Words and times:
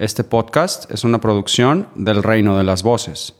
Este 0.00 0.24
podcast 0.24 0.90
es 0.90 1.04
una 1.04 1.20
producción 1.20 1.86
del 1.94 2.22
Reino 2.22 2.56
de 2.56 2.64
las 2.64 2.82
Voces. 2.82 3.34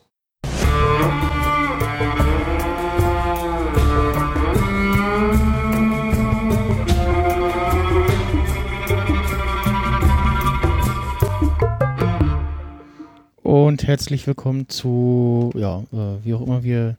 Und 13.43 13.85
herzlich 13.85 14.27
willkommen 14.27 14.69
zu, 14.69 15.53
ja, 15.55 15.79
äh, 15.95 16.23
wie 16.23 16.35
auch 16.35 16.43
immer 16.43 16.63
wir 16.63 16.99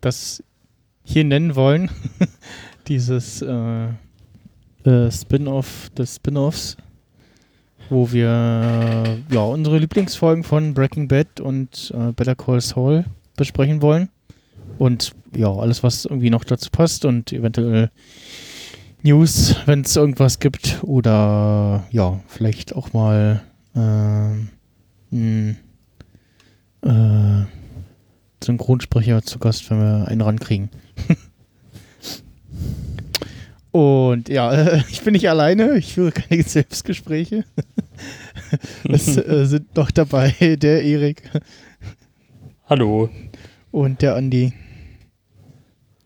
das 0.00 0.44
hier 1.02 1.24
nennen 1.24 1.56
wollen. 1.56 1.90
Dieses 2.86 3.42
äh, 3.42 3.88
äh, 4.84 5.10
Spin-off 5.10 5.90
des 5.98 6.14
Spin-offs, 6.14 6.76
wo 7.90 8.12
wir 8.12 9.18
ja 9.30 9.40
unsere 9.40 9.78
Lieblingsfolgen 9.78 10.44
von 10.44 10.72
Breaking 10.74 11.08
Bad 11.08 11.40
und 11.40 11.92
äh, 11.94 12.12
Better 12.12 12.36
Call 12.36 12.60
Saul 12.60 13.04
besprechen 13.36 13.82
wollen. 13.82 14.08
Und 14.78 15.12
ja, 15.36 15.52
alles, 15.52 15.82
was 15.82 16.04
irgendwie 16.06 16.30
noch 16.30 16.44
dazu 16.44 16.70
passt 16.70 17.04
und 17.04 17.32
eventuell 17.32 17.90
News, 19.02 19.56
wenn 19.66 19.82
es 19.82 19.96
irgendwas 19.96 20.38
gibt. 20.38 20.78
Oder 20.82 21.84
ja, 21.90 22.20
vielleicht 22.28 22.74
auch 22.74 22.92
mal 22.92 23.42
ähm, 23.74 24.48
mh, 25.10 25.56
äh, 26.82 27.44
Synchronsprecher 28.42 29.22
zu 29.22 29.38
Gast, 29.38 29.70
wenn 29.70 29.78
wir 29.80 30.08
einen 30.08 30.22
rankriegen. 30.22 30.70
Und 33.72 34.28
ja, 34.28 34.76
ich 34.90 35.02
bin 35.02 35.12
nicht 35.12 35.28
alleine, 35.28 35.76
ich 35.78 35.94
führe 35.94 36.12
keine 36.12 36.42
Selbstgespräche. 36.46 37.44
es 38.88 39.16
äh, 39.16 39.46
sind 39.46 39.76
noch 39.76 39.90
dabei 39.90 40.30
der 40.40 40.82
Erik. 40.82 41.22
Hallo. 42.66 43.10
Und 43.70 44.02
der 44.02 44.16
Andi. 44.16 44.52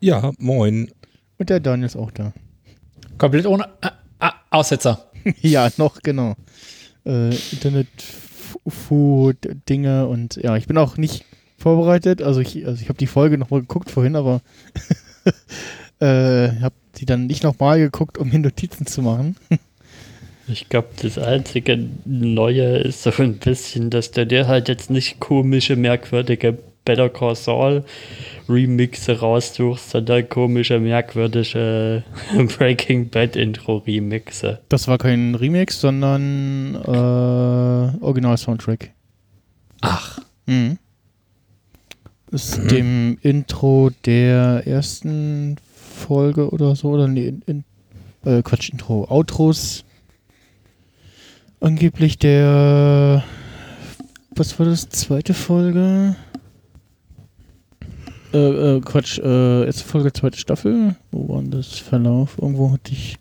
Ja, 0.00 0.32
moin. 0.38 0.90
Und 1.38 1.50
der 1.50 1.60
Daniel 1.60 1.86
ist 1.86 1.96
auch 1.96 2.10
da. 2.10 2.32
Komplett 3.18 3.46
ohne 3.46 3.68
äh, 3.80 4.30
Aussetzer. 4.50 5.10
ja, 5.40 5.70
noch, 5.76 6.00
genau. 6.02 6.34
Äh, 7.06 7.34
Internet, 7.52 7.88
Food, 8.66 9.36
Dinge 9.68 10.06
und 10.06 10.36
ja, 10.36 10.56
ich 10.56 10.66
bin 10.66 10.78
auch 10.78 10.96
nicht 10.96 11.24
vorbereitet. 11.58 12.22
Also 12.22 12.40
ich, 12.40 12.66
also 12.66 12.80
ich 12.80 12.88
habe 12.88 12.98
die 12.98 13.06
Folge 13.06 13.38
nochmal 13.38 13.60
geguckt 13.60 13.90
vorhin, 13.90 14.16
aber 14.16 14.40
äh, 16.00 16.60
habe 16.60 16.74
die 16.96 17.06
dann 17.06 17.26
nicht 17.26 17.42
nochmal 17.42 17.78
geguckt, 17.78 18.18
um 18.18 18.28
mir 18.28 18.38
Notizen 18.38 18.86
zu 18.86 19.02
machen. 19.02 19.36
Ich 20.46 20.68
glaube, 20.68 20.88
das 21.00 21.18
einzige 21.18 21.88
Neue 22.04 22.78
ist 22.78 23.02
so 23.02 23.10
ein 23.18 23.38
bisschen, 23.38 23.90
dass 23.90 24.10
der 24.10 24.26
dir 24.26 24.46
halt 24.46 24.68
jetzt 24.68 24.90
nicht 24.90 25.20
komische, 25.20 25.76
merkwürdige 25.76 26.58
Better 26.84 27.08
Call 27.08 27.34
Saul 27.34 27.84
Remixe 28.48 29.20
raussuchst, 29.20 29.90
sondern 29.90 30.28
komische, 30.28 30.78
merkwürdige 30.80 32.04
Breaking 32.58 33.08
Bad 33.08 33.36
Intro 33.36 33.78
Remixe. 33.78 34.60
Das 34.68 34.86
war 34.86 34.98
kein 34.98 35.34
Remix, 35.34 35.80
sondern 35.80 36.74
äh, 36.74 38.04
Original-Soundtrack. 38.04 38.90
Ach. 39.80 40.18
Mhm. 40.46 40.78
Ist 42.30 42.58
mhm. 42.58 42.68
dem 42.68 43.18
Intro 43.22 43.90
der 44.04 44.66
ersten 44.66 45.56
Folge 45.74 46.50
oder 46.50 46.76
so, 46.76 46.90
oder 46.90 47.08
nee, 47.08 47.28
in, 47.28 47.42
in, 47.46 47.64
äh, 48.30 48.42
Quatsch, 48.42 48.70
Intro, 48.70 49.06
Outros. 49.08 49.84
Angeblich 51.64 52.18
der, 52.18 53.24
was 54.36 54.58
war 54.58 54.66
das, 54.66 54.86
zweite 54.90 55.32
Folge? 55.32 56.14
Äh, 58.34 58.76
äh, 58.76 58.80
Quatsch, 58.82 59.18
äh, 59.18 59.64
erste 59.64 59.82
Folge, 59.82 60.12
zweite 60.12 60.36
Staffel. 60.36 60.94
Wo 61.10 61.34
war 61.34 61.42
das 61.42 61.78
Verlauf? 61.78 62.36
Irgendwo 62.36 62.70
hatte 62.70 62.92
ich, 62.92 63.16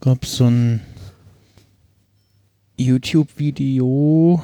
gab 0.00 0.22
es 0.22 0.36
so 0.36 0.44
ein 0.44 0.80
YouTube-Video. 2.76 4.40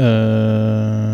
Äh, 0.00 1.12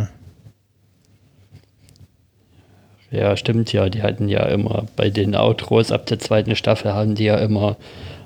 ja, 3.10 3.36
stimmt 3.36 3.70
ja. 3.74 3.90
Die 3.90 4.02
hatten 4.02 4.30
ja 4.30 4.46
immer 4.46 4.86
bei 4.96 5.10
den 5.10 5.36
Outros 5.36 5.92
ab 5.92 6.06
der 6.06 6.18
zweiten 6.18 6.56
Staffel 6.56 6.94
haben 6.94 7.16
die 7.16 7.24
ja 7.24 7.36
immer 7.36 7.76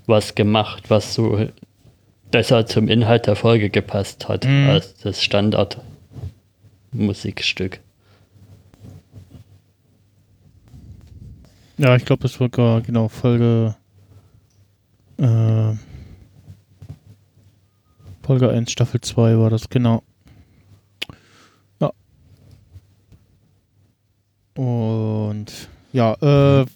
was 0.07 0.35
gemacht, 0.35 0.91
was 0.91 1.15
so 1.15 1.49
besser 2.31 2.67
zum 2.67 2.89
Inhalt 2.89 3.27
der 3.27 3.37
Folge 3.37 3.71
gepasst 3.71 4.29
hat 4.29 4.45
mhm. 4.45 4.69
als 4.69 4.95
das 4.97 5.23
Standard-Musikstück. 5.23 7.81
Ja, 11.79 11.97
ich 11.97 12.05
glaube, 12.05 12.23
das 12.23 12.39
war 12.41 12.81
genau 12.81 13.09
Folge 13.09 13.77
äh, 15.19 15.73
Folge 18.23 18.51
1, 18.51 18.71
Staffel 18.71 19.01
2 19.01 19.39
war 19.39 19.51
das, 19.51 19.69
genau. 19.69 20.05
Und 24.55 25.69
ja, 25.93 26.15
äh, 26.21 26.67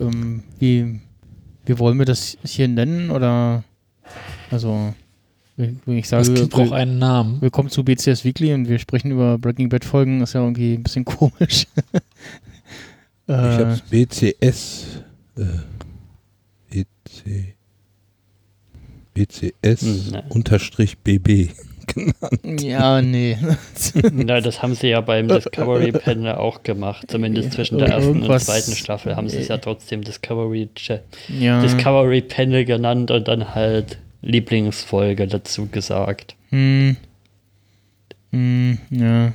ähm, 0.00 0.42
wie, 0.58 1.00
wie 1.66 1.78
wollen 1.78 1.98
wir 1.98 2.06
das 2.06 2.36
hier 2.44 2.68
nennen? 2.68 3.10
Oder 3.10 3.64
also, 4.50 4.94
wenn 5.56 5.80
ich 5.86 6.08
sage, 6.08 6.32
das 6.32 6.48
braucht 6.48 6.72
einen 6.72 6.98
Namen. 6.98 7.40
Wir 7.40 7.50
kommen 7.50 7.70
zu 7.70 7.84
BCS 7.84 8.24
Weekly 8.24 8.54
und 8.54 8.68
wir 8.68 8.78
sprechen 8.78 9.10
über 9.10 9.38
Breaking 9.38 9.68
Bad 9.68 9.84
Folgen, 9.84 10.20
ist 10.22 10.32
ja 10.32 10.42
irgendwie 10.42 10.74
ein 10.74 10.82
bisschen 10.82 11.04
komisch. 11.04 11.66
ich 13.26 13.34
hab's 13.34 13.82
BCS 13.82 14.86
äh, 15.36 15.44
BC, 16.70 17.54
BCS 19.14 19.82
hm, 19.82 20.22
unterstrich 20.30 20.98
BB 20.98 21.50
genannt. 21.94 22.62
Ja, 22.62 23.02
nee. 23.02 23.36
Na, 24.12 24.40
das 24.40 24.62
haben 24.62 24.74
sie 24.74 24.88
ja 24.88 25.00
beim 25.00 25.28
Discovery 25.28 25.92
Panel 25.92 26.34
auch 26.34 26.62
gemacht. 26.62 27.10
Zumindest 27.10 27.52
zwischen 27.52 27.78
der 27.78 27.88
ersten 27.88 28.22
und 28.22 28.40
zweiten 28.40 28.72
Staffel 28.72 29.16
haben 29.16 29.28
sie 29.28 29.38
es 29.38 29.48
ja 29.48 29.58
trotzdem 29.58 30.02
Discovery, 30.02 30.68
ja. 31.28 31.62
Discovery 31.62 32.20
Panel 32.22 32.64
genannt 32.64 33.10
und 33.10 33.28
dann 33.28 33.54
halt 33.54 33.98
Lieblingsfolge 34.22 35.26
dazu 35.26 35.66
gesagt. 35.66 36.36
Hm. 36.50 36.96
Hm, 38.32 38.78
ja. 38.90 39.32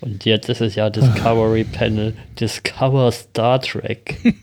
Und 0.00 0.24
jetzt 0.24 0.48
ist 0.48 0.60
es 0.60 0.74
ja 0.74 0.90
Discovery 0.90 1.64
Panel 1.64 2.14
Discover 2.38 3.12
Star 3.12 3.60
Trek. 3.60 4.18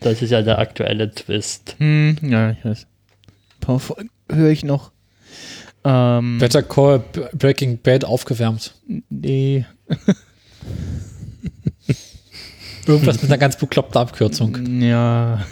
Das 0.00 0.22
ist 0.22 0.30
ja 0.30 0.42
der 0.42 0.60
aktuelle 0.60 1.10
Twist. 1.10 1.74
Hm, 1.78 2.18
ja, 2.22 2.52
ich 2.52 2.64
weiß. 2.64 2.82
Ein 2.84 3.60
paar 3.60 3.80
Folgen 3.80 4.10
höre 4.30 4.50
ich 4.50 4.64
noch. 4.64 4.92
Ähm, 5.88 6.36
Better 6.38 6.62
Call 6.62 7.02
Breaking 7.32 7.78
Bad 7.78 8.04
aufgewärmt. 8.04 8.74
Nee. 9.08 9.64
Irgendwas 12.86 13.22
mit 13.22 13.30
einer 13.30 13.38
ganz 13.38 13.56
bekloppten 13.56 13.98
Abkürzung. 13.98 14.82
Ja. 14.82 15.46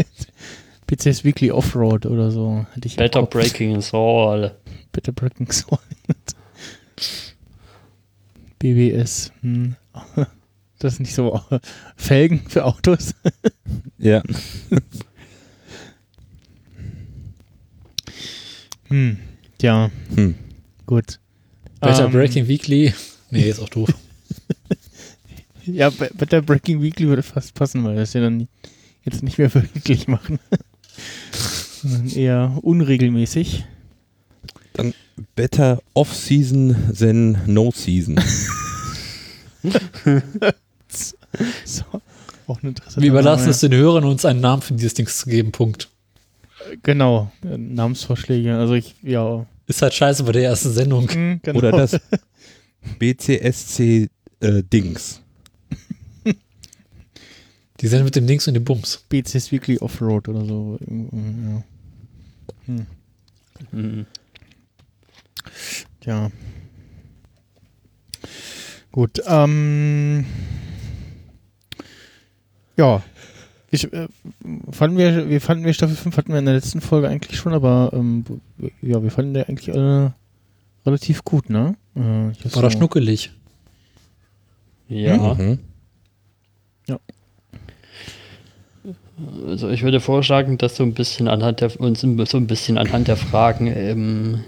PCS 0.86 1.22
Weekly 1.22 1.50
Offroad 1.50 2.06
oder 2.06 2.30
so. 2.30 2.64
Better 2.96 3.24
Breaking 3.24 3.82
Soul. 3.82 4.52
Better 4.90 5.12
Breaking 5.12 5.52
Soul. 5.52 5.78
BBS. 8.58 9.32
Hm. 9.42 9.76
Das 10.80 10.92
ist 10.92 11.00
nicht 11.00 11.12
so 11.12 11.40
Felgen 11.96 12.42
für 12.48 12.64
Autos. 12.64 13.12
ja. 13.98 14.22
hm. 18.86 19.18
Ja. 19.60 19.90
Hm. 20.14 20.34
Gut. 20.86 21.18
Better 21.80 22.06
um, 22.06 22.06
ähm, 22.06 22.12
Breaking 22.12 22.48
Weekly. 22.48 22.94
Nee, 23.30 23.50
ist 23.50 23.60
auch 23.60 23.68
doof. 23.68 23.90
ja, 25.66 25.90
Better 25.90 26.42
Breaking 26.42 26.82
Weekly 26.82 27.08
würde 27.08 27.22
fast 27.22 27.54
passen, 27.54 27.84
weil 27.84 27.96
das 27.96 28.12
ja 28.14 28.20
dann 28.20 28.48
jetzt 29.04 29.22
nicht 29.22 29.38
mehr 29.38 29.52
wirklich 29.74 30.08
machen. 30.08 30.38
Sondern 31.82 32.08
eher 32.10 32.58
unregelmäßig. 32.62 33.64
Dann 34.72 34.94
Better 35.34 35.82
Off-Season 35.94 36.76
than 36.96 37.38
No-Season. 37.46 38.20
so, 41.64 41.84
auch 42.46 42.62
eine 42.62 42.74
Wir 42.96 43.10
überlassen 43.10 43.50
es 43.50 43.60
den 43.60 43.74
Hörern, 43.74 44.04
uns 44.04 44.24
einen 44.24 44.40
Namen 44.40 44.62
für 44.62 44.74
dieses 44.74 44.94
Ding 44.94 45.06
zu 45.06 45.28
geben. 45.28 45.52
Punkt. 45.52 45.90
Genau, 46.82 47.30
Namensvorschläge. 47.42 48.56
Also 48.56 48.74
ich, 48.74 48.94
ja. 49.02 49.46
Ist 49.66 49.82
halt 49.82 49.94
scheiße 49.94 50.24
bei 50.24 50.32
der 50.32 50.44
ersten 50.44 50.72
Sendung. 50.72 51.06
Mhm, 51.06 51.40
genau. 51.42 51.58
Oder 51.58 51.72
das 51.72 52.00
BCSC 52.98 54.08
äh, 54.40 54.62
Dings. 54.62 55.22
Die 57.80 57.86
sind 57.86 58.04
mit 58.04 58.16
dem 58.16 58.26
Dings 58.26 58.48
und 58.48 58.54
dem 58.54 58.64
Bums. 58.64 59.04
BCS 59.08 59.52
Weekly 59.52 59.78
Offroad 59.78 60.28
oder 60.28 60.44
so. 60.44 60.78
Ja. 60.80 61.62
Mhm. 63.70 64.06
Ja. 66.04 66.30
Gut, 68.90 69.22
ähm. 69.26 70.26
Ja. 72.76 73.02
Ich, 73.70 73.92
äh, 73.92 74.08
fanden 74.70 74.96
wir, 74.96 75.28
wir 75.28 75.40
fanden 75.40 75.64
wir 75.64 75.72
Staffel 75.74 75.94
5 75.96 76.16
hatten 76.16 76.32
wir 76.32 76.38
in 76.38 76.46
der 76.46 76.54
letzten 76.54 76.80
Folge 76.80 77.08
eigentlich 77.08 77.38
schon, 77.38 77.52
aber 77.52 77.90
ähm, 77.92 78.24
ja, 78.80 79.02
wir 79.02 79.10
fanden 79.10 79.34
der 79.34 79.48
eigentlich 79.48 79.74
alle 79.74 80.14
relativ 80.86 81.22
gut, 81.24 81.50
ne? 81.50 81.74
Äh, 81.94 82.30
ich 82.30 82.44
War 82.56 82.62
so- 82.62 82.70
schnuckelig. 82.70 83.30
Ja, 84.88 85.34
Mhm. 85.34 85.58
also 89.48 89.68
ich 89.68 89.82
würde 89.82 90.00
vorschlagen, 90.00 90.58
dass 90.58 90.76
so 90.76 90.84
ein 90.84 90.94
bisschen 90.94 91.28
anhand 91.28 91.60
der 91.60 91.78
uns 91.80 92.00
so 92.00 92.06
ein 92.38 92.46
bisschen 92.46 92.78
anhand 92.78 93.08
der 93.08 93.16
Fragen 93.16 93.66
im, 93.66 94.40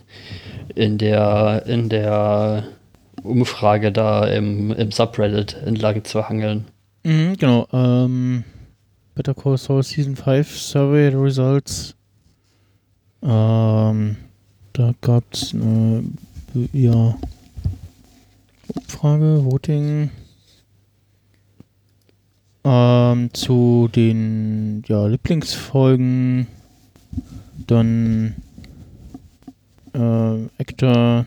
in 0.74 0.96
der 0.96 1.64
in 1.66 1.88
der 1.88 2.64
Umfrage 3.22 3.90
da 3.92 4.26
im, 4.26 4.70
im 4.72 4.92
Subreddit 4.92 5.56
entlang 5.66 6.04
zu 6.04 6.28
hangeln. 6.28 6.66
Mhm, 7.04 7.36
genau. 7.36 7.66
Ähm, 7.72 8.44
Better 9.14 9.34
Call 9.34 9.58
Saul 9.58 9.82
Season 9.82 10.16
5 10.16 10.58
Survey 10.58 11.08
Results. 11.08 11.94
Ähm, 13.22 14.16
da 14.72 14.94
gab 15.00 15.24
es 15.32 15.54
eine 15.54 16.04
ja, 16.72 17.16
Umfrage, 18.74 19.44
Voting. 19.44 20.10
Ähm, 22.64 23.30
zu 23.32 23.88
den 23.94 24.82
ja, 24.86 25.06
Lieblingsfolgen. 25.06 26.46
Dann 27.66 28.34
äh, 29.92 30.48
Actor. 30.58 31.26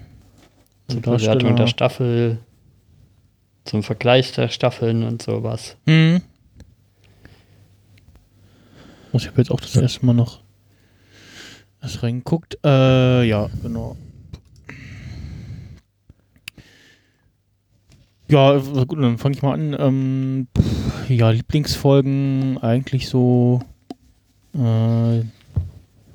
Zur. 0.87 1.01
Bewertung 1.01 1.55
der 1.55 1.67
Staffel, 1.67 2.39
zum 3.65 3.83
Vergleich 3.83 4.33
der 4.33 4.49
Staffeln 4.49 5.03
und 5.03 5.21
sowas. 5.21 5.77
Mhm. 5.85 6.21
Ich 9.13 9.27
habe 9.27 9.37
jetzt 9.37 9.51
auch 9.51 9.59
das 9.59 9.75
erste 9.75 10.05
Mal 10.05 10.13
noch 10.13 10.41
erst 11.81 12.01
reingeguckt. 12.01 12.57
Äh, 12.63 13.23
ja, 13.23 13.49
genau. 13.61 13.95
Ja, 18.27 18.55
äh, 18.55 18.85
gut, 18.87 18.99
dann 18.99 19.17
fange 19.19 19.35
ich 19.35 19.43
mal 19.43 19.53
an. 19.53 19.75
Ähm, 19.77 20.47
pff, 20.57 21.09
ja, 21.09 21.29
Lieblingsfolgen 21.29 22.57
eigentlich 22.57 23.07
so. 23.07 23.61
Äh, 24.55 25.21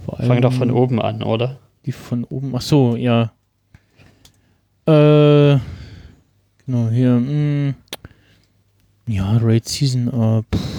vor 0.04 0.16
Fang 0.16 0.40
doch 0.40 0.52
von 0.52 0.70
allem 0.70 0.76
oben 0.76 1.00
an, 1.00 1.22
oder? 1.22 1.58
Die 1.86 1.92
von 1.92 2.24
oben. 2.24 2.52
Ach 2.56 2.62
so, 2.62 2.96
ja. 2.96 3.32
Äh, 4.86 5.58
genau, 6.66 6.88
hier. 6.90 7.20
Mh, 7.20 7.74
ja, 9.06 9.36
Raid 9.36 9.68
Season. 9.68 10.08
Äh, 10.08 10.42
pff. 10.56 10.77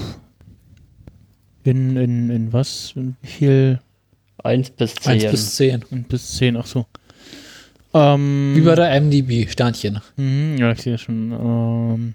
In, 1.70 1.96
in, 1.98 2.30
in 2.30 2.54
was? 2.54 2.94
In 2.96 3.16
wie 3.22 3.28
viel? 3.28 3.80
1 4.44 4.70
bis 4.72 4.96
10. 4.96 5.12
1 5.14 5.32
bis 5.32 5.56
10. 5.56 5.86
In 5.92 6.04
bis 6.04 6.32
10, 6.38 6.58
ach 6.58 6.66
so. 6.66 6.86
Ähm, 7.94 8.54
Wie 8.56 8.62
bei 8.62 8.76
der 8.76 9.00
MDB, 9.02 9.48
Sternchen. 9.50 10.00
Mhm, 10.16 10.58
ja, 10.58 10.72
ich 10.72 10.82
sehe 10.82 10.98
schon. 10.98 11.32
Ähm, 11.32 12.14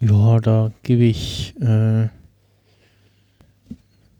ja, 0.00 0.38
da 0.40 0.70
gebe 0.82 1.04
ich. 1.04 1.54
Äh, 1.60 2.04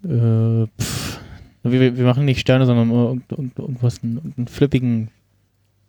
äh, 0.04 0.66
pff, 0.80 1.20
wir, 1.64 1.96
wir 1.96 2.04
machen 2.04 2.24
nicht 2.24 2.40
Sterne, 2.40 2.66
sondern 2.66 2.90
irgend, 2.90 3.30
irgend, 3.30 3.58
irgendwas, 3.58 4.02
einen, 4.02 4.46
flippigen, 4.48 5.10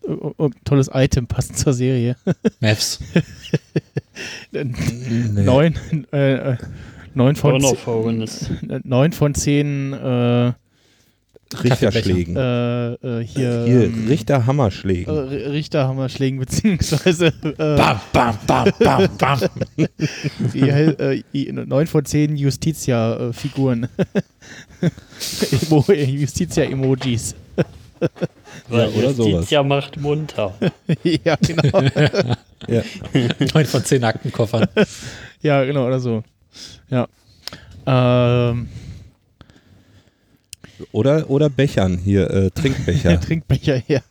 ir- 0.04 0.10
ir- 0.12 0.36
irgendein 0.38 0.64
tolles 0.66 0.90
Item 0.94 1.26
passend 1.28 1.58
zur 1.58 1.74
Serie. 1.74 2.16
Nee. 2.60 2.76
Neun, 5.44 5.76
äh, 6.12 6.34
äh, 6.54 6.58
neun 7.16 7.36
von, 7.36 7.62
äh, 7.64 8.80
neun 8.84 9.12
von 9.12 9.36
zehn 9.36 9.94
äh, 9.94 10.54
Richterschlägen. 11.62 12.36
äh, 12.36 12.94
äh, 12.94 13.24
hier, 13.26 13.66
Hier, 13.66 13.84
ähm, 13.86 14.08
Richter 14.08 14.38
äh, 14.38 14.44
Hammerschlägen. 14.46 15.14
Richterhammerschlägen 15.14 16.40
beziehungsweise 16.40 17.28
äh, 17.28 17.52
Bam, 17.54 18.00
bam, 18.12 18.38
bam, 18.48 18.72
bam, 18.80 19.10
bam. 19.18 19.40
Äh, 20.54 21.24
neun 21.52 21.88
von 21.88 22.06
zehn 22.06 22.36
Justitia-Figuren. 22.36 23.88
Emo 25.52 25.86
Justitia-Emojis. 25.88 27.36
weil 28.70 28.90
oder 28.90 29.12
Justitia 29.12 29.64
macht 29.64 30.00
munter. 30.00 30.54
ja, 31.04 31.36
genau. 31.36 31.82
Ja. 32.68 32.82
9 33.54 33.66
von 33.66 33.84
10 33.84 34.04
Aktenkoffern. 34.04 34.68
ja, 35.42 35.64
genau, 35.66 35.86
oder 35.88 36.00
so. 36.00 36.24
Ja. 36.94 37.08
Ähm, 37.88 38.68
Oder, 40.92 41.30
oder 41.30 41.50
Bechern, 41.50 41.98
hier, 41.98 42.30
äh, 42.30 42.52
Trinkbecher. 42.56 43.20
Trinkbecher 43.20 43.78
her. 43.78 44.04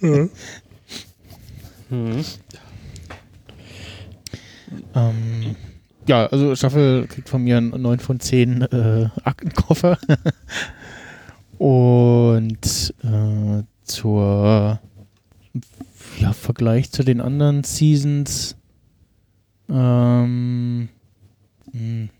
Mhm. 0.00 0.30
Ähm, 4.94 5.56
ja, 6.06 6.26
also 6.26 6.54
Staffel 6.54 7.06
kriegt 7.06 7.28
von 7.28 7.42
mir 7.42 7.56
einen 7.56 7.80
9 7.80 8.00
von 8.00 8.20
10 8.20 8.62
äh, 8.62 9.08
Aktenkoffer. 9.24 9.98
Und 11.58 12.94
äh, 13.02 13.62
zur 13.84 14.78
ja, 16.18 16.32
Vergleich 16.32 16.90
zu 16.90 17.02
den 17.02 17.20
anderen 17.20 17.64
Seasons. 17.64 18.56
Ähm, 19.70 20.88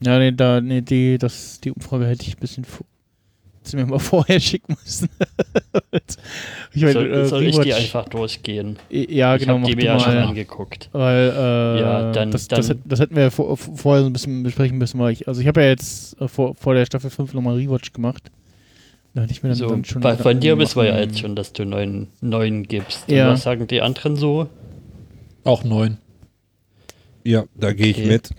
ja, 0.03 0.19
nee, 0.19 0.33
da, 0.33 0.61
nee, 0.61 0.81
die, 0.83 1.19
das, 1.19 1.61
die 1.61 1.71
Umfrage 1.73 2.07
hätte 2.07 2.23
ich 2.23 2.37
ein 2.37 2.41
bisschen 2.41 2.67
mir 3.75 3.87
mal 3.87 3.99
vorher 3.99 4.39
schicken 4.39 4.77
müssen. 4.83 5.09
ich 6.73 6.83
meine, 6.83 6.93
soll 6.93 7.13
äh, 7.13 7.27
soll 7.27 7.43
ich 7.45 7.59
die 7.59 7.75
einfach 7.75 8.09
durchgehen? 8.09 8.79
Ja, 8.91 9.35
ich 9.35 9.41
genau, 9.41 9.55
habe 9.55 9.61
mach 9.63 9.69
die 9.69 9.77
mir 9.77 9.85
ja 9.85 9.99
schon 10.01 10.17
angeguckt. 10.17 10.89
Weil 10.93 11.31
äh, 11.37 11.81
Ja, 11.81 12.13
dann- 12.13 12.31
das, 12.31 12.47
das, 12.49 12.69
dann- 12.69 12.77
hätt- 12.77 12.83
das 12.85 13.01
hätten 13.01 13.17
wir 13.17 13.31
vor, 13.31 13.57
vorher 13.57 14.03
so 14.05 14.09
ein 14.11 14.13
bisschen 14.13 14.43
besprechen 14.45 14.79
müssen, 14.79 15.01
weil 15.01 15.13
ich, 15.13 15.27
also 15.27 15.41
ich 15.41 15.47
habe 15.49 15.63
ja 15.63 15.69
jetzt 15.69 16.21
äh, 16.21 16.29
vor, 16.29 16.55
vor 16.55 16.75
der 16.75 16.87
Staffel 16.87 17.11
5 17.11 17.35
nochmal 17.35 17.57
Rewatch 17.57 17.93
gemacht. 17.93 18.31
Da 19.15 19.23
hätte 19.23 19.33
ich 19.33 19.43
mir 19.43 19.49
dann, 19.49 19.59
So, 19.59 19.69
dann 19.69 19.85
schon. 19.85 20.03
bei, 20.03 20.17
von 20.17 20.39
dir 20.39 20.59
wissen 20.59 20.77
wir 20.77 20.85
ja 20.89 20.99
jetzt 21.01 21.19
schon, 21.19 21.35
dass 21.35 21.53
du 21.53 21.65
neun, 21.65 22.09
neun 22.21 22.63
gibst. 22.65 23.09
Ja. 23.09 23.27
Und 23.29 23.33
was 23.35 23.43
sagen 23.43 23.67
die 23.67 23.81
anderen 23.81 24.15
so? 24.17 24.49
Auch 25.43 25.65
9. 25.65 25.97
Ja, 27.25 27.45
da 27.55 27.73
gehe 27.73 27.87
ich 27.89 27.97
Okay. 27.99 28.07
mit. 28.07 28.31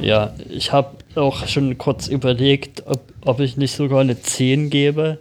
Ja, 0.00 0.34
ich 0.48 0.72
habe 0.72 0.96
auch 1.14 1.46
schon 1.46 1.78
kurz 1.78 2.08
überlegt, 2.08 2.84
ob, 2.86 3.00
ob 3.24 3.40
ich 3.40 3.56
nicht 3.56 3.74
sogar 3.74 4.00
eine 4.00 4.20
10 4.20 4.70
gebe. 4.70 5.18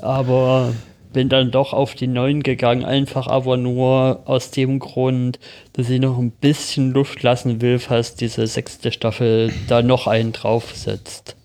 Aber 0.00 0.72
bin 1.12 1.28
dann 1.28 1.50
doch 1.50 1.72
auf 1.72 1.94
die 1.94 2.06
9 2.06 2.42
gegangen, 2.42 2.84
einfach 2.84 3.26
aber 3.26 3.56
nur 3.56 4.22
aus 4.26 4.50
dem 4.50 4.78
Grund, 4.78 5.38
dass 5.72 5.90
ich 5.90 6.00
noch 6.00 6.18
ein 6.18 6.30
bisschen 6.30 6.92
Luft 6.92 7.22
lassen 7.22 7.60
will, 7.60 7.78
falls 7.78 8.14
diese 8.14 8.46
sechste 8.46 8.92
Staffel 8.92 9.52
da 9.68 9.82
noch 9.82 10.06
einen 10.06 10.32
draufsetzt. 10.32 11.36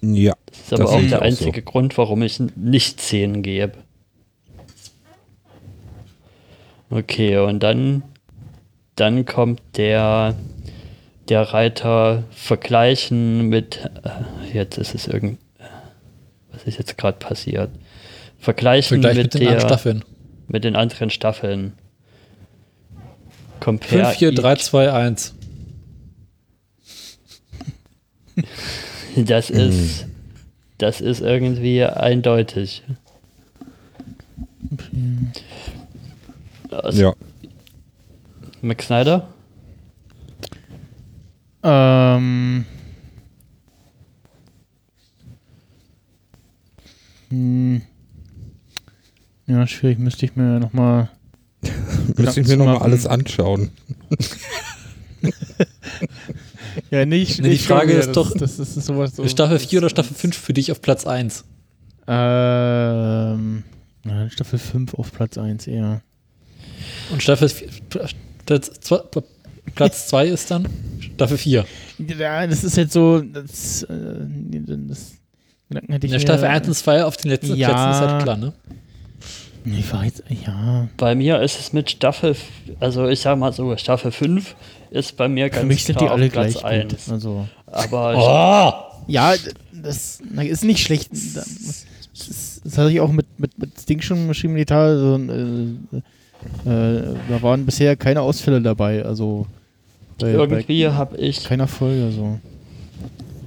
Ja. 0.00 0.34
Das 0.46 0.58
ist 0.58 0.72
aber 0.72 0.82
Das 0.84 0.92
auch 0.92 1.00
der 1.00 1.18
auch 1.18 1.22
einzige 1.22 1.60
so. 1.60 1.70
Grund, 1.70 1.98
warum 1.98 2.22
ich 2.22 2.40
nicht 2.56 3.00
10 3.00 3.42
gebe. 3.42 3.74
Okay, 6.90 7.38
und 7.38 7.62
dann, 7.62 8.02
dann 8.96 9.24
kommt 9.24 9.60
der, 9.76 10.34
der 11.32 11.54
Reiter 11.54 12.24
vergleichen 12.30 13.48
mit, 13.48 13.88
äh, 14.04 14.52
jetzt 14.52 14.76
ist 14.76 14.94
es 14.94 15.06
irgend, 15.06 15.38
was 16.52 16.64
ist 16.64 16.76
jetzt 16.76 16.98
gerade 16.98 17.16
passiert? 17.16 17.70
Vergleichen 18.38 19.00
Vergleich 19.00 19.16
mit, 19.16 19.24
mit 19.24 19.34
den 19.34 19.40
der, 19.40 19.48
anderen 19.52 19.68
Staffeln. 19.68 20.04
mit 20.48 20.64
den 20.64 20.76
anderen 20.76 21.08
Staffeln. 21.08 21.72
Compare 23.60 24.04
5, 24.04 24.18
4, 24.18 24.32
3, 24.34 24.52
each. 24.52 24.62
2, 24.62 24.92
1. 24.92 25.34
Das 29.16 29.48
ist, 29.48 30.06
das 30.76 31.00
ist 31.00 31.20
irgendwie 31.20 31.82
eindeutig. 31.84 32.82
Also, 36.70 37.02
Ja. 37.02 37.14
Max 38.60 38.86
Snyder? 38.86 39.31
Ähm. 41.62 42.64
Hm. 47.30 47.82
Ja, 49.46 49.66
schwierig, 49.66 49.98
müsste 49.98 50.26
ich 50.26 50.36
mir 50.36 50.60
nochmal. 50.60 51.10
Müsste 52.16 52.40
ich 52.40 52.48
mir 52.48 52.56
nochmal 52.56 52.78
alles 52.78 53.06
anschauen. 53.06 53.70
Ja, 56.90 57.04
nicht. 57.06 57.38
Nee, 57.38 57.44
die 57.44 57.50
nicht 57.54 57.66
Frage 57.66 57.92
ist 57.92 58.08
das, 58.08 58.14
doch, 58.14 58.32
Das, 58.36 58.56
das 58.56 58.76
ist 58.76 58.86
sowas 58.86 59.16
so. 59.16 59.26
Staffel 59.28 59.58
4 59.58 59.78
oder 59.80 59.90
Staffel 59.90 60.14
5 60.14 60.36
für 60.36 60.52
dich 60.54 60.72
auf 60.72 60.80
Platz 60.80 61.06
1? 61.06 61.44
Ähm, 62.06 63.64
na, 64.04 64.30
Staffel 64.30 64.58
5 64.58 64.94
auf 64.94 65.12
Platz 65.12 65.36
1 65.38 65.66
eher. 65.66 66.02
Und 67.10 67.22
Staffel 67.22 67.48
vier- 67.48 67.68
Platz 68.46 68.70
Platz 69.74 70.08
zwei 70.08 70.26
ist 70.26 70.50
dann 70.50 70.68
Staffel 71.00 71.38
4. 71.38 71.64
Ja, 72.18 72.46
das 72.46 72.64
ist 72.64 72.76
jetzt 72.76 72.92
so, 72.92 73.20
das, 73.20 73.82
äh, 73.84 73.94
das 74.88 75.12
Gedanken 75.68 75.92
hätte 75.92 76.06
In 76.06 76.14
ich 76.14 76.24
der 76.24 76.34
mir- 76.34 76.38
Staffel 76.38 76.44
1 76.48 76.68
und 76.68 76.74
2 76.74 77.04
auf 77.04 77.16
den 77.16 77.30
letzten 77.30 77.54
Ja. 77.56 77.68
Plätzen 77.68 77.90
ist 77.90 78.10
halt 78.10 78.22
klar, 78.22 78.36
ne? 78.36 78.52
Ich 79.64 79.92
jetzt, 80.04 80.24
ja. 80.44 80.88
Bei 80.96 81.14
mir 81.14 81.40
ist 81.40 81.60
es 81.60 81.72
mit 81.72 81.88
Staffel, 81.90 82.34
also 82.80 83.08
ich 83.08 83.20
sag 83.20 83.38
mal 83.38 83.52
so, 83.52 83.76
Staffel 83.76 84.10
5 84.10 84.56
ist 84.90 85.16
bei 85.16 85.28
mir 85.28 85.48
ganz 85.50 85.60
Für 85.60 85.66
mich 85.66 85.84
sind 85.84 86.00
die 86.00 86.08
alle 86.08 86.28
Platz 86.28 86.54
gleich 86.58 86.64
1. 86.64 86.90
gut. 86.90 87.12
Also, 87.12 87.48
Aber 87.66 88.14
Oh! 88.98 89.02
ja, 89.06 89.34
das 89.72 90.20
ist 90.40 90.64
nicht 90.64 90.80
schlecht. 90.84 91.12
Das, 91.12 91.44
das, 91.44 92.60
das 92.64 92.76
hatte 92.78 92.90
ich 92.90 93.00
auch 93.00 93.12
mit, 93.12 93.26
mit, 93.38 93.56
mit 93.58 93.78
Sting 93.80 94.00
schon 94.02 94.26
geschrieben, 94.26 94.56
die 94.56 94.64
Tage. 94.64 94.98
So, 94.98 95.16
äh, 95.16 96.02
äh, 96.64 97.14
da 97.28 97.42
waren 97.42 97.66
bisher 97.66 97.96
keine 97.96 98.20
Ausfälle 98.22 98.60
dabei. 98.60 99.04
Also, 99.04 99.46
bei, 100.18 100.30
irgendwie 100.30 100.86
habe 100.88 101.16
ich, 101.16 101.44
keiner 101.44 101.68
Folge. 101.68 102.10
So. 102.12 102.38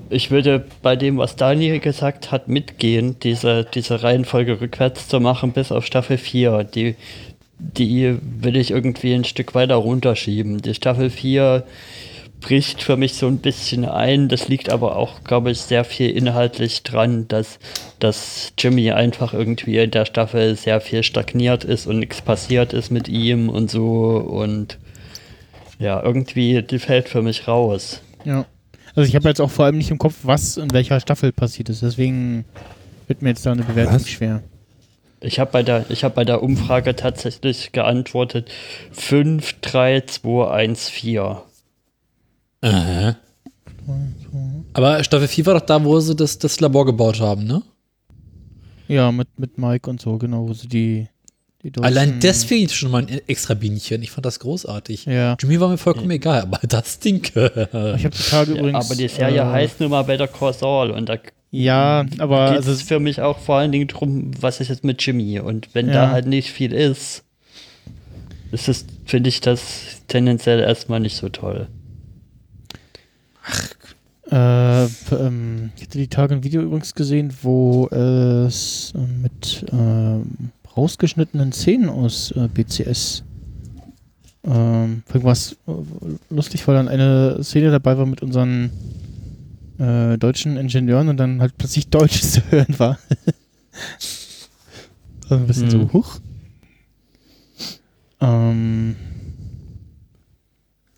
ich 0.10 0.32
würde 0.32 0.66
bei 0.82 0.96
dem, 0.96 1.18
was 1.18 1.36
Daniel 1.36 1.80
gesagt 1.80 2.32
hat, 2.32 2.48
mitgehen, 2.48 3.18
diese, 3.22 3.66
diese 3.66 4.04
Reihenfolge 4.04 4.62
rückwärts 4.62 5.08
zu 5.08 5.20
machen 5.20 5.52
bis 5.52 5.72
auf 5.72 5.86
Staffel 5.86 6.18
4. 6.18 6.64
Die, 6.64 6.96
die 7.60 8.18
will 8.22 8.58
ich 8.58 8.72
irgendwie 8.72 9.14
ein 9.14 9.24
Stück 9.24 9.56
weiter 9.56 9.76
runterschieben. 9.76 10.62
Die 10.62 10.74
Staffel 10.74 11.10
4 11.10 11.64
bricht 12.46 12.84
für 12.84 12.96
mich 12.96 13.16
so 13.16 13.26
ein 13.28 13.40
bisschen 13.40 13.86
ein. 13.86 14.30
Das 14.30 14.48
liegt 14.48 14.70
aber 14.70 14.98
auch, 14.98 15.24
glaube 15.24 15.50
ich, 15.50 15.62
sehr 15.62 15.84
viel 15.84 16.12
inhaltlich 16.12 16.84
dran, 16.84 17.28
dass, 17.28 17.58
dass 18.00 18.54
Jimmy 18.56 18.92
einfach 18.92 19.34
irgendwie 19.34 19.80
in 19.80 19.90
der 19.90 20.06
Staffel 20.06 20.56
sehr 20.56 20.80
viel 20.80 21.02
stagniert 21.02 21.64
ist 21.64 21.88
und 21.88 21.98
nichts 21.98 22.22
passiert 22.22 22.72
ist 22.72 22.92
mit 22.92 23.08
ihm 23.08 23.50
und 23.50 23.72
so. 23.72 24.18
Und 24.18 24.78
ja, 25.80 26.02
irgendwie, 26.04 26.62
die 26.62 26.78
fällt 26.78 27.10
für 27.10 27.24
mich 27.24 27.48
raus. 27.48 28.02
Ja. 28.26 28.46
Also, 28.94 29.10
ich 29.10 29.16
habe 29.16 29.28
jetzt 29.28 29.42
auch 29.42 29.50
vor 29.50 29.66
allem 29.66 29.80
nicht 29.80 29.90
im 29.90 29.98
Kopf, 29.98 30.14
was 30.22 30.58
in 30.58 30.72
welcher 30.72 31.00
Staffel 31.00 31.32
passiert 31.32 31.70
ist. 31.70 31.82
Deswegen 31.82 32.46
wird 33.08 33.24
mir 33.24 33.30
jetzt 33.30 33.44
da 33.46 33.54
eine 33.54 33.64
Bewertung 33.64 33.96
Was? 33.96 34.08
schwer. 34.08 34.44
Ich 35.20 35.40
habe 35.40 35.52
bei, 35.52 35.64
der- 35.64 35.86
ich 35.90 36.04
hab 36.04 36.14
bei 36.14 36.24
der 36.26 36.44
Umfrage 36.44 36.96
tatsächlich 36.96 37.72
geantwortet 37.72 38.52
5, 38.92 39.56
3, 39.62 40.02
2, 40.02 40.52
1, 40.52 40.90
4. 40.90 41.42
Aha. 42.66 43.16
Aber 44.74 45.04
Staffel 45.04 45.28
4 45.28 45.46
war 45.46 45.54
doch 45.56 45.66
da, 45.66 45.84
wo 45.84 46.00
sie 46.00 46.16
das, 46.16 46.38
das 46.40 46.60
Labor 46.60 46.86
gebaut 46.86 47.20
haben, 47.22 47.46
ne? 47.46 47.62
Ja, 48.88 49.12
mit, 49.12 49.28
mit 49.40 49.58
Mike 49.58 49.90
und 49.90 50.02
so, 50.02 50.18
genau, 50.18 50.48
wo 50.48 50.54
sie 50.54 50.68
die, 50.68 51.08
Allein 51.82 52.20
deswegen 52.20 52.70
schon 52.70 52.92
mal 52.92 53.02
ein 53.08 53.22
extra 53.28 53.56
Bienchen. 53.56 54.04
Ich 54.04 54.12
fand 54.12 54.26
das 54.26 54.40
großartig. 54.40 55.06
Ja. 55.06 55.36
Jimmy 55.40 55.60
war 55.60 55.70
mir 55.70 55.80
vollkommen 55.80 56.12
egal, 56.12 56.42
aber 56.44 56.60
das 56.68 57.00
Ding. 57.00 57.24
Ich 57.24 57.36
habe 57.36 57.98
die 58.10 58.30
Tage 58.30 58.54
Ja, 58.54 58.60
übrigens. 58.60 58.86
aber 58.86 58.96
die 58.96 59.08
Serie 59.08 59.42
äh, 59.42 59.46
heißt 59.46 59.80
nun 59.80 59.90
mal 59.90 60.04
Better 60.04 60.28
Call 60.28 60.54
Saul 60.54 60.92
und 60.92 61.10
da 61.10 61.18
Ja, 61.50 62.06
aber 62.20 62.52
also, 62.52 62.72
es 62.72 62.84
für 62.84 63.00
mich 63.00 63.20
auch 63.22 63.40
vor 63.40 63.56
allen 63.58 63.72
Dingen 63.72 63.88
drum, 63.88 64.30
was 64.40 64.60
ist 64.62 64.68
jetzt 64.70 64.84
mit 64.84 65.04
Jimmy 65.04 65.40
und 65.40 65.74
wenn 65.74 65.88
Ja. 65.88 65.94
da 65.94 66.12
halt 66.12 66.28
nicht 66.28 66.52
viel 66.52 66.72
ist, 66.72 67.24
ist 68.52 68.68
es, 68.70 68.86
finde 69.06 69.30
ich 69.30 69.42
das 69.42 69.62
tendenziell 70.08 70.60
erstmal 70.60 71.00
nicht 71.00 71.16
so 71.18 71.30
toll. 71.30 71.68
Äh, 74.28 74.88
p- 74.88 75.16
ähm, 75.16 75.72
ich 75.76 75.84
hatte 75.84 75.98
die 75.98 76.08
Tage 76.08 76.36
ein 76.36 76.44
Video 76.44 76.62
übrigens 76.62 76.94
gesehen, 76.96 77.34
wo 77.42 77.88
es 77.90 78.94
äh, 78.96 79.00
mit 79.22 79.66
ähm, 79.72 80.52
rausgeschnittenen 80.76 81.52
Szenen 81.52 81.90
aus 81.90 82.32
äh, 82.32 82.48
BCS 82.48 83.24
ähm, 84.44 85.04
irgendwas 85.08 85.54
äh, 85.68 85.72
lustig, 86.30 86.68
weil 86.68 86.76
dann 86.76 86.88
eine 86.88 87.44
Szene 87.44 87.72
dabei 87.72 87.98
war 87.98 88.06
mit 88.06 88.22
unseren 88.22 88.70
äh, 89.80 90.18
deutschen 90.18 90.58
Ingenieuren 90.58 91.10
und 91.10 91.18
dann 91.18 91.42
halt 91.42 91.58
plötzlich 91.58 91.88
Deutsch 91.90 92.22
zu 92.24 92.42
hören 92.52 92.78
war. 92.80 93.00
also 95.24 95.36
ein 95.36 95.48
bisschen 95.48 95.72
Hm. 95.72 95.82
so, 95.82 95.94
huch. 95.94 96.20
Ähm, 98.22 98.96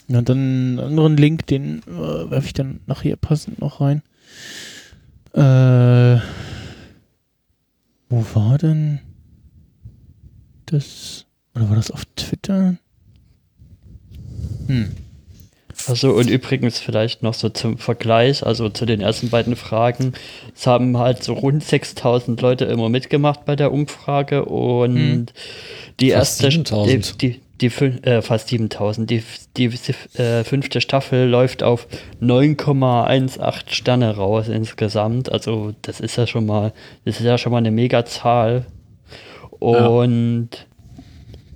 ja, 0.07 0.21
dann 0.21 0.37
einen 0.37 0.79
anderen 0.79 1.17
Link, 1.17 1.45
den 1.47 1.81
äh, 1.87 2.31
werfe 2.31 2.47
ich 2.47 2.53
dann 2.53 2.79
nachher 2.87 3.15
passend 3.15 3.59
noch 3.59 3.81
rein. 3.81 4.01
Äh, 5.33 6.19
wo 8.09 8.25
war 8.33 8.57
denn 8.57 8.99
das? 10.65 11.25
Oder 11.55 11.69
war 11.69 11.75
das 11.75 11.91
auf 11.91 12.05
Twitter? 12.15 12.77
Hm. 14.67 14.91
Also 15.87 16.11
und 16.11 16.29
übrigens 16.29 16.79
vielleicht 16.79 17.21
noch 17.21 17.33
so 17.35 17.49
zum 17.49 17.77
Vergleich, 17.77 18.45
also 18.45 18.69
zu 18.69 18.85
den 18.85 18.99
ersten 18.99 19.29
beiden 19.29 19.55
Fragen. 19.55 20.13
Es 20.55 20.65
haben 20.65 20.97
halt 20.97 21.23
so 21.23 21.33
rund 21.33 21.63
6000 21.63 22.41
Leute 22.41 22.65
immer 22.65 22.89
mitgemacht 22.89 23.45
bei 23.45 23.55
der 23.55 23.71
Umfrage 23.71 24.45
und 24.45 24.95
Hm. 24.95 25.25
die 25.99 26.11
Fast 26.11 26.41
erste, 26.41 26.51
7000. 26.57 27.21
die, 27.21 27.27
die, 27.33 27.41
die 27.61 27.67
äh, 27.67 28.21
fast 28.21 28.49
7000, 28.49 29.09
die, 29.09 29.23
die 29.57 29.65
äh, 30.15 30.43
fünfte 30.43 30.81
Staffel 30.81 31.27
läuft 31.27 31.63
auf 31.63 31.87
9,18 32.21 33.73
Sterne 33.73 34.15
raus 34.15 34.47
insgesamt. 34.47 35.31
Also 35.31 35.73
das 35.81 35.99
ist 35.99 36.17
ja 36.17 36.27
schon 36.27 36.45
mal, 36.45 36.73
das 37.05 37.19
ist 37.19 37.25
ja 37.25 37.37
schon 37.37 37.51
mal 37.51 37.59
eine 37.59 37.71
mega 37.71 38.05
Zahl. 38.05 38.65
Und 39.59 40.49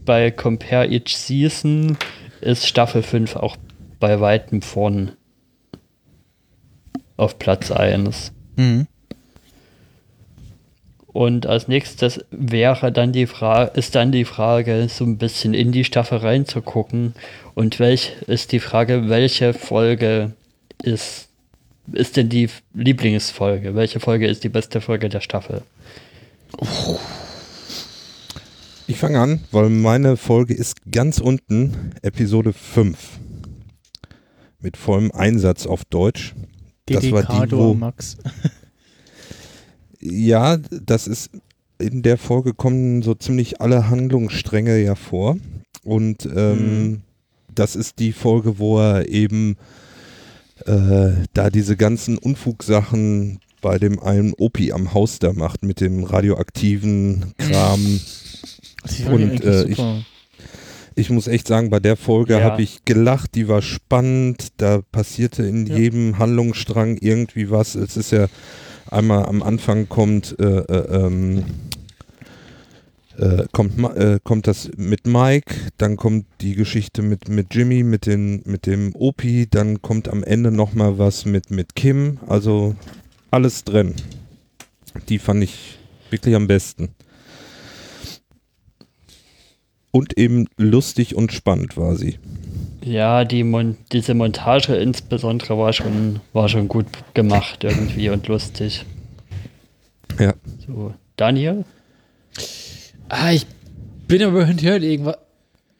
bei 0.05 0.31
Compare 0.31 0.87
Each 0.87 1.15
Season 1.15 1.97
ist 2.41 2.67
Staffel 2.67 3.03
5 3.03 3.35
auch 3.35 3.57
bei 3.99 4.19
weitem 4.19 4.61
vorn 4.61 5.11
auf 7.17 7.37
Platz 7.37 7.71
1. 7.71 8.33
Hm. 8.57 8.87
Und 11.13 11.45
als 11.45 11.67
nächstes 11.67 12.23
wäre 12.31 12.91
dann 12.91 13.11
die 13.11 13.27
Frage, 13.27 13.71
ist 13.77 13.95
dann 13.95 14.11
die 14.13 14.23
Frage, 14.25 14.87
so 14.89 15.03
ein 15.03 15.17
bisschen 15.17 15.53
in 15.53 15.71
die 15.73 15.83
Staffel 15.83 16.19
reinzugucken. 16.19 17.13
Und 17.53 17.79
welch 17.79 18.13
ist 18.27 18.53
die 18.53 18.59
Frage, 18.59 19.09
welche 19.09 19.53
Folge 19.53 20.31
ist, 20.81 21.27
ist 21.91 22.15
denn 22.15 22.29
die 22.29 22.49
Lieblingsfolge? 22.73 23.75
Welche 23.75 23.99
Folge 23.99 24.27
ist 24.27 24.43
die 24.45 24.49
beste 24.49 24.79
Folge 24.79 25.09
der 25.09 25.19
Staffel? 25.19 25.63
Ich 28.87 28.97
fange 28.97 29.19
an, 29.19 29.41
weil 29.51 29.69
meine 29.69 30.17
Folge 30.17 30.53
ist 30.53 30.89
ganz 30.91 31.19
unten, 31.19 31.91
Episode 32.01 32.53
5. 32.53 32.97
Mit 34.59 34.77
vollem 34.77 35.11
Einsatz 35.11 35.65
auf 35.65 35.83
Deutsch. 35.85 36.33
Das 36.85 37.09
war 37.11 37.23
die, 37.23 37.51
wo- 37.51 37.73
Max. 37.73 38.17
Ja, 40.01 40.57
das 40.57 41.07
ist 41.07 41.29
in 41.79 42.01
der 42.03 42.17
Folge 42.17 42.53
kommen 42.53 43.01
so 43.01 43.15
ziemlich 43.15 43.59
alle 43.61 43.89
Handlungsstränge 43.89 44.77
ja 44.81 44.95
vor. 44.95 45.37
Und 45.83 46.27
ähm, 46.35 46.83
Mhm. 46.89 47.01
das 47.53 47.75
ist 47.75 47.97
die 47.99 48.11
Folge, 48.11 48.59
wo 48.59 48.79
er 48.79 49.07
eben 49.09 49.57
äh, 50.65 51.11
da 51.33 51.49
diese 51.49 51.75
ganzen 51.75 52.17
Unfugsachen 52.19 53.39
bei 53.61 53.79
dem 53.79 53.99
einen 53.99 54.33
Opi 54.37 54.71
am 54.73 54.93
Haus 54.93 55.17
da 55.19 55.33
macht 55.33 55.63
mit 55.63 55.81
dem 55.81 56.03
radioaktiven 56.03 57.33
Kram. 57.37 57.99
Und, 59.11 59.43
äh, 59.43 59.63
ich-. 59.65 59.81
Ich 60.93 61.09
muss 61.09 61.27
echt 61.27 61.47
sagen, 61.47 61.69
bei 61.69 61.79
der 61.79 61.95
Folge 61.95 62.33
Ja. 62.33 62.41
habe 62.43 62.61
ich 62.61 62.83
gelacht, 62.85 63.33
die 63.35 63.47
war 63.47 63.61
spannend, 63.61 64.49
da 64.57 64.81
passierte 64.91 65.43
in 65.43 65.65
Ja. 65.65 65.77
jedem 65.77 66.19
Handlungsstrang 66.19 66.97
irgendwie 66.99 67.49
was. 67.49 67.75
Es 67.75 67.95
ist 67.97 68.11
ja 68.11 68.27
einmal 68.89 69.25
am 69.25 69.43
Anfang 69.43 69.87
kommt, 69.89 70.35
äh, 70.39 70.43
äh, 70.43 71.05
ähm, 71.05 71.43
äh, 73.17 73.45
kommt, 73.51 73.79
äh, 73.97 74.19
kommt 74.23 74.47
das 74.47 74.71
mit 74.77 75.05
Mike, 75.05 75.53
dann 75.77 75.97
kommt 75.97 76.25
die 76.41 76.55
Geschichte 76.55 77.01
mit, 77.01 77.29
mit 77.29 77.53
Jimmy, 77.53 77.83
mit, 77.83 78.05
den, 78.05 78.41
mit 78.45 78.65
dem 78.65 78.95
Opi, 78.95 79.47
dann 79.49 79.81
kommt 79.81 80.07
am 80.07 80.23
Ende 80.23 80.51
nochmal 80.51 80.97
was 80.97 81.25
mit, 81.25 81.51
mit 81.51 81.75
Kim, 81.75 82.19
also 82.27 82.75
alles 83.29 83.63
drin. 83.63 83.95
Die 85.09 85.19
fand 85.19 85.43
ich 85.43 85.79
wirklich 86.09 86.35
am 86.35 86.47
besten. 86.47 86.89
Und 89.91 90.17
eben 90.17 90.47
lustig 90.57 91.15
und 91.15 91.33
spannend 91.33 91.75
war 91.75 91.95
sie. 91.95 92.17
Ja, 92.83 93.25
die 93.25 93.43
Mon 93.43 93.77
diese 93.91 94.13
Montage 94.13 94.75
insbesondere 94.75 95.57
war 95.57 95.71
schon, 95.73 96.19
war 96.33 96.49
schon 96.49 96.67
gut 96.67 96.87
gemacht 97.13 97.63
irgendwie 97.63 98.09
und 98.09 98.27
lustig. 98.27 98.85
Ja. 100.19 100.33
So, 100.65 100.93
Daniel? 101.15 101.63
Ah, 103.09 103.31
ich 103.31 103.45
bin 104.07 104.23
aber 104.23 104.45
hinterher 104.45 104.81
irgendwas. 104.81 105.17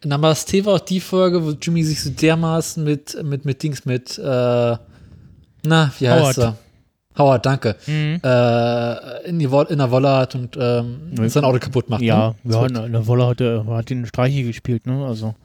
Namaste 0.03 0.65
war 0.65 0.75
auch 0.75 0.79
die 0.79 1.00
Folge, 1.00 1.43
wo 1.43 1.51
Jimmy 1.51 1.84
sich 1.84 2.01
so 2.01 2.10
dermaßen 2.10 2.84
mit, 2.84 3.22
mit, 3.24 3.46
mit 3.46 3.62
Dings 3.62 3.86
mit, 3.86 4.17
äh, 4.17 4.22
na, 4.22 5.91
wie 6.00 6.10
heißt 6.10 6.38
Howard. 6.38 6.38
er? 6.38 6.58
Howard, 7.17 7.46
danke. 7.46 7.75
Mhm. 7.86 8.20
Äh, 8.24 9.29
in, 9.29 9.38
die 9.38 9.46
in 9.46 9.77
der 9.77 9.91
Wolle 9.91 10.10
hat 10.10 10.34
und 10.34 10.58
ähm, 10.60 11.12
sein 11.27 11.43
Auto 11.43 11.60
kaputt 11.60 11.89
macht. 11.89 12.01
Ja, 12.01 12.34
ne? 12.43 12.53
ja, 12.53 12.65
in 12.65 12.93
der 12.93 13.05
Wolle 13.05 13.27
hat, 13.27 13.41
er, 13.41 13.65
hat 13.67 13.89
den 13.89 14.05
Streichi 14.05 14.43
gespielt, 14.43 14.88
ne? 14.88 15.05
Also. 15.05 15.36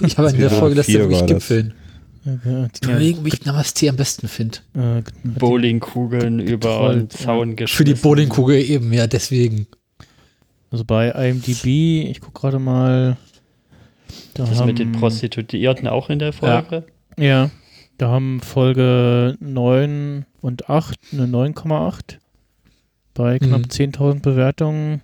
Ich 0.00 0.16
habe 0.18 0.30
in 0.30 0.38
der 0.38 0.50
Folge 0.50 0.76
letzte 0.76 0.92
vier 0.92 1.00
Woche 1.04 1.12
war 1.12 1.22
nicht 1.22 1.30
das. 1.30 1.48
gipfeln. 1.48 1.74
Überlegen, 2.82 3.24
wie 3.24 3.28
ich 3.28 3.44
Namaste 3.44 3.88
am 3.88 3.96
besten 3.96 4.26
finde. 4.28 4.58
äh, 4.74 5.02
Bowlingkugeln 5.22 6.40
über 6.40 6.90
einen 6.90 7.08
Zaun 7.08 7.50
Für 7.50 7.54
geschmissen. 7.56 7.94
die 7.94 8.00
Bowlingkugel 8.00 8.56
eben, 8.68 8.92
ja, 8.92 9.06
deswegen. 9.06 9.66
Also 10.72 10.84
bei 10.84 11.10
IMDb, 11.10 12.10
ich 12.10 12.20
gucke 12.20 12.40
gerade 12.40 12.58
mal. 12.58 13.16
Da 14.34 14.44
Das 14.44 14.58
haben, 14.58 14.66
mit 14.66 14.78
den 14.80 14.92
Prostituierten 14.92 15.86
auch 15.86 16.10
in 16.10 16.18
der 16.18 16.32
Folge? 16.32 16.84
Ja, 17.18 17.50
da 17.98 18.08
haben 18.08 18.40
Folge 18.40 19.36
9 19.40 20.26
und 20.40 20.68
8 20.68 20.98
eine 21.12 21.26
9,8 21.26 22.18
bei 23.14 23.38
knapp 23.38 23.60
Mhm. 23.62 23.70
10.000 23.70 24.20
Bewertungen. 24.20 25.00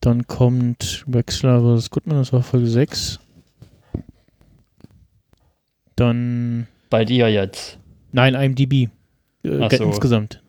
Dann 0.00 0.26
kommt 0.28 1.04
Wexler 1.08 1.78
vs. 1.78 1.90
Goodman, 1.90 2.18
das 2.18 2.32
war 2.32 2.42
Folge 2.42 2.68
6. 2.68 3.18
Dann, 5.96 6.66
Bei 6.90 7.04
dir 7.04 7.28
jetzt. 7.30 7.78
nein, 8.12 8.34
IMDb. 8.34 8.90
Äh, 9.42 9.76
so. 9.76 9.84
Insgesamt. 9.84 10.42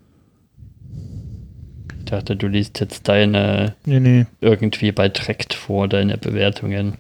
Ich 2.00 2.06
dachte, 2.06 2.36
du 2.36 2.48
liest 2.48 2.80
jetzt 2.80 3.08
deine 3.08 3.76
Nee, 3.86 4.00
nee. 4.00 4.26
irgendwie 4.40 4.92
bei 4.92 5.10
Trekt 5.10 5.54
vor, 5.54 5.88
deine 5.88 6.18
Bewertungen. 6.18 6.94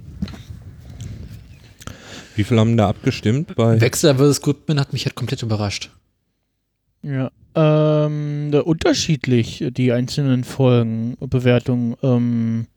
Wie 2.36 2.44
viel 2.44 2.60
haben 2.60 2.78
da 2.78 2.90
abgestimmt? 2.90 3.56
Bei 3.56 3.80
Wechsler 3.82 4.16
vs. 4.16 4.42
Goodman 4.42 4.80
hat 4.80 4.94
mich 4.94 5.06
halt 5.06 5.16
komplett 5.16 5.42
überrascht. 5.44 5.90
Ja, 7.02 7.32
ähm, 7.56 8.50
da 8.52 8.60
unterschiedlich 8.62 9.64
die 9.72 9.92
einzelnen 9.92 10.44
Folgen, 10.44 11.18
Bewertungen. 11.20 11.96
Ähm, 12.04 12.68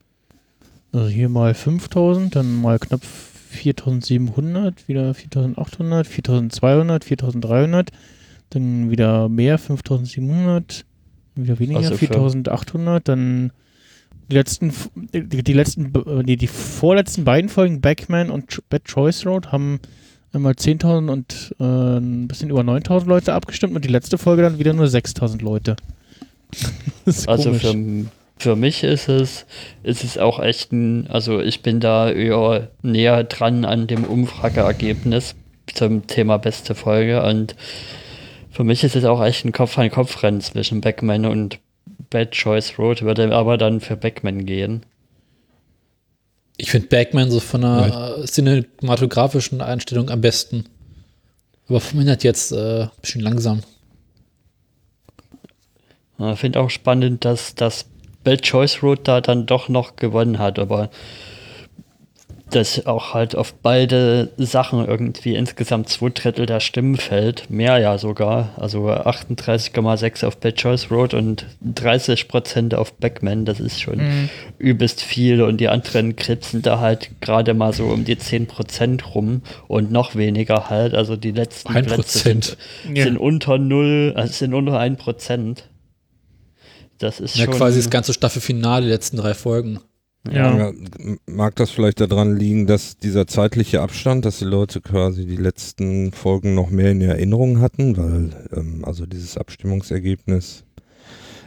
also 0.92 1.08
hier 1.08 1.28
mal 1.28 1.52
5000, 1.54 2.34
dann 2.36 2.60
mal 2.60 2.78
knapp 2.78 3.02
4700, 3.50 4.88
wieder 4.88 5.12
4800, 5.14 6.06
4200, 6.06 7.04
4300, 7.04 7.90
dann 8.50 8.90
wieder 8.90 9.28
mehr 9.28 9.58
5700, 9.58 10.84
wieder 11.34 11.58
weniger 11.58 11.78
Also 11.80 11.92
für- 11.92 12.06
4800, 12.06 13.08
dann 13.08 13.52
die 14.30 14.34
letzten, 14.36 14.72
die, 15.12 15.42
die 15.42 15.52
letzten, 15.52 15.92
äh, 16.06 16.22
die, 16.22 16.36
die 16.36 16.46
vorletzten 16.46 17.24
beiden 17.24 17.48
Folgen, 17.48 17.80
Backman 17.80 18.30
und 18.30 18.60
Bad 18.68 18.84
Choice 18.84 19.26
Road, 19.26 19.50
haben 19.52 19.80
einmal 20.32 20.52
10.000 20.52 21.10
und 21.10 21.54
äh, 21.58 21.64
ein 21.64 22.28
bisschen 22.28 22.50
über 22.50 22.60
9.000 22.60 23.06
Leute 23.06 23.34
abgestimmt 23.34 23.74
und 23.74 23.84
die 23.84 23.88
letzte 23.88 24.18
Folge 24.18 24.42
dann 24.42 24.58
wieder 24.60 24.72
nur 24.72 24.86
6.000 24.86 25.42
Leute. 25.42 25.76
Also 27.26 27.50
komisch. 27.50 27.62
für, 27.62 28.06
für 28.40 28.56
mich 28.56 28.82
ist 28.84 29.08
es, 29.08 29.44
ist 29.82 30.02
es 30.02 30.16
auch 30.16 30.40
echt 30.40 30.72
ein, 30.72 31.06
also 31.08 31.40
ich 31.40 31.62
bin 31.62 31.78
da 31.78 32.10
eher 32.10 32.70
näher 32.82 33.24
dran 33.24 33.64
an 33.64 33.86
dem 33.86 34.04
Umfrageergebnis 34.04 35.34
zum 35.74 36.06
Thema 36.06 36.38
beste 36.38 36.74
Folge 36.74 37.22
und 37.22 37.54
für 38.50 38.64
mich 38.64 38.82
ist 38.82 38.96
es 38.96 39.04
auch 39.04 39.22
echt 39.22 39.44
ein 39.44 39.52
Kopf-an-Kopf-Rennen 39.52 40.40
zwischen 40.40 40.80
Backman 40.80 41.26
und 41.26 41.58
Bad 42.08 42.32
Choice 42.32 42.78
Road, 42.78 43.02
würde 43.02 43.34
aber 43.34 43.58
dann 43.58 43.80
für 43.80 43.96
Backman 43.96 44.46
gehen. 44.46 44.84
Ich 46.56 46.70
finde 46.70 46.88
Backman 46.88 47.30
so 47.30 47.40
von 47.40 47.64
einer 47.64 48.18
äh, 48.18 48.24
cinematografischen 48.26 49.60
Einstellung 49.60 50.10
am 50.10 50.20
besten. 50.20 50.64
Aber 51.68 51.80
vermindert 51.80 52.24
jetzt 52.24 52.52
äh, 52.52 52.82
ein 52.82 52.90
bisschen 53.00 53.20
langsam. 53.20 53.62
Ich 56.18 56.38
finde 56.38 56.60
auch 56.60 56.68
spannend, 56.68 57.24
dass 57.24 57.54
das 57.54 57.86
Bad 58.24 58.42
Choice 58.42 58.82
Road 58.82 59.00
da 59.04 59.20
dann 59.20 59.46
doch 59.46 59.68
noch 59.68 59.96
gewonnen 59.96 60.38
hat, 60.38 60.58
aber 60.58 60.90
dass 62.50 62.84
auch 62.84 63.14
halt 63.14 63.36
auf 63.36 63.54
beide 63.54 64.30
Sachen 64.36 64.84
irgendwie 64.84 65.36
insgesamt 65.36 65.88
zwei 65.88 66.08
Drittel 66.10 66.46
der 66.46 66.58
Stimmen 66.58 66.96
fällt, 66.96 67.48
mehr 67.48 67.78
ja 67.78 67.96
sogar, 67.96 68.50
also 68.56 68.88
38,6 68.90 70.24
auf 70.26 70.36
Bad 70.38 70.56
Choice 70.56 70.90
Road 70.90 71.14
und 71.14 71.46
30 71.60 72.26
Prozent 72.26 72.74
auf 72.74 72.92
Backman, 72.94 73.44
das 73.44 73.60
ist 73.60 73.80
schon 73.80 73.98
Mhm. 73.98 74.28
übelst 74.58 75.00
viel 75.00 75.42
und 75.42 75.58
die 75.58 75.68
anderen 75.68 76.16
kritzen 76.16 76.60
da 76.60 76.80
halt 76.80 77.10
gerade 77.20 77.54
mal 77.54 77.72
so 77.72 77.84
um 77.86 78.04
die 78.04 78.18
10 78.18 78.48
Prozent 78.48 79.14
rum 79.14 79.42
und 79.68 79.92
noch 79.92 80.16
weniger 80.16 80.68
halt, 80.70 80.92
also 80.94 81.14
die 81.14 81.30
letzten 81.30 81.68
Ein 81.76 81.84
Plätze 81.86 81.94
Prozent. 81.94 82.44
sind, 82.84 82.96
Ja. 82.96 83.04
sind 83.04 83.16
unter 83.16 83.58
null, 83.58 84.12
also 84.16 84.32
sind 84.32 84.54
unter 84.54 84.76
ein 84.76 84.96
Prozent. 84.96 85.68
Das 87.00 87.18
ist 87.18 87.36
Ja, 87.36 87.46
schon 87.46 87.54
quasi 87.54 87.78
das 87.78 87.90
ganze 87.90 88.12
Staffelfinale, 88.12 88.84
die 88.84 88.90
letzten 88.92 89.16
drei 89.16 89.34
Folgen. 89.34 89.80
Ja. 90.30 90.54
Ja, 90.56 90.72
mag 91.24 91.56
das 91.56 91.70
vielleicht 91.70 92.00
daran 92.00 92.36
liegen, 92.36 92.66
dass 92.66 92.98
dieser 92.98 93.26
zeitliche 93.26 93.80
Abstand, 93.80 94.26
dass 94.26 94.38
die 94.38 94.44
Leute 94.44 94.82
quasi 94.82 95.24
die 95.24 95.36
letzten 95.36 96.12
Folgen 96.12 96.54
noch 96.54 96.68
mehr 96.68 96.90
in 96.90 97.00
Erinnerung 97.00 97.60
hatten, 97.60 97.96
weil 97.96 98.30
ähm, 98.54 98.84
also 98.84 99.06
dieses 99.06 99.38
Abstimmungsergebnis, 99.38 100.64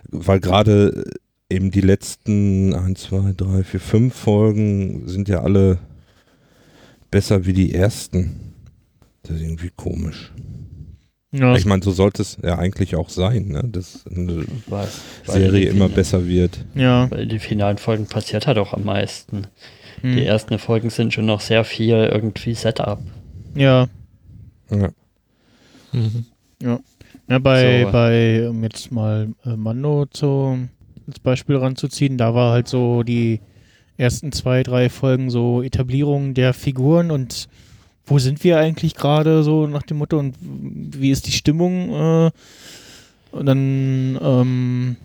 weil 0.09 0.39
gerade 0.39 1.03
eben 1.51 1.69
die 1.69 1.81
letzten 1.81 2.73
1, 2.73 2.99
2, 3.01 3.33
3, 3.37 3.63
4, 3.63 3.79
5 3.79 4.15
Folgen 4.15 5.07
sind 5.07 5.29
ja 5.29 5.43
alle 5.43 5.77
besser 7.11 7.45
wie 7.45 7.53
die 7.53 7.75
ersten. 7.75 8.55
Das 9.21 9.35
ist 9.35 9.43
irgendwie 9.43 9.69
komisch. 9.75 10.31
Ja, 11.33 11.55
Ich 11.55 11.65
meine, 11.65 11.81
so 11.83 11.91
sollte 11.91 12.21
es 12.21 12.37
ja 12.43 12.57
eigentlich 12.59 12.95
auch 12.95 13.09
sein, 13.09 13.47
ne? 13.47 13.63
dass 13.65 14.05
eine 14.07 14.45
weil 14.67 14.87
Serie 15.25 15.65
immer 15.69 15.85
Fina- 15.85 15.95
besser 15.95 16.27
wird. 16.27 16.63
ja. 16.75 17.09
Weil 17.09 17.25
die 17.25 17.39
finalen 17.39 17.77
Folgen 17.79 18.05
passiert 18.05 18.45
hat 18.47 18.57
auch 18.59 18.73
am 18.73 18.83
meisten. 18.85 19.47
hm. 20.01 20.15
Die 20.15 20.25
ersten 20.25 20.59
Folgen 20.59 20.89
sind 20.91 21.11
schon 21.13 21.25
noch 21.25 21.41
sehr 21.41 21.63
viel 21.63 21.95
irgendwie 21.95 22.53
Setup. 22.53 22.99
Ja. 23.55 23.87
Ja. 24.69 24.89
Mhm. 25.91 26.25
Ja, 27.29 27.39
bei, 27.39 27.83
So. 27.83 27.91
bei 27.91 28.49
um 28.49 28.63
jetzt 28.63 28.91
mal 28.91 29.29
äh, 29.45 29.55
Mando 29.55 30.05
zu, 30.05 30.59
als 31.07 31.19
Beispiel 31.19 31.55
ranzuziehen, 31.57 32.17
da 32.17 32.33
war 32.35 32.51
halt 32.53 32.67
so 32.67 33.03
die 33.03 33.39
ersten 33.97 34.31
zwei, 34.31 34.63
drei 34.63 34.89
Folgen 34.89 35.29
so 35.29 35.61
Etablierung 35.61 36.33
der 36.33 36.53
Figuren 36.53 37.11
und 37.11 37.47
wo 38.05 38.19
sind 38.19 38.43
wir 38.43 38.57
eigentlich 38.57 38.95
gerade 38.95 39.43
so 39.43 39.67
nach 39.67 39.83
dem 39.83 39.97
Motto 39.97 40.19
und 40.19 40.35
wie 40.41 41.11
ist 41.11 41.27
die 41.27 41.31
Stimmung? 41.31 41.89
Äh, 41.93 42.31
und 43.31 43.47
dann 43.47 44.19
ähm, 44.21 44.95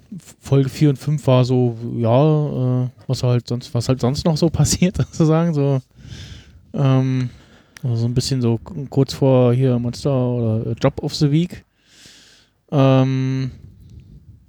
Folge 0.40 0.68
4 0.68 0.90
und 0.90 0.96
5 0.98 1.26
war 1.26 1.44
so, 1.44 1.76
ja, 1.96 2.84
äh, 2.84 2.88
was 3.06 3.22
halt 3.22 3.48
sonst, 3.48 3.72
was 3.72 3.88
halt 3.88 4.00
sonst 4.00 4.26
noch 4.26 4.36
so 4.36 4.50
passiert, 4.50 4.96
sozusagen, 4.98 5.54
so 5.54 5.80
ähm, 6.74 7.30
also 7.82 7.96
so 7.96 8.06
ein 8.06 8.14
bisschen 8.14 8.42
so 8.42 8.58
kurz 8.90 9.14
vor 9.14 9.54
hier 9.54 9.78
Monster 9.78 10.12
oder 10.12 10.72
Job 10.72 11.02
of 11.02 11.14
the 11.14 11.30
Week. 11.30 11.64
Ähm, 12.70 13.50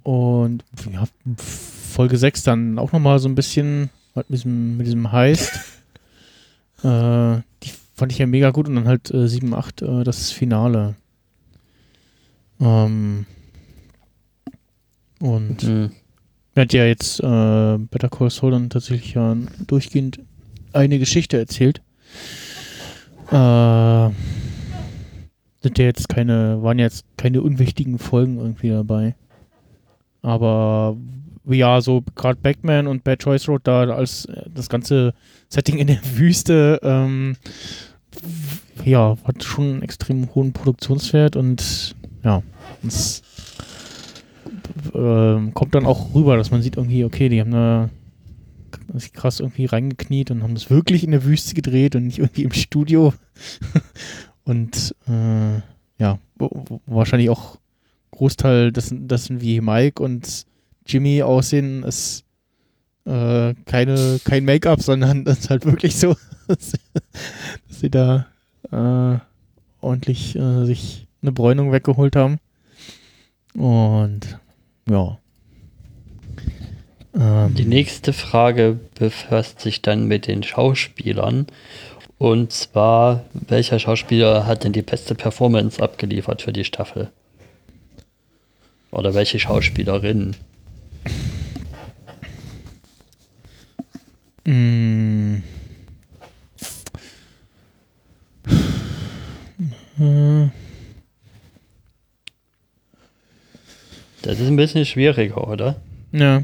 und 0.02 0.64
ja, 0.92 1.04
Folge 1.36 2.18
6 2.18 2.42
dann 2.42 2.78
auch 2.78 2.92
nochmal 2.92 3.18
so 3.18 3.28
ein 3.28 3.34
bisschen 3.34 3.90
mit 4.14 4.28
diesem, 4.28 4.76
mit 4.76 4.86
diesem 4.86 5.10
Heist. 5.12 5.52
äh, 6.82 7.38
fand 8.00 8.12
ich 8.12 8.18
ja 8.18 8.26
mega 8.26 8.50
gut 8.50 8.66
und 8.66 8.76
dann 8.76 8.88
halt 8.88 9.12
äh, 9.12 9.28
7, 9.28 9.52
8 9.54 9.82
äh, 9.82 10.04
das 10.04 10.30
Finale. 10.32 10.94
Ähm, 12.58 13.26
und 15.20 15.62
Mhm. 15.62 15.90
er 16.54 16.62
hat 16.62 16.72
ja 16.72 16.86
jetzt 16.86 17.20
äh, 17.20 17.78
Better 17.78 18.08
Call 18.08 18.30
Saul 18.30 18.52
dann 18.52 18.70
tatsächlich 18.70 19.12
ja 19.14 19.36
durchgehend 19.66 20.20
eine 20.72 20.98
Geschichte 20.98 21.38
erzählt. 21.38 21.82
Äh, 23.30 24.08
sind 25.62 25.78
ja 25.78 25.84
jetzt 25.84 26.08
keine, 26.08 26.62
waren 26.62 26.78
jetzt 26.78 27.04
keine 27.18 27.42
unwichtigen 27.42 27.98
Folgen 27.98 28.38
irgendwie 28.38 28.70
dabei. 28.70 29.14
Aber 30.22 30.96
ja, 31.46 31.80
so 31.82 32.02
gerade 32.14 32.40
Backman 32.40 32.86
und 32.86 33.04
Bad 33.04 33.20
Choice 33.20 33.46
Road 33.48 33.62
da 33.64 33.82
als 33.90 34.24
äh, 34.24 34.44
das 34.54 34.68
ganze 34.70 35.12
Setting 35.50 35.78
in 35.78 35.88
der 35.88 36.00
Wüste, 36.14 36.80
ähm, 36.82 37.36
ja, 38.84 39.16
hat 39.24 39.44
schon 39.44 39.64
einen 39.64 39.82
extrem 39.82 40.34
hohen 40.34 40.52
Produktionswert 40.52 41.36
und 41.36 41.94
ja, 42.22 42.42
es 42.86 43.22
ähm, 44.94 45.54
kommt 45.54 45.74
dann 45.74 45.86
auch 45.86 46.14
rüber, 46.14 46.36
dass 46.36 46.50
man 46.50 46.62
sieht 46.62 46.76
irgendwie, 46.76 47.04
okay, 47.04 47.28
die 47.28 47.40
haben 47.40 47.50
da 47.50 47.90
sich 48.94 49.12
krass 49.12 49.40
irgendwie 49.40 49.66
reingekniet 49.66 50.30
und 50.30 50.42
haben 50.42 50.54
das 50.54 50.70
wirklich 50.70 51.04
in 51.04 51.10
der 51.10 51.24
Wüste 51.24 51.54
gedreht 51.54 51.94
und 51.96 52.06
nicht 52.06 52.18
irgendwie 52.18 52.44
im 52.44 52.52
Studio. 52.52 53.12
und 54.44 54.94
äh, 55.08 55.60
ja, 55.98 56.18
wahrscheinlich 56.86 57.30
auch 57.30 57.58
Großteil 58.12 58.72
dessen, 58.72 59.08
dessen 59.08 59.40
wie 59.40 59.60
Mike 59.60 60.02
und 60.02 60.46
Jimmy 60.86 61.22
aussehen, 61.22 61.82
ist 61.82 62.24
äh, 63.06 63.54
keine, 63.66 64.20
kein 64.24 64.44
Make-up, 64.44 64.82
sondern 64.82 65.24
das 65.24 65.40
ist 65.40 65.50
halt 65.50 65.64
wirklich 65.66 65.96
so, 65.96 66.16
dass, 66.48 66.72
sie 67.68 67.90
da 67.90 68.26
äh, 68.70 69.18
ordentlich 69.80 70.36
äh, 70.36 70.64
sich 70.64 71.06
eine 71.22 71.32
Bräunung 71.32 71.72
weggeholt 71.72 72.16
haben. 72.16 72.38
Und 73.54 74.38
ja. 74.88 75.18
Ähm, 77.14 77.54
Die 77.54 77.64
nächste 77.64 78.12
Frage 78.12 78.78
befasst 78.94 79.60
sich 79.60 79.82
dann 79.82 80.06
mit 80.06 80.26
den 80.26 80.42
Schauspielern. 80.42 81.46
Und 82.18 82.52
zwar, 82.52 83.24
welcher 83.32 83.78
Schauspieler 83.78 84.46
hat 84.46 84.64
denn 84.64 84.72
die 84.72 84.82
beste 84.82 85.14
Performance 85.14 85.82
abgeliefert 85.82 86.42
für 86.42 86.52
die 86.52 86.64
Staffel? 86.64 87.10
Oder 88.90 89.14
welche 89.14 89.38
Schauspielerin? 89.38 90.36
Mm. 94.44 95.42
Das 104.22 104.38
ist 104.38 104.46
ein 104.46 104.56
bisschen 104.56 104.86
schwieriger, 104.86 105.46
oder? 105.46 105.80
Ja. 106.12 106.42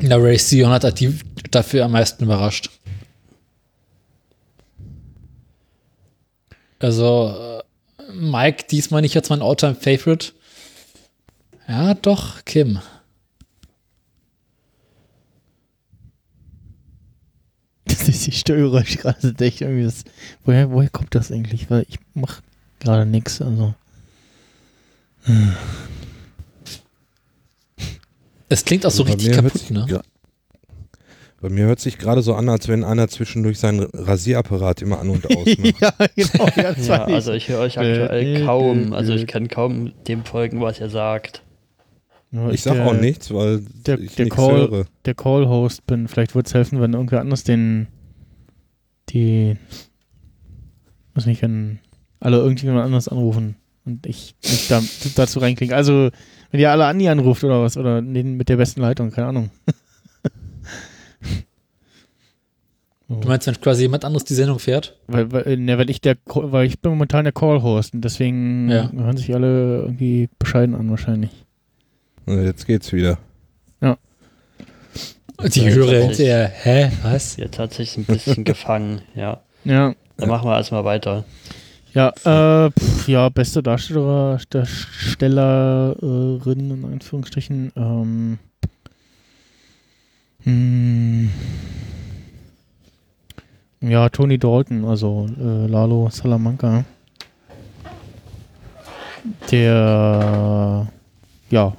Ja, 0.00 0.16
Ray 0.16 0.38
Sion 0.38 0.70
hat 0.70 1.00
die 1.00 1.18
dafür 1.50 1.84
am 1.84 1.92
meisten 1.92 2.24
überrascht. 2.24 2.70
Also, 6.78 7.62
äh, 7.98 8.12
Mike 8.12 8.66
diesmal 8.70 9.02
nicht 9.02 9.16
als 9.16 9.30
mein 9.30 9.42
Alltime 9.42 9.74
Favorite. 9.74 10.32
Ja, 11.66 11.94
doch, 11.94 12.44
Kim. 12.44 12.80
Die 18.36 18.40
Störgeräusch 18.40 18.98
gerade 18.98 19.34
echt 19.40 19.62
irgendwie 19.62 19.84
das. 19.84 20.04
Woher, 20.44 20.70
woher 20.70 20.90
kommt 20.90 21.14
das 21.14 21.32
eigentlich? 21.32 21.70
Weil 21.70 21.86
ich 21.88 21.98
mach 22.12 22.42
gerade 22.80 23.06
nichts. 23.06 23.40
Also. 23.40 23.74
Es 28.48 28.64
klingt 28.64 28.84
auch 28.86 28.90
so 28.90 29.04
Bei 29.04 29.10
richtig 29.12 29.28
mir 29.30 29.34
hört 29.36 29.44
kaputt, 29.46 29.60
sich 29.60 29.70
ne? 29.70 30.02
Bei 31.40 31.48
mir 31.50 31.64
hört 31.66 31.80
sich 31.80 31.98
gerade 31.98 32.22
so 32.22 32.34
an, 32.34 32.48
als 32.48 32.68
wenn 32.68 32.84
einer 32.84 33.08
zwischendurch 33.08 33.58
seinen 33.58 33.80
Rasierapparat 33.80 34.82
immer 34.82 35.00
an 35.00 35.10
und 35.10 35.26
aus 35.36 35.46
macht. 35.58 35.80
ja, 35.80 35.92
genau. 36.14 36.48
Ja, 36.86 37.04
also 37.06 37.32
ich 37.32 37.48
höre 37.48 37.60
euch 37.60 37.78
aktuell 37.78 38.44
kaum. 38.44 38.92
Also 38.92 39.14
ich 39.14 39.26
kann 39.26 39.48
kaum 39.48 39.92
dem 40.06 40.24
folgen, 40.24 40.60
was 40.60 40.78
ihr 40.80 40.88
sagt. 40.90 41.42
Ich 42.50 42.62
sag 42.62 42.74
der- 42.74 42.86
auch 42.86 42.92
nichts, 42.94 43.32
weil 43.32 43.60
der- 43.86 43.98
ich 43.98 44.14
der 44.14 44.26
nichts 44.26 44.36
Call- 44.36 44.56
höre. 44.70 44.84
Der 45.06 45.14
Call-Host 45.14 45.86
bin. 45.86 46.06
Vielleicht 46.08 46.34
würde 46.34 46.46
es 46.46 46.54
helfen, 46.54 46.80
wenn 46.80 46.92
irgendwer 46.92 47.20
anders 47.20 47.44
den. 47.44 47.86
Die. 49.10 49.56
Weiß 51.14 51.26
nicht, 51.26 51.42
wenn 51.42 51.78
alle 52.20 52.38
irgendjemand 52.38 52.84
anders 52.84 53.08
anrufen 53.08 53.56
und 53.84 54.04
ich 54.06 54.34
mich 54.42 54.68
da, 54.68 54.82
dazu 55.14 55.38
reinkriege. 55.38 55.74
Also, 55.74 56.10
wenn 56.50 56.60
ihr 56.60 56.70
alle 56.70 56.86
Andi 56.86 57.08
anruft 57.08 57.44
oder 57.44 57.62
was, 57.62 57.76
oder 57.76 58.02
den 58.02 58.36
mit 58.36 58.48
der 58.48 58.56
besten 58.56 58.80
Leitung, 58.80 59.10
keine 59.10 59.28
Ahnung. 59.28 59.50
So. 63.08 63.20
Du 63.20 63.28
meinst, 63.28 63.46
wenn 63.46 63.60
quasi 63.60 63.82
jemand 63.82 64.04
anderes 64.04 64.24
die 64.24 64.34
Sendung 64.34 64.58
fährt? 64.58 64.98
Weil, 65.06 65.30
weil, 65.30 65.56
ne, 65.58 65.78
weil 65.78 65.88
ich 65.90 66.00
der, 66.00 66.16
Call- 66.16 66.50
weil 66.50 66.66
ich 66.66 66.80
bin 66.80 66.90
momentan 66.90 67.22
der 67.24 67.32
Call-Host 67.32 67.94
und 67.94 68.00
deswegen 68.00 68.68
Ja. 68.68 68.90
hören 68.90 69.16
sich 69.16 69.32
alle 69.32 69.82
irgendwie 69.82 70.28
bescheiden 70.40 70.74
an 70.74 70.90
wahrscheinlich. 70.90 71.30
Jetzt 72.26 72.66
geht's 72.66 72.92
wieder. 72.92 73.18
Die 75.42 75.60
Ja, 75.60 75.68
Hörer 75.70 76.02
hinterher, 76.04 76.48
hä, 76.62 76.90
was? 77.02 77.36
Jetzt 77.36 77.58
hat 77.58 77.74
sich 77.74 77.96
ein 77.96 78.04
bisschen 78.04 78.44
gefangen, 78.44 79.02
ja. 79.14 79.40
Ja, 79.64 79.94
Dann 80.16 80.28
machen 80.28 80.48
wir 80.48 80.56
erstmal 80.56 80.84
weiter. 80.84 81.24
ja, 81.92 82.08
äh, 82.24 82.70
pf, 82.70 83.08
ja, 83.08 83.28
beste 83.28 83.62
Darsteller, 83.62 84.38
Darstellerin 84.48 86.70
in 86.70 86.84
Anführungsstrichen. 86.84 87.72
Ähm, 87.76 88.38
hm, 90.44 91.30
ja, 93.80 94.08
Tony 94.08 94.38
Dalton, 94.38 94.84
also 94.84 95.26
äh, 95.38 95.66
Lalo 95.66 96.08
Salamanca. 96.10 96.84
Der, 99.50 100.86
ja, 101.50 101.72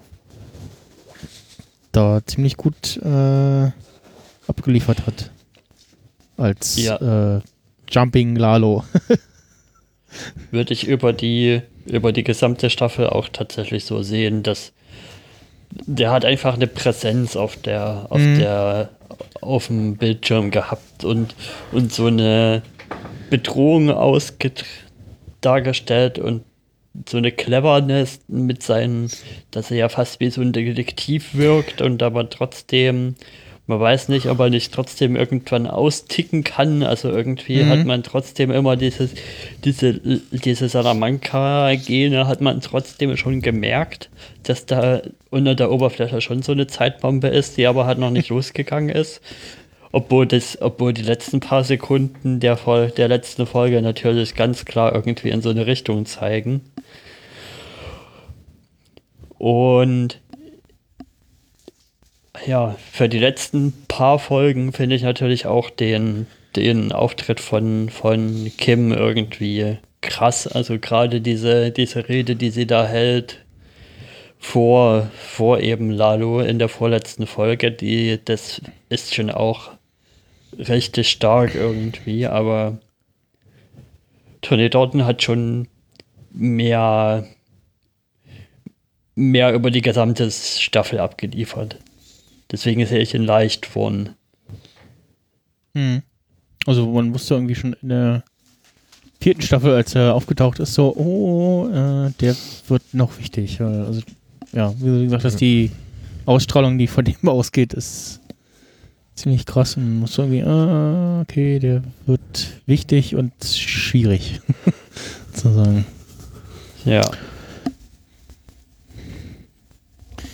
da 1.98 2.22
ziemlich 2.26 2.58
gut 2.58 2.98
äh, 3.04 3.72
abgeliefert 4.48 5.06
hat. 5.08 5.32
Als 6.38 6.78
Ja. 6.78 7.38
äh, 7.38 7.42
Jumping 7.90 8.36
Lalo. 8.36 8.84
Würde 10.52 10.74
ich 10.74 10.88
über 10.88 11.12
die, 11.14 11.62
über 11.86 12.12
die 12.12 12.24
gesamte 12.24 12.70
Staffel 12.70 13.08
auch 13.08 13.30
tatsächlich 13.30 13.86
so 13.86 14.04
sehen, 14.04 14.44
dass 14.44 14.74
der 15.72 16.12
hat 16.12 16.24
einfach 16.24 16.54
eine 16.56 16.68
Präsenz 16.68 17.36
auf 17.36 17.56
der, 17.58 18.08
auf 18.10 18.20
Mhm. 18.20 18.38
der, 18.40 18.90
auf 19.42 19.68
dem 19.68 19.98
Bildschirm 19.98 20.52
gehabt 20.52 21.04
und, 21.04 21.36
und 21.72 21.92
so 21.92 22.06
eine 22.08 22.62
Bedrohung 23.30 23.90
ausget 23.92 24.64
dargestellt 25.42 26.20
und 26.20 26.44
so 27.08 27.18
eine 27.18 27.32
Cleverness 27.32 28.20
mit 28.28 28.64
seinen, 28.64 29.10
dass 29.52 29.72
er 29.72 29.78
ja 29.78 29.90
fast 29.90 30.20
wie 30.20 30.30
so 30.30 30.42
ein 30.42 30.52
Detektiv 30.54 31.36
wirkt 31.36 31.82
und 31.82 32.02
aber 32.02 32.30
trotzdem, 32.30 33.16
man 33.68 33.80
weiß 33.80 34.08
nicht, 34.10 34.28
ob 34.28 34.40
er 34.40 34.50
nicht 34.50 34.74
trotzdem 34.74 35.16
irgendwann 35.16 35.68
austicken 35.68 36.44
kann. 36.44 36.84
Also 36.84 37.10
irgendwie 37.10 37.64
Mhm. 37.64 37.70
hat 37.70 37.86
man 37.86 38.04
trotzdem 38.04 38.50
immer 38.52 38.76
dieses, 38.78 39.12
diese, 39.66 40.00
diese 40.32 40.70
Salamanca-Gene 40.70 42.28
hat 42.28 42.42
man 42.42 42.62
trotzdem 42.62 43.16
schon 43.18 43.42
gemerkt, 43.42 44.10
dass 44.44 44.66
da 44.66 45.02
unter 45.30 45.56
der 45.56 45.72
Oberfläche 45.72 46.22
schon 46.22 46.42
so 46.42 46.54
eine 46.54 46.68
Zeitbombe 46.68 47.28
ist, 47.28 47.58
die 47.58 47.68
aber 47.68 47.86
halt 47.86 48.00
noch 48.00 48.12
nicht 48.12 48.30
losgegangen 48.30 48.90
ist. 48.90 49.22
Obwohl, 49.91 50.28
das, 50.28 50.62
obwohl 50.62 50.93
die 50.93 51.02
letzten 51.02 51.39
paar 51.39 51.63
Sekunden 51.63 52.39
der, 52.39 52.58
Fol 52.58 52.91
der 52.91 53.08
letzten 53.08 53.45
Folge 53.45 53.82
natürlich 53.82 54.36
ganz 54.36 54.65
klar 54.65 54.93
irgendwie 54.93 55.30
in 55.30 55.41
so 55.41 55.50
eine 55.50 55.65
Richtung 55.65 56.06
zeigen. 56.06 56.62
Und 59.38 60.19
ja, 62.45 62.76
für 62.91 63.10
die 63.10 63.19
letzten 63.19 63.73
paar 63.88 64.19
Folgen 64.19 64.73
finde 64.73 64.95
ich 64.95 65.04
natürlich 65.04 65.45
auch 65.45 65.69
den, 65.69 66.28
den 66.56 66.91
Auftritt 66.91 67.39
von, 67.39 67.89
von 67.89 68.52
Kim 68.58 68.91
irgendwie 68.91 69.78
krass. 70.02 70.47
Also 70.47 70.80
gerade 70.80 71.21
diese, 71.21 71.71
diese 71.71 72.08
Rede, 72.08 72.36
die 72.36 72.50
sie 72.50 72.67
da 72.67 72.86
hält 72.86 73.45
vor, 74.39 75.10
vor 75.15 75.60
eben 75.60 75.89
Lalo 75.91 76.41
in 76.41 76.60
der 76.60 76.69
vorletzten 76.69 77.28
Folge, 77.28 77.71
die, 77.71 78.19
das 78.23 78.62
ist 78.89 79.15
schon 79.15 79.32
auch 79.32 79.71
richtig 80.58 81.10
stark 81.10 81.56
irgendwie, 81.56 82.26
aber 82.28 82.78
Tony 84.42 84.70
Dalton 84.70 85.06
hat 85.06 85.24
schon 85.24 85.68
mehr, 86.32 87.28
mehr 89.16 89.54
über 89.54 89.72
die 89.72 89.82
gesamte 89.82 90.30
Staffel 90.32 91.00
abgeliefert. 91.00 91.78
Deswegen 92.52 92.86
sehe 92.86 93.00
ich 93.00 93.14
ihn 93.14 93.24
leicht 93.24 93.66
von. 93.66 94.10
Hm. 95.76 96.02
Also 96.66 96.88
man 96.88 97.14
wusste 97.14 97.34
irgendwie 97.34 97.56
schon 97.56 97.74
in 97.82 97.90
der 97.90 98.24
vierten 99.20 99.42
Staffel, 99.42 99.74
als 99.74 99.96
er 99.96 100.14
aufgetaucht 100.14 100.60
ist, 100.60 100.74
so, 100.74 100.96
oh, 100.96 101.68
äh, 101.68 102.12
der 102.20 102.36
wird 102.68 102.84
noch 102.94 103.18
wichtig. 103.18 103.60
Also 103.62 104.02
ja, 104.54 104.74
wie 104.80 104.86
du 104.86 105.04
gesagt 105.04 105.26
hast, 105.26 105.42
die 105.42 105.72
Ausstrahlung, 106.26 106.78
die 106.78 106.88
von 106.88 107.06
dem 107.06 107.16
ausgeht, 107.28 107.74
ist 107.74 108.22
ziemlich 109.18 109.46
krass 109.46 109.76
und 109.76 109.84
man 109.84 110.00
muss 110.00 110.18
irgendwie, 110.18 110.44
ah, 110.44 111.22
okay, 111.22 111.60
der 111.60 111.84
wird 112.06 112.62
wichtig 112.66 113.16
und 113.16 113.34
schwierig, 113.44 114.42
sozusagen. 115.34 115.86
Ja. 116.86 117.02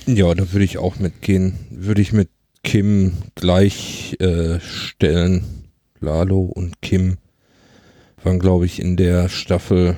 Ja, 0.06 0.36
da 0.36 0.52
würde 0.52 0.66
ich 0.66 0.78
auch 0.78 0.98
mitgehen. 0.98 1.58
Würde 1.70 2.02
ich 2.02 2.12
mit 2.12 2.30
Kim 2.64 3.14
gleich 3.36 4.18
äh, 4.20 4.60
stellen. 4.60 5.46
Lalo 6.02 6.42
und 6.42 6.82
Kim 6.82 7.18
waren, 8.22 8.40
glaube 8.40 8.66
ich, 8.66 8.82
in 8.82 8.98
der 8.98 9.30
Staffel 9.30 9.96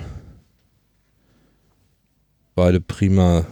beide 2.53 2.79
prima, 2.81 3.45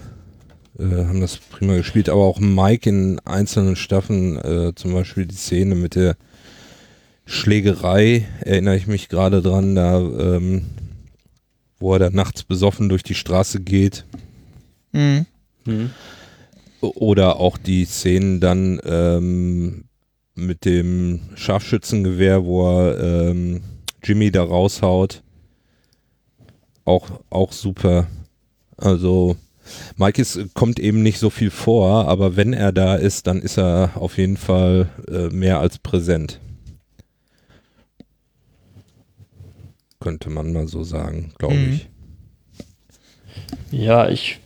äh, 0.79 1.05
haben 1.05 1.21
das 1.21 1.37
prima 1.37 1.75
gespielt. 1.75 2.09
Aber 2.09 2.23
auch 2.23 2.39
Mike 2.39 2.89
in 2.89 3.19
einzelnen 3.19 3.75
Staffeln, 3.75 4.37
äh, 4.37 4.73
zum 4.75 4.93
Beispiel 4.93 5.25
die 5.25 5.35
Szene 5.35 5.75
mit 5.75 5.95
der 5.95 6.15
Schlägerei, 7.25 8.27
erinnere 8.41 8.75
ich 8.75 8.87
mich 8.87 9.09
gerade 9.09 9.41
dran, 9.41 9.75
da, 9.75 9.99
ähm, 9.99 10.65
wo 11.79 11.93
er 11.93 11.99
da 11.99 12.09
nachts 12.09 12.43
besoffen 12.43 12.89
durch 12.89 13.03
die 13.03 13.15
Straße 13.15 13.61
geht. 13.61 14.05
Mhm. 14.91 15.25
Hm. 15.65 15.89
Oder 16.81 17.37
auch 17.37 17.57
die 17.57 17.85
Szenen 17.85 18.41
dann 18.41 18.81
ähm, 18.83 19.85
mit 20.35 20.65
dem 20.65 21.21
Scharfschützengewehr, 21.35 22.43
wo 22.43 22.67
er 22.67 23.29
ähm, 23.29 23.61
Jimmy 24.03 24.31
da 24.31 24.43
raushaut. 24.43 25.23
Auch, 26.83 27.21
auch 27.29 27.53
super. 27.53 28.07
Also 28.75 29.37
Mike 29.97 30.21
ist, 30.21 30.53
kommt 30.53 30.79
eben 30.79 31.01
nicht 31.03 31.19
so 31.19 31.29
viel 31.29 31.49
vor, 31.49 32.07
aber 32.07 32.35
wenn 32.35 32.53
er 32.53 32.71
da 32.71 32.95
ist, 32.95 33.27
dann 33.27 33.41
ist 33.41 33.57
er 33.57 33.91
auf 33.95 34.17
jeden 34.17 34.37
Fall 34.37 34.89
äh, 35.07 35.27
mehr 35.29 35.59
als 35.59 35.79
präsent. 35.79 36.39
Könnte 39.99 40.29
man 40.29 40.51
mal 40.51 40.67
so 40.67 40.83
sagen, 40.83 41.33
glaube 41.37 41.55
Mhm. 41.55 41.73
ich. 41.73 41.89
Ja, 43.71 44.09
ich 44.09 44.39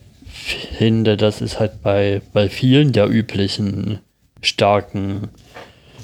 finde, 0.78 1.16
das 1.16 1.40
ist 1.40 1.58
halt 1.58 1.82
bei, 1.82 2.22
bei 2.32 2.48
vielen 2.48 2.92
der 2.92 3.08
üblichen 3.08 3.98
starken 4.40 5.28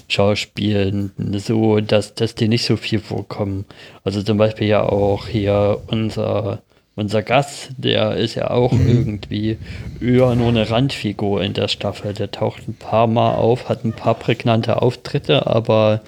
Schauspielen 0.09 1.13
so, 1.39 1.81
dass, 1.81 2.15
dass 2.15 2.35
die 2.35 2.49
nicht 2.49 2.65
so 2.67 2.77
viel 2.77 2.99
vorkommen. 2.99 3.65
Also 4.03 4.23
zum 4.23 4.37
Beispiel 4.37 4.67
ja 4.67 4.83
auch 4.83 5.29
hier 5.29 5.81
unser, 5.87 6.63
unser 6.97 7.23
Gast, 7.23 7.71
der 7.77 8.17
ist 8.17 8.35
ja 8.37 8.51
auch 8.51 8.73
irgendwie 8.73 9.59
eher 10.01 10.35
nur 10.37 10.49
eine 10.49 10.71
Randfigur 10.71 11.43
in 11.43 11.53
der 11.53 11.69
Staffel. 11.69 12.13
Der 12.15 12.31
taucht 12.31 12.69
ein 12.69 12.75
paar 12.75 13.07
Mal 13.07 13.35
auf, 13.35 13.69
hat 13.69 13.85
ein 13.85 13.93
paar 13.93 14.15
prägnante 14.15 14.81
Auftritte, 14.81 15.47
aber 15.47 16.03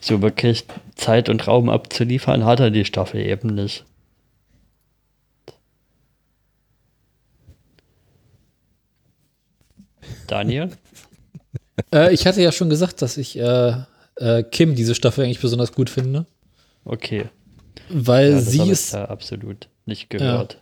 so 0.00 0.22
wirklich 0.22 0.64
Zeit 0.94 1.28
und 1.28 1.46
Raum 1.48 1.68
abzuliefern 1.68 2.44
hat 2.44 2.60
er 2.60 2.70
die 2.70 2.84
Staffel 2.84 3.20
eben 3.20 3.54
nicht. 3.54 3.84
Daniel? 10.26 10.70
Äh, 11.92 12.14
ich 12.14 12.26
hatte 12.26 12.40
ja 12.40 12.52
schon 12.52 12.70
gesagt, 12.70 13.02
dass 13.02 13.18
ich 13.18 13.38
äh, 13.38 13.74
äh, 14.16 14.42
Kim 14.44 14.74
diese 14.74 14.94
Staffel 14.94 15.24
eigentlich 15.24 15.42
besonders 15.42 15.72
gut 15.72 15.90
finde, 15.90 16.24
Okay. 16.86 17.26
weil 17.90 18.30
Ja, 18.32 18.40
sie 18.40 18.70
ist, 18.70 18.94
absolut 18.94 19.68
nicht 19.86 20.10
gehört. 20.10 20.60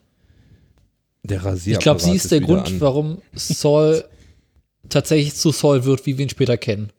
Der 1.23 1.39
ich 1.39 1.45
Rasierapparat 1.45 1.83
glaube, 1.83 2.01
sie 2.01 2.17
ist 2.17 2.31
der 2.31 2.41
wieder 2.41 2.55
Grund, 2.55 2.67
an. 2.69 2.81
warum 2.81 3.23
Saul 3.33 4.05
tatsächlich 4.89 5.35
zu 5.35 5.51
Saul 5.53 5.85
wird, 5.85 6.05
wie 6.07 6.19
wir 6.19 6.25
ihn 6.25 6.31
später 6.31 6.57
kennen. 6.57 6.91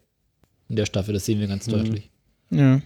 In 0.67 0.75
der 0.75 0.85
Staffel, 0.87 1.13
das 1.13 1.25
sehen 1.25 1.39
wir 1.39 1.47
ganz 1.47 1.67
Mhm. 1.67 1.71
deutlich. 1.71 2.09
Ja. 2.49 2.81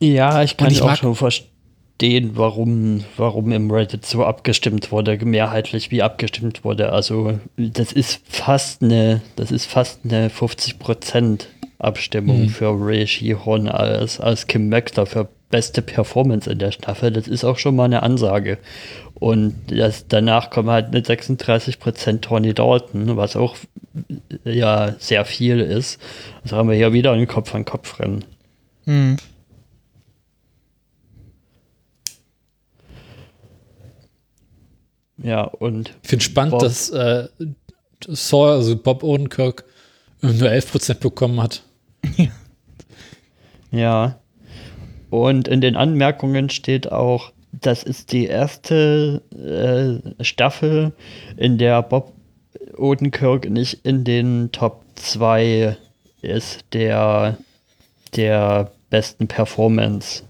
Ja, 0.00 0.42
ich 0.42 0.56
kann 0.56 0.70
ich 0.70 0.82
auch 0.82 0.94
schon 0.96 1.14
verstehen, 1.14 2.32
warum, 2.34 3.04
warum 3.16 3.50
im 3.52 3.70
Reddit 3.70 4.06
so 4.06 4.24
abgestimmt 4.24 4.92
wurde, 4.92 5.24
mehrheitlich 5.24 5.90
wie 5.90 6.02
abgestimmt 6.02 6.64
wurde. 6.64 6.92
Also 6.92 7.38
das 7.56 7.92
ist 7.92 8.20
fast 8.28 8.82
eine, 8.82 9.22
das 9.36 9.50
ist 9.50 9.66
fast 9.66 10.00
eine 10.04 10.28
50% 10.30 11.46
Abstimmung 11.78 12.42
Mhm. 12.42 12.48
für 12.48 12.68
Ray 12.78 13.06
Shihon 13.06 13.68
als, 13.68 14.20
als 14.20 14.46
Kim 14.46 14.68
Maxter 14.68 15.06
für 15.06 15.28
beste 15.50 15.82
Performance 15.82 16.50
in 16.50 16.58
der 16.58 16.72
Staffel. 16.72 17.10
Das 17.10 17.26
ist 17.28 17.44
auch 17.44 17.58
schon 17.58 17.76
mal 17.76 17.84
eine 17.84 18.02
Ansage. 18.02 18.58
Und 19.14 19.54
das, 19.68 20.06
danach 20.08 20.50
kommen 20.50 20.70
halt 20.70 20.92
mit 20.92 21.08
36% 21.08 22.20
Tony 22.20 22.54
Dalton, 22.54 23.16
was 23.16 23.34
auch 23.36 23.56
ja 24.44 24.94
sehr 24.98 25.24
viel 25.24 25.60
ist. 25.60 26.00
Also 26.42 26.56
haben 26.56 26.68
wir 26.68 26.76
hier 26.76 26.92
wieder 26.92 27.12
ein 27.12 27.26
Kopf-an-Kopf-Rennen. 27.26 28.24
Mhm. 28.84 29.16
Ja, 35.20 35.42
und 35.42 35.94
Ich 36.02 36.10
finde 36.10 36.24
spannend, 36.24 36.52
Bob. 36.52 36.60
dass 36.60 36.90
äh, 36.90 37.28
Saul, 38.06 38.50
also 38.50 38.76
Bob 38.76 39.02
Odenkirk, 39.02 39.64
nur 40.20 40.48
11% 40.48 40.94
bekommen 41.00 41.42
hat. 41.42 41.62
Ja. 43.70 44.18
Und 45.10 45.48
in 45.48 45.60
den 45.60 45.76
Anmerkungen 45.76 46.50
steht 46.50 46.92
auch, 46.92 47.32
das 47.52 47.82
ist 47.82 48.12
die 48.12 48.26
erste 48.26 49.22
äh, 50.18 50.24
Staffel, 50.24 50.92
in 51.36 51.58
der 51.58 51.82
Bob 51.82 52.12
Odenkirk 52.76 53.50
nicht 53.50 53.84
in 53.84 54.04
den 54.04 54.52
Top 54.52 54.84
2 54.94 55.76
ist 56.22 56.64
der, 56.72 57.38
der 58.16 58.70
besten 58.90 59.28
Performance. 59.28 60.22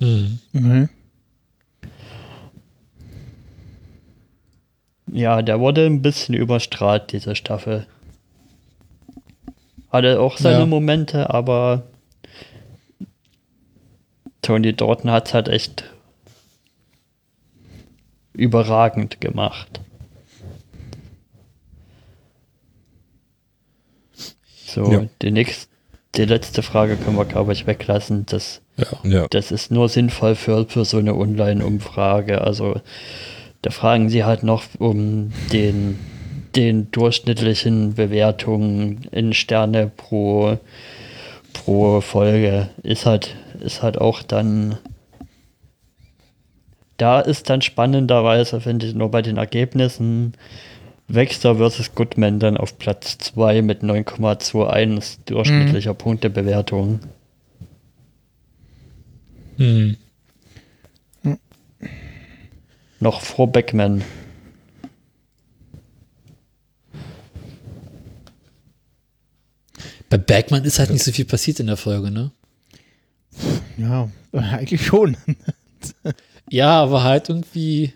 Mhm. 0.00 0.38
Mhm. 0.52 0.88
Ja, 5.12 5.42
der 5.42 5.60
wurde 5.60 5.86
ein 5.86 6.02
bisschen 6.02 6.34
überstrahlt, 6.34 7.12
diese 7.12 7.34
Staffel. 7.34 7.86
Hatte 9.90 10.20
auch 10.20 10.36
seine 10.36 10.60
Ja. 10.60 10.66
Momente, 10.66 11.30
aber 11.30 11.82
Tony 14.42 14.72
Dalton 14.74 15.10
hat 15.10 15.28
es 15.28 15.34
halt 15.34 15.48
echt 15.48 15.84
überragend 18.32 19.20
gemacht. 19.20 19.80
So, 24.66 24.92
Ja. 24.92 25.06
die, 25.22 25.30
nächst, 25.30 25.68
die 26.14 26.24
letzte 26.24 26.62
Frage 26.62 26.96
können 26.96 27.16
wir, 27.16 27.24
glaube 27.24 27.52
ich, 27.52 27.66
weglassen. 27.66 28.26
Das 28.26 28.60
Ja. 29.02 29.26
das 29.28 29.50
ist 29.50 29.70
nur 29.70 29.88
sinnvoll 29.88 30.34
für, 30.36 30.66
für 30.66 30.84
so 30.84 30.98
eine 30.98 31.14
Online-Umfrage. 31.14 32.40
Also 32.40 32.80
da 33.62 33.70
fragen 33.70 34.08
sie 34.08 34.24
halt 34.24 34.42
noch 34.42 34.64
um 34.78 35.32
den, 35.52 35.98
den 36.56 36.90
durchschnittlichen 36.92 37.94
Bewertungen 37.94 39.04
in 39.10 39.34
Sterne 39.34 39.90
pro, 39.94 40.58
pro 41.52 42.00
Folge. 42.00 42.70
Ist 42.82 43.06
halt, 43.06 43.36
ist 43.62 43.82
halt 43.82 43.98
auch 43.98 44.22
dann. 44.22 44.78
Da 46.96 47.20
ist 47.20 47.48
dann 47.48 47.62
spannenderweise, 47.62 48.60
finde 48.60 48.86
ich, 48.86 48.94
nur 48.94 49.10
bei 49.10 49.22
den 49.22 49.38
Ergebnissen 49.38 50.34
Wexter 51.08 51.56
versus 51.56 51.94
Goodman 51.94 52.38
dann 52.38 52.56
auf 52.56 52.78
Platz 52.78 53.18
2 53.18 53.62
mit 53.62 53.82
9,21 53.82 55.18
durchschnittlicher 55.26 55.94
Punktebewertung. 55.94 57.00
Mhm. 59.56 59.96
Noch 63.00 63.22
vor 63.22 63.50
Beckman. 63.50 64.04
Bei 70.10 70.18
Bergman 70.18 70.64
ist 70.64 70.78
halt 70.78 70.90
nicht 70.90 71.04
so 71.04 71.12
viel 71.12 71.24
passiert 71.24 71.60
in 71.60 71.66
der 71.66 71.76
Folge, 71.76 72.10
ne? 72.10 72.30
Ja, 73.76 74.08
eigentlich 74.32 74.84
schon. 74.84 75.16
Ja, 76.48 76.82
aber 76.82 77.02
halt 77.02 77.28
irgendwie 77.28 77.94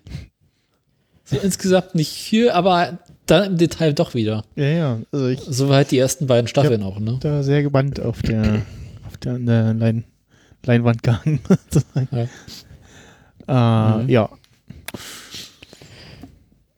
so 1.25 1.37
insgesamt 1.39 1.95
nicht 1.95 2.13
viel, 2.13 2.51
aber 2.51 2.99
dann 3.27 3.53
im 3.53 3.57
Detail 3.59 3.93
doch 3.95 4.15
wieder. 4.15 4.45
Ja, 4.57 4.65
ja. 4.65 4.99
Also 5.13 5.29
ich 5.29 5.41
So 5.41 5.69
war 5.69 5.77
halt 5.77 5.91
die 5.91 5.99
ersten 5.99 6.27
beiden 6.27 6.47
Staffeln 6.49 6.83
auch, 6.83 6.99
ne? 6.99 7.13
bin 7.13 7.21
da 7.21 7.43
sehr 7.43 7.63
gebannt 7.63 8.01
auf 8.01 8.23
der, 8.23 8.63
auf 9.07 9.17
der, 9.17 9.39
der 9.39 9.75
Lein, 9.75 10.05
Leinwand 10.65 11.03
gehangen. 11.03 11.41
sozusagen. 11.71 12.09
Äh, 12.17 12.29
Mhm. 13.47 14.09
Ja. 14.09 14.31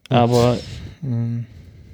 Aber 0.09 0.59
Ähm, 1.05 1.47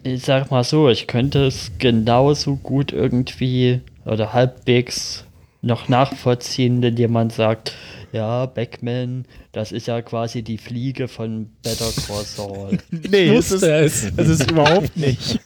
ich 0.03 0.23
sag 0.25 0.51
mal 0.51 0.65
so, 0.65 0.89
ich 0.89 1.07
könnte 1.07 1.47
es 1.47 1.73
genauso 1.79 2.57
gut 2.57 2.93
irgendwie 2.93 3.81
oder 4.05 4.33
halbwegs 4.33 5.25
noch 5.63 5.89
nachvollziehen, 5.89 6.83
wenn 6.83 6.97
jemand 6.97 7.33
sagt, 7.33 7.73
ja, 8.13 8.47
Beckman, 8.47 9.25
das 9.53 9.73
ist 9.73 9.87
ja 9.87 10.03
quasi 10.03 10.43
die 10.43 10.59
Fliege 10.59 11.09
von 11.09 11.51
Better 11.63 11.91
Call 12.07 12.25
Saul. 12.25 12.79
Nee, 12.91 13.29
es 13.35 13.47
ist, 13.47 13.63
Wusste 13.63 13.75
es. 13.77 14.13
es 14.17 14.29
ist 14.29 14.51
überhaupt 14.51 14.97
nicht. 14.97 15.41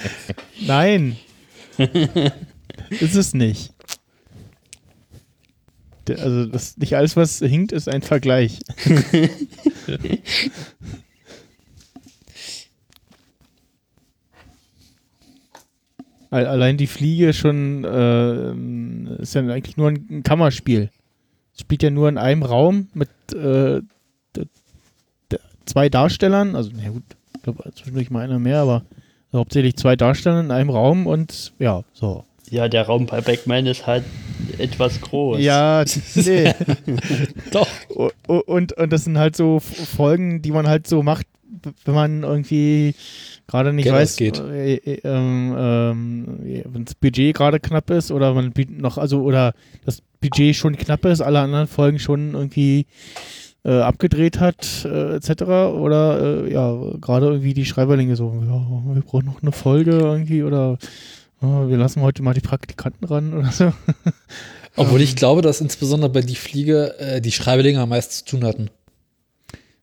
Nein. 0.66 1.16
ist 2.90 3.14
es 3.14 3.34
nicht. 3.34 3.72
Also 6.08 6.46
das, 6.46 6.78
nicht 6.78 6.96
alles, 6.96 7.16
was 7.16 7.38
hinkt, 7.38 7.70
ist 7.72 7.88
ein 7.88 8.00
Vergleich. 8.00 8.60
Allein 16.30 16.76
die 16.76 16.86
Fliege 16.86 17.32
schon 17.32 17.84
äh, 17.84 19.22
ist 19.22 19.34
ja 19.34 19.40
eigentlich 19.42 19.76
nur 19.76 19.88
ein, 19.88 20.22
Kammerspiel. 20.22 20.90
Es 21.54 21.60
spielt 21.62 21.82
ja 21.82 21.90
nur 21.90 22.08
in 22.08 22.18
einem 22.18 22.42
Raum 22.42 22.88
mit 22.92 23.08
äh, 23.34 23.80
zwei 25.64 25.88
Darstellern, 25.88 26.56
also 26.56 26.70
na 26.74 26.88
gut, 26.90 27.02
ich 27.34 27.42
glaube 27.42 27.70
zwischendurch 27.74 28.10
mal 28.10 28.24
einer 28.24 28.38
mehr, 28.38 28.60
aber 28.60 28.82
hauptsächlich 29.32 29.76
zwei 29.76 29.96
Darsteller 29.96 30.40
in 30.40 30.50
einem 30.50 30.70
Raum 30.70 31.06
und 31.06 31.52
ja, 31.58 31.84
so. 31.92 32.24
ja, 32.50 32.68
der 32.68 32.86
Raum 32.86 33.06
bei 33.06 33.20
Beckman 33.20 33.66
ist 33.66 33.86
halt 33.86 34.04
etwas 34.58 35.00
groß. 35.00 35.40
Ja, 35.40 35.84
nee. 36.14 36.52
Doch. 37.52 37.68
O- 37.88 38.10
und, 38.46 38.72
und 38.72 38.92
das 38.92 39.04
sind 39.04 39.18
halt 39.18 39.36
so 39.36 39.60
Folgen, 39.60 40.42
die 40.42 40.52
man 40.52 40.66
halt 40.66 40.86
so 40.86 41.02
macht, 41.02 41.26
wenn 41.84 41.94
man 41.94 42.22
irgendwie 42.22 42.94
gerade 43.48 43.72
nicht 43.72 43.84
Geld 43.84 43.96
weiß, 43.96 44.12
ausgeht. 44.12 44.38
äh, 44.38 44.74
äh, 44.74 45.00
ähm, 45.02 45.56
ähm, 45.58 46.64
wenn 46.66 46.84
das 46.84 46.94
Budget 46.94 47.34
gerade 47.34 47.58
knapp 47.58 47.90
ist 47.90 48.12
oder 48.12 48.34
man 48.34 48.52
noch, 48.68 48.98
also 48.98 49.22
oder 49.22 49.54
das 49.84 50.02
Budget 50.20 50.54
schon 50.54 50.76
knapp 50.76 51.04
ist, 51.06 51.20
alle 51.20 51.40
anderen 51.40 51.66
Folgen 51.66 51.98
schon 51.98 52.34
irgendwie 52.34 52.86
äh, 53.64 53.80
abgedreht 53.80 54.38
hat, 54.38 54.84
äh, 54.84 55.16
etc. 55.16 55.42
Oder 55.42 56.44
äh, 56.44 56.52
ja, 56.52 56.76
gerade 57.00 57.26
irgendwie 57.26 57.54
die 57.54 57.64
Schreiberlinge 57.64 58.14
so, 58.16 58.32
ja, 58.46 58.94
wir 58.94 59.02
brauchen 59.02 59.26
noch 59.26 59.42
eine 59.42 59.52
Folge 59.52 59.92
irgendwie 59.92 60.42
oder 60.42 60.78
oh, 61.40 61.68
wir 61.68 61.76
lassen 61.76 62.02
heute 62.02 62.22
mal 62.22 62.34
die 62.34 62.40
Praktikanten 62.40 63.06
ran 63.06 63.34
oder 63.34 63.50
so. 63.50 63.72
Obwohl 64.76 65.00
ich 65.00 65.16
glaube, 65.16 65.42
dass 65.42 65.60
insbesondere 65.60 66.10
bei 66.10 66.20
die 66.20 66.36
Fliege 66.36 66.98
äh, 66.98 67.20
die 67.20 67.32
Schreiberlinge 67.32 67.80
am 67.80 67.88
meisten 67.88 68.12
zu 68.12 68.24
tun 68.36 68.44
hatten. 68.44 68.70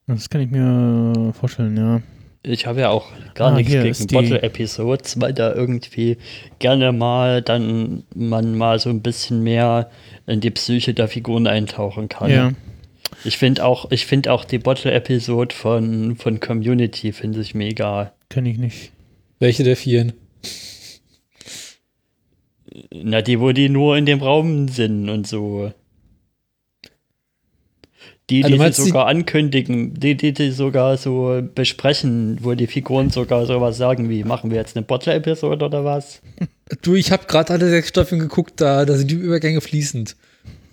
Das 0.07 0.29
kann 0.29 0.41
ich 0.41 0.51
mir 0.51 1.33
vorstellen, 1.33 1.75
ja. 1.75 2.01
Ich 2.47 2.67
habe 2.67 2.81
ja 2.81 2.89
auch 2.89 3.07
gar 3.33 3.51
Ah, 3.51 3.55
nichts 3.55 3.71
gegen 3.71 3.85
ist 3.87 4.11
die- 4.11 4.15
Bottle-Episodes, 4.15 5.19
weil 5.19 5.33
da 5.33 5.53
irgendwie 5.53 6.17
gerne 6.59 6.91
mal 6.91 7.41
dann 7.41 8.03
man 8.13 8.55
mal 8.55 8.77
so 8.79 8.89
ein 8.91 9.01
bisschen 9.01 9.41
mehr 9.41 9.89
in 10.27 10.41
die 10.41 10.51
Psyche 10.51 10.93
der 10.93 11.07
Figuren 11.07 11.47
eintauchen 11.47 12.07
kann. 12.07 12.29
Ja. 12.29 12.51
Ich 13.23 13.37
finde 13.37 13.65
auch, 13.65 13.91
ich 13.91 14.05
finde 14.05 14.31
auch 14.31 14.45
die 14.45 14.59
Bottle-Episode 14.59 15.55
von, 15.55 16.15
von 16.17 16.39
Community 16.39 17.13
finde 17.13 17.41
ich 17.41 17.55
mega. 17.55 18.13
Kenne 18.29 18.49
ich 18.51 18.57
nicht. 18.59 18.91
Welche 19.39 19.63
der 19.63 19.75
vielen? 19.75 20.13
Na, 22.91 23.21
die, 23.21 23.39
wo 23.39 23.51
die 23.51 23.69
nur 23.69 23.97
in 23.97 24.05
dem 24.05 24.21
Raum 24.21 24.67
sind 24.67 25.09
und 25.09 25.27
so. 25.27 25.71
Die, 28.29 28.41
die 28.41 28.55
meinst 28.57 28.79
die- 28.79 28.87
sogar 28.87 29.05
ankündigen, 29.07 29.93
die, 29.93 30.15
die, 30.17 30.33
die 30.33 30.49
sogar 30.51 30.97
so 30.97 31.41
besprechen, 31.53 32.39
wo 32.41 32.55
die 32.55 32.65
Figuren 32.67 33.11
sogar 33.11 33.45
sowas 33.45 33.77
sagen 33.77 34.09
wie, 34.09 34.23
machen 34.23 34.49
wir 34.49 34.57
jetzt 34.57 34.75
eine 34.75 34.83
Bottle-Episode 34.85 35.65
oder 35.65 35.83
was? 35.85 36.21
Du, 36.81 36.95
ich 36.95 37.11
habe 37.11 37.25
gerade 37.27 37.53
alle 37.53 37.69
sechs 37.69 37.89
Staffeln 37.89 38.19
geguckt, 38.19 38.59
da, 38.59 38.85
da 38.85 38.95
sind 38.97 39.11
die 39.11 39.15
Übergänge 39.15 39.61
fließend. 39.61 40.15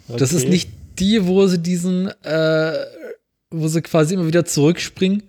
Das 0.09 0.33
ist 0.33 0.45
Okay. 0.45 0.51
nicht 0.51 0.71
die, 0.99 1.27
wo 1.27 1.47
sie 1.47 1.59
diesen, 1.59 2.09
äh, 2.25 2.73
wo 3.51 3.69
sie 3.69 3.83
quasi 3.83 4.15
immer 4.15 4.27
wieder 4.27 4.47
zurückspringen 4.47 5.23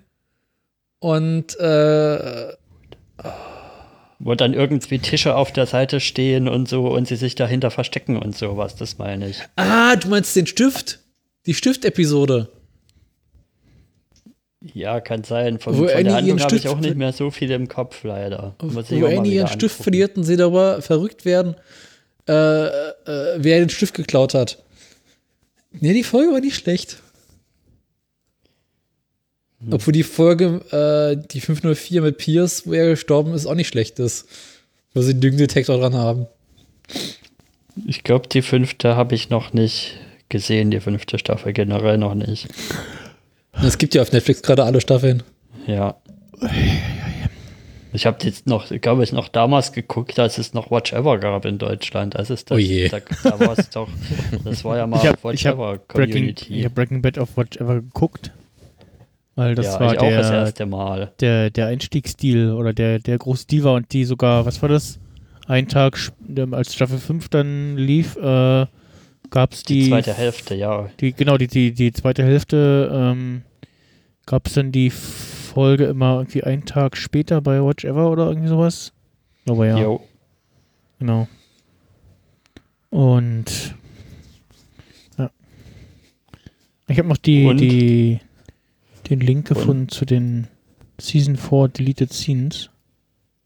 und 0.99 1.59
äh, 1.59 2.53
Wo 4.19 4.35
dann 4.35 4.53
irgendwie 4.53 4.99
Tische 4.99 5.35
auf 5.35 5.51
der 5.51 5.65
Seite 5.65 5.99
stehen 5.99 6.47
und 6.47 6.69
so 6.69 6.87
und 6.87 7.09
sie 7.09 7.17
sich 7.17 7.35
dahinter 7.35 7.71
verstecken 7.71 8.15
und 8.17 8.37
sowas, 8.37 8.77
das 8.77 8.97
meine 8.97 9.27
ich. 9.27 9.39
Ah, 9.57 9.97
du 9.97 10.07
meinst 10.07 10.33
den 10.37 10.47
Stift? 10.47 10.99
Die 11.45 11.53
Stift-Episode. 11.53 12.49
Ja, 14.73 15.01
kann 15.01 15.23
sein. 15.23 15.59
Von, 15.59 15.77
Wo 15.77 15.87
von 15.87 15.89
Annie 15.89 16.03
der 16.03 16.13
Handlung 16.15 16.39
habe 16.39 16.55
ich 16.55 16.67
auch 16.69 16.79
nicht 16.79 16.95
mehr 16.95 17.11
so 17.11 17.31
viel 17.31 17.51
im 17.51 17.67
Kopf, 17.67 18.03
leider. 18.03 18.55
Muss 18.61 18.89
Wo 18.91 19.05
Annie 19.05 19.33
ihren 19.33 19.47
Stift 19.49 19.81
verliert 19.81 20.15
und 20.15 20.23
sie 20.23 20.37
darüber 20.37 20.81
verrückt 20.81 21.25
werden, 21.25 21.55
äh, 22.29 22.33
äh, 22.33 22.93
wer 23.37 23.59
den 23.59 23.69
Stift 23.69 23.93
geklaut 23.93 24.33
hat. 24.33 24.63
Nee, 25.71 25.93
die 25.93 26.03
Folge 26.03 26.31
war 26.31 26.39
nicht 26.39 26.55
schlecht. 26.55 26.97
Obwohl 29.71 29.93
die 29.93 30.03
Folge, 30.03 30.61
äh, 30.71 31.27
die 31.31 31.41
504 31.41 32.01
mit 32.01 32.17
Pierce, 32.17 32.67
wo 32.67 32.73
er 32.73 32.89
gestorben 32.89 33.33
ist, 33.33 33.45
auch 33.45 33.55
nicht 33.55 33.69
schlecht 33.69 33.99
ist. 33.99 34.27
Wo 34.93 35.01
sie 35.01 35.11
einen 35.11 35.21
Lügendetektor 35.21 35.77
dran 35.77 35.95
haben. 35.95 36.27
Ich 37.87 38.03
glaube, 38.03 38.27
die 38.27 38.41
fünfte 38.41 38.95
habe 38.95 39.15
ich 39.15 39.29
noch 39.29 39.53
nicht 39.53 39.97
gesehen, 40.29 40.71
die 40.71 40.79
fünfte 40.79 41.19
Staffel 41.19 41.53
generell 41.53 41.97
noch 41.97 42.15
nicht. 42.15 42.47
Es 43.61 43.77
gibt 43.77 43.93
ja 43.95 44.01
auf 44.01 44.11
Netflix 44.11 44.41
gerade 44.41 44.63
alle 44.63 44.81
Staffeln. 44.81 45.23
Ja. 45.67 45.95
Ich 47.93 48.07
habe 48.07 48.17
jetzt 48.23 48.47
noch, 48.47 48.69
glaube 48.81 49.03
ich, 49.03 49.13
noch 49.13 49.27
damals 49.27 49.71
geguckt, 49.71 50.17
als 50.17 50.39
es 50.39 50.53
noch 50.53 50.71
Watch 50.71 50.93
Ever 50.93 51.19
gab 51.19 51.45
in 51.45 51.59
Deutschland. 51.59 52.15
Als 52.15 52.31
es 52.31 52.43
das, 52.45 52.55
Oh 52.55 52.59
je. 52.59 52.89
Da, 52.89 52.99
da 53.23 53.39
war 53.39 53.57
es 53.57 53.69
doch, 53.71 53.87
das 54.43 54.65
war 54.65 54.77
ja 54.77 54.87
mal 54.87 54.97
Ich 54.97 55.05
habe 55.05 55.23
Watch 55.23 55.41
ich 55.41 55.47
hab 55.47 55.55
Ever 55.55 55.77
Breaking, 55.87 56.13
Community. 56.13 56.59
ich 56.59 56.65
hab 56.65 56.73
Breaking 56.73 57.01
Bad 57.03 57.19
auf 57.19 57.37
Watch 57.37 57.57
Ever 57.57 57.75
geguckt. 57.75 58.31
Weil 59.35 59.55
das 59.55 59.65
ja, 59.65 59.79
war 59.79 59.87
auch 59.89 60.09
das 60.09 60.29
der, 60.29 60.39
erste 60.39 60.65
Mal. 60.65 61.11
der, 61.19 61.49
der 61.49 61.67
Einstiegsstil 61.67 62.51
oder 62.51 62.73
der, 62.73 62.99
der 62.99 63.17
große 63.17 63.47
Deal 63.47 63.63
war 63.63 63.73
und 63.73 63.91
die 63.91 64.05
sogar, 64.05 64.45
was 64.45 64.61
war 64.61 64.69
das? 64.69 64.99
Ein 65.47 65.67
Tag, 65.67 65.99
als 66.51 66.73
Staffel 66.73 66.99
5 66.99 67.29
dann 67.29 67.77
lief, 67.77 68.15
äh, 68.15 68.65
gab 69.33 69.53
es 69.53 69.63
die, 69.63 69.85
Die 69.85 69.89
zweite 69.89 70.13
Hälfte, 70.13 70.53
ja. 70.53 70.91
die, 70.99 71.11
genau, 71.11 71.37
die, 71.37 71.47
die, 71.47 71.73
die 71.73 71.91
zweite 71.91 72.23
Hälfte, 72.23 72.91
ähm, 72.93 73.41
gab 74.27 74.45
es 74.45 74.53
dann 74.53 74.71
die 74.71 74.91
Folge 74.91 75.85
immer 75.85 76.17
irgendwie 76.17 76.43
einen 76.43 76.65
Tag 76.65 76.95
später 76.95 77.41
bei 77.41 77.59
Watch 77.63 77.83
Ever 77.83 78.11
oder 78.11 78.27
irgendwie 78.27 78.47
sowas? 78.47 78.93
Aber 79.49 79.65
ja, 79.65 79.79
Jo. 79.79 80.03
genau. 80.99 81.27
Und 82.91 83.73
ja. 85.17 85.31
Ich 86.87 86.99
habe 86.99 87.09
noch 87.09 87.17
die, 87.17 87.45
Und? 87.47 87.57
die, 87.57 88.19
den 89.09 89.19
Link 89.19 89.47
gefunden 89.47 89.89
zu 89.89 90.05
den 90.05 90.47
Season 90.99 91.37
4 91.37 91.69
Deleted 91.69 92.13
Scenes. 92.13 92.69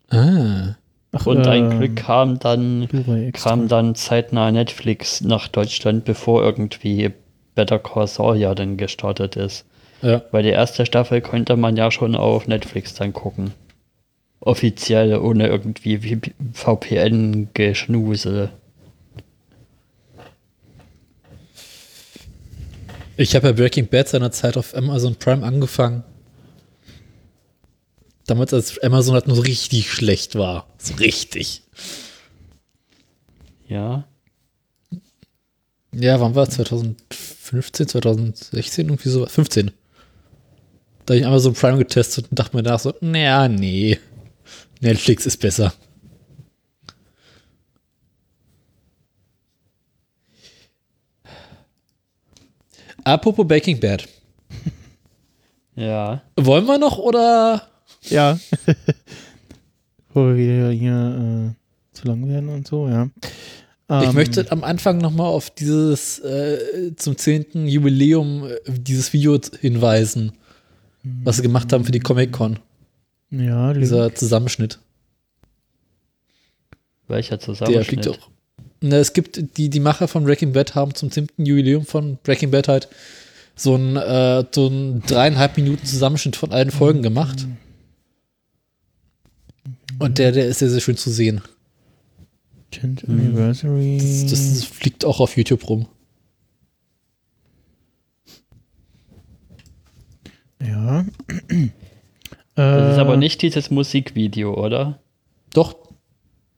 Ah. 0.10 0.76
Ach, 1.14 1.26
Und 1.26 1.48
ein 1.48 1.72
ähm, 1.72 1.80
Glück 1.80 1.96
kam 1.96 2.38
dann, 2.40 2.88
kam 3.34 3.68
dann 3.68 3.96
zeitnah 3.96 4.52
Netflix 4.52 5.22
nach 5.22 5.48
Deutschland, 5.48 6.06
bevor 6.06 6.44
irgendwie 6.44 7.12
Better 7.56 7.80
Call 7.80 8.08
Saul 8.08 8.38
ja 8.38 8.54
dann 8.54 8.78
gestartet 8.78 9.36
ist. 9.36 9.66
Ja. 10.02 10.22
Weil 10.32 10.44
die 10.44 10.50
erste 10.50 10.86
Staffel 10.86 11.22
konnte 11.22 11.56
man 11.56 11.76
ja 11.76 11.90
schon 11.92 12.16
auf 12.16 12.48
Netflix 12.48 12.94
dann 12.94 13.14
gucken. 13.14 13.52
Offiziell, 14.40 15.18
ohne 15.18 15.48
irgendwie 15.48 16.20
VPN-Geschnuse. 16.54 18.50
Ich 23.20 23.36
habe 23.36 23.48
ja 23.48 23.54
Breaking 23.54 23.88
Bad 23.88 24.08
seinerzeit 24.08 24.58
auf 24.58 24.76
Amazon 24.76 25.16
Prime 25.16 25.44
angefangen. 25.44 26.04
Damals, 28.28 28.54
als 28.54 28.78
Amazon 28.84 29.16
halt 29.16 29.28
nur 29.28 29.44
richtig 29.44 29.90
schlecht 29.92 30.36
war. 30.36 30.68
So 30.78 30.94
richtig. 30.96 31.64
Ja. 33.68 34.06
Ja, 35.94 36.20
wann 36.20 36.36
war 36.36 36.44
es? 36.48 36.56
2015, 36.56 37.88
2016, 37.88 38.88
irgendwie 38.88 39.10
so? 39.10 39.26
15. 39.26 39.72
Da 41.06 41.14
habe 41.14 41.20
ich 41.20 41.26
Amazon 41.26 41.54
Prime 41.54 41.78
getestet 41.78 42.28
und 42.30 42.38
dachte 42.38 42.56
mir 42.56 42.64
danach 42.64 42.82
so, 42.82 42.94
naja, 43.00 43.48
nee. 43.48 43.98
Netflix 44.82 45.26
ist 45.26 45.38
besser. 45.38 45.74
Apropos 53.06 53.48
Breaking 53.48 53.80
Bad. 53.80 54.08
Ja. 55.76 56.24
Wollen 56.36 56.66
wir 56.66 56.80
noch 56.80 56.98
oder? 56.98 57.70
Ja. 58.10 58.40
Bevor 60.08 60.36
wir 60.36 60.38
wieder 60.38 60.72
hier 60.72 61.54
äh, 61.54 61.96
zu 61.96 62.08
lang 62.08 62.28
werden 62.28 62.50
und 62.50 62.68
so, 62.68 62.88
ja. 62.88 63.10
Ich 63.90 64.10
Ähm, 64.10 64.16
möchte 64.16 64.52
am 64.52 64.64
Anfang 64.66 64.98
nochmal 64.98 65.28
auf 65.28 65.50
dieses 65.50 66.20
äh, 66.20 66.94
zum 66.98 67.18
10. 67.18 67.68
Jubiläum 67.68 68.46
äh, 68.46 68.58
dieses 68.78 69.14
Video 69.14 69.40
hinweisen, 69.62 70.34
was 71.24 71.38
sie 71.38 71.42
gemacht 71.44 71.72
haben 71.72 71.86
für 71.86 71.92
die 71.94 72.00
Comic-Con. 72.02 72.60
Ja, 73.30 73.74
Dieser 73.74 74.06
Link. 74.06 74.18
Zusammenschnitt. 74.18 74.80
Welcher 77.08 77.38
Der 77.38 77.40
Zusammenschnitt? 77.46 77.86
fliegt 77.86 78.08
auch. 78.10 78.30
Na, 78.82 78.98
es 78.98 79.14
gibt, 79.14 79.58
die, 79.58 79.70
die 79.70 79.80
Macher 79.80 80.08
von 80.08 80.24
Breaking 80.26 80.52
Bad 80.54 80.76
haben 80.76 80.94
zum 80.94 81.10
10. 81.10 81.30
Jubiläum 81.38 81.86
von 81.86 82.18
Breaking 82.24 82.52
Bad 82.52 82.68
halt 82.68 82.90
so 83.56 83.76
ein, 83.76 83.96
äh, 83.96 84.44
so 84.52 84.68
ein 84.68 85.02
dreieinhalb 85.08 85.56
Minuten 85.58 85.86
Zusammenschnitt 85.86 86.36
von 86.36 86.52
allen 86.52 86.72
Folgen 86.72 87.02
gemacht. 87.02 87.48
Und 90.00 90.18
der, 90.18 90.32
der 90.32 90.46
ist 90.48 90.60
sehr, 90.60 90.70
sehr 90.70 90.82
schön 90.82 90.98
zu 90.98 91.10
sehen. 91.10 91.42
10th 92.74 93.08
Anniversary. 93.10 93.98
Das, 93.98 94.26
das 94.30 94.64
fliegt 94.66 95.06
auch 95.06 95.20
auf 95.20 95.38
YouTube 95.38 95.68
rum. 95.70 95.88
ja. 100.62 101.06
Das 102.56 102.92
ist 102.92 102.98
Äh, 102.98 103.02
aber 103.02 103.18
nicht 103.18 103.42
dieses 103.44 103.70
Musikvideo, 103.70 104.54
oder? 104.54 105.00
Doch, 105.54 105.76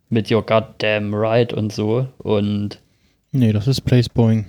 Mit 0.10 0.32
Your 0.32 0.46
Goddamn 0.46 1.14
Right 1.14 1.54
und 1.54 1.72
so. 1.74 2.08
Und 2.20 2.80
Nee, 3.32 3.52
das 3.54 3.68
ist 3.68 3.82
Place 3.82 4.10
Boeing. 4.10 4.46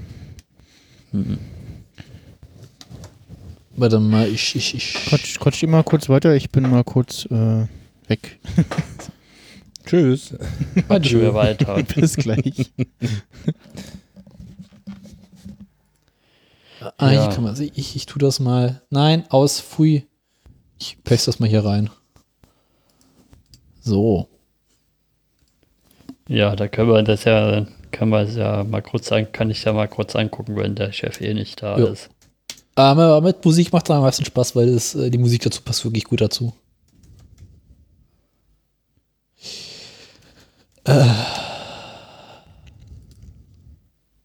warte 3.76 4.00
mal, 4.00 4.26
ich, 4.28 4.54
ich, 4.56 4.74
ich. 4.74 4.94
Quatsch, 4.94 5.38
quatsch 5.38 5.62
immer 5.62 5.82
kurz 5.82 6.08
weiter, 6.08 6.34
ich 6.34 6.50
bin 6.50 6.70
mal 6.70 6.84
kurz 6.84 7.26
äh, 7.26 7.66
weg. 8.10 8.38
Tschüss. 9.86 10.34
quatschen 10.86 11.20
wir 11.22 11.32
weiter. 11.34 11.82
Bis 11.94 12.16
gleich. 12.16 12.70
Ah, 16.96 17.12
Ja. 17.12 17.28
kann 17.28 17.44
man, 17.44 17.60
ich, 17.60 17.72
ich, 17.76 17.96
ich 17.96 18.06
tu 18.06 18.18
das 18.18 18.40
mal. 18.40 18.82
Nein, 18.90 19.24
aus, 19.30 19.60
pfui. 19.60 20.06
Ich 20.78 21.02
paste 21.04 21.26
das 21.30 21.40
mal 21.40 21.48
hier 21.48 21.64
rein. 21.64 21.90
So. 23.82 24.28
Ja, 26.28 26.54
da 26.56 26.68
können 26.68 26.88
wir 26.90 27.02
das 27.02 27.24
ja 27.24 27.66
Kann 27.90 28.08
man 28.08 28.32
ja 28.34 28.62
mal 28.64 28.82
kurz 28.82 29.10
an, 29.10 29.30
kann 29.32 29.50
ich 29.50 29.64
ja 29.64 29.72
mal 29.72 29.88
kurz 29.88 30.14
angucken, 30.14 30.56
wenn 30.56 30.74
der 30.76 30.92
Chef 30.92 31.20
eh 31.20 31.34
nicht 31.34 31.60
da 31.62 31.76
Ja. 31.78 31.86
ist. 31.88 32.08
Aber 32.76 33.20
mit 33.20 33.44
Musik 33.44 33.72
macht 33.72 33.86
es 33.86 33.90
am 33.90 34.02
meisten 34.02 34.24
Spaß, 34.24 34.54
weil 34.56 34.68
es, 34.68 34.94
äh, 34.94 35.10
die 35.10 35.18
Musik 35.18 35.42
dazu 35.42 35.60
passt 35.62 35.84
wirklich 35.84 36.04
gut 36.04 36.20
dazu. 36.20 36.54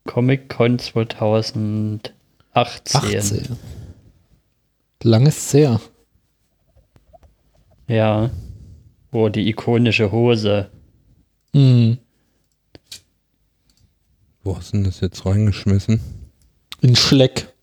Comic-Con 0.05 0.79
2018. 0.79 2.13
18. 2.53 3.57
Langes 5.03 5.53
her. 5.53 5.81
Ja. 7.87 8.31
Oh, 9.11 9.29
die 9.29 9.47
ikonische 9.49 10.11
Hose. 10.11 10.69
Mhm. 11.53 11.99
Wo 14.43 14.57
hast 14.57 14.73
du 14.73 14.77
denn 14.77 14.85
das 14.85 14.99
jetzt 15.01 15.25
reingeschmissen? 15.25 15.99
In 16.81 16.95
Schleck. 16.95 17.53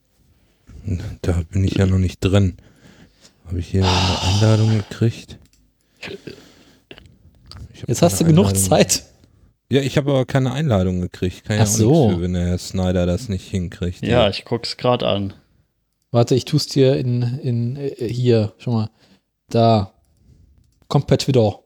Da 1.22 1.42
bin 1.50 1.64
ich 1.64 1.74
ja 1.74 1.86
noch 1.86 1.98
nicht 1.98 2.20
drin. 2.20 2.56
Habe 3.46 3.60
ich 3.60 3.68
hier 3.68 3.84
eine 3.84 4.22
Einladung 4.22 4.78
gekriegt? 4.78 5.38
Jetzt 7.86 8.02
hast 8.02 8.20
du 8.20 8.24
genug 8.24 8.46
Einladung. 8.46 8.68
Zeit. 8.70 9.04
Ja, 9.70 9.80
ich 9.80 9.96
habe 9.96 10.10
aber 10.10 10.26
keine 10.26 10.52
Einladung 10.52 11.00
gekriegt. 11.00 11.44
Kann 11.44 11.56
ja 11.56 11.62
Ach 11.62 11.66
auch 11.66 11.72
so. 11.72 12.10
für, 12.10 12.20
wenn 12.20 12.34
der 12.34 12.46
Herr 12.46 12.58
Snyder 12.58 13.06
das 13.06 13.28
nicht 13.28 13.48
hinkriegt. 13.48 14.02
Ja, 14.02 14.28
ich 14.28 14.44
guck's 14.44 14.76
gerade 14.76 15.06
an. 15.06 15.32
Warte, 16.10 16.34
ich 16.34 16.44
tu's 16.44 16.66
dir 16.66 16.96
in, 16.96 17.22
in 17.42 17.76
äh, 17.76 18.06
hier, 18.08 18.52
schau 18.58 18.72
mal. 18.72 18.90
Da. 19.48 19.94
Kommt 20.88 21.06
per 21.06 21.16
Twitter. 21.16 21.58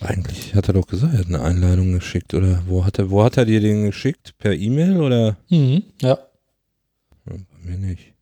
Eigentlich 0.00 0.54
hat 0.54 0.68
er 0.68 0.74
doch 0.74 0.86
gesagt, 0.86 1.14
er 1.14 1.20
hat 1.20 1.26
eine 1.26 1.40
Einladung 1.42 1.92
geschickt. 1.92 2.34
Oder 2.34 2.62
wo 2.66 2.84
hat 2.84 2.98
er, 2.98 3.10
wo 3.10 3.24
hat 3.24 3.36
er 3.36 3.44
dir 3.44 3.60
den 3.60 3.86
geschickt? 3.86 4.34
Per 4.38 4.52
E-Mail 4.52 5.00
oder? 5.00 5.36
Mhm. 5.48 5.82
Ja. 6.02 6.18
Ja, 7.26 7.32
bei 7.32 7.70
mir 7.70 7.78
nicht. 7.78 8.13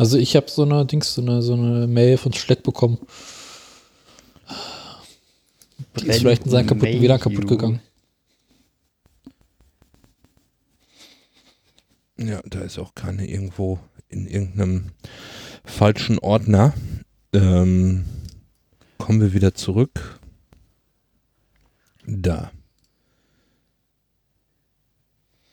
Also 0.00 0.16
ich 0.16 0.34
habe 0.34 0.48
so 0.48 0.62
eine 0.62 0.86
Dings, 0.86 1.12
so 1.12 1.20
eine, 1.20 1.42
so 1.42 1.52
eine 1.52 1.86
Mail 1.86 2.16
von 2.16 2.32
Schleck 2.32 2.62
bekommen. 2.62 2.96
Die 5.98 6.06
ist 6.06 6.20
vielleicht 6.20 6.46
in 6.46 6.50
seinem 6.50 6.68
kaputten 6.68 7.02
WLAN 7.02 7.20
kaputt 7.20 7.46
gegangen. 7.46 7.82
Ja, 12.16 12.40
da 12.46 12.62
ist 12.62 12.78
auch 12.78 12.94
keine 12.94 13.28
irgendwo 13.28 13.78
in 14.08 14.26
irgendeinem 14.26 14.86
falschen 15.66 16.18
Ordner. 16.18 16.72
Ähm, 17.34 18.06
kommen 18.96 19.20
wir 19.20 19.34
wieder 19.34 19.52
zurück. 19.52 20.18
Da. 22.06 22.50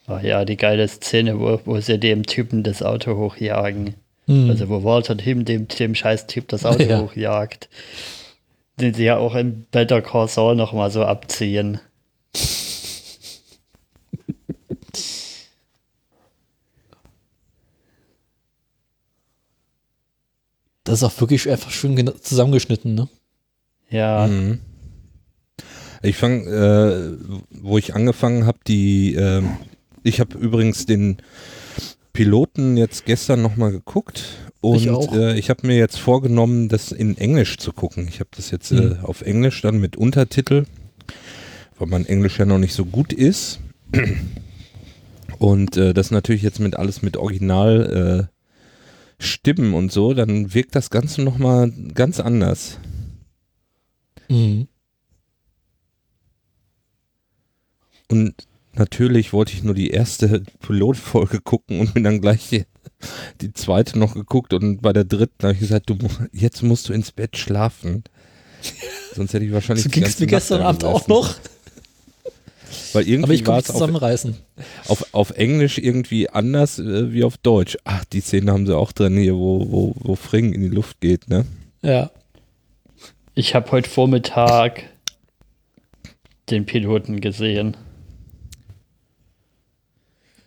Ach 0.05 0.21
ja, 0.21 0.45
die 0.45 0.55
geile 0.55 0.87
Szene, 0.87 1.37
wo, 1.37 1.59
wo 1.65 1.81
sie 1.81 1.99
dem 1.99 2.25
Typen 2.25 2.63
das 2.63 2.81
Auto 2.81 3.17
hochjagen. 3.17 3.95
Mhm. 4.27 4.49
Also 4.49 4.69
wo 4.69 4.83
Walter 4.83 5.17
Tim 5.17 5.45
dem, 5.45 5.67
dem 5.67 5.95
scheiß 5.95 6.27
Typ 6.27 6.47
das 6.49 6.65
Auto 6.65 6.83
Ja. 6.89 7.01
hochjagt. 7.01 7.69
Den 8.79 8.93
sie 8.93 9.05
ja 9.05 9.17
auch 9.17 9.33
in 9.35 9.65
Better 9.71 10.01
Call 10.01 10.27
Saul 10.27 10.55
nochmal 10.55 10.91
so 10.91 11.03
abziehen. 11.03 11.79
das 20.83 20.99
ist 20.99 21.03
auch 21.03 21.19
wirklich 21.21 21.49
einfach 21.49 21.71
schön 21.71 22.11
zusammengeschnitten, 22.21 22.95
ne? 22.95 23.09
Ja, 23.89 24.27
Mhm. 24.27 24.59
Ich 26.03 26.15
fange, 26.15 26.43
äh, 26.45 27.17
wo 27.49 27.77
ich 27.79 27.95
angefangen 27.95 28.45
habe, 28.45 28.59
die, 28.67 29.15
äh, 29.15 29.41
ich 30.03 30.19
habe 30.19 30.37
übrigens 30.37 30.85
den 30.85 31.17
Piloten 32.17 32.77
jetzt 32.77 33.05
gestern 33.05 33.43
nochmal 33.43 33.69
geguckt 33.71 34.23
und 34.59 34.77
Ich 34.77 34.87
äh, 34.87 35.37
ich 35.37 35.51
habe 35.51 35.67
mir 35.67 35.77
jetzt 35.77 35.99
vorgenommen, 35.99 36.67
das 36.67 36.91
in 36.91 37.15
Englisch 37.15 37.57
zu 37.59 37.71
gucken. 37.71 38.07
Ich 38.07 38.19
habe 38.19 38.31
das 38.35 38.49
jetzt 38.49 38.71
äh, 38.71 38.75
Mhm. 38.81 38.99
auf 39.05 39.21
Englisch 39.21 39.61
dann 39.61 39.79
mit 39.79 39.97
Untertitel, 39.97 40.65
weil 41.77 41.87
mein 41.87 42.07
Englisch 42.07 42.39
ja 42.39 42.45
noch 42.45 42.57
nicht 42.57 42.73
so 42.73 42.85
gut 42.85 43.13
ist. 43.13 43.59
Und 45.37 45.77
äh, 45.77 45.93
das 45.93 46.09
natürlich 46.09 46.41
jetzt 46.41 46.59
mit 46.59 46.75
alles 46.75 47.03
mit 47.03 47.17
Original 47.17 48.27
äh, 49.19 49.23
Stimmen 49.23 49.75
und 49.75 49.91
so, 49.91 50.15
dann 50.15 50.55
wirkt 50.55 50.75
das 50.75 50.89
Ganze 50.89 51.21
nochmal 51.21 51.71
ganz 51.93 52.19
anders. 52.19 52.79
Mhm. 54.27 54.67
Und 58.09 58.33
natürlich 58.77 59.33
wollte 59.33 59.53
ich 59.53 59.63
nur 59.63 59.73
die 59.73 59.89
erste 59.89 60.43
Pilotfolge 60.61 61.41
gucken 61.41 61.79
und 61.79 61.93
bin 61.93 62.03
dann 62.03 62.21
gleich 62.21 62.49
die, 62.49 62.65
die 63.41 63.53
zweite 63.53 63.97
noch 63.99 64.13
geguckt 64.13 64.53
und 64.53 64.81
bei 64.81 64.93
der 64.93 65.03
dritten 65.03 65.43
habe 65.43 65.53
ich 65.53 65.59
gesagt, 65.59 65.89
du 65.89 65.97
jetzt 66.31 66.63
musst 66.63 66.89
du 66.89 66.93
ins 66.93 67.11
Bett 67.11 67.37
schlafen. 67.37 68.03
Sonst 69.15 69.33
hätte 69.33 69.45
ich 69.45 69.51
wahrscheinlich 69.51 69.83
So 69.83 69.89
ging 69.89 70.03
es 70.03 70.19
mir 70.19 70.27
gestern 70.27 70.61
Abend 70.61 70.83
auch 70.83 71.07
noch. 71.07 71.35
Weil 72.93 73.07
irgendwie 73.07 73.23
Aber 73.23 73.33
ich 73.33 73.43
konnte 73.45 73.59
es 73.59 73.65
es 73.65 73.69
auf, 73.69 73.75
zusammenreißen. 73.77 74.37
auf, 74.87 75.13
auf 75.13 75.31
Englisch 75.31 75.77
irgendwie 75.77 76.29
anders 76.29 76.79
äh, 76.79 77.13
wie 77.13 77.23
auf 77.23 77.37
Deutsch. 77.37 77.77
Ach, 77.83 78.03
die 78.05 78.21
Szene 78.21 78.51
haben 78.51 78.65
sie 78.65 78.75
auch 78.75 78.91
drin 78.91 79.17
hier, 79.17 79.35
wo, 79.35 79.71
wo, 79.71 79.95
wo 79.99 80.15
Fring 80.15 80.53
in 80.53 80.61
die 80.61 80.67
Luft 80.69 80.99
geht, 80.99 81.29
ne? 81.29 81.45
Ja. 81.81 82.11
ich 83.35 83.55
habe 83.55 83.71
heute 83.71 83.89
Vormittag 83.89 84.83
den 86.49 86.65
Piloten 86.65 87.21
gesehen. 87.21 87.77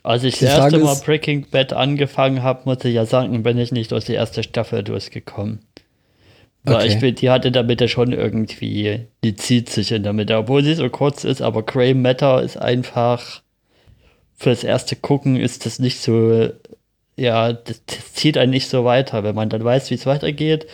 Als 0.03 0.25
ich 0.25 0.39
Die 0.39 0.45
das 0.47 0.55
Frage 0.55 0.77
erste 0.77 0.85
Mal 0.85 0.93
ist- 0.93 1.05
Breaking 1.05 1.47
Bad 1.51 1.73
angefangen 1.73 2.43
habe, 2.43 2.63
muss 2.65 2.85
ich 2.85 2.95
ja 2.95 3.05
sagen, 3.07 3.43
bin 3.43 3.59
ich 3.59 3.71
nicht 3.73 3.93
durch 3.93 4.05
die 4.07 4.15
erste 4.15 4.43
Staffel 4.43 4.83
durchgekommen. 4.83 5.61
Weil 6.65 6.77
Okay. 6.77 6.87
ich 6.89 6.99
bin, 7.01 7.15
die 7.15 7.31
hatte 7.31 7.49
in 7.49 7.55
der 7.55 7.63
Mitte 7.63 7.89
schon 7.89 8.13
irgendwie, 8.13 9.07
die 9.25 9.35
zieht 9.37 9.71
sich 9.71 9.93
in 9.93 10.03
der 10.03 10.13
Mitte, 10.13 10.37
obwohl 10.37 10.63
sie 10.63 10.75
so 10.75 10.89
kurz 10.91 11.25
ist, 11.25 11.41
aber 11.41 11.63
Grey 11.63 11.95
Matter 11.95 12.43
ist 12.43 12.57
einfach, 12.59 13.41
fürs 14.37 14.63
erste 14.65 14.97
Gucken 14.97 15.37
ist 15.37 15.65
das 15.65 15.79
nicht 15.79 16.01
so, 16.01 16.49
ja, 17.17 17.53
das, 17.53 17.83
das 17.87 18.13
zieht 18.15 18.37
einen 18.39 18.51
nicht 18.53 18.69
so 18.69 18.85
weiter. 18.85 19.23
Wenn 19.25 19.35
man 19.35 19.49
dann 19.49 19.65
weiß, 19.65 19.91
wie 19.91 19.95
es 19.95 20.07
weitergeht, 20.07 20.67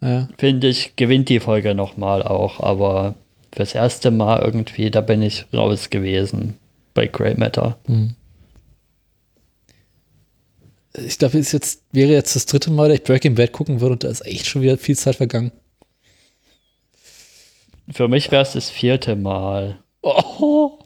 ja. 0.00 0.28
finde 0.38 0.68
ich, 0.68 0.96
gewinnt 0.96 1.28
die 1.28 1.40
Folge 1.40 1.74
nochmal 1.74 2.22
auch, 2.24 2.58
aber 2.60 3.14
fürs 3.52 3.74
erste 3.74 4.10
Mal 4.10 4.40
irgendwie, 4.42 4.90
da 4.90 5.00
bin 5.02 5.22
ich 5.22 5.46
raus 5.52 5.90
gewesen 5.90 6.56
bei 6.94 7.06
Grey 7.06 7.34
Matter. 7.36 7.76
Mhm. 7.86 8.14
Ich 10.94 11.18
glaube, 11.18 11.38
es 11.38 11.52
jetzt, 11.52 11.82
wäre 11.92 12.12
jetzt 12.12 12.36
das 12.36 12.46
dritte 12.46 12.70
Mal, 12.70 12.88
dass 12.88 12.98
ich 12.98 13.04
Breaking 13.04 13.34
Bad 13.34 13.52
gucken 13.52 13.80
würde 13.80 13.94
und 13.94 14.04
da 14.04 14.08
ist 14.08 14.26
echt 14.26 14.46
schon 14.46 14.62
wieder 14.62 14.76
viel 14.76 14.96
Zeit 14.96 15.16
vergangen. 15.16 15.52
Für 17.90 18.08
mich 18.08 18.30
wäre 18.30 18.42
es 18.42 18.52
das 18.52 18.70
vierte 18.70 19.16
Mal. 19.16 19.78
Oh. 20.02 20.78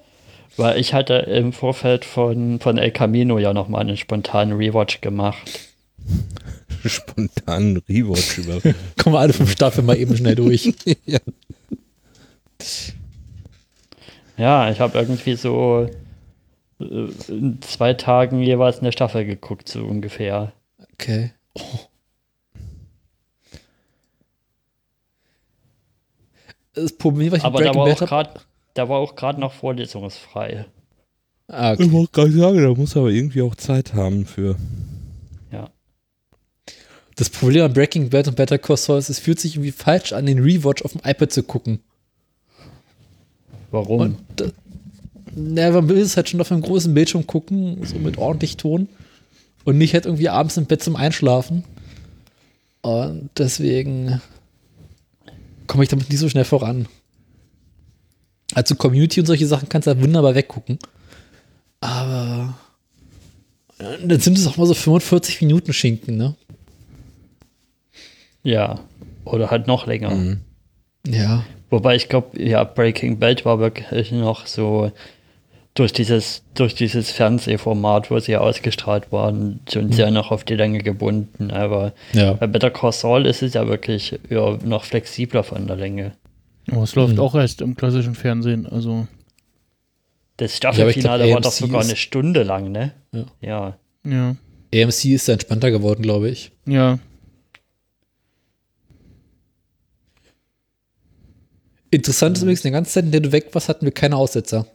Weil 0.57 0.81
ich 0.81 0.95
hatte 0.95 1.15
im 1.15 1.53
Vorfeld 1.53 2.05
von, 2.05 2.61
von 2.61 2.79
El 2.79 2.91
Camino 2.91 3.39
ja 3.39 3.53
nochmal 3.53 3.83
einen 3.83 3.97
spontanen 3.97 4.57
Rewatch 4.57 5.01
gemacht. 5.01 5.61
Spontan 6.85 7.83
Rewatch 7.89 8.39
über. 8.39 8.61
Kommen 9.03 9.15
wir 9.15 9.21
alle 9.21 9.33
fünf 9.33 9.51
Staffeln 9.53 9.87
mal 9.87 9.99
eben 9.99 10.17
schnell 10.17 10.37
durch. 10.37 10.73
ja. 11.05 11.19
Ja, 14.39 14.71
ich 14.71 14.81
habe 14.81 14.99
irgendwie 14.99 15.35
so 15.35 15.89
in 16.79 17.59
zwei 17.63 17.95
Tagen 17.95 18.43
jeweils 18.43 18.81
eine 18.81 18.93
Staffel 18.93 19.25
geguckt, 19.25 19.69
so 19.69 19.85
ungefähr. 19.85 20.53
Okay. 20.95 21.33
Oh. 21.55 21.63
Das 26.75 26.93
Problem, 26.93 27.33
was 27.33 27.39
ich 27.39 27.45
Aber 27.45 27.63
da 27.63 27.73
Breaking 27.73 27.81
war 27.81 27.93
auch 27.93 28.01
habe. 28.01 28.07
gerade, 28.07 28.41
da 28.75 28.89
war 28.89 28.99
auch 28.99 29.15
gerade 29.17 29.41
noch 29.41 29.53
vorlesungsfrei. 29.53 30.67
Ah, 31.49 31.73
Ich 31.73 31.81
okay. 31.81 31.93
wollte 31.93 32.13
gerade 32.13 32.33
sagen, 32.33 32.63
da 32.63 32.75
muss 32.75 32.97
aber 32.97 33.09
irgendwie 33.09 33.41
auch 33.43 33.55
Zeit 33.55 33.95
haben 33.95 34.27
für. 34.27 34.57
Ja. 35.51 35.71
Das 37.15 37.31
Problem 37.31 37.65
an 37.65 37.73
Breaking 37.73 38.11
Bad 38.11 38.29
und 38.29 38.37
Better 38.37 38.59
Call 38.59 38.77
Saul 38.77 38.99
ist, 38.99 39.09
es 39.09 39.19
fühlt 39.21 39.41
sich 39.41 39.55
irgendwie 39.55 39.73
falsch 39.73 40.13
an, 40.13 40.27
den 40.27 40.41
Rewatch 40.41 40.83
auf 40.83 40.93
dem 40.93 41.01
iPad 41.05 41.33
zu 41.33 41.43
gucken. 41.45 41.81
Warum? 43.71 44.01
Und 44.01 44.41
äh, 44.41 44.51
na, 45.37 45.71
man 45.71 45.89
will 45.89 45.99
es 45.99 46.17
halt 46.17 46.29
schon 46.29 46.41
auf 46.41 46.51
einem 46.51 46.63
großen 46.63 46.93
Bildschirm 46.95 47.27
gucken, 47.27 47.85
so 47.85 47.99
mit 47.99 48.17
ordentlich 48.17 48.57
Ton. 48.57 48.89
Und 49.65 49.79
nicht 49.79 49.95
halt 49.95 50.07
irgendwie 50.07 50.29
abends 50.29 50.57
im 50.57 50.67
Bett 50.67 50.83
zum 50.83 50.97
Einschlafen. 50.97 51.65
Und 52.81 53.31
deswegen 53.37 54.21
komme 55.67 55.83
ich 55.83 55.91
damit 55.91 56.09
nicht 56.09 56.21
so 56.21 56.29
schnell 56.29 56.45
voran. 56.45 56.87
Also 58.55 58.77
Community 58.77 59.21
und 59.21 59.27
solche 59.27 59.47
Sachen 59.47 59.69
kannst 59.69 59.87
du 59.87 59.91
halt 59.91 60.03
wunderbar 60.03 60.35
weggucken. 60.35 60.79
Aber 61.81 62.55
dann 63.79 64.21
sind 64.21 64.39
es 64.39 64.47
auch 64.47 64.57
mal 64.57 64.67
so 64.67 64.75
45 64.75 65.43
Minuten 65.43 65.73
Schinken, 65.73 66.17
ne? 66.17 66.35
Ja. 68.43 68.81
Oder 69.25 69.51
halt 69.51 69.67
noch 69.67 69.87
länger. 69.87 70.15
Mhm. 70.15 70.41
Ja. 71.07 71.45
Wobei 71.69 71.97
ich 71.97 72.09
glaube, 72.09 72.41
ja, 72.41 72.63
Breaking 72.65 73.19
Bad 73.19 73.45
war 73.45 73.59
wirklich 73.59 74.13
noch 74.13 74.47
so 74.47 74.93
durch 75.77 75.93
dieses, 75.93 76.43
durch 76.55 76.75
dieses 76.75 77.11
Fernsehformat, 77.11 78.11
wo 78.11 78.19
sie 78.19 78.37
ausgestrahlt 78.37 79.13
waren, 79.13 79.61
schon 79.71 79.93
sehr 79.93 80.11
noch 80.11 80.31
auf 80.33 80.43
die 80.43 80.55
Länge 80.57 80.79
gebunden. 80.79 81.51
Aber 81.51 81.93
Ja. 82.13 82.33
bei 82.33 82.47
Better 82.47 82.71
Call 82.71 82.93
Saul 82.93 83.27
ist 83.27 83.43
es 83.43 83.55
ja 83.55 83.69
wirklich 83.69 84.19
ja, 84.29 84.59
noch 84.65 84.85
flexibler 84.85 85.45
von 85.45 85.67
der 85.67 85.77
Länge. 85.77 86.13
Oh, 86.75 86.83
es 86.83 86.95
läuft 86.95 87.15
Mhm. 87.15 87.21
auch 87.21 87.35
erst 87.35 87.61
im 87.61 87.77
klassischen 87.77 88.15
Fernsehen, 88.15 88.67
also 88.67 89.07
Das 90.39 90.53
Ja, 90.53 90.57
Staffelfinale 90.57 91.25
glaub, 91.25 91.35
war 91.37 91.41
doch 91.43 91.53
sogar 91.53 91.81
eine 91.83 91.97
Stunde 91.97 92.43
lang, 92.43 92.71
ne? 92.73 92.93
Ja. 93.13 93.25
Ja. 93.41 93.77
ja. 94.05 94.37
AMC 94.75 95.05
ist 95.15 95.29
da 95.29 95.33
entspannter 95.35 95.71
geworden, 95.71 96.03
glaube 96.03 96.29
ich. 96.29 96.51
Ja. 96.67 96.99
Interessant 101.91 102.37
ist 102.37 102.43
übrigens, 102.43 102.63
die 102.63 102.71
ganze 102.71 102.93
Zeit, 102.93 103.05
in 103.05 103.13
der 103.13 103.21
du 103.21 103.33
weg 103.33 103.49
warst, 103.53 103.69
hatten 103.69 103.85
wir 103.85 103.93
keine 103.93 104.17
Aussetzer. 104.17 104.67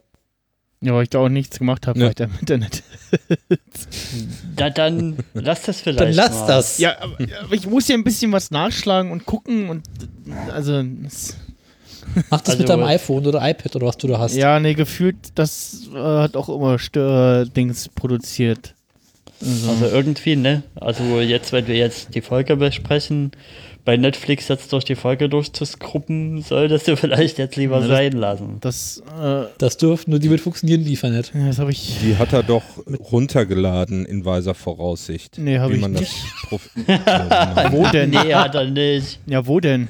Ja, 0.84 0.93
weil 0.95 1.03
ich 1.03 1.09
da 1.09 1.19
auch 1.19 1.29
nichts 1.29 1.59
gemacht 1.59 1.86
habe, 1.88 1.99
Ja. 1.99 2.05
weil 2.05 2.09
ich 2.11 2.15
da 2.15 2.23
im 2.25 2.32
Internet. 2.39 2.84
Da, 4.55 4.69
dann 4.69 5.17
lass 5.34 5.63
das 5.63 5.82
vielleicht. 5.82 5.99
Dann 5.99 6.13
lass 6.13 6.32
mal. 6.32 6.47
das. 6.47 6.77
Ja, 6.77 6.95
aber, 7.01 7.17
aber 7.43 7.53
ich 7.53 7.67
muss 7.67 7.88
ja 7.88 7.95
ein 7.95 8.03
bisschen 8.03 8.32
was 8.32 8.51
nachschlagen 8.51 9.11
und 9.11 9.25
gucken 9.25 9.69
und 9.69 9.84
also 10.51 10.84
Mach 12.29 12.41
das 12.41 12.57
mit 12.57 12.69
Also- 12.69 12.73
deinem 12.82 12.84
iPhone 12.84 13.25
oder 13.25 13.47
iPad 13.47 13.75
oder 13.75 13.88
was 13.88 13.97
du 13.97 14.07
da 14.07 14.19
hast. 14.19 14.36
ja, 14.36 14.59
nee, 14.59 14.73
gefühlt, 14.73 15.15
das 15.36 15.88
äh, 15.93 15.97
hat 15.97 16.36
auch 16.36 16.49
immer 16.49 16.77
Stördings 16.79 17.89
produziert. 17.89 18.73
Also, 19.39 19.69
Also 19.71 19.86
irgendwie, 19.86 20.36
ne? 20.36 20.63
Also 20.75 21.19
jetzt, 21.21 21.51
wenn 21.51 21.67
wir 21.67 21.75
jetzt 21.75 22.13
die 22.15 22.21
Folge 22.21 22.55
besprechen, 22.57 23.32
bei 23.84 23.97
Netflix 23.97 24.47
jetzt 24.47 24.71
durch 24.73 24.84
die 24.84 24.95
Folge 24.95 25.27
durchzuskruppen, 25.29 26.41
solltest 26.41 26.88
du 26.88 26.95
vielleicht 26.97 27.38
jetzt 27.38 27.55
lieber 27.55 27.75
Ja, 27.82 27.88
das- 27.88 27.97
sein 27.97 28.11
lassen. 28.13 28.57
das, 28.61 29.01
äh, 29.21 29.45
Das 29.57 29.77
dürfen 29.77 30.11
nur 30.11 30.19
die 30.19 30.29
mit 30.29 30.39
funktionieren, 30.41 30.84
die 30.84 30.91
nicht. 30.91 31.03
ja, 31.34 31.47
das 31.47 31.59
habe 31.59 31.71
ich. 31.71 31.97
Die 32.03 32.17
hat 32.17 32.34
er 32.34 32.43
doch 32.43 32.63
runtergeladen 33.11 34.05
in 34.05 34.23
weiser 34.25 34.53
Voraussicht. 34.53 35.38
Nee, 35.38 35.59
hab 35.59 35.69
wie 35.71 35.75
ich 35.75 35.82
man 35.82 35.93
nicht. 35.93 36.11
Das. 36.51 37.71
Wo 37.71 37.88
denn? 37.91 38.09
Nee, 38.11 38.34
hat 38.34 38.55
er 38.55 38.65
nicht. 38.69 39.19
Ja, 39.25 39.45
wo 39.47 39.59
denn? 39.59 39.88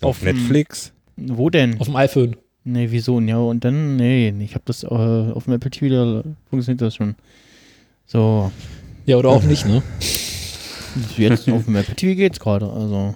auf 0.00 0.10
Auf 0.18 0.22
Netflix. 0.22 0.92
Wo 1.16 1.50
denn? 1.50 1.78
Auf 1.80 1.86
dem 1.86 1.96
iPhone. 1.96 2.36
Nee, 2.64 2.88
wieso? 2.90 3.18
Ja, 3.20 3.38
und 3.38 3.64
dann, 3.64 3.96
nee, 3.96 4.32
ich 4.40 4.54
habe 4.54 4.62
das 4.66 4.82
äh, 4.84 4.86
auf 4.88 5.44
dem 5.44 5.54
Apple 5.54 5.70
TV, 5.70 5.88
da 5.88 6.22
funktioniert 6.50 6.82
das 6.82 6.94
schon. 6.94 7.14
So, 8.06 8.50
Ja, 9.06 9.16
oder 9.16 9.30
auch 9.30 9.42
nicht, 9.42 9.66
ne? 9.66 9.82
Jetzt 11.16 11.48
auf 11.50 11.64
dem 11.64 11.76
Apple 11.76 11.94
TV 11.96 12.16
geht's 12.16 12.40
gerade, 12.40 12.70
also. 12.70 13.14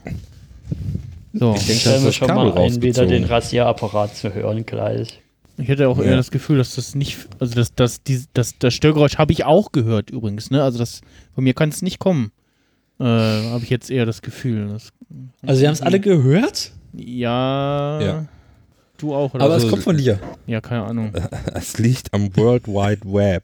So, 1.32 1.54
Ich 1.56 1.66
denke, 1.66 1.80
Stellen 1.80 1.94
dass 1.96 2.02
wir 2.02 2.06
das 2.08 2.14
schon 2.14 2.28
Kabel 2.28 2.52
mal 2.52 2.58
ein, 2.62 2.82
wieder 2.82 3.06
den 3.06 3.24
Rasierapparat 3.24 4.14
zu 4.16 4.32
hören 4.32 4.64
gleich. 4.64 5.20
ich 5.56 5.66
hätte 5.68 5.88
auch 5.88 5.98
Ja. 5.98 6.04
eher 6.04 6.16
das 6.16 6.30
Gefühl, 6.30 6.58
dass 6.58 6.76
das 6.76 6.94
nicht, 6.94 7.18
also 7.40 7.54
das, 7.56 7.74
das, 7.74 8.02
die, 8.04 8.22
das, 8.34 8.54
das 8.58 8.72
Störgeräusch 8.74 9.18
habe 9.18 9.32
ich 9.32 9.44
auch 9.44 9.72
gehört 9.72 10.10
übrigens, 10.10 10.50
ne? 10.50 10.62
Also 10.62 10.78
das, 10.78 11.00
von 11.34 11.42
mir 11.44 11.54
kann 11.54 11.70
es 11.70 11.82
nicht 11.82 11.98
kommen. 11.98 12.30
Äh, 13.00 13.04
habe 13.04 13.60
ich 13.64 13.70
jetzt 13.70 13.90
eher 13.90 14.06
das 14.06 14.22
Gefühl. 14.22 14.68
Das, 14.68 14.92
Also 15.44 15.60
wir 15.60 15.68
haben 15.68 15.74
es 15.74 15.82
alle 15.82 15.98
gehört, 15.98 16.70
ja, 16.92 18.00
Ja. 18.00 18.26
Du 18.96 19.12
auch, 19.12 19.34
oder? 19.34 19.44
aber 19.44 19.54
Also- 19.54 19.66
es 19.66 19.70
kommt 19.72 19.82
von 19.82 19.96
dir. 19.96 20.20
ja, 20.46 20.60
keine 20.60 20.84
Ahnung. 20.84 21.12
Es 21.54 21.78
liegt 21.78 22.14
am 22.14 22.34
World 22.36 22.68
Wide 22.68 23.00
Web. 23.04 23.42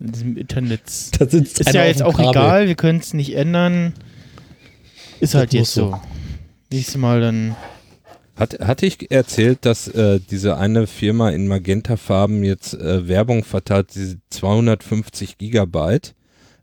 In 0.00 0.12
diesem 0.12 0.36
Internet. 0.36 0.82
Da 1.18 1.28
sitzt 1.28 1.60
Ist 1.60 1.74
ja 1.74 1.84
jetzt 1.84 2.02
auch 2.02 2.18
egal, 2.18 2.68
wir 2.68 2.74
können 2.74 3.00
es 3.00 3.14
nicht 3.14 3.34
ändern. 3.34 3.94
Ist 5.20 5.34
halt 5.34 5.52
jetzt 5.52 5.72
so. 5.72 5.90
so. 5.90 6.00
Nächstes 6.70 6.96
Mal 6.96 7.20
dann. 7.20 7.56
Hat, 8.36 8.60
hatte 8.60 8.86
ich 8.86 9.10
erzählt, 9.10 9.58
dass 9.62 9.88
äh, 9.88 10.20
diese 10.30 10.58
eine 10.58 10.86
Firma 10.86 11.30
in 11.30 11.48
Magenta-Farben 11.48 12.44
jetzt 12.44 12.74
äh, 12.74 13.08
Werbung 13.08 13.42
verteilt, 13.42 13.88
diese 13.94 14.18
250 14.30 15.38
Gigabyte, 15.38 16.14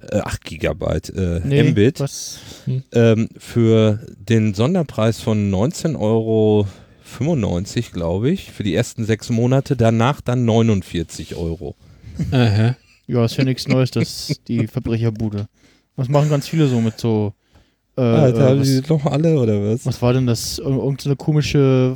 äh, 0.09 0.19
8 0.19 0.45
Gigabyte 0.45 1.09
äh, 1.09 1.63
Mbit, 1.63 1.99
Was? 1.99 2.39
ähm, 2.93 3.27
für 3.37 3.99
den 4.17 4.53
Sonderpreis 4.53 5.19
von 5.19 5.51
19,95 5.51 5.99
Euro, 5.99 6.65
glaube 7.91 8.29
ich, 8.29 8.51
für 8.53 8.63
die 8.63 8.73
ersten 8.73 9.03
sechs 9.03 9.29
Monate, 9.29 9.75
danach 9.75 10.21
dann 10.21 10.45
49 10.45 11.35
Euro. 11.35 11.75
Aha. 12.31 12.77
Ja, 13.07 13.25
ist 13.25 13.37
ja 13.37 13.43
nichts 13.43 13.67
Neues, 13.67 13.91
das 13.91 14.29
ist 14.29 14.47
die 14.47 14.67
Verbrecherbude. 14.67 15.47
Das 15.97 16.09
machen 16.09 16.29
ganz 16.29 16.47
viele 16.47 16.67
so 16.67 16.81
mit 16.81 16.99
so. 16.99 17.33
Äh, 17.97 18.01
Alter, 18.01 18.39
äh, 18.39 18.49
haben 18.49 18.59
was, 18.59 18.67
die 18.67 18.81
noch 18.89 19.05
alle 19.05 19.39
oder 19.39 19.61
was? 19.71 19.85
was 19.85 20.01
war 20.01 20.13
denn 20.13 20.27
das? 20.27 20.59
Ir- 20.59 20.65
Irgend 20.83 21.01
so 21.01 21.09
eine 21.09 21.15
komische, 21.15 21.95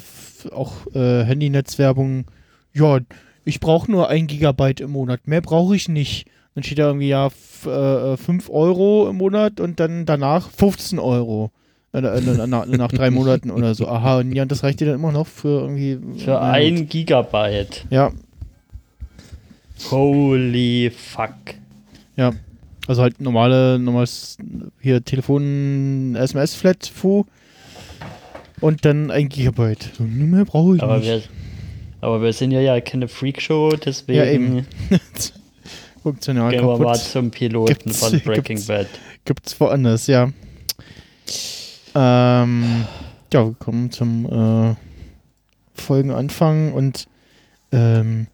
auch 0.53 0.73
äh, 0.93 1.23
Handynetzwerbung. 1.25 2.25
Ja, 2.73 2.99
ich 3.43 3.59
brauche 3.59 3.91
nur 3.91 4.07
ein 4.09 4.27
Gigabyte 4.27 4.79
im 4.81 4.91
Monat. 4.91 5.27
Mehr 5.27 5.41
brauche 5.41 5.75
ich 5.75 5.89
nicht. 5.89 6.27
Dann 6.55 6.63
steht 6.63 6.79
da 6.79 6.87
irgendwie 6.87 7.09
ja 7.09 7.29
5 7.29 8.49
Euro 8.49 9.09
im 9.09 9.17
Monat 9.17 9.59
und 9.59 9.79
dann 9.79 10.05
danach 10.05 10.49
15 10.49 10.99
Euro. 10.99 11.51
Äh, 11.91 11.99
äh, 11.99 12.47
nach, 12.47 12.65
nach 12.67 12.91
drei 12.91 13.09
Monaten 13.09 13.49
oder 13.51 13.73
so. 13.75 13.87
Aha, 13.87 14.19
und 14.19 14.31
ja, 14.33 14.45
das 14.45 14.63
reicht 14.63 14.79
dir 14.79 14.85
dann 14.85 14.95
immer 14.95 15.11
noch 15.11 15.25
für 15.27 15.61
irgendwie. 15.61 15.97
Für 16.17 16.39
ein 16.39 16.87
Gigabyte. 16.87 17.85
Ja, 17.89 18.11
Holy 19.91 20.91
fuck. 20.91 21.33
Ja, 22.15 22.31
also 22.87 23.01
halt 23.01 23.21
normale, 23.21 23.79
normales 23.79 24.37
hier 24.81 25.03
Telefon, 25.03 26.15
SMS-Flat, 26.15 26.85
Fu 26.93 27.25
und 28.61 28.83
dann 28.85 29.09
ein 29.11 29.29
Gigabyte. 29.29 29.91
So, 29.97 30.03
nur 30.03 30.27
mehr 30.27 30.45
brauche 30.45 30.75
ich 30.75 30.83
Aber 30.83 30.97
nicht. 30.97 31.07
wir, 31.07 31.21
aber 32.01 32.21
wir 32.21 32.33
sind 32.33 32.51
ja 32.51 32.59
ja 32.61 32.79
keine 32.81 33.07
Freakshow, 33.07 33.71
deswegen 33.75 34.17
Ja, 34.19 34.25
eben. 34.25 34.65
Funktional 36.03 36.51
gehen 36.51 36.61
wir 36.65 36.77
mal 36.77 36.93
kaputt. 36.93 37.01
zum 37.01 37.29
Piloten 37.31 37.73
Gibt's- 37.73 37.99
von 37.99 38.19
Breaking 38.21 38.55
gibt's- 38.57 38.67
Bad. 38.67 38.87
Gibt's 39.25 39.59
woanders, 39.59 40.07
ja. 40.07 40.31
Ähm, 41.95 42.85
ja, 43.33 43.45
wir 43.45 43.55
kommen 43.59 43.91
zum 43.91 44.25
äh, 44.25 44.75
Folgenanfang 45.73 46.73
und 46.73 47.07
ähm, 47.71 48.27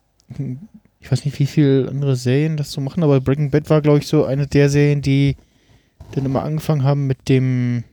ich 1.06 1.12
weiß 1.12 1.24
nicht, 1.24 1.38
wie 1.38 1.46
viele 1.46 1.88
andere 1.88 2.16
Serien 2.16 2.58
das 2.58 2.72
so 2.72 2.82
machen, 2.82 3.04
aber 3.04 3.22
Breaking 3.22 3.52
Bad 3.52 3.70
war, 3.70 3.84
glaube 3.84 4.00
ich, 4.00 4.08
so 4.08 4.26
eine 4.26 4.48
der 4.48 4.72
Serien, 4.72 5.04
die 5.04 5.38
dann 6.14 6.26
immer 6.26 6.42
angefangen 6.42 6.84
haben 6.84 7.06
mit 7.06 7.30
dem 7.30 7.84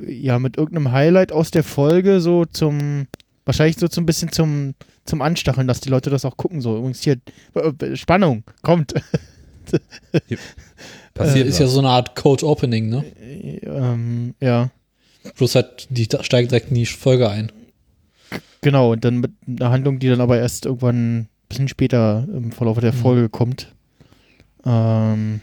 ja, 0.00 0.38
mit 0.38 0.56
irgendeinem 0.56 0.92
Highlight 0.92 1.32
aus 1.32 1.50
der 1.50 1.62
Folge 1.62 2.22
so 2.22 2.46
zum 2.46 3.08
wahrscheinlich 3.44 3.76
so 3.76 3.88
zum 3.88 4.06
bisschen 4.06 4.32
zum 4.32 4.74
zum 5.04 5.20
Anstacheln, 5.20 5.68
dass 5.68 5.80
die 5.80 5.90
Leute 5.90 6.08
das 6.08 6.24
auch 6.24 6.38
gucken 6.38 6.62
so. 6.62 6.78
Übrigens 6.78 7.02
hier 7.02 7.18
äh, 7.52 7.94
Spannung 7.94 8.44
kommt. 8.62 8.94
Passiert 11.12 11.44
Äh, 11.44 11.50
ist 11.50 11.58
ja 11.58 11.66
was. 11.66 11.72
so 11.72 11.80
eine 11.80 11.90
Art 11.90 12.16
Code 12.16 12.46
Opening, 12.46 12.88
ne? 12.88 13.04
ähm, 13.64 14.34
ja. 14.40 14.70
Bloß 15.36 15.56
halt, 15.56 15.88
die 15.90 16.08
steigt 16.22 16.52
direkt 16.52 16.70
in 16.70 16.76
die 16.76 16.86
Folge 16.86 17.28
ein. 17.28 17.52
Genau, 18.62 18.92
und 18.92 19.04
dann 19.04 19.18
mit 19.18 19.32
einer 19.46 19.70
Handlung, 19.70 19.98
die 19.98 20.08
dann 20.08 20.22
aber 20.22 20.38
erst 20.38 20.64
irgendwann 20.64 21.18
ein 21.18 21.28
bisschen 21.54 21.68
später 21.68 22.26
im 22.32 22.52
Verlauf 22.52 22.78
der 22.80 22.92
Mhm. 22.92 22.96
Folge 22.96 23.28
kommt. 23.28 23.68
Ähm, 24.66 25.40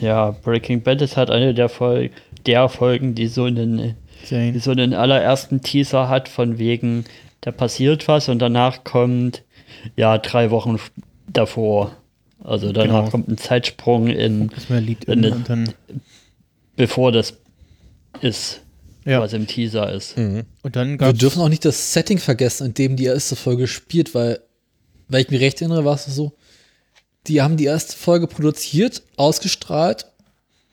Ja, 0.00 0.30
Breaking 0.42 0.82
Bad 0.82 1.00
ist 1.00 1.16
halt 1.16 1.30
eine 1.30 1.54
der, 1.54 1.68
Fol 1.70 2.10
der 2.46 2.68
Folgen, 2.68 3.14
die 3.14 3.28
so 3.28 3.44
einen 3.44 3.94
die 4.30 4.58
so 4.58 4.70
einen 4.72 4.92
allerersten 4.92 5.60
Teaser 5.62 6.08
hat, 6.08 6.28
von 6.28 6.58
wegen, 6.58 7.04
da 7.42 7.50
passiert 7.52 8.08
was 8.08 8.28
und 8.28 8.40
danach 8.40 8.82
kommt, 8.84 9.42
ja, 9.96 10.18
drei 10.18 10.50
Wochen 10.50 10.78
davor. 11.28 11.92
Also 12.42 12.72
danach 12.72 13.00
Genau. 13.00 13.10
kommt 13.10 13.28
ein 13.28 13.38
Zeitsprung 13.38 14.08
in, 14.08 14.50
in, 15.06 15.44
dann 15.46 15.72
bevor 16.76 17.12
das 17.12 17.34
ist, 18.20 18.62
Ja. 19.04 19.20
was 19.20 19.32
im 19.32 19.46
Teaser 19.46 19.92
ist. 19.92 20.16
Mhm. 20.18 20.42
und 20.62 20.76
dann 20.76 20.98
Wir 21.00 21.12
dürfen 21.12 21.40
auch 21.40 21.48
nicht 21.48 21.64
das 21.64 21.92
Setting 21.92 22.18
vergessen, 22.18 22.66
in 22.68 22.74
dem 22.74 22.96
die 22.96 23.04
erste 23.04 23.36
Folge 23.36 23.66
spielt, 23.66 24.14
weil, 24.14 24.40
weil 25.08 25.22
ich 25.22 25.30
mich 25.30 25.40
recht 25.40 25.60
erinnere, 25.60 25.84
war 25.84 25.94
es 25.94 26.04
so, 26.06 26.32
die 27.26 27.42
haben 27.42 27.56
die 27.56 27.64
erste 27.64 27.96
Folge 27.96 28.26
produziert, 28.26 29.02
ausgestrahlt 29.16 30.06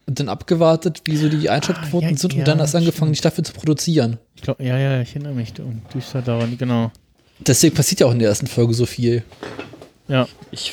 und 0.06 0.20
dann 0.20 0.30
abgewartet, 0.30 1.02
wie 1.06 1.18
so 1.18 1.30
die 1.30 1.50
Einschaltquoten 1.50 2.10
Ah, 2.10 2.12
ja, 2.12 2.18
sind 2.18 2.34
ja, 2.34 2.40
und 2.40 2.48
dann 2.48 2.60
erst 2.60 2.76
angefangen, 2.76 3.14
stimmt. 3.14 3.16
die 3.16 3.20
Staffel 3.20 3.46
zu 3.46 3.54
produzieren. 3.54 4.18
ich 4.36 4.42
glaub, 4.42 4.60
ja, 4.60 4.78
ja, 4.78 5.02
ich 5.02 5.10
erinnere 5.16 5.34
mich 5.34 5.54
und 5.60 5.82
düster 5.94 6.22
daran, 6.22 6.58
genau. 6.58 6.92
Deswegen 7.40 7.74
passiert 7.76 8.02
ja 8.02 8.08
auch 8.08 8.12
in 8.12 8.20
der 8.20 8.30
ersten 8.30 8.48
Folge 8.48 8.74
so 8.74 8.86
viel. 8.86 9.24
Ja, 10.08 10.28
Ich, 10.52 10.72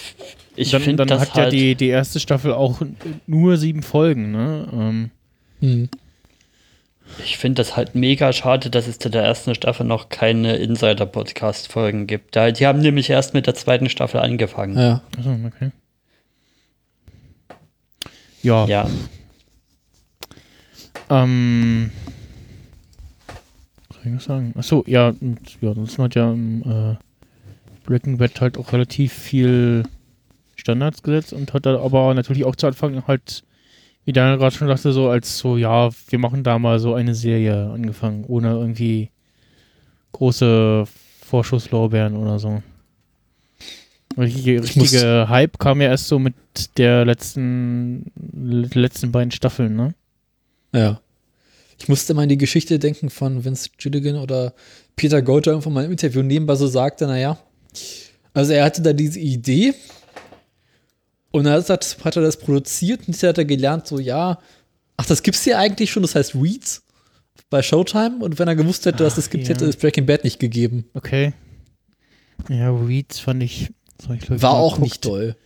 ich 0.57 0.71
dann, 0.71 0.83
finde 0.83 1.07
dann 1.07 1.09
das 1.19 1.29
hat 1.29 1.37
ja 1.37 1.43
halt, 1.45 1.53
die, 1.53 1.75
die 1.75 1.89
erste 1.89 2.21
Staffel 2.21 2.53
auch 2.53 2.81
nur 3.27 3.57
sieben 3.57 3.83
Folgen, 3.83 4.33
ne? 4.33 4.69
Ähm, 4.73 5.11
Hm. 5.61 5.89
Ich 7.19 7.39
finde 7.39 7.61
das 7.61 7.77
halt 7.77 7.95
mega 7.95 8.33
schade, 8.33 8.71
dass 8.71 8.87
es 8.87 8.99
zu 8.99 9.11
der 9.11 9.23
ersten 9.23 9.55
Staffel 9.55 9.85
noch 9.85 10.09
keine 10.09 10.57
Insider-Podcast-Folgen 10.57 12.07
gibt. 12.07 12.35
Die 12.37 12.67
haben 12.67 12.81
nämlich 12.81 13.11
erst 13.11 13.35
mit 13.35 13.47
der 13.47 13.55
zweiten 13.55 13.89
Staffel 13.89 14.21
angefangen. 14.21 14.79
Ja. 14.79 15.03
achso, 15.17 15.37
okay. 15.47 15.71
Ja, 18.43 18.65
Ja, 18.67 18.89
ähm, 21.11 21.91
soll 23.93 24.03
ich 24.05 24.13
noch 24.13 24.21
sagen? 24.21 24.55
Achso, 24.57 24.85
ja, 24.87 25.09
und, 25.09 25.41
ja, 25.61 25.75
sonst 25.75 25.99
hat 25.99 26.15
ja 26.15 26.33
im 26.33 26.63
äh, 26.63 26.97
Breaking 27.85 28.19
Bad 28.19 28.41
halt 28.41 28.57
auch 28.57 28.73
relativ 28.73 29.13
viel 29.13 29.83
Standards 30.55 31.03
gesetzt 31.03 31.33
und 31.33 31.53
hat 31.53 31.67
da 31.67 31.81
aber 31.81 32.15
natürlich 32.15 32.45
auch 32.45 32.55
zu 32.55 32.69
Anfang 32.69 33.07
halt, 33.09 33.43
wie 34.05 34.13
Daniel 34.13 34.39
gerade 34.39 34.55
schon 34.55 34.69
sagte, 34.69 34.93
so 34.93 35.09
als 35.09 35.39
so, 35.39 35.57
ja, 35.57 35.91
wir 36.09 36.19
machen 36.19 36.43
da 36.43 36.59
mal 36.59 36.79
so 36.79 36.95
eine 36.95 37.15
Serie 37.15 37.71
angefangen, 37.71 38.25
ohne 38.27 38.51
irgendwie 38.51 39.11
große 40.13 40.85
Vorschusslorbeeren 41.23 42.17
oder 42.17 42.39
so. 42.39 42.63
Richtige, 44.19 44.63
richtige 44.63 45.29
Hype 45.29 45.59
kam 45.59 45.81
ja 45.81 45.89
erst 45.89 46.09
so 46.09 46.19
mit 46.19 46.35
der 46.77 47.05
letzten, 47.05 48.11
letzten 48.75 49.13
beiden 49.13 49.31
Staffeln, 49.31 49.77
ne? 49.77 49.95
Ja. 50.75 51.01
Ich 51.79 51.89
musste 51.89 52.13
mal 52.13 52.23
an 52.23 52.29
die 52.29 52.37
Geschichte 52.37 52.79
denken 52.79 53.09
von 53.09 53.45
Vince 53.45 53.71
Gilligan 53.79 54.17
oder 54.17 54.53
Peter 54.97 55.23
Goldberg 55.23 55.55
irgendwann 55.55 55.73
mal 55.73 55.85
im 55.85 55.93
Interview 55.93 56.23
nebenbei 56.23 56.57
so 56.57 56.67
sagte, 56.67 57.07
naja, 57.07 57.39
also 58.35 58.53
er 58.53 58.65
hatte 58.65 58.83
da 58.83 58.93
diese 58.93 59.19
Idee 59.19 59.75
und 61.33 61.45
dann 61.45 61.63
hat, 61.63 61.97
hat 62.05 62.17
er 62.17 62.23
das 62.23 62.39
produziert 62.39 63.07
und 63.07 63.23
hat 63.23 63.39
er 63.39 63.45
gelernt, 63.45 63.87
so 63.87 63.99
ja, 63.99 64.39
ach, 64.97 65.07
das 65.07 65.23
gibt's 65.23 65.45
hier 65.45 65.59
eigentlich 65.59 65.91
schon, 65.91 66.03
das 66.03 66.15
heißt 66.15 66.41
Weeds 66.41 66.83
bei 67.49 67.63
Showtime 67.63 68.19
und 68.21 68.39
wenn 68.39 68.49
er 68.49 68.57
gewusst 68.57 68.87
hätte, 68.87 69.03
dass 69.05 69.19
es 69.19 69.27
Ach, 69.27 69.31
gibt, 69.31 69.45
ja. 69.45 69.51
hätte 69.51 69.67
es 69.67 69.77
Breaking 69.77 70.07
Bad 70.07 70.25
nicht 70.25 70.39
gegeben. 70.39 70.85
Okay. 70.95 71.33
Ja, 72.49 72.89
Weeds 72.89 73.19
fand 73.19 73.43
ich, 73.43 73.71
das 73.99 74.17
ich, 74.17 74.21
glaub 74.21 74.43
War 74.43 74.53
auch 74.53 74.75
geguckt. 74.75 74.83
nicht 74.83 75.03
toll. 75.03 75.37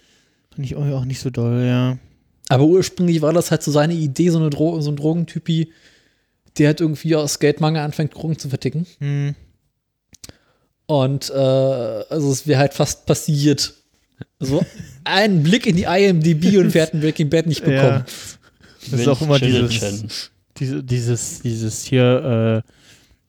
Fand 0.55 0.67
ich 0.67 0.77
auch 0.77 1.05
nicht 1.05 1.21
so 1.21 1.31
doll, 1.31 1.65
ja. 1.65 1.99
Aber 2.49 2.65
ursprünglich 2.65 3.23
war 3.23 3.33
das 3.33 3.51
halt 3.51 3.63
so 3.63 3.71
seine 3.71 3.95
Idee, 3.95 4.29
so, 4.31 4.39
eine 4.39 4.51
Dro 4.51 4.81
so 4.81 4.91
ein 4.91 4.97
Drogentypi, 4.97 5.73
der 6.59 6.69
halt 6.69 6.81
irgendwie 6.81 7.17
aus 7.17 7.39
Geldmangel 7.39 7.83
anfängt, 7.83 8.15
Drogen 8.15 8.39
zu 8.39 8.49
verticken. 8.49 8.87
Hm. 8.99 9.35
Und 10.87 11.31
äh, 11.31 11.35
also 11.35 12.31
es 12.31 12.47
wäre 12.47 12.61
halt 12.61 12.75
fast 12.75 13.07
passiert. 13.07 13.75
So 14.39 14.65
einen 15.05 15.43
Blick 15.43 15.67
in 15.67 15.77
die 15.77 15.85
IMDb 15.85 16.59
und 16.59 16.75
wir 16.75 16.83
hätten 16.83 17.01
Breaking 17.01 17.31
Bad 17.31 17.47
nicht 17.47 17.65
bekommen. 17.65 18.05
Das 18.91 19.01
ist 19.01 19.09
auch 19.09 19.23
immer 19.23 19.39
dieses, 19.39 19.71
Chillichen. 19.71 20.09
diese, 20.57 20.83
dieses, 20.83 21.41
dieses 21.41 21.85
hier, 21.85 22.63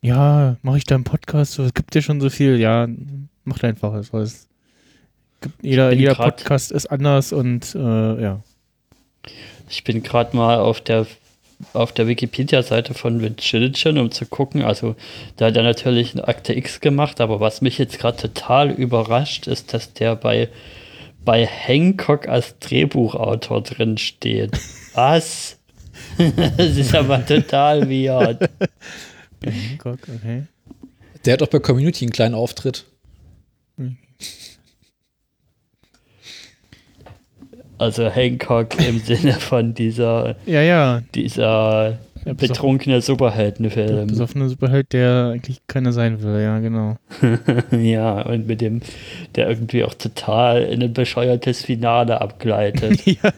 äh, 0.04 0.08
ja, 0.08 0.58
mache 0.62 0.78
ich 0.78 0.84
da 0.84 0.96
einen 0.96 1.04
Podcast, 1.04 1.54
so, 1.54 1.64
es 1.64 1.74
gibt 1.74 1.96
ja 1.96 2.02
schon 2.02 2.20
so 2.20 2.30
viel, 2.30 2.60
ja, 2.60 2.88
macht 3.46 3.64
einfach, 3.64 3.94
es 3.94 4.48
gibt, 5.42 5.56
jeder, 5.64 5.94
jeder 5.94 6.16
Podcast 6.16 6.72
ist 6.72 6.88
anders 6.88 7.32
und 7.32 7.74
äh, 7.76 8.22
ja. 8.22 8.44
Ich 9.70 9.84
bin 9.84 10.04
gerade 10.04 10.36
mal 10.36 10.58
auf 10.58 10.82
der 10.82 11.08
auf 11.74 11.92
der 11.92 12.08
Wikipedia-Seite 12.08 12.94
von 12.94 13.22
Vince 13.22 13.50
Gilligan, 13.50 13.98
um 13.98 14.12
zu 14.12 14.26
gucken. 14.26 14.62
Also, 14.62 14.96
da 15.38 15.48
hat 15.48 15.58
er 15.58 15.64
natürlich 15.64 16.14
eine 16.14 16.28
Akte 16.28 16.54
X 16.54 16.80
gemacht, 16.80 17.22
aber 17.22 17.40
was 17.40 17.62
mich 17.62 17.78
jetzt 17.78 18.00
gerade 18.00 18.18
total 18.18 18.72
überrascht, 18.72 19.48
ist, 19.48 19.74
dass 19.74 19.94
der 19.94 20.16
bei, 20.16 20.50
bei 21.24 21.46
Hancock 21.46 22.28
als 22.28 22.58
Drehbuchautor 22.60 23.62
drin 23.64 23.98
steht. 23.98 24.52
Was? 24.94 25.58
das 26.58 26.78
ist 26.78 26.96
aber 26.96 27.26
total 27.26 27.90
weird. 27.90 28.50
Hancock, 29.44 30.00
okay. 30.04 30.44
Der 31.26 31.34
hat 31.34 31.42
auch 31.42 31.48
bei 31.48 31.60
Community 31.60 32.06
einen 32.06 32.12
kleinen 32.12 32.36
Auftritt. 32.36 32.86
Also 37.78 38.10
Hancock 38.10 38.80
im 38.88 39.00
Sinne 39.06 39.34
von 39.34 39.74
dieser, 39.74 40.36
Ja, 40.46 40.62
ja, 40.62 41.02
dieser 41.14 41.98
der 42.26 42.34
betrunkene 42.34 42.96
der 42.96 43.02
Superheldenfilm. 43.02 44.08
besoffene 44.08 44.50
Superheld, 44.50 44.94
der 44.94 45.32
eigentlich 45.34 45.62
keiner 45.68 45.94
sein 45.94 46.24
will, 46.24 46.42
ja, 46.42 46.60
genau. 46.60 46.98
Ja, 47.72 48.22
und 48.24 48.48
mit 48.48 48.62
dem, 48.62 48.82
der 49.36 49.48
irgendwie 49.48 49.84
auch 49.84 49.94
total 49.94 50.64
in 50.64 50.82
ein 50.82 50.94
bescheuertes 50.94 51.64
Finale 51.64 52.20
abgleitet. 52.22 53.06
ja. 53.06 53.32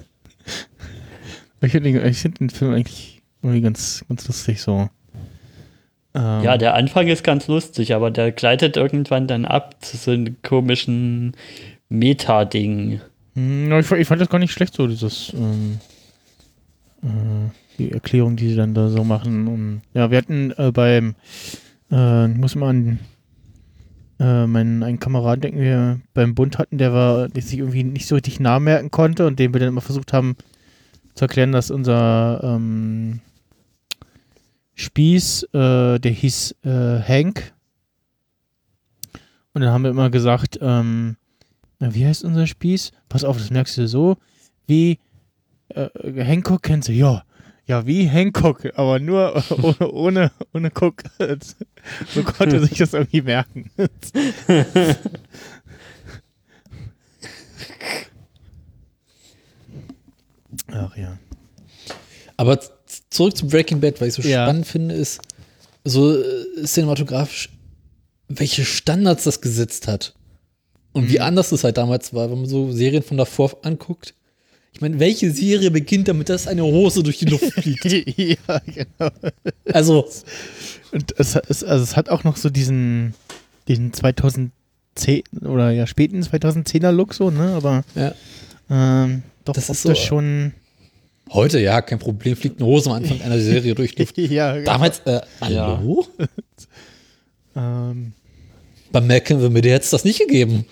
Ich 1.62 1.72
finde 1.72 2.14
find 2.14 2.40
den 2.40 2.50
Film 2.50 2.74
eigentlich 2.74 3.22
irgendwie 3.42 3.62
ganz, 3.62 4.06
ganz 4.08 4.26
lustig 4.28 4.62
so. 4.62 4.90
Ähm, 6.16 6.44
ja, 6.44 6.58
der 6.58 6.76
Anfang 6.76 7.08
ist 7.10 7.24
ganz 7.24 7.48
lustig, 7.48 7.94
aber 7.94 8.10
der 8.10 8.32
gleitet 8.32 8.78
irgendwann 8.78 9.28
dann 9.28 9.44
ab 9.44 9.76
zu 9.84 9.98
so 9.98 10.12
einem 10.12 10.38
komischen 10.44 11.36
Meta-Ding. 11.90 13.02
Hm, 13.38 13.72
ich, 13.80 13.86
fand- 13.86 14.02
ich 14.02 14.08
fand 14.08 14.20
das 14.20 14.30
gar 14.30 14.40
nicht 14.40 14.52
schlecht, 14.52 14.74
so 14.74 14.88
dieses, 14.88 15.32
ähm, 15.34 15.80
äh, 17.04 17.52
die 17.78 17.92
Erklärung, 17.92 18.36
die 18.36 18.50
sie 18.50 18.56
dann 18.56 18.74
da 18.74 18.90
so 18.90 19.04
machen. 19.04 19.48
Und, 19.48 19.82
ja, 19.94 20.10
wir 20.10 20.18
hatten 20.18 20.52
äh, 20.58 20.72
beim, 20.72 21.14
äh, 21.92 22.32
ich 22.32 22.38
muss 22.38 22.56
mal 22.56 22.70
an 22.70 23.00
äh, 24.20 24.48
meinen 24.48 24.82
einen 24.82 25.00
Kameraden 25.00 25.42
denken, 25.42 25.60
wir 25.60 26.00
beim 26.16 26.34
Bund 26.34 26.58
hatten, 26.58 26.80
der 26.80 26.92
war, 26.92 27.30
der 27.30 27.44
sich 27.44 27.60
irgendwie 27.60 27.84
nicht 27.84 28.08
so 28.08 28.16
richtig 28.16 28.40
Namen 28.40 28.66
merken 28.66 28.90
konnte 28.90 29.28
und 29.28 29.38
dem 29.38 29.54
wir 29.54 29.60
dann 29.60 29.70
immer 29.70 29.82
versucht 29.82 30.12
haben 30.14 30.36
zu 31.14 31.26
erklären, 31.26 31.52
dass 31.52 31.70
unser 31.70 32.40
ähm, 32.44 33.20
Spieß, 34.74 35.44
äh, 35.54 36.00
der 36.00 36.12
hieß 36.12 36.56
äh, 36.64 37.00
Hank. 37.02 37.54
Und 39.54 39.62
dann 39.62 39.72
haben 39.72 39.84
wir 39.84 39.92
immer 39.92 40.10
gesagt, 40.10 40.58
ähm, 40.62 41.18
na, 41.80 41.93
wie 41.93 42.05
heißt 42.05 42.23
unser 42.23 42.47
Spieß? 42.47 42.91
Pass 43.09 43.23
auf, 43.23 43.38
das 43.38 43.49
merkst 43.51 43.78
du 43.78 43.88
so. 43.88 44.17
Wie 44.65 44.99
äh, 45.69 45.88
Hancock 46.23 46.63
kennst 46.63 46.88
du? 46.89 46.93
Ja. 46.93 47.23
Ja, 47.65 47.86
wie 47.86 48.07
Hancock, 48.07 48.65
aber 48.75 48.97
nur 48.99 49.43
ohne, 49.61 49.91
ohne, 49.91 50.32
ohne 50.53 50.71
Cook. 50.73 51.03
so 52.13 52.23
konnte 52.23 52.65
sich 52.65 52.78
das 52.78 52.93
irgendwie 52.93 53.21
merken. 53.21 53.69
Ach 60.71 60.95
ja. 60.95 61.17
Aber 62.38 62.59
zurück 63.09 63.36
zu 63.36 63.47
Breaking 63.47 63.80
Bad, 63.80 63.99
weil 64.01 64.09
ich 64.09 64.13
so 64.13 64.21
Ja. 64.21 64.45
spannend 64.45 64.67
finde, 64.67 64.95
ist 64.95 65.21
so 65.84 66.15
äh, 66.17 66.63
cinematografisch, 66.65 67.49
welche 68.28 68.65
Standards 68.65 69.23
das 69.23 69.41
gesetzt 69.41 69.88
hat. 69.88 70.13
Und 70.98 71.10
wie 71.10 71.20
anders 71.20 71.52
es 71.52 71.64
halt 71.64 71.78
damals 71.78 72.14
war, 72.14 72.30
wenn 72.32 72.39
man 72.41 72.50
so 72.50 72.72
Serien 72.72 73.04
von 73.04 73.18
davor 73.18 73.58
anguckt. 73.62 74.14
Ich 74.74 74.82
meine, 74.82 75.00
welche 75.00 75.32
Serie 75.32 75.72
beginnt 75.72 76.08
damit, 76.08 76.30
dass 76.30 76.48
eine 76.48 76.64
Hose 76.64 77.02
durch 77.04 77.18
die 77.18 77.26
Luft 77.26 77.52
fliegt? 77.54 77.86
ja, 78.18 78.62
genau. 78.66 79.12
Also, 79.72 80.08
Und 80.91 81.14
es, 81.18 81.36
hat- 81.36 81.50
es, 81.50 81.64
also 81.64 81.84
es 81.84 81.95
hat 81.95 82.10
auch 82.10 82.24
noch 82.24 82.38
so 82.38 82.50
diesen, 82.50 83.14
diesen 83.68 83.91
2010 83.93 84.52
oder 85.41 85.72
ja 85.72 85.88
späten 85.88 86.22
2010er 86.22 86.91
Look 86.91 87.14
so, 87.14 87.32
ne? 87.32 87.54
Aber 87.56 87.84
ja. 87.95 88.14
ähm, 88.70 89.24
doch 89.45 89.54
Das 89.54 89.70
ist 89.70 89.82
so, 89.82 89.95
schon. 89.95 90.54
Heute, 91.32 91.60
ja, 91.60 91.82
kein 91.82 92.00
Problem, 92.00 92.36
fliegt 92.38 92.60
eine 92.60 92.68
Hose 92.68 92.89
am 92.89 92.98
Anfang 92.98 93.22
einer 93.22 93.39
Serie 93.39 93.74
durch 93.76 93.95
die 93.95 94.04
Luft. 94.04 94.18
ja, 94.18 94.60
Damals, 94.62 95.00
äh, 95.06 95.22
hallo? 95.41 96.06
ähm, 97.56 98.14
Bei 98.91 99.02
Malcolm 99.02 99.52
Middle 99.52 99.72
hätte 99.72 99.84
es 99.86 99.89
das 99.89 100.04
nicht 100.06 100.20
gegeben. 100.20 100.66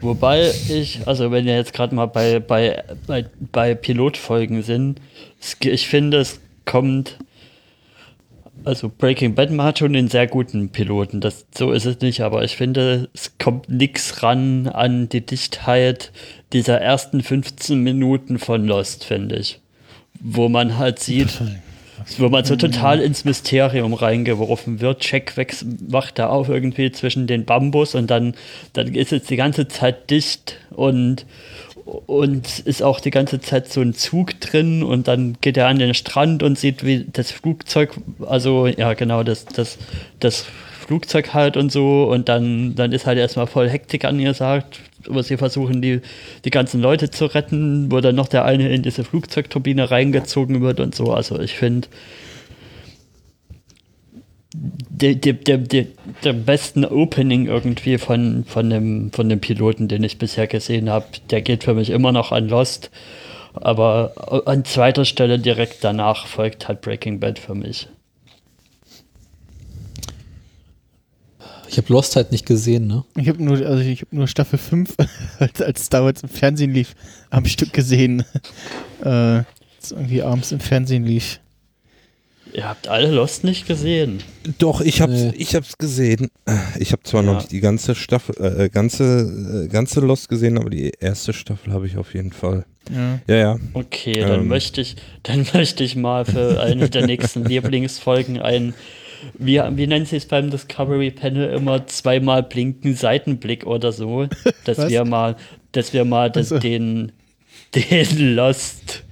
Wobei 0.00 0.50
ich, 0.68 1.06
also 1.06 1.30
wenn 1.30 1.46
wir 1.46 1.54
jetzt 1.54 1.72
gerade 1.72 1.94
mal 1.94 2.06
bei, 2.06 2.40
bei, 2.40 2.82
bei, 3.06 3.26
bei 3.52 3.74
Pilotfolgen 3.74 4.62
sind, 4.62 5.00
ich 5.60 5.86
finde, 5.86 6.18
es 6.18 6.40
kommt, 6.64 7.18
also 8.64 8.90
Breaking 8.96 9.34
Bad 9.34 9.50
macht 9.50 9.78
schon 9.78 9.92
den 9.92 10.08
sehr 10.08 10.26
guten 10.26 10.70
Piloten, 10.70 11.20
das, 11.20 11.46
so 11.56 11.72
ist 11.72 11.86
es 11.86 12.00
nicht, 12.00 12.22
aber 12.22 12.44
ich 12.44 12.56
finde, 12.56 13.08
es 13.14 13.38
kommt 13.38 13.68
nichts 13.68 14.22
ran 14.22 14.66
an 14.66 15.08
die 15.08 15.24
Dichtheit 15.24 16.12
dieser 16.52 16.80
ersten 16.80 17.22
15 17.22 17.80
Minuten 17.80 18.38
von 18.38 18.66
Lost, 18.66 19.04
finde 19.04 19.36
ich. 19.36 19.60
Wo 20.20 20.48
man 20.48 20.78
halt 20.78 20.98
sieht, 21.00 21.40
wo 22.18 22.28
man 22.28 22.44
so 22.44 22.56
total 22.56 23.00
ins 23.00 23.24
Mysterium 23.24 23.94
reingeworfen 23.94 24.80
wird. 24.80 25.10
Jack 25.10 25.36
wächst, 25.36 25.66
wacht 25.90 26.18
da 26.18 26.28
auf 26.28 26.48
irgendwie 26.48 26.92
zwischen 26.92 27.26
den 27.26 27.44
Bambus 27.44 27.94
und 27.94 28.10
dann, 28.10 28.34
dann 28.72 28.94
ist 28.94 29.12
es 29.12 29.24
die 29.24 29.36
ganze 29.36 29.68
Zeit 29.68 30.10
dicht 30.10 30.58
und, 30.70 31.26
und 31.84 32.60
ist 32.60 32.82
auch 32.82 33.00
die 33.00 33.10
ganze 33.10 33.40
Zeit 33.40 33.72
so 33.72 33.80
ein 33.80 33.94
Zug 33.94 34.38
drin 34.40 34.82
und 34.82 35.08
dann 35.08 35.36
geht 35.40 35.56
er 35.56 35.68
an 35.68 35.78
den 35.78 35.94
Strand 35.94 36.42
und 36.42 36.58
sieht, 36.58 36.84
wie 36.84 37.06
das 37.12 37.30
Flugzeug, 37.30 37.94
also 38.26 38.66
ja 38.66 38.94
genau, 38.94 39.22
das, 39.22 39.46
das, 39.46 39.78
das 40.20 40.46
Flugzeug 40.86 41.32
halt 41.32 41.56
und 41.56 41.72
so 41.72 42.04
und 42.04 42.28
dann, 42.28 42.74
dann 42.74 42.92
ist 42.92 43.06
halt 43.06 43.18
erstmal 43.18 43.46
voll 43.46 43.68
Hektik 43.68 44.04
angesagt, 44.04 44.80
wo 45.08 45.22
sie 45.22 45.36
versuchen, 45.36 45.82
die, 45.82 46.00
die 46.44 46.50
ganzen 46.50 46.80
Leute 46.80 47.10
zu 47.10 47.26
retten, 47.26 47.90
wo 47.90 48.00
dann 48.00 48.14
noch 48.14 48.28
der 48.28 48.44
eine 48.44 48.68
in 48.68 48.82
diese 48.82 49.04
Flugzeugturbine 49.04 49.90
reingezogen 49.90 50.60
wird 50.60 50.80
und 50.80 50.94
so. 50.94 51.12
Also 51.12 51.38
ich 51.40 51.54
finde, 51.54 51.88
der, 54.54 55.14
der, 55.16 55.58
der, 55.58 55.86
der, 56.22 56.32
besten 56.32 56.84
Opening 56.84 57.46
irgendwie 57.46 57.98
von, 57.98 58.44
von, 58.44 58.70
dem, 58.70 59.10
von 59.12 59.28
dem 59.28 59.40
Piloten, 59.40 59.88
den 59.88 60.04
ich 60.04 60.18
bisher 60.18 60.46
gesehen 60.46 60.88
habe, 60.88 61.06
der 61.30 61.42
geht 61.42 61.64
für 61.64 61.74
mich 61.74 61.90
immer 61.90 62.12
noch 62.12 62.30
an 62.32 62.48
Lost. 62.48 62.90
Aber 63.54 64.42
an 64.46 64.64
zweiter 64.64 65.04
Stelle 65.04 65.38
direkt 65.38 65.84
danach 65.84 66.26
folgt 66.26 66.66
halt 66.66 66.80
Breaking 66.80 67.20
Bad 67.20 67.38
für 67.38 67.54
mich. 67.54 67.88
Ich 71.74 71.78
habe 71.78 71.92
Lost 71.92 72.14
halt 72.14 72.30
nicht 72.30 72.46
gesehen, 72.46 72.86
ne? 72.86 73.02
Ich 73.16 73.28
habe 73.28 73.42
nur, 73.42 73.56
also 73.66 73.82
ich 73.82 74.02
habe 74.02 74.14
nur 74.14 74.28
Staffel 74.28 74.60
5, 74.60 74.94
als, 75.40 75.60
als 75.60 75.80
es 75.82 75.88
damals 75.88 76.22
im 76.22 76.28
Fernsehen 76.28 76.72
lief, 76.72 76.94
am 77.30 77.46
Stück 77.46 77.72
gesehen. 77.72 78.24
äh, 79.02 79.08
als 79.08 79.90
irgendwie 79.90 80.22
abends 80.22 80.52
im 80.52 80.60
Fernsehen 80.60 81.04
lief. 81.04 81.40
Ihr 82.52 82.68
habt 82.68 82.86
alle 82.86 83.10
Lost 83.10 83.42
nicht 83.42 83.66
gesehen. 83.66 84.22
Doch, 84.58 84.80
ich 84.80 85.00
hab's, 85.00 85.12
Nee. 85.14 85.32
ich 85.36 85.56
hab's 85.56 85.76
gesehen. 85.76 86.28
Ich 86.78 86.92
habe 86.92 87.02
zwar 87.02 87.24
Ja. 87.24 87.32
noch 87.32 87.38
nicht 87.38 87.50
die 87.50 87.58
ganze 87.58 87.96
Staffel, 87.96 88.36
äh, 88.40 88.68
ganze, 88.68 89.64
äh, 89.64 89.68
ganze 89.68 89.98
Lost 89.98 90.28
gesehen, 90.28 90.56
aber 90.58 90.70
die 90.70 90.92
erste 91.00 91.32
Staffel 91.32 91.72
habe 91.72 91.88
ich 91.88 91.96
auf 91.96 92.14
jeden 92.14 92.30
Fall. 92.30 92.66
Ja. 92.94 93.18
Ja, 93.26 93.34
ja. 93.34 93.56
Okay, 93.72 94.20
dann 94.20 94.42
Ähm. 94.42 94.46
möchte 94.48 94.80
ich, 94.80 94.94
dann 95.24 95.44
möchte 95.54 95.82
ich 95.82 95.96
mal 95.96 96.24
für 96.24 96.60
eine 96.62 96.88
der 96.88 97.04
nächsten 97.06 97.44
Lieblingsfolgen 97.44 98.38
ein, 98.40 98.74
wie, 99.34 99.60
wie 99.60 99.86
nennen 99.86 100.06
sie 100.06 100.16
es 100.16 100.26
beim 100.26 100.50
Discovery 100.50 101.10
Panel 101.10 101.50
immer, 101.50 101.86
zweimal 101.86 102.42
blinken 102.42 102.94
Seitenblick 102.94 103.66
oder 103.66 103.92
so, 103.92 104.26
dass 104.64 104.78
Was? 104.78 104.90
wir 104.90 105.04
mal, 105.04 105.36
dass 105.72 105.92
wir 105.92 106.04
mal 106.04 106.30
das, 106.30 106.52
Also. 106.52 106.58
den, 106.58 107.12
den 107.74 108.34
Lost, 108.34 109.04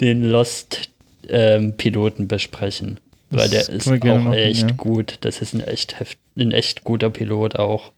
den 0.00 0.24
Lost 0.24 0.90
ähm, 1.28 1.76
Piloten 1.76 2.28
besprechen. 2.28 3.00
Weil 3.30 3.48
der 3.48 3.60
Das 3.60 3.68
ist 3.68 3.88
auch 3.88 4.04
machen, 4.04 4.32
echt 4.34 4.70
ja. 4.70 4.76
gut. 4.76 5.18
Das 5.22 5.42
ist 5.42 5.52
ein 5.52 5.60
echt, 5.60 5.98
heft, 5.98 6.18
ein 6.36 6.52
echt 6.52 6.84
guter 6.84 7.10
Pilot 7.10 7.56
auch. 7.56 7.92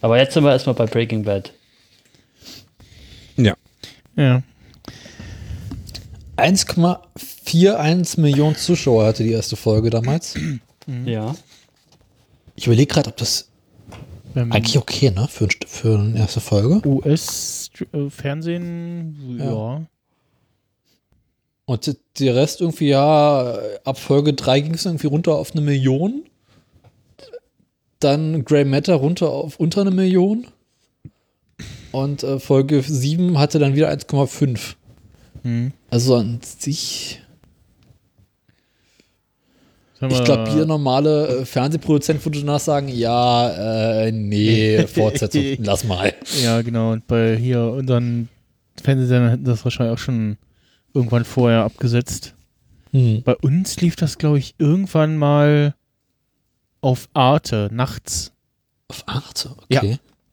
Aber 0.00 0.18
jetzt 0.18 0.34
sind 0.34 0.44
wir 0.44 0.52
erstmal 0.52 0.74
bei 0.74 0.86
Breaking 0.86 1.24
Bad. 1.24 1.52
Ja. 3.36 3.54
Ja. 4.16 4.42
1,41 6.36 8.20
Millionen 8.20 8.56
Zuschauer 8.56 9.06
hatte 9.06 9.22
die 9.22 9.32
erste 9.32 9.56
Folge 9.56 9.90
damals. 9.90 10.34
Ja. 11.04 11.36
Ich 12.56 12.66
überlege 12.66 12.92
gerade, 12.92 13.10
ob 13.10 13.16
das 13.16 13.48
Ähm, 14.34 14.50
eigentlich 14.50 14.78
okay, 14.78 15.10
ne? 15.10 15.28
Für, 15.28 15.46
für 15.66 15.98
eine 15.98 16.18
erste 16.18 16.40
Folge. 16.40 16.80
US-Fernsehen, 16.88 19.36
ja. 19.38 19.44
Ja. 19.44 19.82
Und 21.66 21.96
der 22.18 22.34
Rest 22.34 22.60
irgendwie, 22.60 22.88
ja, 22.88 23.58
ab 23.84 23.98
Folge 23.98 24.32
3 24.32 24.60
ging 24.60 24.74
es 24.74 24.84
irgendwie 24.84 25.06
runter 25.06 25.36
auf 25.36 25.52
eine 25.52 25.60
Million. 25.60 26.24
Dann 28.00 28.44
Grey 28.44 28.64
Matter 28.64 28.94
runter 28.94 29.30
auf 29.30 29.60
unter 29.60 29.82
eine 29.82 29.92
Million. 29.92 30.48
Und 31.92 32.24
äh, 32.24 32.40
Folge 32.40 32.82
7 32.82 33.38
hatte 33.38 33.58
dann 33.58 33.76
wieder 33.76 33.90
1,5. 33.90 34.74
Hm. 35.42 35.72
Also 35.90 36.16
an 36.16 36.40
sich, 36.42 37.20
ich 40.00 40.24
glaube, 40.24 40.50
jeder 40.50 40.66
normale 40.66 41.28
äh, 41.28 41.44
Fernsehproduzent 41.44 42.24
würde 42.24 42.40
danach 42.40 42.60
sagen, 42.60 42.88
ja, 42.88 44.02
äh, 44.04 44.12
nee, 44.12 44.86
Fortsetzung, 44.86 45.42
lass 45.58 45.84
mal. 45.84 46.12
Ja, 46.42 46.62
genau. 46.62 46.92
Und 46.92 47.06
bei 47.06 47.36
hier 47.36 47.62
unseren 47.62 48.28
Fernsehsendern 48.82 49.30
hätten 49.30 49.44
das 49.44 49.64
wahrscheinlich 49.64 49.94
auch 49.94 50.02
schon 50.02 50.38
irgendwann 50.94 51.24
vorher 51.24 51.62
abgesetzt. 51.62 52.34
Hm. 52.92 53.22
Bei 53.22 53.36
uns 53.36 53.80
lief 53.80 53.96
das, 53.96 54.18
glaube 54.18 54.38
ich, 54.38 54.54
irgendwann 54.58 55.16
mal 55.16 55.74
auf 56.80 57.08
Arte, 57.14 57.68
nachts. 57.72 58.32
Auf 58.88 59.04
Arte, 59.06 59.56
Ja. 59.70 59.82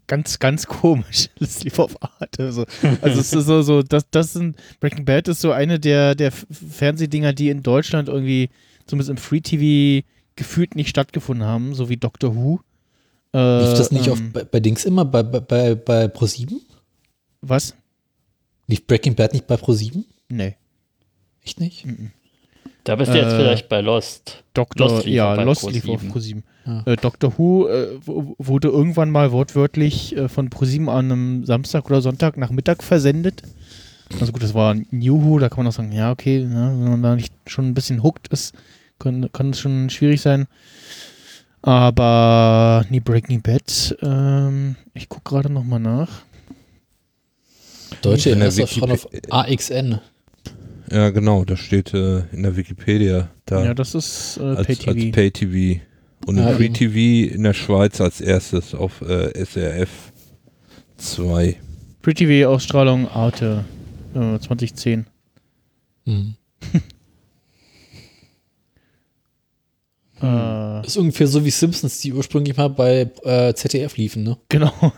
Ganz, 0.09 0.39
ganz 0.39 0.65
komisch. 0.65 1.29
Das 1.39 1.63
lief 1.63 1.77
auf 1.77 1.95
Arte. 2.01 2.51
So. 2.51 2.65
Also 3.01 3.21
es 3.21 3.31
ist 3.31 3.45
so, 3.45 3.61
so 3.61 3.83
das, 3.83 4.09
das 4.09 4.33
sind, 4.33 4.57
Breaking 4.79 5.05
Bad 5.05 5.27
ist 5.27 5.39
so 5.39 5.51
eine 5.51 5.79
der, 5.79 6.15
der 6.15 6.31
Fernsehdinger, 6.31 7.31
die 7.31 7.49
in 7.49 7.61
Deutschland 7.61 8.09
irgendwie, 8.09 8.49
zumindest 8.87 9.11
im 9.11 9.17
Free 9.17 9.39
TV, 9.41 10.05
gefühlt 10.35 10.75
nicht 10.75 10.89
stattgefunden 10.89 11.47
haben, 11.47 11.75
so 11.75 11.89
wie 11.89 11.97
Doctor 11.97 12.35
Who. 12.35 12.59
Äh, 13.33 13.59
Lief 13.61 13.77
das 13.77 13.91
nicht 13.91 14.07
ähm, 14.07 14.13
auf, 14.13 14.21
bei, 14.33 14.43
bei 14.45 14.59
Dings 14.59 14.83
immer, 14.83 15.05
bei, 15.05 15.21
bei, 15.21 15.39
bei, 15.41 15.75
bei 15.75 16.05
Pro7? 16.05 16.53
Was? 17.41 17.75
Lief 18.65 18.87
Breaking 18.87 19.13
Bad 19.13 19.33
nicht 19.33 19.45
bei 19.45 19.55
Pro7? 19.55 20.05
Nee. 20.29 20.55
Echt 21.43 21.59
nicht? 21.59 21.85
Da 22.83 22.95
bist 22.95 23.13
du 23.13 23.17
jetzt 23.17 23.33
Äh, 23.33 23.37
vielleicht 23.37 23.69
bei 23.69 23.81
Lost. 23.81 24.43
Dr. 24.55 24.87
Lost 24.89 25.05
lief 25.05 25.13
ja, 25.13 25.35
Lost 25.35 25.61
Pro 25.61 25.69
lief 25.69 25.87
auf 25.87 26.01
7. 26.15 26.43
Ja. 26.69 26.83
Äh, 26.93 26.95
Doctor 26.97 27.33
Who 27.37 27.67
äh, 27.67 27.87
wurde 28.05 28.67
irgendwann 28.67 29.09
mal 29.11 29.31
wortwörtlich 29.31 30.15
äh, 30.15 30.29
von 30.29 30.49
ProSieben 30.49 30.89
an 30.89 31.11
einem 31.11 31.45
Samstag 31.45 31.85
oder 31.85 32.01
Sonntag 32.01 32.37
nach 32.37 32.51
Mittag 32.51 32.83
versendet. 32.83 33.41
Also 34.19 34.31
gut, 34.31 34.43
das 34.43 34.53
war 34.53 34.75
New 34.91 35.23
Who, 35.23 35.39
da 35.39 35.49
kann 35.49 35.59
man 35.59 35.67
auch 35.67 35.75
sagen, 35.75 35.91
ja, 35.91 36.11
okay, 36.11 36.43
ne, 36.43 36.73
wenn 36.79 36.89
man 36.91 37.03
da 37.03 37.15
nicht 37.15 37.33
schon 37.47 37.67
ein 37.67 37.73
bisschen 37.73 38.01
hooked 38.03 38.27
ist, 38.29 38.53
kann, 38.99 39.29
kann 39.31 39.51
es 39.51 39.59
schon 39.59 39.89
schwierig 39.89 40.21
sein. 40.21 40.47
Aber 41.61 42.85
nee, 42.89 42.99
Breaking 43.01 43.41
Bad, 43.41 43.97
ähm, 44.01 44.75
ich 44.93 45.09
gucke 45.09 45.29
gerade 45.29 45.51
nochmal 45.51 45.79
nach. 45.79 46.09
Deutsche 48.01 48.29
In 48.29 48.39
der 48.39 48.45
Erstauffahren 48.47 48.91
auf 48.91 49.11
Wikip- 49.11 49.31
AXN. 49.31 49.99
Ja, 50.91 51.09
genau, 51.09 51.43
das 51.45 51.59
steht 51.59 51.93
äh, 51.93 52.19
in 52.31 52.43
der 52.43 52.55
Wikipedia 52.55 53.29
da 53.45 53.63
Ja, 53.63 53.73
das 53.73 53.93
ist 53.93 54.37
äh, 54.41 54.43
als, 54.43 54.67
Pay-TV. 54.67 54.89
als 54.91 55.11
Pay-TV. 55.11 55.81
Und 56.29 56.37
Ja, 56.37 56.51
im 56.51 56.57
Free. 56.57 56.69
TV 56.69 57.33
in 57.33 57.41
der 57.41 57.55
Schweiz 57.55 57.99
als 57.99 58.21
erstes 58.21 58.75
auf 58.75 59.01
äh, 59.01 59.31
SRF 59.43 59.89
2. 60.97 61.55
Free-TV-Ausstrahlung 62.03 63.07
Arte 63.07 63.65
äh, 64.13 64.37
2010. 64.37 65.07
Mhm. 66.05 66.35
Äh, 70.21 70.25
Das 70.81 70.87
ist 70.87 70.97
ungefähr 70.97 71.27
so 71.27 71.45
wie 71.45 71.49
Simpsons, 71.49 72.01
die 72.01 72.11
ursprünglich 72.13 72.57
mal 72.57 72.69
bei 72.69 73.09
äh, 73.23 73.53
ZDF 73.53 73.95
liefen, 73.95 74.23
ne? 74.23 74.37
genau. 74.49 74.73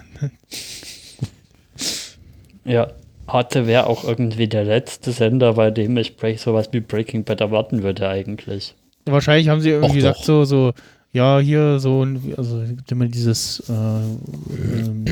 Ja, 2.65 2.91
Arte 3.27 3.65
wäre 3.67 3.85
auch 3.87 4.03
irgendwie 4.03 4.47
der 4.47 4.63
letzte 4.63 5.11
Sender, 5.11 5.53
bei 5.53 5.69
dem 5.71 5.95
ich 5.97 6.15
break, 6.17 6.39
sowas 6.39 6.69
wie 6.71 6.79
Breaking 6.79 7.23
Bad 7.23 7.41
erwarten 7.41 7.81
würde 7.83 8.07
eigentlich. 8.09 8.75
Wahrscheinlich 9.05 9.49
haben 9.49 9.61
sie 9.61 9.69
irgendwie 9.69 9.89
Och, 9.91 9.95
gesagt, 9.95 10.19
doch. 10.19 10.25
so, 10.25 10.43
so, 10.45 10.73
ja, 11.13 11.39
hier 11.39 11.79
so, 11.79 12.05
also 12.37 12.61
es 12.61 12.69
gibt 12.69 12.91
immer 12.91 13.07
dieses 13.07 13.61
äh, 13.69 13.73
ähm, 13.73 15.05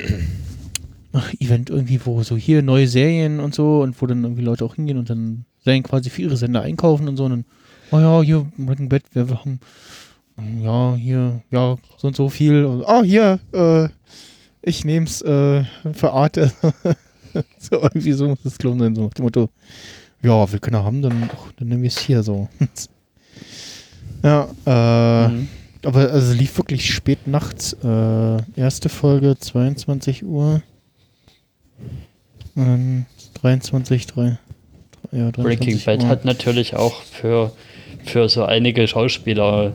Event 1.40 1.70
irgendwie, 1.70 2.00
wo 2.04 2.24
so 2.24 2.38
hier 2.38 2.62
neue 2.62 2.88
Serien 2.88 3.40
und 3.40 3.54
so 3.54 3.82
und 3.82 4.02
wo 4.02 4.06
dann 4.06 4.24
irgendwie 4.24 4.44
Leute 4.44 4.64
auch 4.64 4.76
hingehen 4.76 4.98
und 4.98 5.10
dann 5.10 5.46
Serien 5.64 5.84
quasi 5.84 6.10
für 6.10 6.22
ihre 6.22 6.38
Sender 6.38 6.62
einkaufen 6.62 7.08
und 7.10 7.18
so 7.18 7.26
und 7.26 7.32
dann, 7.32 7.46
oh 7.92 8.00
ja, 8.00 8.22
hier 8.22 8.46
Breaking 8.58 8.88
Bad, 8.88 9.04
wir 9.14 9.28
haben, 9.28 9.60
ja, 10.62 10.96
hier, 10.96 11.42
ja, 11.52 11.76
so 11.98 12.08
und 12.08 12.16
so 12.16 12.30
viel. 12.30 12.64
Und, 12.64 12.84
oh, 12.88 13.04
hier, 13.04 13.40
äh, 13.52 13.90
ich 14.62 14.86
nehm's 14.86 15.22
äh, 15.22 15.66
für 15.94 16.14
Arte. 16.14 16.52
so 17.60 17.82
irgendwie 17.82 18.14
so 18.14 18.30
muss 18.30 18.44
das 18.44 18.58
klungen 18.58 18.80
sein, 18.80 18.96
so 18.96 19.04
nach 19.04 19.14
dem 19.14 19.26
Motto, 19.26 19.50
ja, 20.22 20.50
wir 20.50 20.60
können 20.60 20.82
haben, 20.82 21.02
dann, 21.02 21.30
ach, 21.34 21.52
dann 21.58 21.68
nehmen 21.68 21.82
wir 21.82 21.90
es 21.90 22.00
hier 22.00 22.24
so. 22.24 22.48
ja, 24.24 24.48
äh, 24.66 25.28
Mhm. 25.30 25.59
Aber 25.86 26.12
also 26.12 26.34
lief 26.34 26.58
wirklich 26.58 26.94
spät 26.94 27.28
nachts. 27.28 27.74
Äh, 27.84 28.38
erste 28.60 28.90
Folge 28.90 29.38
22 29.40 30.24
Uhr. 30.26 30.62
Ähm, 32.58 33.06
23, 33.42 34.08
3. 34.08 34.38
Ja, 35.12 35.32
23 35.32 35.44
Breaking 35.44 35.80
Bad 35.86 36.04
Uhr. 36.04 36.10
hat 36.10 36.26
natürlich 36.26 36.76
auch 36.76 37.02
für, 37.04 37.52
für 38.06 38.28
so 38.30 38.44
einige 38.44 38.88
Schauspieler 38.88 39.74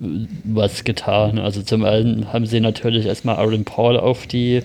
äh, 0.00 0.26
was 0.44 0.84
getan. 0.84 1.38
Also 1.38 1.62
zum 1.62 1.84
einen 1.84 2.32
haben 2.32 2.46
sie 2.46 2.60
natürlich 2.60 3.06
erstmal 3.06 3.36
Aaron 3.36 3.64
Paul 3.64 3.96
auf 3.96 4.26
die, 4.26 4.62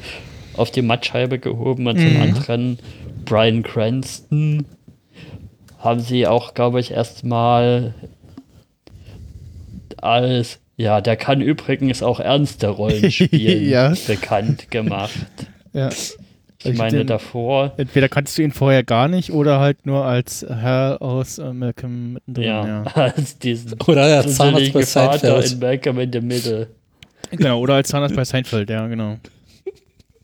auf 0.57 0.71
die 0.71 0.81
Mattscheibe 0.81 1.39
gehoben 1.39 1.87
und 1.87 1.97
zum 1.99 2.13
Mhm. 2.15 2.21
anderen 2.21 2.79
Brian 3.25 3.63
Cranston 3.63 4.65
haben 5.79 5.99
sie 6.01 6.27
auch, 6.27 6.53
glaube 6.53 6.79
ich, 6.79 6.91
erstmal 6.91 7.93
als, 9.97 10.59
ja, 10.81 11.01
der 11.01 11.15
kann 11.15 11.41
übrigens 11.41 12.01
auch 12.03 12.19
ernste 12.19 12.67
Rollen 12.69 13.11
spielen, 13.11 13.69
Ja. 13.69 13.93
bekannt 14.07 14.71
gemacht. 14.71 15.11
Ja. 15.73 15.89
Ich 15.89 16.15
Ich 16.63 16.77
meine, 16.77 16.99
den- 16.99 17.07
davor 17.07 17.73
Entweder 17.77 18.07
kannst 18.07 18.37
du 18.37 18.41
ihn 18.43 18.51
vorher 18.51 18.83
gar 18.83 19.07
nicht 19.07 19.31
oder 19.31 19.59
halt 19.59 19.85
nur 19.85 20.05
als 20.05 20.45
Herr 20.47 21.01
aus 21.01 21.39
äh, 21.39 21.53
Malcolm 21.53 22.13
mittendrin. 22.13 22.43
Ja, 22.45 22.67
Ja. 22.67 22.83
als 22.93 23.37
diesen 23.39 23.73
Oder 23.81 24.07
der 24.07 24.27
Zahnarzt 24.27 24.37
bei 24.73 24.81
dusselige 24.81 24.85
Vater 24.85 25.19
Seinfeld. 25.41 25.51
in 25.53 25.59
Malcolm 25.59 25.99
in 25.99 26.11
the 26.13 26.21
Middle. 26.21 26.67
Genau, 27.31 27.59
oder 27.59 27.75
als 27.75 27.89
Zahnarzt 27.89 28.15
bei 28.15 28.25
Seinfeld, 28.25 28.69
ja, 28.69 28.85
genau. 28.87 29.17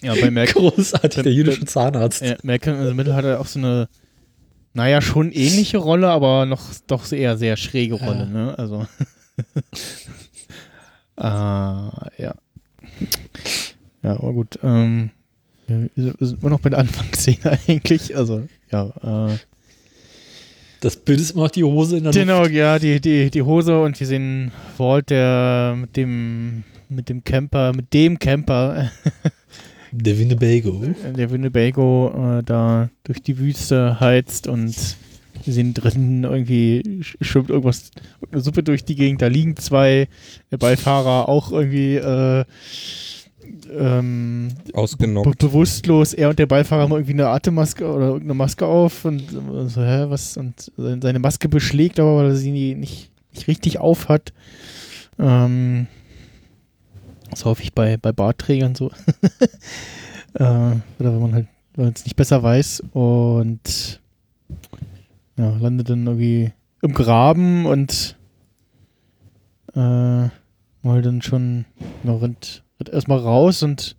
Ja, 0.02 0.14
bei 0.20 0.30
Malcolm, 0.32 0.70
Großartig, 0.70 1.24
der 1.24 1.32
jüdische 1.34 1.66
Zahnarzt. 1.66 2.22
ja, 2.22 2.36
Malcolm 2.44 2.82
in 2.82 2.88
the 2.88 2.94
Middle 2.94 3.16
hat 3.16 3.26
er 3.26 3.40
auch 3.40 3.48
so 3.48 3.58
eine, 3.60 3.88
naja, 4.74 5.02
schon 5.02 5.32
ähnliche 5.32 5.80
Rolle, 5.80 6.10
aber 6.10 6.46
noch 6.46 6.62
doch 6.86 7.12
eher 7.12 7.36
sehr 7.38 7.58
schräge 7.58 7.96
Rolle, 7.96 8.28
ne? 8.28 8.54
Also. 8.60 8.86
Ah, 11.18 12.10
ja. 12.18 12.36
Ja, 14.04 14.12
aber 14.12 14.34
gut. 14.34 14.60
Ähm, 14.64 15.10
wir 15.68 15.90
sind 15.96 16.42
immer 16.42 16.52
noch 16.52 16.62
bei 16.62 16.70
der 16.70 16.80
Anfangsszene 16.80 17.60
eigentlich. 17.68 18.16
Also, 18.16 18.44
ja. 18.72 19.30
Äh, 19.30 19.38
Das 20.80 20.96
Bild 20.96 21.20
ist 21.20 21.32
immer 21.32 21.44
noch 21.44 21.52
die 21.52 21.64
Hose 21.64 21.98
in 21.98 22.04
der 22.04 22.14
genau, 22.14 22.46
ja, 22.46 22.80
die, 22.80 23.02
die, 23.02 23.30
die 23.30 23.42
Hose 23.42 23.82
und 23.82 24.00
wir 24.00 24.08
sehen 24.08 24.52
Walt, 24.78 25.10
der 25.10 25.76
mit 25.78 25.98
dem 25.98 26.64
mit 26.90 27.10
dem 27.10 27.24
Camper, 27.24 27.74
mit 27.74 27.94
dem 27.94 28.18
Camper, 28.18 28.92
Der 29.92 30.18
Winnebago. 30.18 30.86
der 31.18 31.32
Winnebago 31.32 32.38
äh, 32.40 32.44
da 32.44 32.90
durch 33.04 33.22
die 33.22 33.38
Wüste 33.38 34.00
heizt 34.00 34.48
und 34.48 34.74
wir 35.48 35.54
sehen 35.54 35.74
drinnen 35.74 36.24
irgendwie 36.24 36.82
sch- 37.02 37.16
schwimmt 37.22 37.50
irgendwas, 37.50 37.90
eine 38.32 38.42
Suppe 38.42 38.62
durch 38.64 38.86
die 38.86 38.96
Gegend, 38.96 39.22
da 39.22 39.28
liegen 39.28 39.56
zwei 39.58 40.08
Beifahrer 40.52 41.28
auch 41.30 41.52
irgendwie 41.52 41.96
äh, 41.96 42.46
ähm, 43.76 44.50
be 44.66 44.76
Ausgenockt. 44.78 45.40
bewusstlos. 45.40 46.14
Er 46.14 46.30
und 46.30 46.38
der 46.40 46.46
Beifahrer 46.46 46.84
haben 46.84 46.92
irgendwie 46.92 47.14
eine 47.14 47.28
Atemmaske 47.28 47.86
oder 47.90 48.08
irgendeine 48.08 48.34
Maske 48.34 48.66
auf 48.66 49.06
und 49.06 49.22
äh, 49.22 49.68
so, 49.68 49.82
hä, 49.82 50.06
was? 50.10 50.38
Und 50.38 50.72
seine 50.76 51.20
Maske 51.20 51.50
beschlägt 51.50 52.00
aber, 52.00 52.18
weil 52.18 52.26
er 52.28 52.36
sie 52.36 52.52
nicht, 52.52 53.10
nicht 53.34 53.48
richtig 53.48 53.80
auf 53.80 54.10
hat. 54.10 54.34
Ähm, 55.20 55.88
das 57.30 57.46
häufig 57.46 57.74
bei, 57.74 57.98
bei 57.98 58.12
Bartträgern 58.12 58.76
so. 58.76 58.88
äh, 60.34 60.44
oder 60.44 60.80
wenn 61.00 61.22
man 61.22 61.34
halt, 61.34 61.48
wenn 61.76 61.94
es 61.94 62.04
nicht 62.06 62.16
besser 62.16 62.42
weiß 62.44 62.84
und 62.94 64.00
ja, 65.38 65.56
landet 65.58 65.90
dann 65.90 66.06
irgendwie 66.06 66.52
im 66.82 66.94
Graben 66.94 67.66
und 67.66 68.18
äh, 69.74 69.80
mal 69.80 71.02
dann 71.02 71.22
schon, 71.22 71.66
ja, 72.04 72.16
rennt, 72.16 72.64
rennt 72.80 72.90
erstmal 72.90 73.20
raus 73.20 73.64
und 73.64 73.96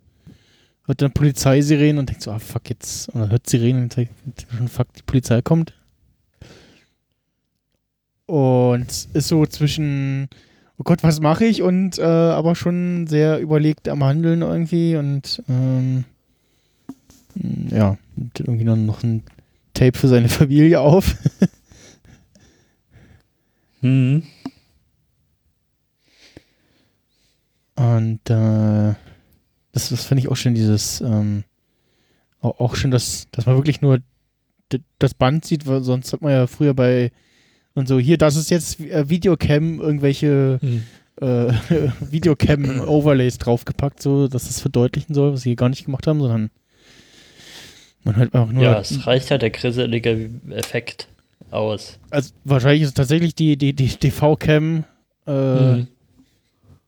hört 0.87 1.03
dann 1.03 1.13
Polizeisirenen 1.13 1.99
und 1.99 2.09
denkt 2.09 2.23
so, 2.23 2.31
ah 2.33 2.39
fuck 2.39 2.69
jetzt, 2.71 3.15
oder 3.15 3.31
hört 3.31 3.49
Sirenen 3.49 3.85
und 3.85 3.97
denkt, 3.97 4.13
schon 4.57 4.69
fuck, 4.69 4.93
die 4.95 5.03
Polizei 5.03 5.43
kommt. 5.43 5.75
Und 8.27 9.09
ist 9.13 9.29
so 9.29 9.47
zwischen, 9.47 10.29
oh 10.79 10.83
Gott, 10.85 11.03
was 11.03 11.21
mache 11.21 11.45
ich? 11.45 11.63
Und 11.63 11.99
äh, 11.99 12.03
aber 12.03 12.55
schon 12.55 13.07
sehr 13.07 13.39
überlegt 13.41 13.89
am 13.89 14.05
Handeln 14.05 14.43
irgendwie 14.43 14.97
und 14.97 15.43
ähm, 15.49 16.05
ja, 17.71 17.97
irgendwie 18.39 18.65
noch, 18.65 18.77
noch 18.77 19.03
ein 19.03 19.23
Tape 19.79 19.99
für 19.99 20.09
seine 20.09 20.29
Familie 20.29 20.81
auf. 20.81 21.17
Hm. 23.81 24.25
Und 27.77 28.29
äh, 28.29 28.95
das, 29.71 29.91
das 29.91 30.05
finde 30.05 30.23
ich 30.23 30.29
auch 30.29 30.35
schön, 30.35 30.57
dieses, 30.57 31.01
ähm, 31.01 31.45
auch, 32.41 32.59
auch 32.59 32.75
schön, 32.75 32.91
dass, 32.91 33.29
dass 33.31 33.47
man 33.47 33.55
wirklich 33.55 33.81
nur 33.81 34.01
das 34.99 35.15
Band 35.15 35.45
sieht, 35.45 35.67
weil 35.69 35.85
sonst 35.85 36.13
hat 36.13 36.23
man 36.23 36.33
ja 36.33 36.49
früher 36.49 36.75
bei 36.75 37.13
und 37.75 37.87
so, 37.87 38.01
hier, 38.01 38.19
das 38.19 38.35
ist 38.35 38.51
jetzt 38.51 38.81
äh, 38.81 39.09
Videocam, 39.09 39.79
irgendwelche 39.79 40.59
Hm. 40.61 40.83
äh, 41.21 41.53
Videocam-Overlays 42.11 43.39
draufgepackt, 43.39 44.03
so, 44.03 44.27
dass 44.27 44.49
das 44.49 44.61
verdeutlichen 44.61 45.15
soll, 45.15 45.35
was 45.35 45.43
sie 45.43 45.51
hier 45.51 45.57
gar 45.57 45.69
nicht 45.69 45.85
gemacht 45.85 46.09
haben, 46.09 46.19
sondern 46.19 46.51
man 48.09 48.17
hört 48.17 48.35
einfach 48.35 48.51
nur. 48.51 48.63
Ja, 48.63 48.81
es 48.81 49.07
reicht 49.07 49.29
ja 49.29 49.37
der 49.37 49.51
grisselige 49.51 50.31
Effekt 50.51 51.09
aus. 51.51 51.99
also 52.11 52.33
wahrscheinlich 52.45 52.83
ist 52.83 52.89
es 52.89 52.95
tatsächlich 52.95 53.35
die, 53.35 53.57
die, 53.57 53.75
die 53.75 53.89
TV-Cam 53.89 54.85
äh, 55.27 55.31
Mhm. 55.31 55.89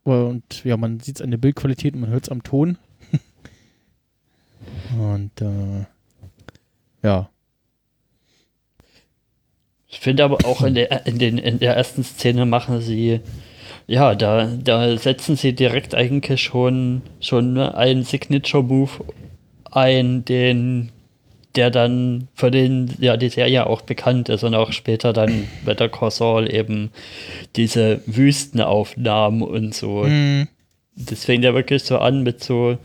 Und 0.03 0.65
ja, 0.65 0.79
man 0.79 0.99
sieht 0.99 1.17
es 1.17 1.23
an 1.23 1.31
der 1.31 1.39
Bildqualität 1.39 1.95
und 1.95 2.01
man 2.01 2.11
hört 2.11 2.25
es 2.25 2.31
am 2.31 2.43
Ton. 2.43 2.79
und 4.99 5.31
äh, 5.43 5.85
ja. 7.03 7.29
Ich 9.89 10.01
finde 10.01 10.25
aber 10.25 10.47
auch 10.47 10.63
in 10.63 10.75
der, 10.75 11.07
in, 11.07 11.19
den, 11.19 11.37
in 11.37 11.59
der 11.59 11.77
ersten 11.77 12.03
Szene 12.03 12.47
machen 12.47 12.81
sie, 12.81 13.21
ja, 13.87 14.15
da, 14.15 14.47
da 14.47 14.97
setzen 14.97 15.37
sie 15.37 15.53
direkt 15.53 15.95
eigentlich 15.95 16.41
schon, 16.41 17.03
schon 17.21 17.59
einen 17.59 18.05
Signature-Move 18.05 19.05
ein, 19.71 20.25
den, 20.25 20.91
der 21.57 21.71
dann 21.71 22.29
für 22.35 22.51
den, 22.51 22.95
ja, 23.01 23.17
die 23.17 23.29
Serie 23.29 23.67
auch 23.67 23.81
bekannt 23.83 24.29
ist 24.29 24.45
und 24.45 24.55
auch 24.55 24.73
später 24.73 25.13
dann 25.13 25.49
Better 25.65 25.89
Call 25.89 26.11
Saul 26.11 26.53
eben 26.53 26.91
diese 27.57 28.01
Wüstenaufnahmen 28.07 29.43
und 29.43 29.75
so. 29.75 30.05
Mhm. 30.05 30.49
Das 30.97 31.25
fängt 31.25 31.45
ja 31.45 31.55
wirklich 31.55 31.83
so 31.85 31.99
an 31.99 32.23
mit 32.23 32.43
so, 32.45 32.77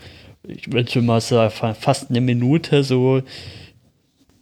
ich 0.48 0.72
würde 0.72 0.90
schon 0.92 1.06
mal 1.06 1.22
sagen, 1.22 1.52
fa- 1.52 1.74
fast 1.74 2.10
eine 2.10 2.22
Minute 2.22 2.84
so 2.84 3.22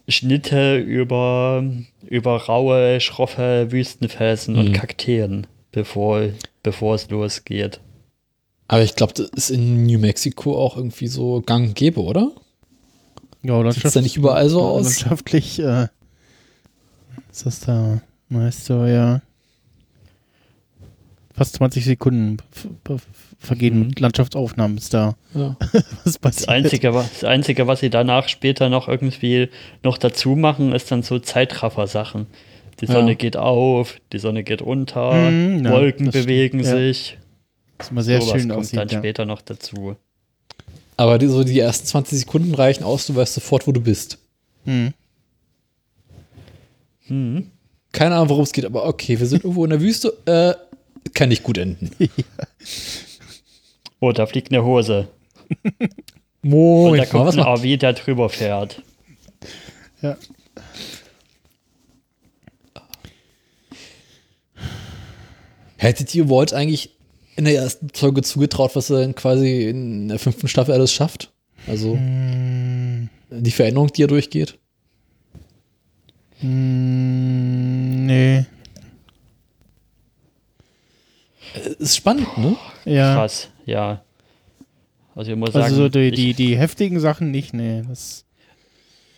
Schnitte 0.08 0.78
über, 0.78 1.64
über 2.08 2.36
raue, 2.38 3.00
schroffe 3.00 3.68
Wüstenfelsen 3.72 4.58
und 4.58 4.70
Mhm. 4.70 4.74
Kakteen, 4.74 5.48
bevor, 5.72 6.24
bevor 6.62 6.96
es 6.96 7.10
losgeht. 7.10 7.80
Aber 8.68 8.84
ich 8.84 8.96
glaube, 8.96 9.14
das 9.14 9.30
ist 9.30 9.50
in 9.50 9.86
New 9.86 10.00
Mexico 10.00 10.58
auch 10.58 10.76
irgendwie 10.78 11.08
so 11.08 11.42
gang 11.46 11.68
und 11.70 11.76
gäbe, 11.76 12.02
oder? 12.02 12.32
Ja, 13.44 13.72
Sieht's 13.72 13.92
da 13.94 14.02
nicht 14.02 14.16
überall 14.18 14.48
so 14.50 14.62
aus? 14.62 15.02
Landschaftlich 15.02 15.60
äh, 15.60 15.88
ist 17.32 17.46
das 17.46 17.60
da 17.62 18.02
meist 18.30 18.66
so, 18.66 18.86
ja. 18.86 19.22
Fast 21.36 21.56
20 21.56 21.84
Sekunden 21.84 22.38
vergehen 23.40 23.80
Mhm. 23.80 23.88
mit 23.88 24.00
Landschaftsaufnahmen, 24.00 24.76
bis 24.76 24.90
da 24.90 25.16
Ja. 25.34 25.58
was 26.06 26.20
passiert. 26.20 26.48
Das 26.48 26.48
Einzige, 26.48 26.94
was, 26.94 27.12
das 27.12 27.24
Einzige, 27.24 27.66
was 27.68 27.80
sie 27.80 27.90
danach 27.90 28.28
später 28.30 28.70
noch 28.70 28.88
irgendwie 28.88 29.50
noch 29.84 29.98
dazu 29.98 30.36
machen, 30.36 30.74
ist 30.74 30.92
dann 30.92 31.02
so 31.04 31.18
Zeitraffer-Sachen. 31.20 32.28
Die 32.82 32.86
Ja. 32.86 32.94
Sonne 32.94 33.16
geht 33.16 33.36
auf, 33.36 33.98
die 34.14 34.20
Sonne 34.20 34.44
geht 34.44 34.62
unter, 34.62 35.30
Mhm, 35.32 35.66
ja, 35.66 35.72
Wolken 35.72 36.10
stimmt, 36.12 36.26
bewegen 36.26 36.60
ja. 36.60 36.66
sich. 36.78 37.18
Das 37.80 37.90
immer 37.90 38.04
sehr 38.04 38.22
Sowas 38.22 38.40
schön 38.40 38.50
kommt 38.50 38.62
aussieht. 38.62 38.80
dann 38.80 38.90
Ja. 38.90 38.98
später 39.00 39.26
noch 39.26 39.42
dazu. 39.42 39.96
Aber 40.98 41.18
die, 41.18 41.28
so 41.28 41.44
die 41.44 41.60
ersten 41.60 41.88
20 41.88 42.20
Sekunden 42.20 42.54
reichen 42.54 42.84
aus, 42.84 43.08
du 43.08 43.16
weißt 43.16 43.34
sofort, 43.34 43.68
wo 43.68 43.72
du 43.72 43.82
bist. 43.82 44.18
Mhm. 44.66 44.94
Hm. 47.08 47.52
Keine 47.92 48.16
Ahnung, 48.16 48.30
worum 48.30 48.44
es 48.44 48.52
geht, 48.52 48.66
aber 48.66 48.86
okay, 48.86 49.20
wir 49.20 49.28
sind 49.28 49.44
irgendwo 49.44 49.64
in 49.64 49.70
der 49.72 49.82
Wüste. 49.82 50.14
Äh, 50.26 50.56
kann 51.14 51.30
nicht 51.30 51.44
gut 51.44 51.58
enden. 51.58 51.92
Oh, 54.00 54.12
da 54.12 54.26
fliegt 54.26 54.52
eine 54.52 54.66
Hose. 54.66 55.08
Und 55.64 55.64
da 55.80 55.88
Moment 56.42 56.98
mal, 56.98 57.06
kommt 57.08 57.26
was 57.26 57.38
ein 57.38 57.44
RV, 57.44 57.80
der 57.80 57.94
drüber 57.94 58.28
fährt. 58.28 58.82
Ja. 60.02 60.18
Hättet 65.78 66.14
ihr 66.14 66.30
Walt 66.30 66.54
eigentlich 66.54 66.93
in 67.36 67.46
der 67.46 67.56
ersten 67.56 67.90
Folge 67.94 68.22
zugetraut, 68.22 68.76
was 68.76 68.90
er 68.90 69.02
dann 69.02 69.16
quasi 69.16 69.64
in 69.70 70.08
der 70.10 70.20
fünften 70.20 70.48
Staffel 70.48 70.74
alles 70.74 70.94
schafft? 70.94 71.32
Also 71.68 71.96
Mm, 71.96 73.10
die 73.32 73.52
Veränderung, 73.52 73.88
die 73.88 74.04
er 74.04 74.08
durchgeht? 74.08 74.58
mm, 76.42 78.06
nee. 78.06 78.46
Äh, 81.56 81.70
Ist 81.80 81.96
spannend, 81.98 82.38
ne? 82.38 82.56
Ja. 82.86 83.16
Krass, 83.16 83.50
ja. 83.66 84.04
Also 85.16 85.32
ich 85.32 85.38
muss 85.38 85.54
sagen, 85.54 85.66
Also 85.66 85.76
so 85.84 85.90
die, 85.90 86.10
ich, 86.10 86.16
die, 86.16 86.34
die 86.34 86.58
heftigen 86.58 87.00
Sachen 87.00 87.32
nicht, 87.32 87.54
nee. 87.54 87.84
Das, 87.88 88.26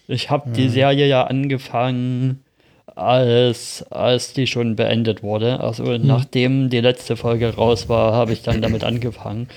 ich 0.07 0.29
habe 0.29 0.51
die 0.51 0.69
Serie 0.69 1.07
ja 1.07 1.25
angefangen, 1.25 2.43
als, 2.95 3.85
als 3.91 4.33
die 4.33 4.47
schon 4.47 4.75
beendet 4.75 5.21
wurde. 5.23 5.59
Also 5.59 5.97
nachdem 5.97 6.69
die 6.69 6.81
letzte 6.81 7.15
Folge 7.15 7.55
raus 7.55 7.89
war, 7.89 8.13
habe 8.13 8.33
ich 8.33 8.41
dann 8.41 8.61
damit 8.61 8.83
angefangen. 8.83 9.47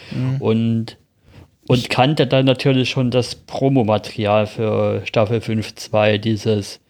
Und, 0.41 0.97
und 1.67 1.91
kannte 1.91 2.27
dann 2.27 2.45
natürlich 2.47 2.91
schon 2.91 3.11
das 3.11 3.35
Promomaterial 3.35 4.47
für 4.47 5.03
Staffel 5.07 5.39
5.2, 5.39 6.19
dieses 6.19 6.81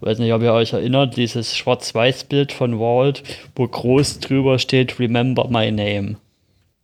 weiß 0.00 0.18
nicht, 0.18 0.32
ob 0.32 0.42
ihr 0.42 0.52
euch 0.52 0.72
erinnert, 0.72 1.16
dieses 1.16 1.56
Schwarz-Weiß-Bild 1.56 2.52
von 2.52 2.78
Walt, 2.78 3.22
wo 3.54 3.66
groß 3.66 4.20
drüber 4.20 4.58
steht, 4.58 4.98
Remember 4.98 5.48
my 5.48 5.70
name. 5.70 6.16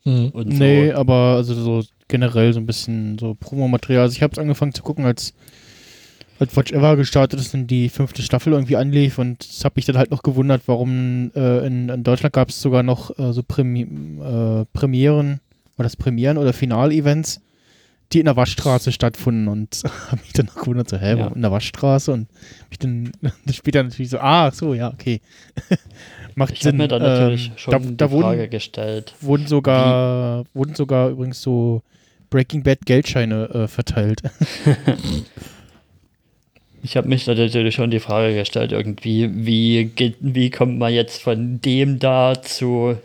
Hm. 0.02 0.30
Und 0.30 0.52
so. 0.52 0.58
nee, 0.62 0.92
aber 0.92 1.36
also 1.36 1.54
so 1.54 1.82
generell 2.08 2.52
so 2.52 2.60
ein 2.60 2.66
bisschen 2.66 3.18
so 3.18 3.34
Promomaterial. 3.34 4.02
Also 4.02 4.16
ich 4.16 4.22
habe 4.22 4.32
es 4.32 4.38
angefangen 4.38 4.74
zu 4.74 4.82
gucken, 4.82 5.04
als, 5.04 5.34
als 6.38 6.56
Watch 6.56 6.72
Ever 6.72 6.96
gestartet 6.96 7.40
ist 7.40 7.54
und 7.54 7.66
die 7.68 7.88
fünfte 7.88 8.22
Staffel 8.22 8.52
irgendwie 8.52 8.76
anlief 8.76 9.18
und 9.18 9.48
das 9.48 9.64
habe 9.64 9.74
mich 9.76 9.86
dann 9.86 9.96
halt 9.98 10.10
noch 10.10 10.22
gewundert, 10.22 10.62
warum 10.66 11.30
äh, 11.34 11.66
in, 11.66 11.88
in 11.88 12.04
Deutschland 12.04 12.32
gab 12.34 12.48
es 12.50 12.60
sogar 12.60 12.82
noch 12.82 13.18
äh, 13.18 13.32
so 13.32 13.42
Premi 13.42 13.82
äh, 13.82 14.64
Premieren, 14.72 15.40
war 15.76 15.84
das 15.84 15.96
Premieren 15.96 16.36
oder 16.38 16.52
Finalevents, 16.52 17.40
die 18.12 18.20
in 18.20 18.26
der 18.26 18.36
Waschstraße 18.36 18.92
stattfunden 18.92 19.48
und 19.48 19.82
habe 20.10 20.20
mich 20.22 20.32
dann 20.32 20.46
noch 20.46 20.56
gewundert, 20.56 20.88
so, 20.90 20.96
hä, 20.98 21.10
Ja. 21.12 21.18
warum 21.18 21.34
in 21.36 21.42
der 21.42 21.50
Waschstraße 21.52 22.12
und 22.12 22.28
mich 22.70 22.78
dann 22.78 23.10
später 23.52 23.82
natürlich 23.82 24.10
so, 24.10 24.18
ah, 24.18 24.50
so, 24.52 24.74
ja, 24.74 24.92
okay. 24.92 25.20
Macht 26.34 26.52
Ich 26.52 26.60
Sinn. 26.62 26.76
mir 26.76 26.86
da 26.86 26.98
natürlich 26.98 27.48
Ähm, 27.48 27.52
schon 27.56 27.72
da, 27.72 27.78
die 27.78 27.96
da 27.96 28.10
wurden, 28.10 28.22
Frage 28.24 28.48
gestellt. 28.48 29.14
wurden 29.22 29.46
sogar, 29.46 30.44
wurden 30.52 30.74
sogar 30.74 31.08
übrigens 31.08 31.40
so 31.40 31.82
Breaking 32.28 32.62
Bad 32.62 32.84
Geldscheine 32.84 33.48
äh, 33.54 33.68
verteilt. 33.68 34.20
Ich 36.82 36.96
habe 36.96 37.08
mich 37.08 37.26
natürlich 37.26 37.74
schon 37.74 37.90
die 37.90 38.00
Frage 38.00 38.34
gestellt, 38.34 38.72
irgendwie, 38.72 39.28
wie, 39.32 39.84
geht, 39.86 40.16
wie 40.20 40.50
kommt 40.50 40.78
man 40.78 40.92
jetzt 40.92 41.20
von 41.20 41.60
dem 41.60 41.98
da 41.98 42.40
zu, 42.40 42.96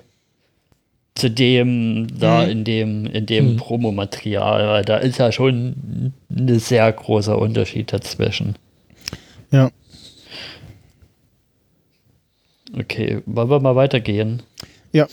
zu 1.16 1.30
dem 1.32 2.08
da 2.20 2.44
Mhm. 2.44 2.50
in 2.52 2.64
dem, 2.64 3.06
in 3.08 3.26
dem 3.26 3.46
Hm. 3.50 3.58
Promomaterial, 3.58 4.68
weil 4.68 4.86
da 4.86 4.98
ist 4.98 5.18
ja 5.18 5.32
schon 5.32 6.14
ein 6.30 6.60
sehr 6.60 6.92
großer 6.92 7.38
Unterschied 7.40 7.92
dazwischen. 7.92 8.56
Ja. 9.52 9.72
Okay, 12.78 13.22
wollen 13.26 13.50
wir 13.50 13.60
mal 13.60 13.76
weitergehen? 13.76 14.44
Ja. 14.94 15.08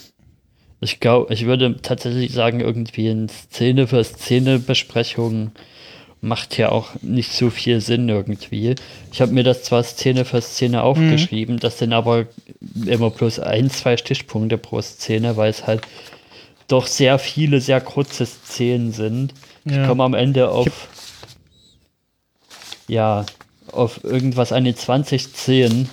Ich 0.81 1.01
glaube, 1.01 1.33
ich 1.35 1.45
würde 1.47 1.77
tatsächlich 1.83 2.33
sagen, 2.33 2.61
irgendwie 2.61 3.09
in 3.09 3.29
Szene 3.29 3.89
für 3.89 4.05
Szene 4.05 4.61
Besprechung 4.61 5.51
macht 6.21 6.59
ja 6.59 6.71
auch 6.71 6.89
nicht 7.03 7.33
so 7.33 7.49
viel 7.51 7.81
Sinn 7.81 8.09
irgendwie. 8.09 8.75
Ich 9.13 9.21
habe 9.21 9.33
mir 9.33 9.45
das 9.45 9.63
zwar 9.63 9.83
Szene 9.85 10.25
für 10.25 10.41
Szene 10.43 10.83
aufgeschrieben, 10.83 11.59
das 11.59 11.79
sind 11.79 11.93
aber 11.93 12.27
immer 12.87 13.11
bloß 13.11 13.39
ein, 13.41 13.71
zwei 13.71 13.97
Stichpunkte 13.97 14.59
pro 14.59 14.81
Szene, 14.83 15.37
weil 15.37 15.51
es 15.51 15.67
halt 15.67 15.83
doch 16.67 16.87
sehr 16.87 17.19
viele, 17.19 17.61
sehr 17.61 17.81
kurze 17.81 18.27
Szenen 18.27 18.93
sind. 18.93 19.33
Ich 19.65 19.73
Ja. 19.73 19.87
komme 19.87 20.03
am 20.05 20.15
Ende 20.15 20.51
auf 20.51 20.89
ja, 22.89 23.27
auf 23.73 24.03
irgendwas 24.03 24.53
an 24.53 24.65
die 24.65 24.75
20 24.75 25.23
Szenen, 25.29 25.89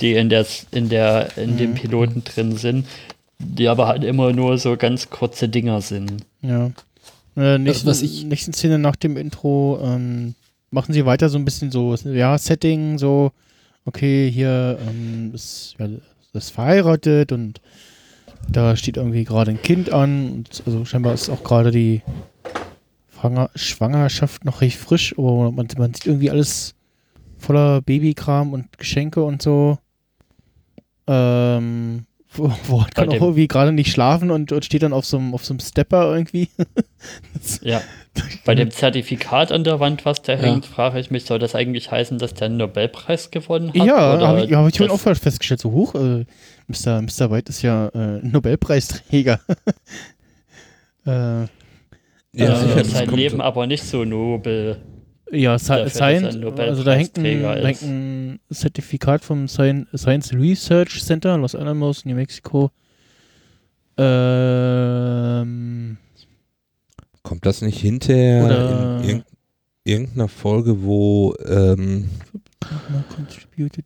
die 0.00 0.12
in 0.14 0.28
der 0.28 0.46
in 0.72 0.88
der 0.88 1.36
in 1.38 1.56
dem 1.56 1.74
Piloten 1.74 2.22
drin 2.24 2.56
sind, 2.56 2.86
die 3.38 3.68
aber 3.68 3.86
halt 3.86 4.04
immer 4.04 4.32
nur 4.32 4.58
so 4.58 4.76
ganz 4.76 5.08
kurze 5.10 5.48
Dinger 5.48 5.80
sind. 5.80 6.24
Ja. 6.42 6.70
Äh, 7.36 7.58
nächsten, 7.58 7.86
was 7.86 8.02
ich- 8.02 8.24
nächsten 8.24 8.52
Szene 8.52 8.78
nach 8.78 8.96
dem 8.96 9.16
Intro 9.16 9.78
ähm, 9.82 10.34
machen 10.70 10.92
sie 10.94 11.04
weiter 11.06 11.28
so 11.28 11.38
ein 11.38 11.44
bisschen 11.44 11.70
so, 11.70 11.94
ja, 11.94 12.36
Setting, 12.38 12.98
so, 12.98 13.32
okay, 13.84 14.30
hier 14.30 14.78
ähm, 14.88 15.32
ist, 15.34 15.74
ja, 15.78 15.88
ist 16.32 16.50
verheiratet 16.50 17.32
und 17.32 17.60
da 18.50 18.76
steht 18.76 18.96
irgendwie 18.96 19.24
gerade 19.24 19.50
ein 19.50 19.62
Kind 19.62 19.90
an. 19.92 20.30
Und 20.32 20.62
also 20.66 20.84
scheinbar 20.84 21.14
ist 21.14 21.28
auch 21.30 21.42
gerade 21.44 21.70
die 21.70 22.02
Schwanger 23.18 23.50
Schwangerschaft 23.54 24.44
noch 24.44 24.60
recht 24.60 24.76
frisch, 24.76 25.14
aber 25.18 25.50
man, 25.50 25.66
man 25.78 25.94
sieht 25.94 26.06
irgendwie 26.06 26.30
alles 26.30 26.74
voller 27.38 27.80
Babykram 27.82 28.52
und 28.52 28.76
Geschenke 28.78 29.22
und 29.24 29.40
so. 29.42 29.78
Ähm, 31.06 32.04
Bei 32.68 32.84
kann 32.94 33.08
auch 33.08 33.12
dem- 33.12 33.22
irgendwie 33.22 33.48
gerade 33.48 33.72
nicht 33.72 33.90
schlafen 33.90 34.30
und, 34.30 34.52
und 34.52 34.64
steht 34.64 34.82
dann 34.82 34.92
auf 34.92 35.04
so 35.06 35.18
einem 35.18 35.34
auf 35.34 35.44
so 35.44 35.52
einem 35.54 35.60
Stepper 35.60 36.14
irgendwie. 36.14 36.48
Ja. 37.62 37.80
Bei 38.46 38.54
dem 38.54 38.70
Zertifikat 38.70 39.52
an 39.52 39.62
der 39.62 39.78
Wand, 39.78 40.04
was 40.04 40.22
da 40.22 40.32
Ja. 40.32 40.38
hängt, 40.40 40.64
frage 40.66 40.98
ich 40.98 41.10
mich, 41.10 41.24
soll 41.26 41.38
das 41.38 41.54
eigentlich 41.54 41.90
heißen, 41.90 42.18
dass 42.18 42.34
der 42.34 42.46
einen 42.46 42.56
Nobelpreis 42.56 43.30
gewonnen 43.30 43.68
hat? 43.68 43.76
Ja, 43.76 44.18
habe 44.26 44.44
ich, 44.44 44.50
ja, 44.50 44.58
hab 44.58 44.68
ich 44.68 44.90
auch 44.90 44.98
festgestellt, 44.98 45.60
so 45.60 45.70
hoch. 45.70 45.94
Äh, 45.94 46.24
Mr. 46.66 47.02
Mr. 47.02 47.30
White 47.30 47.50
ist 47.50 47.62
ja 47.62 47.88
äh, 47.88 48.20
Nobelpreisträger. 48.26 49.38
äh, 51.06 51.10
Ja, 51.10 51.46
das 52.32 52.90
sein 52.90 53.10
Leben 53.10 53.40
aber 53.40 53.66
nicht 53.66 53.84
so 53.84 54.04
nobel. 54.04 54.78
Ja, 55.32 55.56
Sci- 55.56 55.88
Science, 55.88 56.36
ein 56.36 56.58
also 56.60 56.82
da 56.84 56.92
hängt 56.94 57.16
ein, 57.18 57.42
da 57.42 57.54
hängt 57.56 57.82
ein 57.82 58.40
Zertifikat 58.50 59.24
vom 59.24 59.46
Sci- 59.46 59.86
Science 59.96 60.32
Research 60.32 61.02
Center, 61.04 61.36
Los 61.38 61.54
Alamos, 61.54 62.04
New 62.04 62.14
Mexico. 62.14 62.70
Ähm, 64.66 65.96
Kommt 67.22 67.44
das 67.46 67.62
nicht 67.62 67.80
hinterher 67.80 68.44
Oder- 68.44 69.00
in 69.02 69.08
irg 69.08 69.24
irgendeiner 69.84 70.28
Folge, 70.28 70.82
wo 70.82 71.34
ähm, 71.46 72.08
mal 72.90 73.04
contributed. 73.14 73.84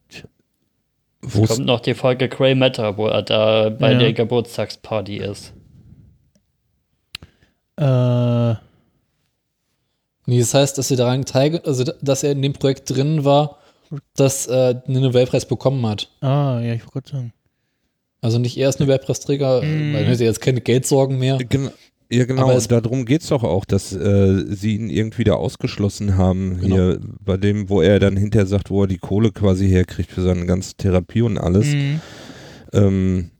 wo 1.23 1.45
Kommt 1.45 1.65
noch 1.67 1.81
die 1.81 1.95
Folge 1.95 2.29
Grey 2.29 2.55
Matter, 2.55 2.97
wo 2.97 3.07
er 3.07 3.23
da 3.23 3.69
bei 3.71 3.93
Ja. 3.93 3.99
der 3.99 4.13
Geburtstagsparty 4.15 5.19
ist. 5.19 5.53
Äh, 7.77 8.55
Nee, 10.31 10.39
das 10.39 10.55
heißt, 10.55 10.79
dass 10.79 10.91
er 10.93 10.97
daran 10.97 11.25
teilge 11.25 11.65
also 11.65 11.83
dass 12.01 12.23
er 12.23 12.33
in 12.33 12.43
dem 12.43 12.53
Projekt 12.53 12.89
drin 12.89 13.25
war, 13.25 13.59
das 14.15 14.47
äh, 14.47 14.77
einen 14.87 15.03
Nobelpreis 15.03 15.45
bekommen 15.47 15.85
hat. 15.87 16.09
ah, 16.21 16.61
ja, 16.63 16.75
ich 16.75 16.83
wollte 16.83 16.93
gerade 16.93 17.09
sagen. 17.11 17.33
Also 18.23 18.39
nicht 18.39 18.57
er 18.57 18.69
ist 18.69 18.79
Nobelpreisträger, 18.79 19.61
Mm. 19.63 19.93
weil 19.95 20.05
er 20.05 20.11
hat 20.13 20.21
jetzt 20.21 20.41
keine 20.41 20.61
Geldsorgen 20.61 21.19
mehr. 21.19 21.39
Gen 21.39 21.71
ja, 22.13 22.25
genau, 22.27 22.43
Aber 22.43 22.55
es- 22.55 22.69
darum 22.69 23.05
geht 23.07 23.23
es 23.23 23.29
doch 23.29 23.43
auch, 23.45 23.65
dass 23.65 23.93
äh, 23.93 24.45
sie 24.49 24.75
ihn 24.77 24.91
irgendwie 24.91 25.25
da 25.25 25.35
ausgeschlossen 25.35 26.17
haben, 26.17 26.59
Genau. 26.61 26.75
hier 26.77 27.01
bei 27.25 27.37
dem, 27.37 27.69
wo 27.69 27.81
er 27.83 27.99
dann 28.01 28.17
hinterher 28.17 28.47
sagt, 28.47 28.69
wo 28.71 28.83
er 28.83 28.89
die 28.89 28.99
Kohle 28.99 29.31
quasi 29.33 29.69
herkriegt 29.69 30.11
für 30.13 30.23
seine 30.23 30.45
ganze 30.47 30.75
Therapie 30.75 31.23
und 31.23 31.39
alles. 31.39 31.67
Mhm. 31.69 32.01
Ähm, 32.73 33.31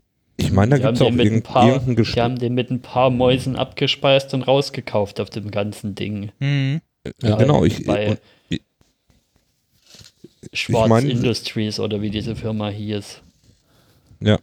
ich 0.41 0.53
meine, 0.53 0.79
da 0.79 0.79
gibt 0.79 0.95
es 0.95 1.01
haben 1.01 1.07
auch 1.07 1.11
den 1.11 1.17
mit 1.17 1.27
ein 1.27 1.33
irgend, 1.33 1.45
paar- 1.45 1.79
Die 2.05 2.21
haben 2.21 2.39
den 2.39 2.55
mit 2.55 2.71
ein 2.71 2.81
paar 2.81 3.11
Mäusen 3.11 3.57
abgespeist 3.57 4.35
und 4.35 4.43
rausgekauft 4.43 5.21
auf 5.21 5.31
dem 5.31 5.51
ganzen 5.51 5.95
Ding. 5.95 6.31
Mhm. 6.39 6.81
Ja, 7.23 7.37
genau, 7.37 7.65
ich, 7.65 7.85
bei 7.87 8.11
und, 8.11 8.21
Schwarz 10.53 10.89
mein- 10.89 11.09
Industries 11.09 11.79
oder 11.81 12.01
wie 12.03 12.11
diese 12.11 12.35
Firma 12.37 12.69
hieß. 12.69 13.21
ja. 14.21 14.39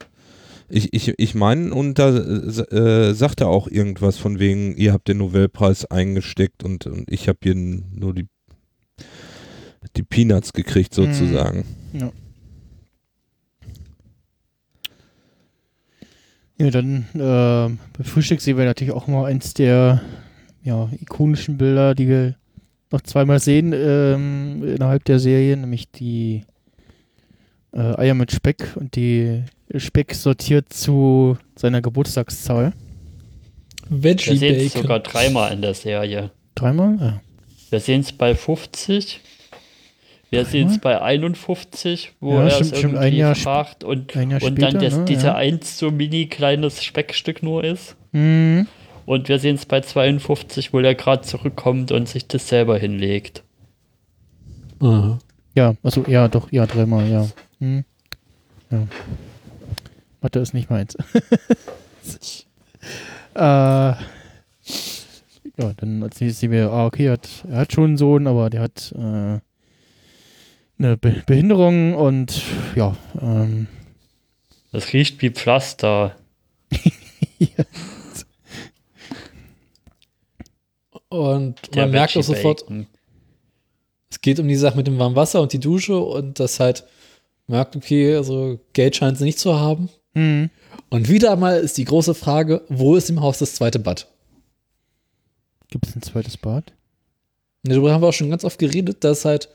Ich, 0.69 0.91
ich, 0.93 1.13
ich 1.17 1.33
meine, 1.33 1.73
und 1.73 1.97
da 1.97 2.09
äh, 2.09 3.13
sagt 3.13 3.39
er 3.39 3.47
auch 3.47 3.69
irgendwas 3.69 4.17
von 4.17 4.37
wegen, 4.37 4.75
ihr 4.75 4.91
habt 4.91 5.07
den 5.07 5.19
Nobelpreis 5.19 5.85
eingesteckt 5.85 6.61
und, 6.61 6.85
und 6.85 7.09
ich 7.09 7.29
habe 7.29 7.39
hier 7.41 7.55
nur 7.55 8.13
die, 8.13 8.27
die 9.95 10.03
Peanuts 10.03 10.51
gekriegt 10.51 10.97
Mhm. 10.97 11.13
sozusagen. 11.13 11.63
Ja, 16.59 16.71
dann 16.71 17.05
äh, 17.13 17.77
bei 17.97 18.03
Frühstück 18.03 18.41
sehen 18.41 18.57
wir 18.57 18.65
natürlich 18.65 18.93
auch 18.93 19.07
mal 19.07 19.25
eins 19.25 19.53
der 19.53 20.01
ja, 20.63 20.89
ikonischen 20.99 21.57
Bilder, 21.57 21.93
die 21.93 22.07
wir 22.07 22.35
noch 22.91 23.01
zweimal 23.01 23.39
sehen 23.39 23.73
ähm, 23.73 24.63
innerhalb 24.63 25.05
der 25.05 25.19
Serie, 25.19 25.55
nämlich 25.55 25.91
die 25.91 26.43
äh, 27.73 27.97
Eier 27.97 28.15
mit 28.15 28.31
Speck 28.31 28.75
und 28.75 28.95
die 28.95 29.43
Speck 29.75 30.13
sortiert 30.15 30.73
zu 30.73 31.37
seiner 31.55 31.81
Geburtstagszahl. 31.81 32.73
Wir 33.89 34.17
sehen 34.17 34.35
es 34.35 34.41
Veggie 34.41 34.67
sogar 34.69 34.99
dreimal 34.99 35.53
in 35.53 35.61
der 35.61 35.73
Serie. 35.73 36.31
Dreimal? 36.55 36.97
Ja. 36.99 37.21
Wir 37.69 37.79
sehen 37.79 38.01
es 38.01 38.11
bei 38.11 38.33
50. 38.35 39.21
Wir 40.29 40.45
sehen 40.45 40.67
es 40.67 40.79
bei 40.79 41.01
51, 41.01 42.13
wo 42.19 42.33
Ja, 42.33 42.43
er 42.43 42.51
stimmt, 42.51 42.73
es 42.73 42.83
irgendwie 42.83 42.97
ein 42.97 43.13
Jahr 43.13 43.35
fragt 43.35 43.83
und, 43.83 44.15
ein 44.17 44.31
Jahr 44.31 44.43
und 44.43 44.53
später, 44.53 44.71
dann 44.71 44.81
das, 44.81 44.97
ne, 44.97 45.05
dieser 45.05 45.27
ja. 45.29 45.35
eins 45.35 45.77
so 45.77 45.89
mini 45.89 46.27
kleines 46.27 46.83
Speckstück 46.83 47.43
nur 47.43 47.63
ist. 47.63 47.95
Mhm. 48.11 48.67
Und 49.05 49.29
wir 49.29 49.39
sehen 49.39 49.55
es 49.55 49.65
bei 49.65 49.79
52, 49.79 50.73
wo 50.73 50.79
er 50.79 50.95
gerade 50.95 51.21
zurückkommt 51.21 51.93
und 51.93 52.09
sich 52.09 52.27
das 52.27 52.49
selber 52.49 52.77
hinlegt. 52.77 53.43
Aha. 54.81 55.17
Ja, 55.55 55.75
also 55.81 56.03
ja, 56.07 56.27
doch, 56.27 56.51
ja, 56.51 56.65
dreimal, 56.65 57.09
ja. 57.09 57.25
Hm. 57.59 57.85
Ja. 58.69 58.85
Mathe 60.21 60.39
ist 60.39 60.53
nicht 60.53 60.69
meins. 60.69 60.95
äh, 63.33 63.39
ja, 63.39 63.97
dann 65.77 66.03
als 66.03 66.19
nächstes 66.19 66.41
sehen 66.41 66.51
wir, 66.51 66.69
ah, 66.69 66.85
okay, 66.85 67.05
er 67.05 67.13
hat, 67.13 67.29
er 67.49 67.59
hat 67.59 67.73
schon 67.73 67.85
einen 67.85 67.97
Sohn, 67.97 68.27
aber 68.27 68.49
der 68.49 68.61
hat 68.61 68.93
äh, 68.95 69.39
eine 70.79 70.97
Be 70.97 71.23
Behinderung 71.25 71.95
und 71.95 72.41
ja, 72.75 72.95
ähm, 73.21 73.67
Das 74.71 74.93
riecht 74.93 75.21
wie 75.21 75.29
Pflaster. 75.31 76.15
Und 81.09 81.73
Der 81.73 81.83
man 81.83 81.91
merkt 81.91 82.17
auch 82.17 82.23
sofort, 82.23 82.61
Bacon. 82.61 82.87
es 84.09 84.21
geht 84.21 84.39
um 84.39 84.47
die 84.47 84.55
Sache 84.55 84.77
mit 84.77 84.87
dem 84.87 84.99
warmen 84.99 85.15
Wasser 85.15 85.41
und 85.41 85.53
die 85.53 85.59
Dusche 85.59 85.97
und 85.97 86.39
das 86.39 86.59
halt 86.59 86.83
merkt, 87.47 87.75
okay, 87.75 88.15
also 88.15 88.59
Geld 88.73 88.95
scheint 88.95 89.17
sie 89.17 89.23
nicht 89.23 89.39
zu 89.39 89.57
haben. 89.57 89.89
hm, 90.13 90.49
Und 90.89 91.07
wieder 91.09 91.31
einmal 91.31 91.59
ist 91.59 91.77
die 91.77 91.85
große 91.85 92.13
Frage, 92.13 92.61
wo 92.67 92.95
ist 92.95 93.09
im 93.09 93.21
Haus 93.21 93.39
das 93.39 93.55
zweite 93.55 93.79
Bad? 93.79 94.07
gibt 95.69 95.85
es 95.85 95.95
ein 95.95 96.01
zweites 96.01 96.37
Bad? 96.37 96.71
Ne, 97.63 97.73
Darüber 97.73 97.91
haben 97.93 98.01
wir 98.01 98.07
auch 98.07 98.13
schon 98.13 98.29
ganz 98.29 98.45
oft 98.45 98.57
geredet, 98.57 99.03
dass 99.03 99.25
halt 99.25 99.49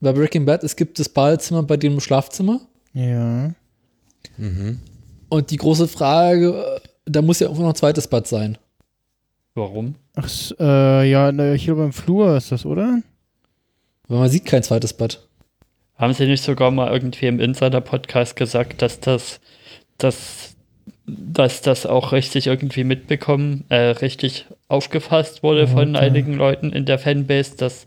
bei 0.00 0.12
Breaking 0.12 0.44
Bad, 0.46 0.64
es 0.64 0.76
gibt 0.76 0.98
das 0.98 1.08
Badezimmer 1.08 1.62
bei 1.62 1.76
dem 1.76 2.00
Schlafzimmer. 2.00 2.60
Ja. 2.92 3.52
Mhm. 4.36 4.80
Und 5.28 5.50
die 5.50 5.56
große 5.56 5.88
Frage, 5.88 6.80
äh, 6.84 6.88
da 7.04 7.22
muss 7.22 7.40
ja 7.40 7.46
irgendwo 7.46 7.62
noch 7.62 7.70
ein 7.70 7.76
zweites 7.76 8.08
Bad 8.08 8.26
sein. 8.26 8.58
Warum? 9.54 9.94
Ach, 10.14 10.28
äh, 10.58 11.10
ja, 11.10 11.30
hier 11.54 11.74
beim 11.74 11.92
Flur 11.92 12.36
ist 12.36 12.52
das, 12.52 12.64
oder? 12.64 13.02
Weil 14.08 14.18
man 14.18 14.28
sieht 14.28 14.44
kein 14.46 14.62
zweites 14.62 14.92
Bad. 14.92 15.26
Haben 15.96 16.14
Sie 16.14 16.26
nicht 16.26 16.42
sogar 16.42 16.70
mal 16.70 16.90
irgendwie 16.92 17.26
im 17.26 17.40
Insider-Podcast 17.40 18.34
gesagt, 18.34 18.80
dass 18.80 19.00
das, 19.00 19.40
dass, 19.98 20.54
dass 21.06 21.60
das 21.60 21.84
auch 21.84 22.12
richtig 22.12 22.46
irgendwie 22.46 22.84
mitbekommen, 22.84 23.64
äh, 23.68 23.76
richtig 23.76 24.46
aufgefasst 24.68 25.42
wurde 25.42 25.68
von 25.68 25.94
Okay. 25.94 26.06
einigen 26.06 26.34
Leuten 26.34 26.72
in 26.72 26.86
der 26.86 26.98
Fanbase, 26.98 27.56
dass, 27.56 27.84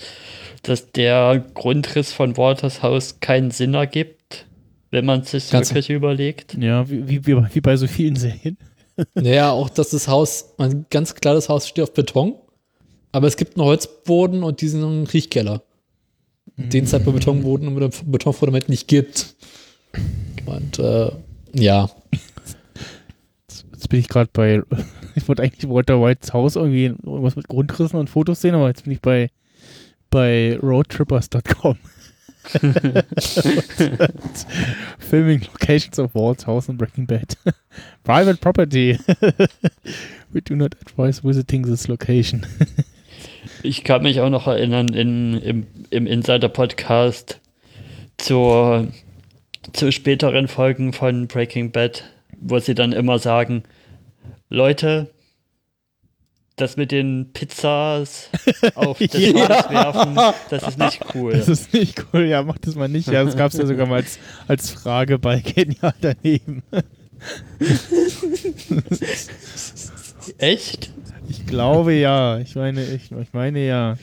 dass 0.64 0.92
der 0.92 1.44
Grundriss 1.54 2.12
von 2.12 2.38
Waters 2.38 2.82
Haus 2.82 3.20
keinen 3.20 3.52
Sinn 3.52 3.74
ergibt, 3.74 4.46
wenn 4.92 5.06
man 5.06 5.22
es 5.22 5.32
sich 5.32 5.50
Ganz- 5.50 5.70
wirklich 5.70 5.90
überlegt? 5.90 6.56
Ja, 6.60 6.90
wie, 6.90 7.08
wie, 7.26 7.38
wie, 7.54 7.62
bei 7.62 7.78
so 7.78 7.88
vielen 7.88 8.16
Serien. 8.16 8.58
Naja, 9.16 9.50
auch 9.50 9.70
dass 9.70 9.90
das 9.90 10.08
Haus, 10.08 10.54
ein 10.60 10.86
ganz 10.92 11.16
klar, 11.16 11.34
das 11.34 11.50
Haus 11.50 11.68
steht 11.68 11.84
auf 11.84 11.96
Beton, 11.96 12.36
aber 13.12 13.26
es 13.26 13.38
gibt 13.38 13.58
einen 13.58 13.66
Holzboden 13.66 14.44
und 14.44 14.62
diesen 14.62 15.08
Riechkeller. 15.08 15.64
Den 16.58 16.84
es 16.84 16.94
halt 16.94 17.04
bei 17.04 17.12
Betonboden 17.12 17.68
und 17.68 18.12
Betonfundament 18.12 18.70
nicht 18.70 18.88
gibt. 18.88 19.36
Und 20.46 20.78
äh, 20.78 21.10
ja, 21.56 21.90
Jetzt 23.84 23.90
bin 23.90 24.00
ich 24.00 24.08
gerade 24.08 24.30
bei, 24.32 24.62
ich 25.16 25.28
wollte 25.28 25.44
eigentlich 25.44 25.70
Walter 25.70 26.02
Whites 26.02 26.32
Haus 26.32 26.56
irgendwie 26.56 26.86
irgendwas 26.86 27.36
mit 27.36 27.50
Grundrissen 27.50 28.00
und 28.00 28.10
Fotos 28.10 28.40
sehen, 28.40 28.56
aber 28.56 28.68
jetzt 28.70 28.86
bin 28.86 28.94
ich 28.94 29.02
bei, 29.02 29.30
bei 30.14 30.58
roadtrippers.com. 30.62 31.80
Filming 35.00 35.42
locations 35.42 35.98
of 35.98 36.14
Walt's 36.14 36.44
house 36.44 36.70
in 36.70 36.78
Breaking 36.78 37.08
Bad. 37.08 37.36
Private 38.04 38.40
property. 38.40 39.00
We 40.32 40.42
do 40.42 40.56
not 40.56 40.76
advise 40.82 41.24
visiting 41.24 41.64
this 41.64 41.88
location. 41.88 42.46
Ich 43.64 43.84
kann 43.84 44.04
mich 44.04 44.20
auch 44.20 44.30
noch 44.30 44.46
erinnern, 44.46 44.90
in, 44.90 45.40
im, 45.40 45.66
im 45.90 46.06
Insider-Podcast 46.06 47.40
zur, 48.18 48.90
zu 49.72 49.92
späteren 49.92 50.48
Folgen 50.48 50.94
von 50.94 51.28
Breaking 51.28 51.72
Bad, 51.72 52.04
wo 52.40 52.60
sie 52.60 52.76
dann 52.76 52.92
immer 52.92 53.18
sagen, 53.18 53.64
Leute, 54.50 55.10
das 56.56 56.78
mit 56.78 56.92
den 56.92 57.32
Pizzas 57.34 58.30
auf 58.76 59.00
das 59.00 59.14
Ja. 59.20 59.50
Haus 59.50 59.70
werfen, 59.70 60.16
das 60.50 60.64
ist 60.68 60.78
nicht 60.80 61.00
cool. 61.16 61.32
Das 61.34 61.48
ist 61.48 61.74
nicht 61.74 62.06
cool, 62.14 62.26
ja, 62.26 62.44
mach 62.44 62.58
das 62.60 62.76
mal 62.76 62.88
nicht. 62.88 63.08
Ja, 63.08 63.24
das 63.24 63.36
gab 63.36 63.52
es 63.52 63.58
ja 63.58 63.66
sogar 63.66 63.88
mal 63.88 63.96
als, 63.98 64.20
als 64.48 64.70
Frage 64.70 65.18
bei 65.20 65.40
Genial 65.40 65.94
daneben. 66.02 66.62
Echt? 70.38 70.92
Ich 71.30 71.46
glaube 71.46 71.94
ja. 71.94 72.38
Ich 72.40 72.56
meine, 72.56 72.84
ich, 72.84 73.12
ich 73.12 73.34
meine 73.34 73.66
ja. 73.66 73.98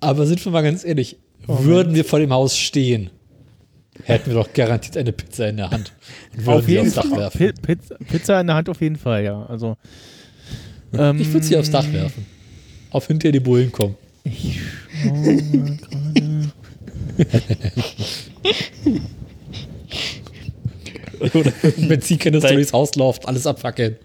aber 0.00 0.26
sind 0.26 0.44
wir 0.44 0.52
mal 0.52 0.62
ganz 0.62 0.84
ehrlich, 0.84 1.18
Moment. 1.46 1.64
würden 1.66 1.94
wir 1.94 2.04
vor 2.04 2.18
dem 2.18 2.32
Haus 2.32 2.56
stehen, 2.58 3.10
hätten 4.04 4.26
wir 4.30 4.34
doch 4.34 4.52
garantiert 4.52 4.96
eine 4.96 5.12
Pizza 5.12 5.48
in 5.48 5.56
der 5.58 5.70
Hand. 5.70 5.92
Und 6.36 6.46
würden 6.46 6.58
auf 6.58 6.68
jeden 6.68 6.86
aufs 6.86 6.94
Dach 6.94 7.06
Fall. 7.06 7.18
werfen. 7.18 7.38
Pi- 7.38 7.52
Pizza, 7.62 7.96
Pizza 8.08 8.40
in 8.40 8.46
der 8.48 8.56
Hand 8.56 8.68
auf 8.68 8.80
jeden 8.80 8.96
Fall, 8.96 9.24
ja. 9.24 9.44
Also. 9.46 9.76
Ähm, 10.92 11.20
Ich 11.20 11.32
würde 11.32 11.44
sie 11.46 11.56
aufs 11.56 11.70
Dach 11.70 11.90
werfen. 11.92 12.26
Auf 12.90 13.06
hinterher 13.06 13.32
die 13.32 13.40
Bullen 13.40 13.70
kommen. 13.72 13.96
Ich 14.24 14.58
schau 15.02 15.14
mal 15.14 15.36
gerade. 15.76 16.52
Oder 21.34 21.50
Benzinkanister 21.88 22.48
Bei- 22.48 22.54
durchs 22.54 22.72
Haus 22.72 22.94
läuft, 22.94 23.26
alles 23.26 23.46
abfackeln. 23.46 23.96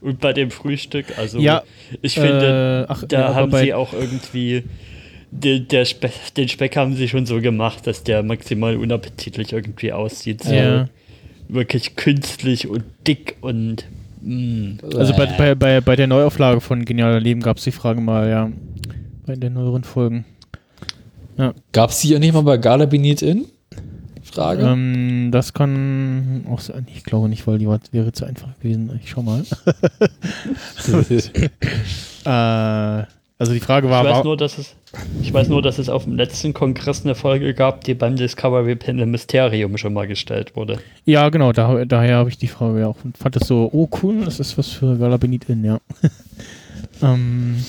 Und 0.00 0.20
bei 0.20 0.32
dem 0.32 0.50
Frühstück, 0.50 1.18
also 1.18 1.38
Ja, 1.40 1.62
ich 2.00 2.14
finde, 2.14 2.86
äh, 2.88 2.92
ach, 2.92 3.04
da 3.06 3.20
ja, 3.20 3.34
haben 3.34 3.54
sie 3.54 3.74
auch 3.74 3.92
irgendwie 3.92 4.62
den, 5.30 5.68
der 5.68 5.84
Spe 5.84 6.10
den 6.36 6.48
Speck 6.48 6.76
haben 6.76 6.96
sie 6.96 7.06
schon 7.08 7.26
so 7.26 7.40
gemacht, 7.40 7.86
dass 7.86 8.02
der 8.02 8.22
maximal 8.22 8.76
unappetitlich 8.76 9.52
irgendwie 9.52 9.92
aussieht. 9.92 10.42
So 10.42 10.54
Ja. 10.54 10.88
wirklich 11.48 11.96
künstlich 11.96 12.66
und 12.68 12.84
dick 13.06 13.36
und. 13.42 13.84
Also 14.22 15.14
bei, 15.14 15.26
bei, 15.26 15.54
bei, 15.54 15.80
bei 15.80 15.96
der 15.96 16.06
Neuauflage 16.06 16.60
von 16.60 16.84
Genialer 16.84 17.20
Leben 17.20 17.40
gab 17.40 17.56
es 17.56 17.64
die 17.64 17.72
Frage 17.72 18.00
mal, 18.00 18.28
ja. 18.28 18.50
Bei 19.26 19.34
den 19.36 19.54
neueren 19.54 19.84
Folgen. 19.84 20.24
Gab 21.72 21.90
es 21.90 22.00
die 22.00 22.08
ja 22.10 22.18
nicht 22.18 22.34
mal 22.34 22.42
bei 22.42 22.58
Gala 22.58 22.86
Benit 22.86 23.22
in? 23.22 23.46
Frage. 24.22 24.62
Ähm, 24.62 25.30
das 25.32 25.52
kann 25.54 26.44
auch 26.48 26.60
sein. 26.60 26.86
Ich 26.94 27.04
glaube 27.04 27.28
nicht, 27.28 27.46
weil 27.46 27.58
die 27.58 27.66
war, 27.66 27.80
wäre 27.92 28.12
zu 28.12 28.24
einfach 28.24 28.48
gewesen. 28.60 29.00
Ich 29.02 29.10
schau 29.10 29.22
mal. 29.22 29.42
äh, 33.04 33.04
also 33.40 33.54
die 33.54 33.60
Frage 33.60 33.88
war, 33.88 34.02
Ich 34.02 34.08
weiß 34.10 34.16
war 34.18 34.24
nur, 34.24 34.36
dass 34.36 34.58
es 34.58 34.76
ich 35.22 35.32
weiß 35.32 35.48
nur, 35.48 35.62
dass 35.62 35.78
es 35.78 35.88
auf 35.88 36.04
dem 36.04 36.16
letzten 36.16 36.52
Kongress 36.52 37.04
eine 37.04 37.14
Folge 37.14 37.54
gab, 37.54 37.84
die 37.84 37.94
beim 37.94 38.16
Discovery 38.16 38.76
Panel 38.76 39.06
Mysterium 39.06 39.78
schon 39.78 39.94
mal 39.94 40.06
gestellt 40.06 40.56
wurde. 40.56 40.78
ja 41.06 41.30
genau, 41.30 41.52
da, 41.52 41.84
daher 41.86 42.16
habe 42.16 42.28
ich 42.28 42.36
die 42.36 42.48
Frage 42.48 42.86
auch 42.86 42.96
und 43.02 43.16
fand 43.16 43.36
das 43.36 43.48
so, 43.48 43.70
oh 43.72 43.88
cool, 44.02 44.24
das 44.26 44.40
ist 44.40 44.58
was 44.58 44.68
für 44.68 44.98
Gala 44.98 45.16
Benit 45.16 45.48
in, 45.48 45.64
ja. 45.64 45.80
ähm, 47.02 47.64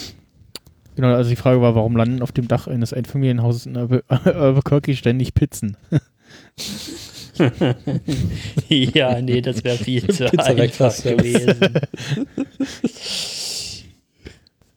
genau, 0.95 1.13
also 1.13 1.29
die 1.29 1.37
Frage 1.37 1.61
war, 1.61 1.73
warum 1.73 1.95
landen 1.95 2.21
auf 2.21 2.33
dem 2.33 2.49
Dach 2.49 2.67
eines 2.67 2.91
Einfamilienhauses 2.91 3.65
in 3.65 3.77
Albu- 3.77 4.03
Albuquerque 4.09 4.93
ständig 4.95 5.33
Pizzen? 5.33 5.77
ja, 8.67 9.21
nee, 9.21 9.41
das 9.41 9.63
wäre 9.63 9.77
viel 9.77 10.05
zu 10.09 10.29
einfach 10.37 10.95
gewesen. 11.01 11.55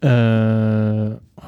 Äh, 0.04 1.14
oh, 1.36 1.40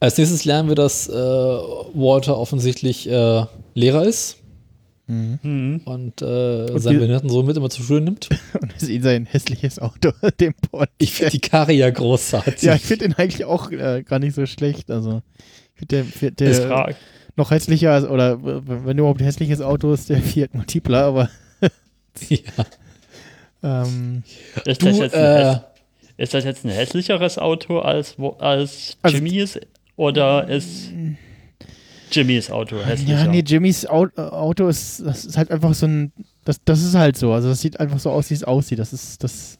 Als 0.00 0.18
nächstes 0.18 0.44
lernen 0.44 0.68
wir, 0.68 0.76
dass 0.76 1.08
äh, 1.08 1.12
Walter 1.12 2.38
offensichtlich 2.38 3.08
äh, 3.10 3.44
Lehrer 3.74 4.04
ist 4.04 4.36
mhm. 5.06 5.38
Hm. 5.42 5.80
und, 5.84 6.22
äh, 6.22 6.24
Und 6.70 6.80
seinen 6.80 6.92
wir- 6.92 6.98
Behindertensohn 7.00 7.46
mit 7.46 7.56
immer 7.56 7.70
zur 7.70 7.84
Schule 7.84 8.00
nimmt. 8.02 8.28
Und 8.60 8.72
es 8.76 8.84
ist 8.84 9.02
sein 9.02 9.26
hässliches 9.26 9.78
Auto, 9.80 10.12
dem 10.40 10.54
Port. 10.54 10.90
Ich 10.98 11.12
finde 11.14 11.32
die 11.32 11.40
Karre 11.40 11.72
ja 11.72 11.90
großartig. 11.90 12.62
Ja, 12.62 12.74
ich 12.74 12.82
finde 12.82 13.08
den 13.08 13.14
eigentlich 13.14 13.44
auch 13.44 13.70
äh, 13.72 14.02
gar 14.06 14.18
nicht 14.20 14.34
so 14.34 14.46
schlecht. 14.46 14.90
Also, 14.90 15.22
ich 15.74 15.86
finde 15.88 16.04
der, 16.28 16.30
der 16.52 16.54
fra- 16.68 16.90
noch 17.36 17.50
hässlicher, 17.50 17.90
als- 17.92 18.06
oder 18.06 18.38
wenn 18.42 18.98
überhaupt 18.98 19.20
ein 19.20 19.24
hässliches 19.24 19.60
Auto 19.60 19.92
ist, 19.92 20.08
der 20.10 20.18
Fiat 20.22 20.54
Multipla, 20.54 21.08
aber 21.08 21.28
ja. 22.28 22.38
ähm, 23.62 24.22
ist, 24.64 24.82
Du, 24.82 24.86
äh, 24.88 25.56
ist 26.16 26.34
das 26.34 26.44
jetzt 26.44 26.64
ein 26.64 26.70
hässlicheres 26.70 27.38
Auto 27.38 27.78
als, 27.80 28.18
wo- 28.18 28.36
als 28.38 28.96
Also- 29.02 29.16
Jimmys 29.16 29.58
oder 29.96 30.48
ist 30.48 30.90
Jimmys 32.12 32.50
Auto 32.50 32.76
hässlicher? 32.84 33.12
ja, 33.24 33.26
nee, 33.26 33.40
Jimmys 33.44 33.86
Au 33.86 34.06
Auto 34.16 34.68
ist, 34.68 35.02
das 35.04 35.24
ist 35.24 35.36
halt 35.36 35.50
einfach 35.50 35.74
so 35.74 35.86
ein, 35.86 36.12
das, 36.44 36.60
das 36.64 36.82
ist 36.82 36.94
halt 36.94 37.16
so. 37.16 37.32
Also, 37.32 37.48
das 37.48 37.60
sieht 37.60 37.80
einfach 37.80 37.98
so 37.98 38.10
aus, 38.10 38.30
wie 38.30 38.34
es 38.34 38.44
aussieht. 38.44 38.78
Das 38.78 38.92
ist, 38.92 39.24
das, 39.24 39.58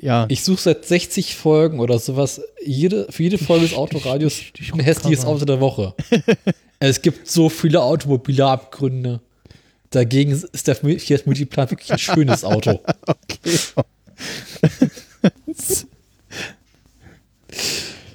ja. 0.00 0.26
Ich 0.28 0.42
suche 0.44 0.60
seit 0.60 0.84
60 0.84 1.36
Folgen 1.36 1.80
oder 1.80 1.98
sowas, 1.98 2.42
jede, 2.64 3.06
für 3.10 3.22
jede 3.22 3.38
Folge 3.38 3.66
des 3.66 3.74
Autoradios 3.74 4.40
ein 4.72 4.80
hässliches. 4.80 5.24
Auto 5.24 5.44
der 5.46 5.60
Woche. 5.60 5.94
es 6.80 7.00
gibt 7.00 7.28
so 7.28 7.48
viele 7.48 7.80
automobile 7.80 8.44
Abgründe. 8.46 9.20
Dagegen 9.90 10.32
ist 10.32 10.66
der 10.68 10.76
Fiat 10.76 11.26
Multiplan 11.26 11.70
wirklich 11.70 11.90
ein 11.92 11.98
schönes 11.98 12.44
Auto. 12.44 12.80
okay. 13.06 13.48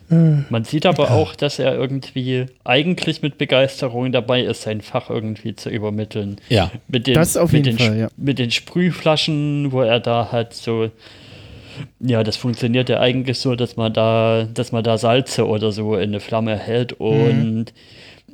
Man 0.08 0.64
sieht 0.66 0.86
aber 0.86 1.12
auch, 1.12 1.36
dass 1.36 1.58
er 1.58 1.74
irgendwie 1.76 2.46
eigentlich 2.64 3.24
mit 3.24 3.40
Begeisterung 3.40 4.12
dabei 4.12 4.42
ist, 4.42 4.62
sein 4.62 4.82
Fach 4.82 5.10
irgendwie 5.10 5.56
zu 5.56 5.70
übermitteln. 5.70 6.40
Ja. 6.48 6.72
Mit 6.88 7.08
den, 7.08 7.16
Das 7.16 7.36
auf 7.38 7.52
mit 7.52 7.66
jeden 7.66 7.78
den, 7.78 7.88
Fall, 7.88 7.98
ja. 7.98 8.08
Mit 8.16 8.38
den 8.38 8.52
Sprühflaschen, 8.52 9.72
wo 9.72 9.82
er 9.82 10.00
da 10.00 10.32
halt 10.32 10.54
so, 10.54 10.92
ja, 12.00 12.24
das 12.24 12.38
funktioniert 12.38 12.88
ja 12.90 13.00
eigentlich 13.00 13.40
so, 13.40 13.56
dass 13.56 13.78
man 13.78 13.94
da, 13.94 14.48
dass 14.54 14.72
man 14.72 14.84
da 14.84 15.00
Salze 15.00 15.48
oder 15.48 15.72
so 15.72 15.96
in 15.96 16.10
eine 16.10 16.20
Flamme 16.20 16.56
hält 16.56 16.94
und 16.94 17.74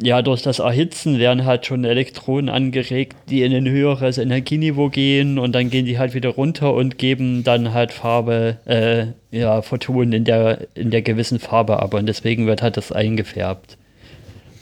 ja, 0.02 0.22
durch 0.22 0.42
das 0.42 0.60
Erhitzen 0.60 1.20
werden 1.20 1.46
halt 1.46 1.66
schon 1.66 1.84
Elektronen 1.84 2.50
angeregt, 2.50 3.16
die 3.30 3.44
in 3.44 3.54
ein 3.54 3.70
höheres 3.70 4.18
Energieniveau 4.18 4.90
gehen 4.90 5.38
und 5.38 5.54
dann 5.54 5.70
gehen 5.70 5.86
die 5.86 6.00
halt 6.00 6.14
wieder 6.14 6.30
runter 6.30 6.74
und 6.74 6.98
geben 6.98 7.44
dann 7.44 7.74
halt 7.74 7.92
Farbe, 7.92 8.58
äh, 8.66 9.08
ja, 9.38 9.62
Photonen 9.62 10.14
in 10.14 10.24
der, 10.26 10.68
in 10.76 10.92
der 10.92 11.02
gewissen 11.02 11.40
Farbe 11.40 11.80
ab 11.80 11.94
und 11.94 12.08
deswegen 12.08 12.48
wird 12.48 12.62
halt 12.62 12.78
das 12.78 12.92
eingefärbt. 12.92 13.78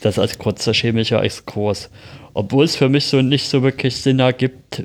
Das 0.01 0.19
als 0.19 0.39
kurzer 0.39 0.73
chemischer 0.73 1.23
Exkurs. 1.23 1.89
Obwohl 2.33 2.65
es 2.65 2.75
für 2.75 2.89
mich 2.89 3.05
so 3.05 3.21
nicht 3.21 3.49
so 3.49 3.63
wirklich 3.63 3.97
Sinn 3.97 4.19
ergibt, 4.19 4.83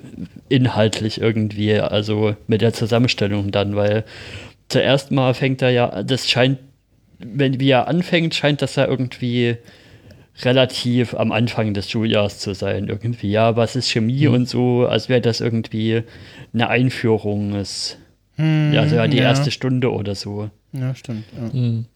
inhaltlich 0.49 1.21
irgendwie, 1.21 1.79
also 1.79 2.37
mit 2.47 2.63
der 2.63 2.73
Zusammenstellung 2.73 3.51
dann, 3.51 3.77
weil 3.77 4.05
zuerst 4.69 5.11
mal 5.11 5.35
fängt 5.35 5.63
er 5.63 5.71
ja, 5.71 6.03
das 6.03 6.29
scheint, 6.29 6.59
wenn 7.19 7.61
wie 7.61 7.71
er 7.71 7.87
anfängt, 7.87 8.35
scheint 8.35 8.63
das 8.63 8.77
ja 8.77 8.87
irgendwie 8.87 9.57
relativ 10.43 11.15
am 11.15 11.33
Anfang 11.33 11.75
des 11.75 11.91
Schuljahres 11.91 12.39
zu 12.39 12.55
sein. 12.55 12.89
Irgendwie, 12.89 13.31
ja, 13.31 13.57
was 13.57 13.77
ist 13.77 13.91
Chemie 13.91 14.27
und 14.27 14.49
so, 14.49 14.87
als 14.87 15.09
wäre 15.09 15.21
das 15.21 15.41
irgendwie 15.41 16.03
eine 16.53 16.69
Einführung. 16.69 17.55
Ist, 17.55 17.99
ja, 18.37 18.81
also 18.81 18.97
ja, 18.97 19.07
die 19.07 19.19
erste 19.19 19.51
Stunde 19.51 19.93
oder 19.93 20.15
so. 20.15 20.51
Ja, 20.73 20.95
stimmt. 20.95 21.25
Ja. 21.37 21.59
Mhm. 21.59 21.87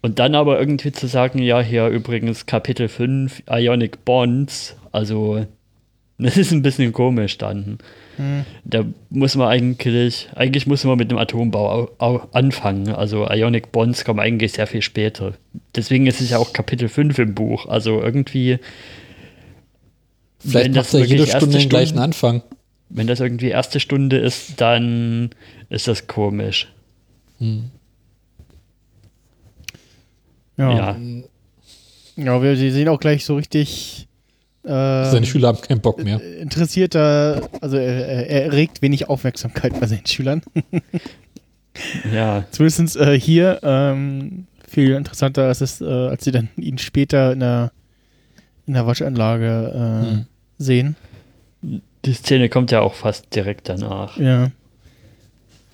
Und 0.00 0.18
dann 0.18 0.34
aber 0.34 0.58
irgendwie 0.58 0.92
zu 0.92 1.06
sagen, 1.08 1.40
ja, 1.40 1.60
hier 1.60 1.88
übrigens 1.88 2.46
Kapitel 2.46 2.88
5, 2.88 3.42
Ionic 3.50 4.04
Bonds, 4.04 4.76
also 4.92 5.44
das 6.18 6.36
ist 6.36 6.52
ein 6.52 6.62
bisschen 6.62 6.92
komisch 6.92 7.38
dann. 7.38 7.78
Hm. 8.18 8.44
Da 8.64 8.84
muss 9.10 9.36
man 9.36 9.48
eigentlich, 9.48 10.28
eigentlich 10.34 10.66
muss 10.66 10.84
man 10.84 10.98
mit 10.98 11.10
dem 11.10 11.18
Atombau 11.18 11.70
au, 11.70 11.90
au, 11.98 12.28
anfangen. 12.32 12.88
Also 12.88 13.28
Ionic 13.28 13.72
Bonds 13.72 14.04
kommen 14.04 14.20
eigentlich 14.20 14.52
sehr 14.52 14.66
viel 14.66 14.82
später. 14.82 15.34
Deswegen 15.74 16.06
ist 16.06 16.20
es 16.20 16.30
ja 16.30 16.38
auch 16.38 16.52
Kapitel 16.52 16.88
5 16.88 17.18
im 17.18 17.34
Buch. 17.34 17.66
Also 17.66 18.02
irgendwie. 18.02 18.58
Vielleicht 20.40 20.66
wenn 20.66 20.72
macht 20.72 20.94
er 20.94 21.00
jede 21.00 21.10
wirklich 21.10 21.28
erste 21.28 21.38
Stunde 21.38 21.58
den 21.58 21.68
gleichen 21.68 21.98
Anfang. 21.98 22.42
wenn 22.90 23.06
das 23.06 23.20
irgendwie 23.20 23.48
erste 23.48 23.80
Stunde 23.80 24.18
ist, 24.18 24.60
dann 24.60 25.30
ist 25.68 25.88
das 25.88 26.06
komisch. 26.08 26.68
Hm. 27.38 27.70
Ja. 30.56 30.76
Ja. 30.76 30.96
Ja, 32.16 32.42
wir 32.42 32.56
sie 32.56 32.72
sehen 32.72 32.88
auch 32.88 32.98
gleich 32.98 33.24
so 33.24 33.36
richtig 33.36 34.07
Seine 35.10 35.26
Schüler 35.26 35.48
haben 35.48 35.60
keinen 35.60 35.80
Bock 35.80 36.02
mehr. 36.02 36.20
interessierter, 36.40 37.48
also 37.60 37.76
er, 37.76 38.06
er 38.06 38.26
er 38.30 38.44
erregt 38.46 38.82
wenig 38.82 39.08
Aufmerksamkeit 39.08 39.78
bei 39.80 39.86
seinen 39.86 40.06
Schülern. 40.06 40.42
Ja. 42.12 42.44
Zumindest 42.50 42.96
äh, 42.96 43.18
hier 43.18 43.60
ähm, 43.62 44.46
viel 44.66 44.94
interessanter 44.94 45.44
als, 45.44 45.60
es, 45.60 45.80
äh, 45.80 45.84
als 45.84 46.24
sie 46.24 46.32
dann 46.32 46.48
ihn 46.56 46.76
später 46.78 47.32
in 47.32 47.38
der, 47.40 47.70
in 48.66 48.74
der 48.74 48.86
Waschanlage 48.86 49.72
äh, 50.04 50.10
Hm. 50.10 50.26
sehen. 50.58 50.96
Die 51.62 52.12
Szene 52.12 52.48
kommt 52.48 52.70
ja 52.72 52.80
auch 52.80 52.94
fast 52.94 53.32
direkt 53.34 53.68
danach. 53.68 54.16
Ja. 54.18 54.50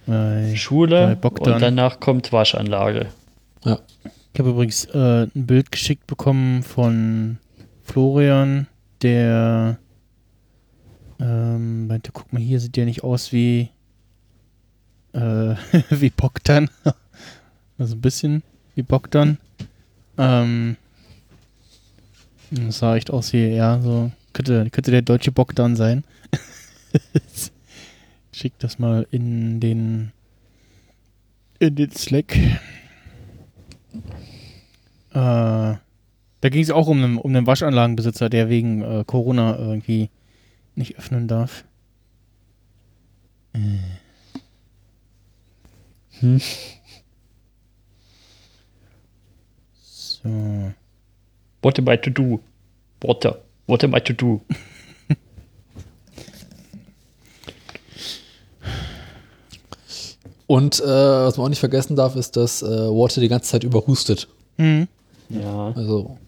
Bei 0.06 0.52
Schule 0.56 1.16
Bei 1.20 1.28
und 1.28 1.62
danach 1.62 2.00
kommt 2.00 2.32
Waschanlage. 2.32 3.06
Ich 3.64 4.40
habe 4.40 4.50
übrigens 4.50 4.84
äh, 4.86 5.22
ein 5.22 5.46
Bild 5.46 5.72
geschickt 5.72 6.06
bekommen 6.06 6.62
von 6.62 7.38
Florian, 7.82 8.66
der 9.02 9.78
ähm, 11.20 11.86
meinte, 11.86 12.12
guck 12.12 12.32
mal, 12.32 12.42
hier 12.42 12.60
sieht 12.60 12.76
der 12.76 12.84
nicht 12.84 13.04
aus 13.04 13.32
wie 13.32 13.70
äh, 15.12 15.54
wie 15.90 16.10
Bogdan. 16.10 16.68
also 17.78 17.94
ein 17.94 18.00
bisschen 18.00 18.42
wie 18.74 18.82
Bogdan. 18.82 19.38
Ähm, 20.18 20.76
das 22.50 22.78
sah 22.78 22.96
echt 22.96 23.10
aus 23.10 23.32
wie, 23.32 23.48
ja, 23.48 23.80
so 23.80 24.10
könnte, 24.32 24.68
könnte 24.70 24.90
der 24.90 25.02
deutsche 25.02 25.32
Bogdan 25.32 25.76
sein. 25.76 26.04
Schick 28.32 28.58
das 28.58 28.78
mal 28.78 29.06
in 29.10 29.60
den 29.60 30.12
in 31.60 31.76
den 31.76 31.90
Slack. 31.92 32.36
Äh, 35.12 35.74
da 36.44 36.50
ging 36.50 36.62
es 36.62 36.70
auch 36.70 36.88
um 36.88 37.02
einen, 37.02 37.16
um 37.16 37.34
einen 37.34 37.46
Waschanlagenbesitzer, 37.46 38.28
der 38.28 38.50
wegen 38.50 38.82
äh, 38.82 39.02
Corona 39.06 39.56
irgendwie 39.58 40.10
nicht 40.74 40.98
öffnen 40.98 41.26
darf. 41.26 41.64
Hm. 43.54 43.80
So. 49.80 50.28
What 51.62 51.78
am 51.78 51.88
I 51.88 51.96
to 51.96 52.10
do? 52.10 52.40
What, 53.00 53.24
what 53.66 53.82
am 53.82 53.94
I 53.94 54.00
to 54.00 54.12
do? 54.12 54.42
Und 60.46 60.78
äh, 60.78 60.84
was 60.84 61.38
man 61.38 61.46
auch 61.46 61.48
nicht 61.48 61.60
vergessen 61.60 61.96
darf, 61.96 62.16
ist, 62.16 62.36
dass 62.36 62.60
äh, 62.60 62.66
Water 62.66 63.22
die 63.22 63.28
ganze 63.28 63.48
Zeit 63.50 63.64
über 63.64 63.86
hustet. 63.86 64.28
Mhm. 64.58 64.88
Ja. 65.30 65.72
Also, 65.74 66.18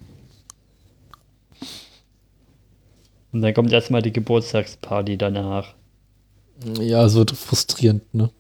Und 3.36 3.42
dann 3.42 3.52
kommt 3.52 3.70
erstmal 3.70 4.00
die 4.00 4.14
Geburtstagsparty 4.14 5.18
danach. 5.18 5.74
ja, 6.80 7.04
es 7.04 7.12
wird 7.12 7.32
frustrierend, 7.32 8.14
ne? 8.14 8.30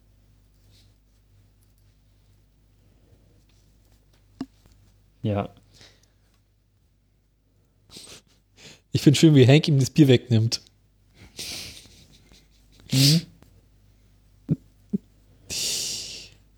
Ja. 5.20 5.50
Ich 8.90 9.02
finde 9.02 9.18
schön, 9.18 9.34
wie 9.34 9.46
Hank 9.46 9.68
ihm 9.68 9.78
das 9.78 9.90
Bier 9.90 10.08
wegnimmt. 10.08 10.62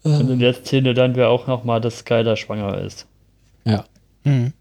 Und 0.05 0.31
in 0.31 0.39
der 0.39 0.55
Szene 0.55 0.95
dann 0.95 1.17
wäre 1.17 1.31
auch 1.31 1.49
nochmal, 1.49 1.81
dass 1.81 1.99
Skyler 1.99 2.37
schwanger 2.37 2.83
ist. 2.83 3.09
Ja. 3.65 3.85
Mhm. 4.23 4.53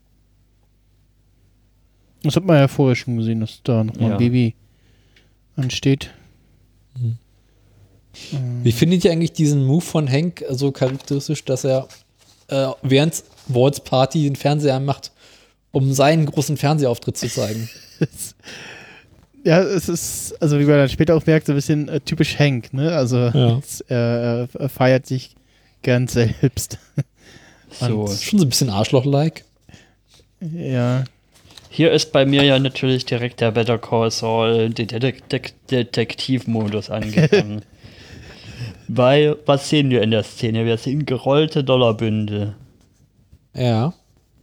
Das 2.28 2.36
hat 2.36 2.46
man 2.46 2.58
ja 2.58 2.68
vorher 2.68 2.96
schon 2.96 3.18
gesehen, 3.18 3.40
dass 3.42 3.62
da 3.64 3.84
noch 3.84 3.96
mal 3.96 4.10
Ja. 4.10 4.12
ein 4.14 4.18
Baby 4.20 4.56
ansteht. 5.56 6.12
Wie 8.64 8.72
findet 8.72 9.06
ihr 9.06 9.12
eigentlich 9.12 9.34
diesen 9.34 9.66
Move 9.66 9.82
von 9.82 10.10
Hank 10.12 10.44
so 10.50 10.72
charakteristisch, 10.72 11.46
dass 11.46 11.64
er 11.64 11.88
äh, 12.48 12.68
während 12.82 13.24
Walt's 13.48 13.80
Party 13.80 14.24
den 14.24 14.36
Fernseher 14.36 14.76
anmacht, 14.76 15.12
um 15.72 15.94
seinen 15.94 16.26
großen 16.26 16.58
Fernsehauftritt 16.58 17.18
zu 17.18 17.28
zeigen? 17.30 17.70
Ja, 19.44 19.62
es 19.62 19.88
ist, 19.88 20.34
also 20.42 20.60
wie 20.60 20.66
man 20.66 20.76
dann 20.78 20.90
später 20.90 21.16
auch 21.16 21.26
merkt, 21.26 21.46
so 21.46 21.54
ein 21.54 21.56
bisschen 21.56 21.88
äh, 21.88 22.02
typisch 22.02 22.38
Hank, 22.38 22.74
ne? 22.74 22.92
Also 22.92 23.18
Ja. 23.18 23.58
es, 23.60 23.80
äh, 23.82 23.94
er 23.94 24.50
er 24.54 24.68
feiert 24.68 25.06
sich 25.06 25.36
gern 25.84 26.08
selbst. 26.10 26.80
So. 27.80 28.08
Schon 28.08 28.40
so 28.40 28.46
ein 28.46 28.50
bisschen 28.50 28.70
Arschloch-like. 28.70 29.46
ja. 30.42 31.06
Hier 31.70 31.92
ist 31.92 32.12
bei 32.12 32.26
mir 32.26 32.44
ja 32.44 32.60
natürlich 32.60 33.06
direkt 33.06 33.42
der 33.42 33.52
Better 33.52 33.78
Call 33.78 34.12
Saul 34.12 34.70
Detek 34.70 35.30
Detek 35.30 35.54
Detektivmodus 35.70 36.90
angegangen. 36.90 37.62
Weil, 38.88 39.36
was 39.46 39.70
sehen 39.70 39.90
wir 39.90 40.02
in 40.02 40.12
der 40.12 40.24
Szene? 40.24 40.66
Wir 40.66 40.78
sehen 40.78 41.06
gerollte 41.06 41.64
Dollarbündel. 41.64 42.56
Ja. 43.54 43.94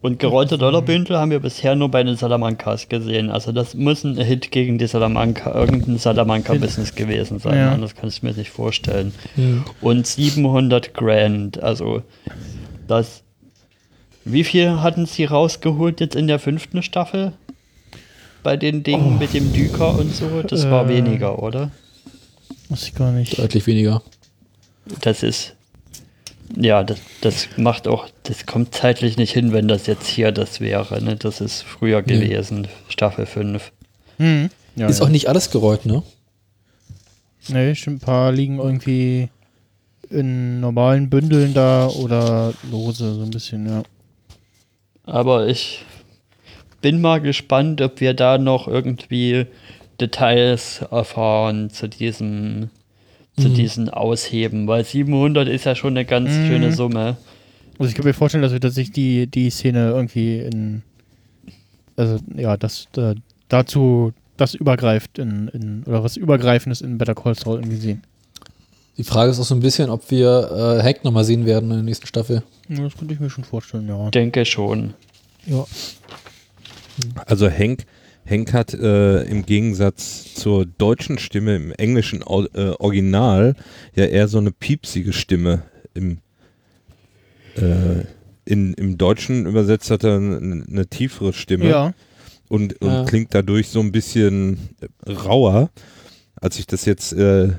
Und 0.02 0.18
gerollte 0.18 0.58
Dollarbündel 0.58 1.16
haben 1.16 1.30
wir 1.30 1.40
bisher 1.40 1.74
nur 1.76 1.90
bei 1.90 2.02
den 2.02 2.16
Salamankas 2.16 2.90
gesehen. 2.90 3.30
Also 3.30 3.52
das 3.52 3.74
muss 3.74 4.04
ein 4.04 4.18
Hit 4.18 4.50
gegen 4.50 4.76
die 4.76 4.86
Salamanca, 4.86 5.54
irgendein 5.54 5.96
Salamanca-Business 5.96 6.94
gewesen 6.94 7.38
sein. 7.38 7.56
Ja. 7.56 7.72
Anders 7.72 7.94
kann 7.94 8.10
ich 8.10 8.22
mir 8.22 8.34
nicht 8.34 8.50
vorstellen. 8.50 9.14
Und 9.80 10.06
700 10.06 10.92
Grand, 10.92 11.62
also 11.62 12.02
das... 12.86 13.22
Wie 14.24 14.44
viel 14.44 14.80
hatten 14.80 15.06
sie 15.06 15.24
rausgeholt 15.24 16.00
jetzt 16.00 16.16
in 16.16 16.26
der 16.26 16.38
fünften 16.38 16.82
Staffel? 16.82 17.32
Bei 18.42 18.56
den 18.56 18.82
Dingen 18.82 19.18
mit 19.18 19.32
dem 19.34 19.52
Düker 19.52 19.98
und 19.98 20.14
so? 20.14 20.42
Das 20.42 20.68
war 20.70 20.86
Äh. 20.86 20.96
weniger, 20.96 21.42
oder? 21.42 21.70
Muss 22.68 22.84
ich 22.86 22.94
gar 22.94 23.10
nicht. 23.12 23.38
Deutlich 23.38 23.66
weniger. 23.66 24.02
Das 25.00 25.22
ist... 25.22 25.54
Ja, 26.56 26.84
das, 26.84 26.98
das 27.22 27.48
macht 27.56 27.88
auch, 27.88 28.06
das 28.24 28.46
kommt 28.46 28.74
zeitlich 28.74 29.16
nicht 29.16 29.32
hin, 29.32 29.52
wenn 29.52 29.66
das 29.66 29.86
jetzt 29.86 30.06
hier 30.06 30.30
das 30.30 30.60
wäre. 30.60 31.02
Ne? 31.02 31.16
Das 31.16 31.40
ist 31.40 31.62
früher 31.62 32.02
Nee. 32.02 32.18
gewesen, 32.18 32.68
Staffel 32.88 33.26
5. 33.26 33.72
Mhm. 34.18 34.50
Ja, 34.76 34.86
ist 34.86 34.98
ja. 35.00 35.04
auch 35.06 35.08
nicht 35.08 35.28
alles 35.28 35.50
gerollt, 35.50 35.84
ne? 35.86 36.02
Nee, 37.48 37.74
stimmt, 37.74 38.02
ein 38.02 38.04
paar 38.06 38.30
liegen 38.30 38.58
irgendwie 38.58 39.28
in 40.10 40.60
normalen 40.60 41.10
Bündeln 41.10 41.54
da 41.54 41.88
oder 41.88 42.52
lose, 42.70 43.14
so 43.14 43.22
ein 43.22 43.30
bisschen, 43.30 43.66
ja. 43.66 43.82
Aber 45.04 45.46
ich 45.48 45.84
bin 46.80 47.00
mal 47.00 47.20
gespannt, 47.20 47.80
ob 47.80 48.00
wir 48.00 48.14
da 48.14 48.38
noch 48.38 48.68
irgendwie 48.68 49.46
Details 50.00 50.82
erfahren 50.90 51.70
zu 51.70 51.88
diesem, 51.88 52.70
zu 53.38 53.48
Mhm. 53.48 53.54
diesen 53.54 53.88
Ausheben, 53.90 54.66
weil 54.66 54.84
700 54.84 55.48
ist 55.48 55.64
ja 55.64 55.74
schon 55.74 55.94
eine 55.96 56.04
ganz 56.04 56.30
Mhm. 56.38 56.46
schöne 56.46 56.72
Summe. 56.72 57.16
Also 57.78 57.88
ich 57.90 57.94
kann 57.94 58.04
mir 58.04 58.14
vorstellen, 58.14 58.42
dass 58.42 58.52
wir 58.52 58.60
tatsächlich 58.60 58.92
die, 58.92 59.26
die 59.26 59.50
Szene 59.50 59.90
irgendwie 59.90 60.38
in, 60.40 60.82
also 61.96 62.18
ja, 62.34 62.56
das 62.56 62.88
äh, 62.96 63.14
dazu 63.48 64.12
das 64.36 64.54
übergreift 64.54 65.18
in, 65.18 65.48
in, 65.48 65.84
oder 65.84 66.02
was 66.02 66.16
Übergreifendes 66.16 66.80
in 66.80 66.98
Better 66.98 67.14
Call 67.14 67.34
Saul 67.36 67.58
irgendwie 67.58 67.76
sehen. 67.76 68.02
Die 68.96 69.04
Frage 69.04 69.30
ist 69.32 69.40
auch 69.40 69.44
so 69.44 69.54
ein 69.54 69.60
bisschen, 69.60 69.90
ob 69.90 70.10
wir 70.10 70.78
äh, 70.78 70.82
Hank 70.82 71.04
nochmal 71.04 71.24
sehen 71.24 71.46
werden 71.46 71.70
in 71.70 71.76
der 71.76 71.82
nächsten 71.82 72.06
Staffel. 72.06 72.42
Ja, 72.68 72.82
das 72.84 72.96
könnte 72.96 73.12
ich 73.14 73.20
mir 73.20 73.30
schon 73.30 73.44
vorstellen, 73.44 73.88
ja. 73.88 74.10
Denke 74.10 74.44
schon. 74.44 74.94
Ja. 75.46 75.66
Also 77.26 77.48
Henk, 77.48 77.86
Henk 78.24 78.52
hat 78.52 78.72
äh, 78.72 79.22
im 79.24 79.44
Gegensatz 79.44 80.34
zur 80.34 80.64
deutschen 80.64 81.18
Stimme 81.18 81.56
im 81.56 81.72
englischen 81.72 82.22
Au- 82.22 82.46
äh, 82.54 82.70
Original 82.78 83.56
ja 83.96 84.04
eher 84.04 84.28
so 84.28 84.38
eine 84.38 84.52
piepsige 84.52 85.12
Stimme. 85.12 85.62
Im, 85.94 86.18
äh, 87.56 88.04
in, 88.44 88.74
Im 88.74 88.96
Deutschen 88.96 89.46
übersetzt 89.46 89.90
hat 89.90 90.04
er 90.04 90.16
eine, 90.16 90.64
eine 90.68 90.86
tiefere 90.86 91.32
Stimme 91.32 91.68
Ja. 91.68 91.94
und, 92.48 92.80
und 92.80 92.88
Ja. 92.90 93.04
klingt 93.04 93.34
dadurch 93.34 93.68
so 93.70 93.80
ein 93.80 93.90
bisschen 93.90 94.76
rauer. 95.06 95.70
Als 96.40 96.58
ich 96.58 96.66
das 96.66 96.84
jetzt, 96.84 97.12
äh, 97.12 97.52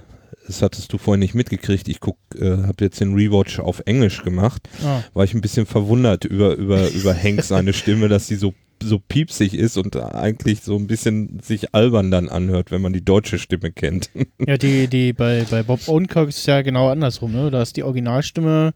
das 0.48 0.62
hattest 0.62 0.92
du 0.94 0.98
vorhin 0.98 1.20
nicht 1.20 1.34
mitgekriegt, 1.36 1.88
ich 1.88 2.00
guck, 2.00 2.18
äh, 2.40 2.64
habe 2.64 2.84
jetzt 2.84 3.00
den 3.00 3.14
Rewatch 3.16 3.60
auf 3.60 3.82
Englisch 3.86 4.24
gemacht 4.24 4.68
Ah. 4.84 5.02
war 5.14 5.24
ich 5.24 5.34
ein 5.34 5.42
bisschen 5.42 5.66
verwundert 5.66 6.26
über, 6.26 6.56
über, 6.56 6.90
über 6.92 7.14
Hank 7.14 7.44
seine 7.44 7.74
Stimme, 7.74 8.08
dass 8.10 8.28
sie 8.28 8.36
so, 8.36 8.54
so 8.84 9.00
piepsig 9.00 9.54
ist 9.54 9.78
und 9.78 9.96
eigentlich 9.96 10.62
so 10.62 10.76
ein 10.76 10.88
bisschen 10.88 11.40
sich 11.42 11.74
albern 11.74 12.12
dann 12.12 12.30
anhört, 12.30 12.72
wenn 12.72 12.82
man 12.82 12.94
die 12.94 13.04
deutsche 13.04 13.40
Stimme 13.40 13.72
kennt. 13.72 14.10
Ja, 14.46 14.58
die, 14.58 14.88
die 14.88 15.14
bei, 15.14 15.46
bei 15.50 15.64
Bob 15.64 15.88
Odenkirk 15.88 16.30
ist 16.30 16.40
es 16.40 16.46
ja 16.46 16.62
genau 16.62 16.90
andersrum, 16.90 17.32
ne? 17.32 17.50
Da 17.52 17.62
ist 17.62 17.78
die 17.78 17.84
Originalstimme 17.84 18.74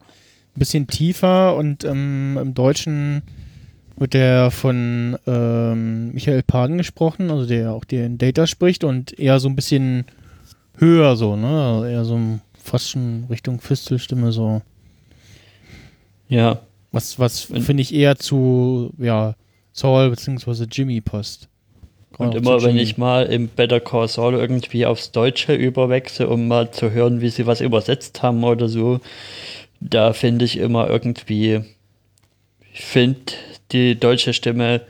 ein 0.56 0.58
bisschen 0.58 0.86
tiefer 0.88 1.54
und 1.56 1.84
ähm, 1.84 2.38
im 2.40 2.54
Deutschen 2.54 3.22
wird 3.96 4.14
der 4.14 4.50
von 4.50 5.16
ähm, 5.26 6.12
Michael 6.12 6.42
Paden 6.42 6.78
gesprochen, 6.78 7.30
also 7.30 7.46
der 7.46 7.72
auch 7.72 7.84
den 7.84 8.16
Data 8.18 8.46
spricht 8.46 8.82
und 8.82 9.16
eher 9.18 9.38
so 9.38 9.48
ein 9.48 9.54
bisschen 9.54 10.06
höher 10.80 11.16
so, 11.16 11.36
ne? 11.36 11.90
Eher 11.90 12.04
so 12.04 12.18
fast 12.62 12.90
schon 12.90 13.26
Richtung 13.30 13.60
Fistelstimme 13.60 14.32
so. 14.32 14.62
Ja, 16.28 16.60
Was, 16.92 17.18
was 17.18 17.42
finde 17.42 17.82
ich 17.82 17.94
eher 17.94 18.16
zu, 18.16 18.92
ja, 18.98 19.34
Saul 19.72 20.10
bzw. 20.10 20.64
Jimmy 20.70 21.00
passt. 21.00 21.48
und 22.18 22.34
immer 22.34 22.62
wenn 22.62 22.76
ich 22.76 22.98
mal 22.98 23.26
im 23.26 23.48
Better 23.48 23.80
Call 23.80 24.08
Saul 24.08 24.34
irgendwie 24.34 24.86
aufs 24.86 25.12
Deutsche 25.12 25.54
überwechsel, 25.54 26.26
um 26.26 26.48
mal 26.48 26.70
zu 26.70 26.90
hören, 26.90 27.20
wie 27.20 27.30
sie 27.30 27.46
was 27.46 27.60
übersetzt 27.60 28.22
haben 28.22 28.42
oder 28.44 28.68
so, 28.68 29.00
da 29.80 30.12
finde 30.12 30.44
ich 30.44 30.58
immer 30.58 30.88
irgendwie, 30.88 31.60
ich 32.72 32.82
finde 32.82 33.20
die 33.72 33.98
deutsche 33.98 34.32
Stimme 34.32 34.82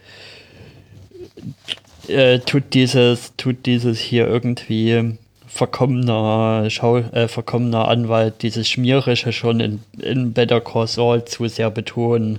äh, 2.09 2.41
tut 2.41 2.75
dieses, 2.75 3.35
tut 3.37 3.67
dieses 3.67 3.99
hier 3.99 4.27
irgendwie 4.27 5.19
verkommener 5.51 6.71
Schau, 6.71 6.99
äh, 6.99 7.29
verkommener 7.29 7.89
Anwalt, 7.89 8.43
dieses 8.43 8.69
Schmierische 8.69 9.33
schon 9.33 9.61
in, 9.61 9.81
in 9.99 10.33
Better 10.33 10.61
Call 10.61 10.87
Saul 10.87 11.25
zu 11.25 11.49
sehr 11.49 11.71
betonen. 11.71 12.39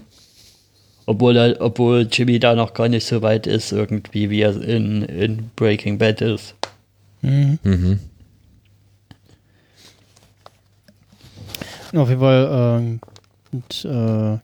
Obwohl, 1.06 1.36
er, 1.36 1.60
obwohl 1.60 2.08
Jimmy 2.10 2.40
da 2.40 2.56
noch 2.56 2.74
gar 2.74 2.88
nicht 2.88 3.06
so 3.06 3.22
weit 3.22 3.48
ist, 3.48 3.72
irgendwie, 3.72 4.30
wie 4.30 4.42
er 4.42 4.60
in, 4.62 5.04
in 5.04 5.50
Breaking 5.56 5.98
Bad 5.98 6.22
ist. 6.22 6.56
Mhm. 7.22 7.60
Mhm. 7.64 8.00
Auf 11.94 12.08
jeden 12.08 12.22
Fall, 12.22 12.80
ähm, 12.80 13.02
und, 13.52 13.86
äh, 13.86 14.40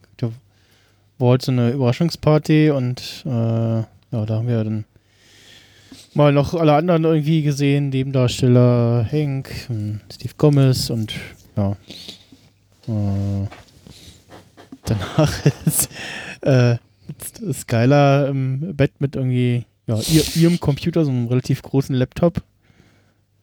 halt 1.20 1.42
so 1.42 1.52
eine 1.52 1.72
Überraschungsparty 1.72 2.72
und 2.72 3.24
äh, 3.26 3.30
ja, 3.30 3.86
da 4.12 4.36
haben 4.36 4.48
wir 4.48 4.64
dann 4.64 4.86
mal 6.18 6.34
noch 6.34 6.54
alle 6.54 6.74
anderen 6.74 7.04
irgendwie 7.06 7.44
gesehen, 7.44 7.90
Nebendarsteller 7.90 9.08
Hank, 9.10 9.50
und 9.70 10.02
Steve 10.12 10.34
Gomez 10.38 10.90
und 10.90 11.14
ja. 11.56 11.72
Äh, 12.88 13.48
danach 14.86 15.46
ist 15.66 15.90
äh, 16.42 16.78
Skylar 17.54 18.28
im 18.28 18.76
Bett 18.76 18.94
mit 19.00 19.16
irgendwie 19.16 19.66
ja, 19.86 19.98
ihr, 20.12 20.24
ihrem 20.36 20.60
Computer, 20.60 21.06
so 21.06 21.12
einem 21.12 21.28
relativ 21.28 21.62
großen 21.62 21.96
Laptop 21.96 22.42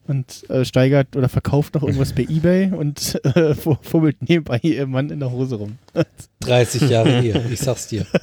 und 0.07 0.49
äh, 0.51 0.65
steigert 0.67 1.17
oder 1.17 1.29
verkauft 1.31 1.75
noch 1.75 1.83
irgendwas 1.83 2.13
bei 2.13 2.23
Ebay 2.29 2.71
und 2.73 3.19
äh, 3.25 3.55
fu- 3.55 3.79
fummelt 3.81 4.17
nebenbei 4.29 4.59
ihr 4.63 4.87
Mann 4.87 5.09
in 5.11 5.21
der 5.21 5.31
Hose 5.31 5.57
rum. 5.57 5.79
30 6.41 6.91
Jahre 6.91 7.23
her, 7.23 7.43
ich 7.51 7.61
sag's 7.61 7.89
dir. 7.89 8.07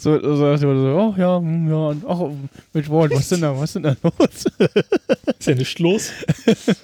So, 0.00 0.18
so, 0.18 0.66
Motto 0.66 0.80
so 0.80 0.96
oh 0.96 1.14
ja, 1.18 1.38
hm, 1.38 1.68
ja, 1.68 1.94
ach, 2.08 2.20
mit 2.72 2.88
Walt, 2.88 3.12
was 3.12 3.28
denn 3.28 3.42
da, 3.42 3.54
was 3.60 3.74
denn 3.74 3.82
da 3.82 3.94
los? 4.02 4.46
Ist 5.38 5.46
ja 5.46 5.54
nicht 5.54 5.78
los. 5.78 6.10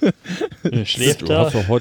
Schläft 0.83 1.23
Du 1.23 1.33
hast 1.33 1.55
da. 1.55 1.79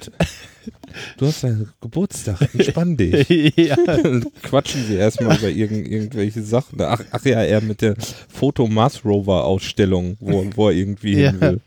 Du 1.19 1.27
hast 1.27 1.45
deinen 1.45 1.69
Geburtstag, 1.83 2.39
entspann 2.55 2.97
dich. 2.97 3.29
ja, 3.57 3.77
Quatschen 4.45 4.83
sie 4.87 4.95
erstmal 4.95 5.37
über 5.37 5.51
irgend, 5.51 5.87
irgendwelche 5.87 6.41
Sachen. 6.41 6.81
Ach, 6.81 7.03
ach 7.11 7.25
ja, 7.27 7.43
er 7.43 7.61
mit 7.61 7.83
der 7.83 7.97
Foto 8.33 8.67
Mars 8.67 9.05
Rover 9.05 9.45
Ausstellung, 9.45 10.17
wo, 10.21 10.43
wo 10.55 10.69
er 10.71 10.75
irgendwie 10.75 11.21
Ja. 11.21 11.31
hin 11.33 11.41
will. 11.43 11.61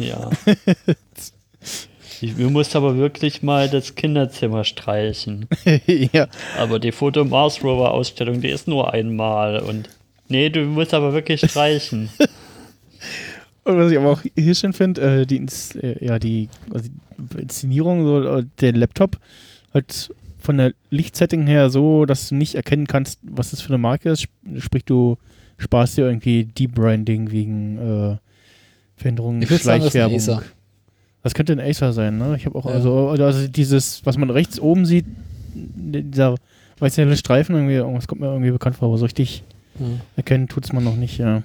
Ja. 0.00 0.30
Ich, 2.22 2.36
du 2.36 2.50
musst 2.50 2.76
aber 2.76 2.96
wirklich 2.96 3.42
mal 3.42 3.68
das 3.68 3.94
Kinderzimmer 3.94 4.64
streichen. 4.64 5.46
ja. 6.12 6.28
Aber 6.58 6.78
die 6.78 6.92
Foto 6.92 7.24
Mars 7.24 7.62
Rover 7.64 7.92
Ausstellung, 7.92 8.40
die 8.40 8.48
ist 8.50 8.68
nur 8.68 8.92
einmal 8.92 9.58
und 9.60 9.88
nee, 10.28 10.48
du 10.50 10.60
musst 10.60 10.94
aber 10.94 11.12
wirklich 11.12 11.40
streichen. 11.40 12.08
Und 13.64 13.76
was 13.78 13.92
ich 13.92 13.98
aber 13.98 14.10
auch 14.10 14.20
hier 14.36 14.54
schön 14.56 14.72
finde, 14.72 15.20
äh, 15.22 15.24
die, 15.26 15.44
äh, 15.80 16.04
ja, 16.04 16.18
die, 16.18 16.48
also 16.74 16.88
die 17.16 17.42
Inszenierung, 17.42 18.04
so, 18.04 18.38
äh, 18.38 18.44
der 18.60 18.72
Laptop, 18.72 19.18
halt 19.72 20.12
von 20.40 20.58
der 20.58 20.72
Lichtsetting 20.90 21.46
her 21.46 21.70
so, 21.70 22.04
dass 22.04 22.28
du 22.28 22.34
nicht 22.34 22.56
erkennen 22.56 22.88
kannst, 22.88 23.20
was 23.22 23.52
das 23.52 23.60
für 23.60 23.68
eine 23.68 23.78
Marke 23.78 24.10
ist. 24.10 24.22
Sp- 24.26 24.58
Sprich, 24.58 24.84
du 24.84 25.16
sparst 25.58 25.96
dir 25.96 26.06
irgendwie 26.06 26.44
Debranding 26.44 27.30
wegen 27.30 27.78
äh, 27.78 28.16
Veränderungen, 28.96 29.42
Ich 29.42 29.50
würd 29.50 29.62
sagen, 29.62 29.84
das 31.22 31.34
könnte 31.34 31.52
ein 31.52 31.60
Acer 31.60 31.92
sein, 31.92 32.18
ne? 32.18 32.34
Ich 32.36 32.46
habe 32.46 32.56
auch, 32.58 32.66
Ja. 32.66 32.72
also, 32.72 33.08
also 33.10 33.48
dieses, 33.48 34.04
was 34.04 34.16
man 34.18 34.30
rechts 34.30 34.58
oben 34.60 34.86
sieht, 34.86 35.04
dieser 35.54 36.34
weiße 36.78 37.02
helle 37.02 37.16
Streifen, 37.16 37.54
irgendwie, 37.54 37.74
irgendwas 37.74 38.06
kommt 38.08 38.20
mir 38.20 38.28
irgendwie 38.28 38.50
bekannt 38.50 38.76
vor, 38.76 38.88
aber 38.88 38.98
so 38.98 39.04
richtig 39.04 39.42
Ja. 39.78 39.86
erkennen 40.16 40.48
tut 40.48 40.64
es 40.64 40.72
man 40.72 40.84
noch 40.84 40.96
nicht, 40.96 41.18
ja. 41.18 41.42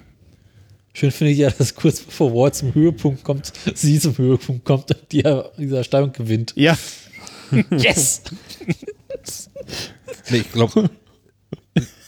Schön 0.94 1.10
finde 1.12 1.32
ich 1.32 1.38
ja, 1.38 1.50
dass 1.50 1.74
kurz 1.74 2.00
bevor 2.00 2.32
Ward 2.34 2.54
zum 2.56 2.74
Höhepunkt 2.74 3.22
kommt, 3.22 3.52
sie 3.74 4.00
zum 4.00 4.16
Höhepunkt 4.18 4.64
kommt 4.64 4.90
und 4.90 5.12
die 5.12 5.20
ja 5.22 5.44
diese 5.56 5.76
Ersteigung 5.76 6.12
gewinnt. 6.12 6.52
Ja, 6.56 6.76
Yes! 7.70 8.22
Nee, 10.30 10.38
ich 10.38 10.52
glaube, 10.52 10.90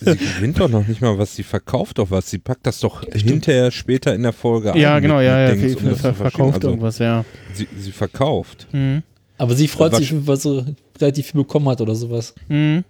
sie 0.00 0.16
gewinnt 0.16 0.58
doch 0.60 0.68
noch 0.68 0.86
nicht 0.86 1.00
mal 1.00 1.16
was, 1.18 1.34
sie 1.36 1.42
verkauft 1.42 1.98
doch 1.98 2.10
was. 2.10 2.30
Sie 2.30 2.38
packt 2.38 2.66
das 2.66 2.80
doch 2.80 3.02
hinterher 3.12 3.70
später 3.70 4.14
in 4.14 4.22
der 4.22 4.32
Folge 4.32 4.72
ja, 4.78 4.96
ein. 4.96 5.02
genau, 5.02 5.16
mit- 5.16 5.26
ja, 5.26 5.40
ja, 5.48 5.54
Dings, 5.54 5.74
ver 5.80 5.90
um 5.90 5.96
ver 5.96 6.14
verkauft 6.14 6.54
Also, 6.56 6.68
irgendwas, 6.68 6.98
ja. 6.98 7.24
Sie, 7.54 7.68
sie 7.78 7.92
verkauft. 7.92 8.66
Mhm. 8.72 9.02
Aber 9.38 9.54
sie 9.54 9.68
freut 9.68 9.92
Was- 9.92 9.98
sich, 10.00 10.26
weil 10.26 10.36
sie 10.36 10.74
relativ 11.00 11.26
viel 11.30 11.40
bekommen 11.42 11.68
hat 11.68 11.80
oder 11.80 11.94
sowas. 11.94 12.34
Mhm. 12.48 12.84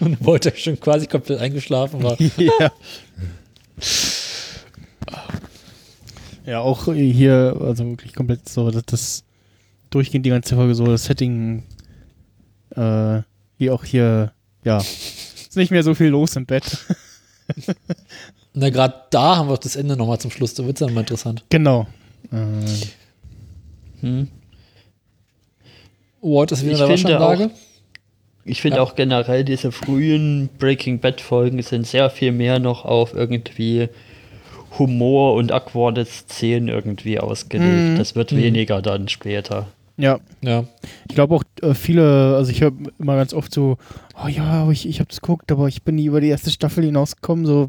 Und 0.00 0.24
wollte 0.24 0.52
schon 0.56 0.78
quasi 0.80 1.06
komplett 1.06 1.40
eingeschlafen 1.40 2.02
war. 2.02 2.16
ja. 2.36 2.72
Ja, 6.46 6.60
auch 6.60 6.86
hier, 6.94 7.56
also 7.60 7.84
wirklich 7.90 8.14
komplett 8.14 8.48
so, 8.48 8.70
dass 8.70 8.84
das 8.86 9.24
durchgehend 9.90 10.24
die 10.24 10.30
ganze 10.30 10.54
Folge 10.54 10.74
so, 10.74 10.86
das 10.86 11.04
Setting, 11.04 11.62
äh, 12.74 13.20
wie 13.58 13.70
auch 13.70 13.84
hier, 13.84 14.32
ja, 14.64 14.80
nicht 15.58 15.70
mehr 15.70 15.82
so 15.82 15.94
viel 15.94 16.08
los 16.08 16.34
im 16.36 16.46
Bett. 16.46 16.78
Na, 18.54 18.70
gerade 18.70 18.94
da 19.10 19.36
haben 19.36 19.48
wir 19.48 19.54
auch 19.54 19.58
das 19.58 19.76
Ende 19.76 19.96
nochmal 19.96 20.18
zum 20.18 20.30
Schluss. 20.30 20.54
Da 20.54 20.64
wird 20.64 20.80
es 20.80 20.86
dann 20.86 20.94
mal 20.94 21.00
interessant. 21.00 21.44
genau. 21.50 21.86
Äh, 22.32 22.36
Hm. 24.00 24.28
Ward 26.20 26.52
ist 26.52 26.62
wieder 26.64 26.72
Ich 26.74 26.80
in 26.80 26.86
der 26.88 26.96
finde 26.98 27.14
Waschanlage. 27.20 27.50
Ich 28.44 28.62
finde 28.62 28.76
Ja. 28.78 28.82
auch 28.82 28.94
generell 28.94 29.44
diese 29.44 29.72
frühen 29.72 30.48
Breaking 30.58 31.00
Bad 31.00 31.20
Folgen 31.20 31.60
sind 31.62 31.86
sehr 31.86 32.08
viel 32.10 32.32
mehr 32.32 32.58
noch 32.58 32.84
auf 32.84 33.12
irgendwie 33.14 33.88
Humor 34.78 35.34
und 35.34 35.50
awkward 35.52 36.06
Szenen 36.06 36.68
irgendwie 36.68 37.18
ausgelegt. 37.18 37.92
Mhm. 37.92 37.98
Das 37.98 38.14
wird 38.14 38.32
Mhm. 38.32 38.36
weniger 38.38 38.80
dann 38.82 39.08
später. 39.08 39.66
Ja, 39.98 40.18
Ja. 40.40 40.64
ich 41.08 41.14
glaube 41.14 41.34
auch 41.34 41.44
äh, 41.60 41.74
viele, 41.74 42.36
also 42.36 42.50
ich 42.50 42.60
höre 42.62 42.72
immer 42.98 43.16
ganz 43.16 43.34
oft 43.34 43.52
so, 43.52 43.76
oh 44.24 44.28
ja, 44.28 44.70
ich, 44.70 44.88
ich 44.88 45.00
habe 45.00 45.10
es 45.10 45.20
geguckt, 45.20 45.52
aber 45.52 45.68
ich 45.68 45.82
bin 45.82 45.96
nie 45.96 46.06
über 46.06 46.20
die 46.20 46.28
erste 46.28 46.50
Staffel 46.50 46.84
hinausgekommen, 46.84 47.44
so, 47.44 47.68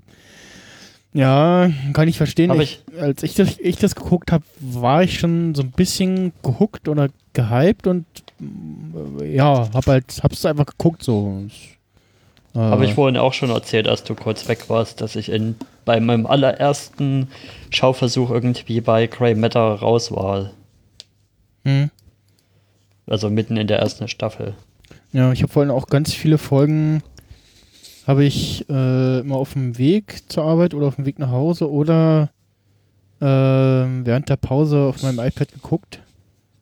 ja, 1.13 1.71
kann 1.93 2.07
ich 2.07 2.17
verstehen. 2.17 2.51
Aber 2.51 2.61
ich, 2.61 2.81
als 2.99 3.23
ich 3.23 3.33
das, 3.33 3.57
ich 3.57 3.77
das 3.77 3.95
geguckt 3.95 4.31
habe, 4.31 4.43
war 4.59 5.01
ich 5.03 5.19
schon 5.19 5.55
so 5.55 5.63
ein 5.63 5.71
bisschen 5.71 6.33
gehuckt 6.43 6.87
oder 6.87 7.09
gehypt 7.33 7.87
und 7.87 8.05
mm, 8.37 9.23
ja, 9.33 9.67
hab 9.73 9.87
halt, 9.87 10.19
hab's 10.21 10.45
einfach 10.45 10.67
geguckt 10.67 11.03
so. 11.03 11.45
Äh, 12.53 12.59
Habe 12.59 12.85
ich 12.85 12.93
vorhin 12.93 13.17
auch 13.17 13.33
schon 13.33 13.49
erzählt, 13.49 13.87
als 13.87 14.03
du 14.03 14.13
kurz 14.15 14.47
weg 14.47 14.69
warst, 14.69 15.01
dass 15.01 15.15
ich 15.15 15.29
in, 15.29 15.55
bei 15.85 15.99
meinem 15.99 16.27
allerersten 16.27 17.29
Schauversuch 17.71 18.29
irgendwie 18.29 18.81
bei 18.81 19.07
Grey 19.07 19.33
Matter 19.35 19.61
raus 19.61 20.11
war. 20.11 20.51
hm. 21.65 21.89
Also 23.09 23.29
mitten 23.29 23.57
in 23.57 23.67
der 23.67 23.79
ersten 23.79 24.07
Staffel. 24.07 24.53
Ja, 25.11 25.31
ich 25.31 25.41
habe 25.41 25.51
vorhin 25.51 25.71
auch 25.71 25.87
ganz 25.87 26.13
viele 26.13 26.37
Folgen, 26.37 27.01
habe 28.05 28.23
ich 28.23 28.69
äh, 28.69 29.19
immer 29.19 29.37
auf 29.37 29.53
dem 29.53 29.77
Weg 29.79 30.29
zur 30.31 30.43
Arbeit 30.43 30.75
oder 30.75 30.87
auf 30.87 30.95
dem 30.95 31.05
Weg 31.05 31.17
nach 31.17 31.31
Hause 31.31 31.69
oder 31.71 32.29
äh, 33.19 33.25
während 33.25 34.29
der 34.29 34.37
Pause 34.37 34.81
auf 34.81 35.01
meinem 35.01 35.19
iPad 35.19 35.51
geguckt. 35.51 36.01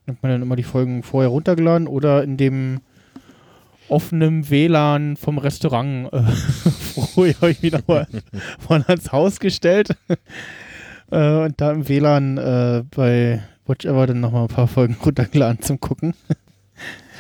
Hat 0.07 0.23
man 0.23 0.31
dann 0.31 0.41
immer 0.41 0.55
die 0.55 0.63
Folgen 0.63 1.03
vorher 1.03 1.29
runtergeladen 1.29 1.87
oder 1.87 2.23
in 2.23 2.37
dem 2.37 2.79
offenen 3.89 4.49
WLAN 4.49 5.17
vom 5.17 5.37
Restaurant 5.37 6.11
äh, 6.11 6.21
vorher 7.13 7.35
habe 7.35 7.51
ich 7.51 7.61
wieder 7.61 7.81
mal 7.87 8.07
mal 8.67 8.83
ans 8.87 9.11
Haus 9.13 9.39
gestellt 9.39 9.95
äh, 11.11 11.45
und 11.45 11.59
da 11.59 11.71
im 11.71 11.87
WLAN 11.87 12.37
äh, 12.37 12.83
bei 12.93 13.41
Watch 13.67 13.85
Ever 13.85 14.07
dann 14.07 14.21
nochmal 14.21 14.43
ein 14.43 14.47
paar 14.47 14.67
Folgen 14.67 14.97
runtergeladen 15.05 15.61
zum 15.61 15.79
Gucken. 15.79 16.13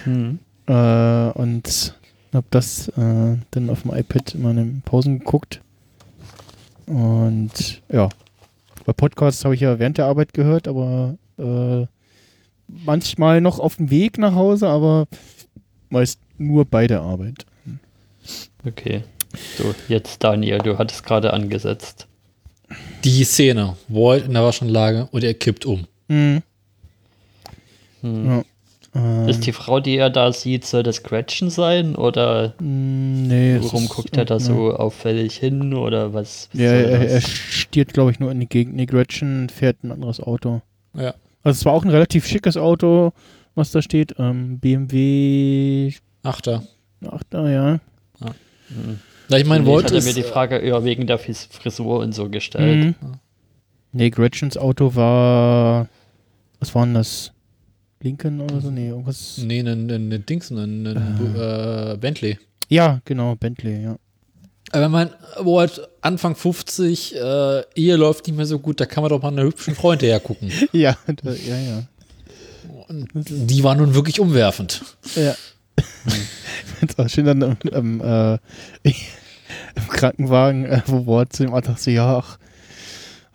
Hm. 0.03 0.39
Äh, 0.69 1.31
und 1.31 1.95
habe 2.33 2.47
das 2.49 2.89
äh, 2.89 3.37
dann 3.51 3.69
auf 3.69 3.83
dem 3.83 3.93
iPad 3.95 4.35
immer 4.35 4.49
in 4.49 4.57
den 4.57 4.81
Pausen 4.81 5.19
geguckt. 5.19 5.61
Und 6.87 7.81
ja, 7.89 8.09
bei 8.85 8.91
Podcasts 8.91 9.45
habe 9.45 9.55
ich 9.55 9.61
ja 9.61 9.79
während 9.79 9.97
der 9.97 10.07
Arbeit 10.07 10.33
gehört, 10.33 10.67
aber 10.67 11.15
äh, 11.37 11.85
manchmal 12.67 13.41
noch 13.41 13.59
auf 13.59 13.77
dem 13.77 13.89
Weg 13.89 14.17
nach 14.17 14.35
Hause, 14.35 14.67
aber 14.67 15.07
meist 15.89 16.19
nur 16.37 16.65
bei 16.65 16.87
der 16.87 17.01
Arbeit. 17.01 17.45
Okay. 18.65 19.03
So, 19.57 19.75
jetzt 19.87 20.23
Daniel, 20.23 20.59
du 20.59 20.77
hattest 20.77 21.03
gerade 21.05 21.33
angesetzt. 21.33 22.07
Die 23.03 23.23
Szene, 23.23 23.77
Walt 23.87 24.25
in 24.25 24.33
der 24.33 24.43
Waschanlage 24.43 25.07
und 25.11 25.23
er 25.23 25.33
kippt 25.33 25.65
um. 25.65 25.87
Mhm. 26.07 26.41
Hm. 28.01 28.25
Ja. 28.25 28.43
Ähm, 28.95 29.27
Ist 29.27 29.45
die 29.45 29.51
Frau, 29.51 29.79
die 29.79 29.97
er 29.97 30.09
da 30.09 30.31
sieht, 30.31 30.65
soll 30.65 30.83
das 30.83 31.03
Gretchen 31.03 31.49
sein? 31.49 31.95
Oder 31.95 32.53
mh, 32.59 33.27
nee, 33.27 33.57
warum 33.61 33.83
ist- 33.83 33.89
guckt 33.89 34.15
er 34.17 34.25
da 34.25 34.35
ja. 34.35 34.39
so 34.39 34.73
auffällig 34.75 35.35
hin? 35.37 35.73
Oder 35.73 36.13
was? 36.13 36.49
was 36.53 36.59
Ja, 36.61 36.71
er, 36.71 37.09
er 37.09 37.21
stiert, 37.21 37.93
glaube 37.93 38.11
ich, 38.11 38.19
nur 38.19 38.31
in 38.31 38.39
die 38.39 38.47
Gegend. 38.47 38.75
Nee, 38.75 38.85
Gretchen 38.85 39.49
fährt 39.49 39.83
ein 39.83 39.91
anderes 39.91 40.19
Auto. 40.21 40.61
Ja. 40.93 41.13
Also 41.43 41.59
es 41.59 41.65
war 41.65 41.73
auch 41.73 41.83
ein 41.83 41.91
relativ 41.91 42.25
schickes 42.25 42.57
Auto, 42.57 43.11
was 43.55 43.71
da 43.71 43.81
steht. 43.81 44.15
Ähm, 44.17 44.59
BMW 44.59 45.93
Achter. 46.23 46.63
8er, 47.03 47.49
ja. 47.51 47.79
Hm. 48.69 48.99
Na, 49.29 49.37
ich 49.37 49.45
meine, 49.45 49.63
Nee, 49.63 49.69
Walt 49.71 49.91
ich 49.91 49.97
hatte 49.97 50.05
mir 50.05 50.13
die 50.13 50.23
Frage 50.23 50.57
eher 50.57 50.83
wegen 50.83 51.05
der 51.07 51.19
Frisur 51.19 51.99
und 51.99 52.13
so 52.13 52.29
gestellt. 52.29 52.85
Mhm. 52.85 52.95
Nee, 53.91 54.09
Gretchens 54.09 54.57
Auto 54.57 54.95
war. 54.95 55.87
Was 56.59 56.73
war 56.73 56.85
denn 56.85 56.95
das? 56.95 57.31
Lincoln 58.01 58.41
oder 58.41 58.61
so? 58.61 58.69
Nee, 58.69 58.89
irgendwas. 58.89 59.39
Nee, 59.39 59.59
ein, 59.61 59.89
ein, 59.89 60.11
ein 60.11 60.25
Dings, 60.25 60.51
ein, 60.51 60.85
ein 60.85 61.35
äh, 61.35 61.97
Bentley. 61.99 62.37
Ja, 62.69 63.01
genau, 63.05 63.35
Bentley, 63.35 63.83
ja. 63.83 63.97
Aber 64.71 64.83
wenn 64.83 64.91
man 64.91 65.09
Walt 65.39 65.87
Anfang 66.01 66.35
50, 66.35 67.15
äh, 67.15 67.61
Ehe 67.75 67.95
läuft 67.95 68.27
nicht 68.27 68.35
mehr 68.35 68.45
so 68.45 68.59
gut, 68.59 68.79
da 68.81 68.85
kann 68.85 69.01
man 69.01 69.09
doch 69.09 69.21
mal 69.21 69.29
einer 69.29 69.43
hübschen 69.43 69.75
Freund 69.75 70.01
hergucken. 70.01 70.51
Ja, 70.73 70.97
da, 71.07 71.31
ja, 71.31 71.57
ja. 71.57 71.83
Und 72.87 73.09
die 73.15 73.63
war 73.63 73.75
nun 73.75 73.93
wirklich 73.93 74.19
umwerfend. 74.19 74.83
Ja. 75.15 75.35
Ich 76.07 76.13
find's 76.79 76.99
auch 76.99 77.09
schön 77.09 77.25
dann 77.25 77.41
im, 77.41 77.57
im, 77.71 78.01
äh, 78.01 78.33
im 78.83 79.87
Krankenwagen, 79.89 80.65
äh, 80.65 80.81
wo 80.85 81.05
Ward 81.07 81.33
zu 81.33 81.43
dem 81.43 81.53
Arzt 81.53 81.67
sagt, 81.67 81.79
so, 81.81 81.91
ja, 81.91 82.17
ach, 82.17 82.37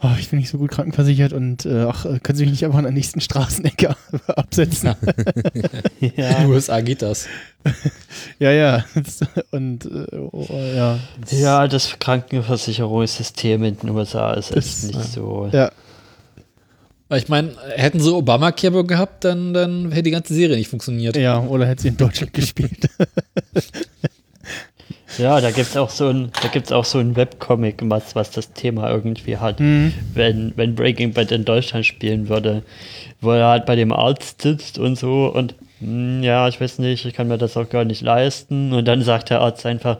ach, 0.05 0.19
ich 0.19 0.29
bin 0.31 0.39
nicht 0.41 0.49
so 0.51 0.59
gut 0.59 0.70
krankenversichert 0.73 1.33
und 1.33 1.65
äh, 1.65 1.85
ach, 1.89 2.05
äh, 2.05 2.19
können 2.19 2.37
Sie 2.37 2.43
mich 2.45 2.51
nicht 2.53 2.65
einfach 2.65 2.79
an 2.79 2.85
der 2.85 2.93
nächsten 2.93 3.20
Straßenecke 3.20 3.95
absetzen? 4.27 4.95
In 6.01 6.11
den 6.16 6.47
USA 6.47 6.81
geht 6.81 7.03
das. 7.03 7.27
ja, 8.41 8.51
ja. 8.51 8.85
Und 9.53 9.85
äh, 9.87 10.16
oh, 10.33 10.47
ja. 10.77 10.99
Ja, 11.31 11.69
das 11.69 11.99
Krankenversicherungssystem 12.01 13.62
in 13.62 13.77
den 13.79 13.91
USA 13.91 14.35
ist 14.35 14.55
Das- 14.55 14.85
echt 14.85 14.97
nicht 14.97 15.12
so. 15.12 15.49
Ja, 15.53 15.70
Weil 17.09 17.19
ich 17.20 17.29
meine, 17.29 17.53
hätten 17.77 18.01
sie 18.01 18.12
Obamacare 18.12 18.85
gehabt, 18.85 19.24
dann, 19.24 19.55
dann 19.55 19.93
hätte 19.93 20.03
die 20.05 20.11
ganze 20.11 20.35
Serie 20.35 20.57
nicht 20.57 20.69
funktioniert. 20.69 21.16
ja, 21.16 21.39
oder 21.41 21.66
hätte 21.66 21.83
sie 21.83 21.89
in 21.89 21.97
Deutschland 21.97 22.33
gespielt. 22.33 22.89
Ja, 25.18 25.40
da 25.40 25.51
gibt's 25.51 25.76
auch 25.76 25.90
so 25.90 26.09
ein, 26.09 26.30
da 26.43 26.48
gibt's 26.48 26.72
auch 26.72 26.84
so 26.84 26.98
ein 26.98 27.16
Webcomic, 27.16 27.80
was, 27.82 28.14
was 28.14 28.30
das 28.30 28.52
Thema 28.52 28.90
irgendwie 28.90 29.36
hat. 29.36 29.60
Mhm. 29.60 29.93
Wenn, 30.14 30.52
wenn 30.56 30.74
Breaking 30.74 31.12
Bad 31.12 31.32
in 31.32 31.44
Deutschland 31.44 31.86
spielen 31.86 32.28
würde, 32.28 32.62
wo 33.20 33.32
er 33.32 33.48
halt 33.48 33.66
bei 33.66 33.76
dem 33.76 33.93
Arzt 33.93 34.43
sitzt 34.43 34.78
und 34.78 34.98
so 34.98 35.32
und 35.32 35.55
hm, 35.82 36.22
ja, 36.22 36.47
ich 36.48 36.60
weiß 36.60 36.78
nicht, 36.78 37.05
ich 37.05 37.14
kann 37.14 37.28
mir 37.28 37.39
das 37.39 37.56
auch 37.56 37.68
gar 37.68 37.84
nicht 37.84 38.02
leisten. 38.02 38.72
Und 38.72 38.86
dann 38.86 39.02
sagt 39.02 39.30
der 39.30 39.40
Arzt 39.40 39.66
einfach, 39.66 39.98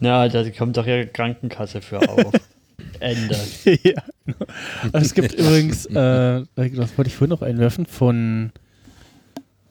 na, 0.00 0.28
da 0.28 0.48
kommt 0.50 0.76
doch 0.76 0.86
ihre 0.86 1.06
Krankenkasse 1.06 1.80
für 1.80 2.00
auf. 2.08 2.32
Ende. 3.00 3.36
ja. 3.82 4.02
Also 4.92 5.06
es 5.06 5.14
gibt 5.14 5.34
übrigens, 5.34 5.86
äh, 5.86 6.42
das 6.54 6.96
wollte 6.96 7.08
ich 7.08 7.16
vorhin 7.16 7.30
noch 7.30 7.42
einwerfen, 7.42 7.86
von, 7.86 8.52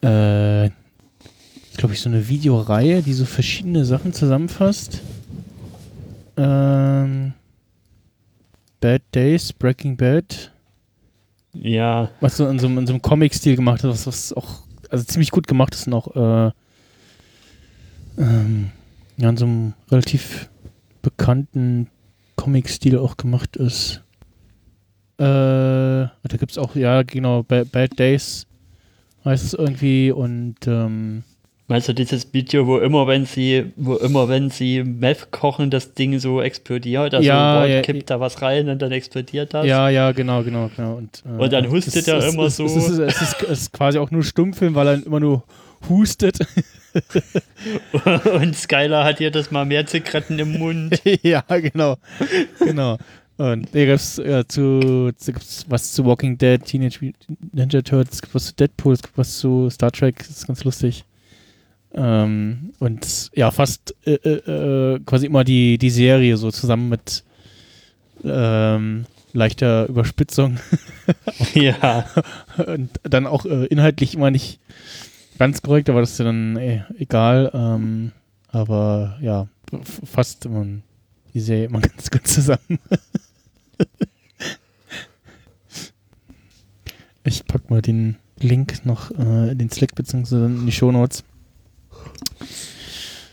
äh, 0.02 0.70
glaube 1.78 1.94
ich, 1.94 2.02
so 2.02 2.10
eine 2.10 2.28
Videoreihe, 2.28 3.02
die 3.02 3.14
so 3.14 3.26
verschiedene 3.26 3.86
Sachen 3.86 4.14
zusammenfasst. 4.14 5.02
Ähm, 6.38 7.34
Bad 8.80 9.02
Days, 9.14 9.54
Breaking 9.54 9.96
Bad, 9.98 10.52
Ja, 11.56 12.10
was 12.20 12.38
so 12.38 12.48
in 12.48 12.58
so, 12.58 12.66
einem- 12.66 12.80
in 12.80 12.88
so 12.88 12.94
einem 12.94 13.02
Comic-Stil 13.04 13.56
gemacht 13.56 13.84
ist, 13.84 13.88
was, 13.90 14.08
was 14.08 14.34
auch, 14.34 14.64
also 14.90 15.04
ziemlich 15.04 15.30
gut 15.30 15.46
gemacht 15.48 15.76
ist 15.76 15.86
und 15.86 15.94
auch, 15.94 16.16
äh, 16.16 16.52
ähm, 18.18 18.72
ja, 19.18 19.30
in 19.30 19.38
so 19.38 19.46
einem 19.46 19.74
relativ 19.92 20.50
bekannten 21.04 21.90
Comic-Stil 22.38 22.98
auch 22.98 23.18
gemacht 23.18 23.56
ist. 23.56 24.02
Äh, 25.18 25.24
da 25.24 26.10
gibt 26.40 26.52
es 26.52 26.58
auch, 26.58 26.76
ja, 26.76 27.04
genau, 27.04 27.44
Bad, 27.44 27.72
Bad 27.72 28.00
Days 28.00 28.48
heißt 29.24 29.46
es 29.46 29.54
irgendwie 29.54 30.12
und, 30.12 30.56
ähm, 30.66 31.24
Du 31.68 31.94
dieses 31.94 32.32
Video, 32.34 32.68
wo 32.68 32.78
immer 32.78 33.08
wenn 33.08 33.26
sie, 33.26 33.72
wo 33.78 33.96
immer 33.96 34.28
wenn 34.30 34.50
sie 34.50 34.84
Meth 34.84 35.32
kochen, 35.32 35.70
das 35.72 35.94
Ding 35.94 36.20
so 36.20 36.42
explodiert? 36.42 37.14
Also 37.14 37.26
Ja, 37.28 37.66
ja, 37.66 37.82
kippt 37.82 38.10
da 38.10 38.20
was 38.20 38.42
rein 38.42 38.70
und 38.70 38.82
dann 38.82 38.92
explodiert 38.92 39.54
das? 39.54 39.66
ja, 39.66 39.90
ja, 39.90 40.12
genau, 40.12 40.44
genau, 40.44 40.70
genau. 40.76 40.96
Und, 40.98 41.24
äh, 41.26 41.42
Und 41.42 41.54
dann 41.54 41.70
hustet 41.72 41.96
es- 41.96 42.08
er 42.08 42.18
es- 42.18 42.34
immer 42.34 42.44
es, 42.44 42.58
so. 42.58 42.66
Es 42.66 42.76
ist, 42.76 42.90
es, 43.00 43.22
ist, 43.22 43.42
es 43.44 43.50
ist 43.62 43.74
quasi 43.74 43.98
auch 43.98 44.12
nur 44.12 44.24
Stummfilm, 44.24 44.76
weil 44.76 44.88
er 44.88 45.06
immer 45.06 45.20
nur 45.20 45.44
hustet. 45.90 46.38
und 48.34 48.56
Skylar 48.56 49.06
hat 49.06 49.20
jedes 49.20 49.50
Mal 49.50 49.66
mehr 49.66 49.86
Zigaretten 49.86 50.38
im 50.40 50.60
Mund. 50.60 51.02
ja, 51.24 51.44
genau. 51.48 51.96
Genau. 52.60 52.98
Und 53.38 53.70
hier 53.72 53.88
gibt's 53.88 54.20
äh, 54.20 54.46
zu, 54.48 55.12
gibt's 55.26 55.66
was 55.68 55.92
zu 55.94 56.06
Walking 56.06 56.38
Dead, 56.38 56.64
Teenage 56.64 57.14
Ninja 57.52 57.82
Turtles, 57.82 58.16
es 58.16 58.22
gibt 58.22 58.36
was 58.36 58.46
zu 58.48 58.54
Deadpool, 58.54 58.94
es 58.94 59.02
gibt 59.02 59.18
was 59.18 59.40
zu 59.40 59.70
Star 59.72 59.92
Trek, 59.92 60.18
das 60.20 60.30
ist 60.30 60.46
ganz 60.48 60.64
lustig. 60.64 61.04
Ähm, 61.94 62.74
und 62.80 63.30
ja, 63.36 63.52
fast 63.52 63.96
äh, 64.06 64.14
äh, 64.14 64.96
äh, 64.96 65.00
quasi 65.06 65.28
immer 65.28 65.44
die, 65.44 65.78
die 65.78 65.92
Serie 65.92 66.38
so 66.38 66.50
zusammen 66.52 66.90
mit 66.90 67.24
ähm, 68.24 69.06
leichter 69.34 69.88
Überspitzung 69.88 70.60
ja. 71.54 72.06
und 72.66 72.90
dann 73.04 73.28
auch 73.28 73.46
äh, 73.46 73.66
inhaltlich 73.66 74.16
immer 74.16 74.32
nicht 74.32 74.60
ganz 75.38 75.62
korrekt, 75.62 75.90
aber 75.90 76.02
das 76.02 76.12
ist 76.12 76.20
ja 76.20 76.26
dann 76.26 76.58
eh, 76.58 76.84
egal. 76.98 77.52
Ähm, 77.54 78.12
aber 78.50 79.18
ja, 79.22 79.48
fast 80.06 80.46
immer 80.46 80.66
die 81.34 81.40
Serie 81.40 81.66
immer 81.66 81.82
ganz 81.82 82.10
gut 82.10 82.28
zusammen. 82.28 82.80
ich 87.24 87.46
pack 87.46 87.70
mal 87.70 87.82
den 87.82 88.18
Link 88.40 88.86
noch 88.86 89.12
äh, 89.12 89.52
in 89.52 89.58
den 89.58 89.70
Slack 89.70 89.96
beziehungsweise 89.96 90.46
in 90.46 90.66
die 90.66 90.72
Shownotes. 90.72 91.24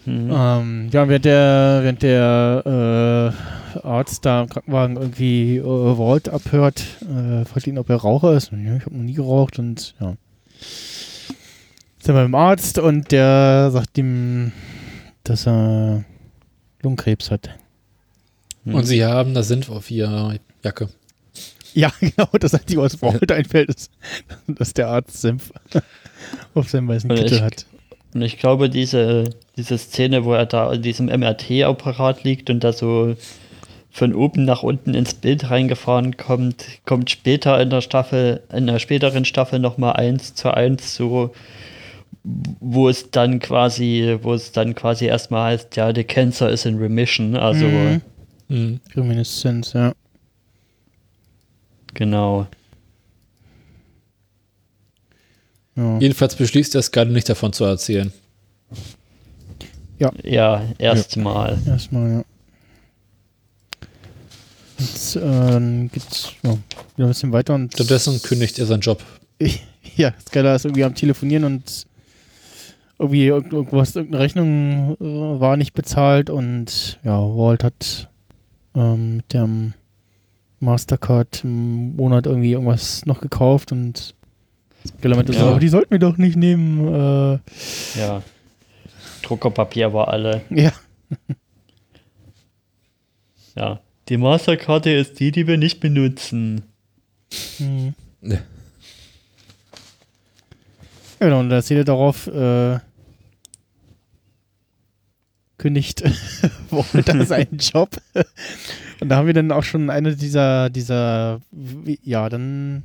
Hm. 0.04 0.30
Ähm, 0.32 0.88
ja, 0.92 1.08
während 1.08 1.24
der, 1.24 1.80
während 1.82 2.02
der 2.02 3.34
äh, 3.74 3.78
Arzt 3.86 4.24
da 4.24 4.42
im 4.42 4.48
Krankenwagen 4.48 4.96
irgendwie 4.96 5.58
äh, 5.58 5.64
Walt 5.64 6.28
abhört, 6.28 6.82
äh, 7.02 7.44
fragt 7.44 7.66
ihn, 7.66 7.78
ob 7.78 7.88
er 7.90 7.96
Raucher 7.96 8.34
ist. 8.34 8.52
Und, 8.52 8.64
ja, 8.64 8.76
ich 8.76 8.86
habe 8.86 8.96
noch 8.96 9.04
nie 9.04 9.14
geraucht 9.14 9.58
und 9.58 9.94
ja. 10.00 10.16
Ist 10.58 12.08
er 12.08 12.14
beim 12.14 12.34
Arzt 12.34 12.78
und 12.78 13.12
der 13.12 13.70
sagt 13.70 13.98
ihm, 13.98 14.52
dass 15.22 15.46
er 15.46 16.04
Lungenkrebs 16.82 17.30
hat. 17.30 17.50
Hm. 18.64 18.74
Und 18.74 18.84
sie 18.84 19.04
haben 19.04 19.34
das 19.34 19.48
Senf 19.48 19.68
auf 19.68 19.90
ihrer 19.90 20.34
Jacke. 20.64 20.88
Ja, 21.74 21.92
genau, 22.00 22.28
das 22.38 22.54
Einzige, 22.54 22.80
was 22.80 23.00
Walt 23.02 23.30
einfällt, 23.30 23.68
ist, 23.68 23.90
dass 24.48 24.72
der 24.72 24.88
Arzt 24.88 25.20
Senf 25.20 25.52
auf 26.54 26.68
seinem 26.70 26.88
weißen 26.88 27.10
Kittel 27.10 27.42
hat. 27.42 27.66
Und 28.12 28.22
ich 28.22 28.38
glaube, 28.38 28.68
diese, 28.68 29.30
diese 29.56 29.78
Szene, 29.78 30.24
wo 30.24 30.32
er 30.32 30.46
da 30.46 30.72
in 30.72 30.82
diesem 30.82 31.06
MRT-Apparat 31.06 32.24
liegt 32.24 32.50
und 32.50 32.64
da 32.64 32.72
so 32.72 33.14
von 33.92 34.14
oben 34.14 34.44
nach 34.44 34.62
unten 34.62 34.94
ins 34.94 35.14
Bild 35.14 35.50
reingefahren 35.50 36.16
kommt, 36.16 36.64
kommt 36.86 37.10
später 37.10 37.60
in 37.60 37.70
der 37.70 37.80
Staffel, 37.80 38.42
in 38.52 38.66
der 38.66 38.78
späteren 38.78 39.24
Staffel 39.24 39.58
nochmal 39.58 39.94
eins 39.94 40.34
zu 40.34 40.52
eins 40.54 40.94
so, 40.94 41.32
wo 42.22 42.88
es 42.88 43.10
dann 43.10 43.38
quasi, 43.40 44.18
wo 44.22 44.34
es 44.34 44.52
dann 44.52 44.74
quasi 44.74 45.06
erstmal 45.06 45.52
heißt, 45.52 45.76
ja, 45.76 45.92
the 45.94 46.04
cancer 46.04 46.50
is 46.50 46.66
in 46.66 46.78
remission, 46.78 47.36
also 47.36 47.66
Mhm. 47.66 48.00
Mhm. 48.48 48.80
Reminiszenz, 48.96 49.72
ja. 49.72 49.92
genau. 51.94 52.46
Ja. 55.76 55.98
Jedenfalls 55.98 56.34
beschließt 56.36 56.74
er 56.74 56.82
Skyler 56.82 57.06
nicht 57.10 57.28
davon 57.28 57.52
zu 57.52 57.64
erzählen. 57.64 58.12
Ja, 60.24 60.62
erstmal. 60.78 61.58
Erstmal, 61.66 62.10
ja. 62.10 62.24
Jetzt 64.78 65.16
äh, 65.16 65.20
dann 65.20 65.90
geht's 65.92 66.32
ja, 66.42 66.52
wieder 66.96 67.06
ein 67.06 67.08
bisschen 67.08 67.32
weiter 67.32 67.54
und 67.54 67.72
Stattdessen 67.74 68.20
kündigt 68.22 68.58
er 68.58 68.66
seinen 68.66 68.80
Job. 68.80 69.02
ja, 69.96 70.14
Skylar 70.26 70.56
ist 70.56 70.64
irgendwie 70.64 70.84
am 70.84 70.94
Telefonieren 70.94 71.44
und 71.44 71.86
irgendwie 72.98 73.26
irgend- 73.26 73.52
irgendwas, 73.52 73.94
irgendeine 73.94 74.24
Rechnung 74.24 74.96
äh, 75.00 75.40
war 75.40 75.56
nicht 75.58 75.74
bezahlt 75.74 76.30
und 76.30 76.98
ja, 77.04 77.18
Walt 77.18 77.62
hat 77.64 78.08
ähm, 78.74 79.16
mit 79.18 79.32
dem 79.34 79.74
Mastercard 80.60 81.44
im 81.44 81.96
Monat 81.96 82.26
irgendwie 82.26 82.52
irgendwas 82.52 83.04
noch 83.04 83.20
gekauft 83.20 83.72
und 83.72 84.14
So, 84.84 85.32
Ja. 85.32 85.48
aber 85.50 85.60
die 85.60 85.68
sollten 85.68 85.90
wir 85.90 85.98
doch 85.98 86.16
nicht 86.16 86.36
nehmen. 86.36 87.40
Ja. 87.96 88.22
Druckerpapier 89.22 89.92
war 89.92 90.08
alle. 90.08 90.42
Äh, 90.50 90.64
ja, 90.64 90.72
Ja. 93.56 93.80
Die 94.08 94.16
Masterkarte 94.16 94.90
ist 94.90 95.20
die, 95.20 95.30
die 95.30 95.46
wir 95.46 95.56
nicht 95.58 95.80
benutzen. 95.80 96.62
Mhm. 97.58 97.94
Ja. 98.22 98.38
Genau, 101.20 101.40
und 101.40 101.50
da 101.50 101.60
seht 101.60 101.76
ihr 101.76 101.84
darauf, 101.84 102.26
äh, 102.26 102.78
kündigt 105.58 106.02
Walter 106.70 107.24
seinen 107.26 107.58
Job. 107.58 107.90
und 109.00 109.08
da 109.10 109.16
haben 109.16 109.26
wir 109.26 109.34
dann 109.34 109.52
auch 109.52 109.62
schon 109.62 109.90
eine 109.90 110.16
dieser, 110.16 110.70
dieser, 110.70 111.40
ja, 112.02 112.28
dann 112.30 112.82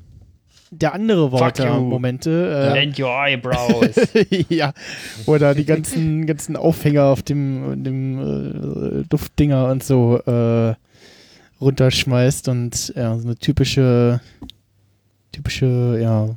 der 0.81 0.93
andere. 0.93 1.31
Walter-Momente. 1.31 2.73
Äh, 2.75 2.83
And 2.83 2.99
your 2.99 3.09
eyebrows. 3.09 3.95
ja, 4.49 4.73
er 5.25 5.39
da 5.39 5.53
die 5.53 5.65
ganzen, 5.65 6.25
ganzen 6.25 6.55
Aufhänger 6.55 7.05
auf 7.05 7.23
dem, 7.23 7.83
dem 7.83 9.01
äh, 9.01 9.03
Duftdinger 9.09 9.69
und 9.69 9.83
so 9.83 10.17
äh, 10.19 10.75
runterschmeißt 11.61 12.47
und 12.49 12.93
ja, 12.95 13.17
so 13.17 13.27
eine 13.27 13.35
typische, 13.37 14.21
typische, 15.31 15.99
ja, 16.01 16.29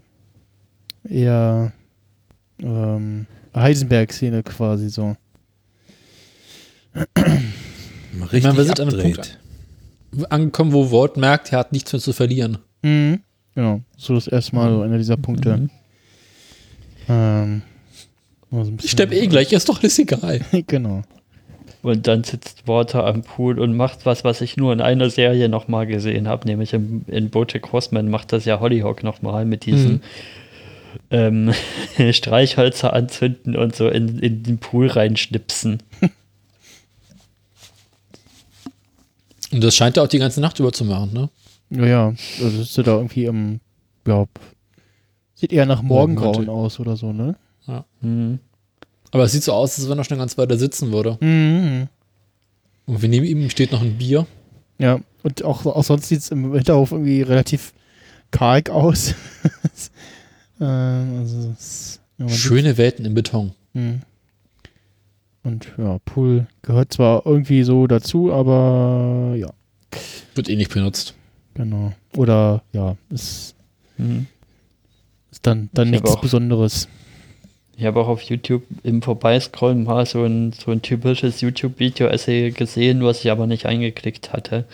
eher 1.08 1.72
ähm, 2.62 3.26
Heisenberg-Szene 3.54 4.42
quasi 4.42 4.88
so. 4.88 5.16
Richtig 8.20 8.42
meine, 8.42 8.56
wir 8.56 8.64
sind 8.64 8.80
an 8.80 8.88
einem. 8.88 9.02
Punkt 9.02 9.38
Angekommen, 10.30 10.72
wo 10.72 10.90
Walt 10.90 11.18
merkt, 11.18 11.52
er 11.52 11.58
hat 11.58 11.72
nichts 11.72 11.92
mehr 11.92 12.00
zu 12.00 12.12
verlieren. 12.14 12.58
Mhm. 12.82 13.20
Genau, 13.58 13.80
so 13.96 14.14
das 14.14 14.28
erste 14.28 14.54
Mal 14.54 14.70
so 14.70 14.82
einer 14.82 14.98
dieser 14.98 15.16
Punkte. 15.16 15.68
Ähm, 17.08 17.62
mal 18.50 18.64
so 18.64 18.70
ein 18.70 18.78
Ich 18.80 18.92
sterbe 18.92 19.16
eh 19.16 19.26
gleich, 19.26 19.52
ist 19.52 19.68
doch 19.68 19.80
alles 19.80 19.98
egal. 19.98 20.42
genau. 20.68 21.02
Und 21.82 22.06
dann 22.06 22.22
sitzt 22.22 22.68
Walter 22.68 23.04
am 23.04 23.22
Pool 23.22 23.58
und 23.58 23.76
macht 23.76 24.06
was, 24.06 24.22
was 24.22 24.42
ich 24.42 24.56
nur 24.56 24.72
in 24.72 24.80
einer 24.80 25.10
Serie 25.10 25.48
nochmal 25.48 25.88
gesehen 25.88 26.28
habe, 26.28 26.46
nämlich 26.46 26.72
im, 26.72 27.04
in 27.08 27.30
Bojack 27.30 27.72
Horseman 27.72 28.08
macht 28.08 28.32
das 28.32 28.44
ja 28.44 28.60
Hollyhock 28.60 29.02
nochmal 29.02 29.44
mit 29.44 29.66
diesen 29.66 30.02
ähm, 31.10 31.52
Streichhölzer 32.12 32.92
anzünden 32.92 33.56
und 33.56 33.74
so 33.74 33.88
in, 33.88 34.20
in 34.20 34.44
den 34.44 34.58
Pool 34.58 34.86
reinschnipsen. 34.86 35.82
Und 39.50 39.64
das 39.64 39.74
scheint 39.74 39.96
er 39.96 40.04
auch 40.04 40.08
die 40.08 40.20
ganze 40.20 40.40
Nacht 40.40 40.60
über 40.60 40.72
zu 40.72 40.84
machen, 40.84 41.12
ne? 41.12 41.28
Ja, 41.70 41.86
ja, 41.86 42.06
also 42.42 42.62
ist 42.62 42.78
er 42.78 42.84
da 42.84 42.96
irgendwie 42.96 43.26
im, 43.26 43.60
ja, 44.06 44.26
sieht 45.34 45.52
eher 45.52 45.66
nach 45.66 45.82
Morgengrauen 45.82 46.46
Morgenröte. 46.46 46.50
aus 46.50 46.80
oder 46.80 46.96
so, 46.96 47.12
ne? 47.12 47.36
Hm. 48.00 48.38
Aber 49.10 49.24
es 49.24 49.32
sieht 49.32 49.42
so 49.42 49.52
aus, 49.52 49.78
als 49.78 49.88
wenn 49.88 49.98
er 49.98 50.04
schon 50.04 50.18
ganz 50.18 50.36
weiter 50.38 50.58
sitzen 50.58 50.92
würde. 50.92 51.18
Mhm. 51.20 51.88
Und 52.86 53.02
neben 53.02 53.26
ihm 53.26 53.50
steht 53.50 53.72
noch 53.72 53.82
ein 53.82 53.98
Bier. 53.98 54.26
Ja, 54.78 55.00
und 55.22 55.44
auch, 55.44 55.66
auch 55.66 55.84
sonst 55.84 56.08
sieht 56.08 56.20
es 56.20 56.30
im 56.30 56.54
Hinterhof 56.54 56.92
irgendwie 56.92 57.22
relativ 57.22 57.72
karg 58.30 58.70
aus. 58.70 59.14
ähm, 60.60 61.18
also, 61.18 61.54
ja, 62.18 62.28
Schöne 62.28 62.78
Welten 62.78 63.04
im 63.04 63.14
Beton. 63.14 63.52
Mhm. 63.74 64.02
Und 65.42 65.72
ja, 65.78 65.98
Pool 66.04 66.46
gehört 66.62 66.92
zwar 66.92 67.24
irgendwie 67.26 67.62
so 67.62 67.86
dazu, 67.86 68.32
aber 68.32 69.34
ja, 69.36 69.50
Wird 70.34 70.48
eh 70.48 70.56
nicht 70.56 70.72
benutzt. 70.72 71.14
Genau. 71.58 71.92
Oder 72.16 72.62
ja, 72.72 72.96
ist, 73.10 73.54
Hm. 73.98 74.26
ist 75.30 75.46
dann, 75.46 75.68
dann 75.74 75.88
Ich 75.88 75.92
nichts 76.00 76.10
auch- 76.10 76.20
Besonderes. 76.22 76.88
Ich 77.76 77.84
habe 77.84 78.00
auch 78.00 78.08
auf 78.08 78.22
YouTube 78.22 78.64
im 78.82 79.02
Vorbeiscrollen 79.02 79.84
mal 79.84 80.04
so 80.04 80.24
ein, 80.24 80.52
so 80.52 80.72
ein 80.72 80.82
typisches 80.82 81.40
YouTube-Video-Essay 81.42 82.50
gesehen, 82.50 83.04
was 83.04 83.20
ich 83.24 83.30
aber 83.30 83.46
nicht 83.46 83.66
eingeklickt 83.66 84.32
hatte. 84.32 84.64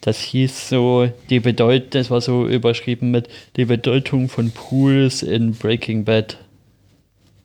Das 0.00 0.20
hieß 0.20 0.68
so, 0.68 1.08
die 1.28 1.40
Bedeutung, 1.40 1.90
das 1.90 2.08
war 2.10 2.20
so 2.20 2.46
überschrieben 2.46 3.10
mit 3.10 3.28
die 3.56 3.64
Bedeutung 3.64 4.28
von 4.28 4.52
Pools 4.52 5.24
in 5.24 5.54
Breaking 5.54 6.04
Bad. 6.04 6.38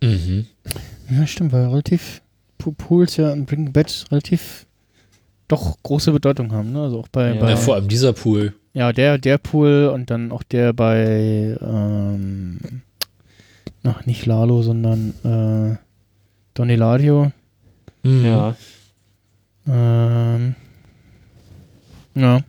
Mhm. 0.01 0.45
Ja, 1.09 1.25
stimmt, 1.25 1.51
weil 1.53 1.65
relativ 1.67 2.21
Pools 2.59 3.17
ja 3.17 3.31
in 3.33 3.45
Breaking 3.47 3.71
Bad 3.73 4.05
relativ 4.11 4.67
doch 5.47 5.77
große 5.81 6.11
Bedeutung 6.11 6.51
haben, 6.51 6.71
ne? 6.73 6.83
Also 6.83 6.99
auch 6.99 7.07
bei, 7.07 7.33
Ja. 7.33 7.41
bei 7.41 7.49
Ja, 7.49 7.55
vor 7.57 7.73
allem 7.73 7.87
dieser 7.87 8.13
Pool. 8.13 8.53
Ja, 8.73 8.93
der, 8.93 9.17
der 9.17 9.37
Pool 9.37 9.91
und 9.93 10.09
dann 10.09 10.31
auch 10.31 10.43
der 10.43 10.71
bei, 10.73 11.57
ähm, 11.61 12.59
ach, 13.83 14.05
nicht 14.05 14.25
Lalo, 14.25 14.61
sondern 14.61 15.13
äh, 15.23 15.77
Don 16.53 16.69
Eladio. 16.69 17.31
Mhm. 18.03 18.25
Ja. 18.25 18.55
Ähm, 19.67 20.55
ja. 22.15 22.41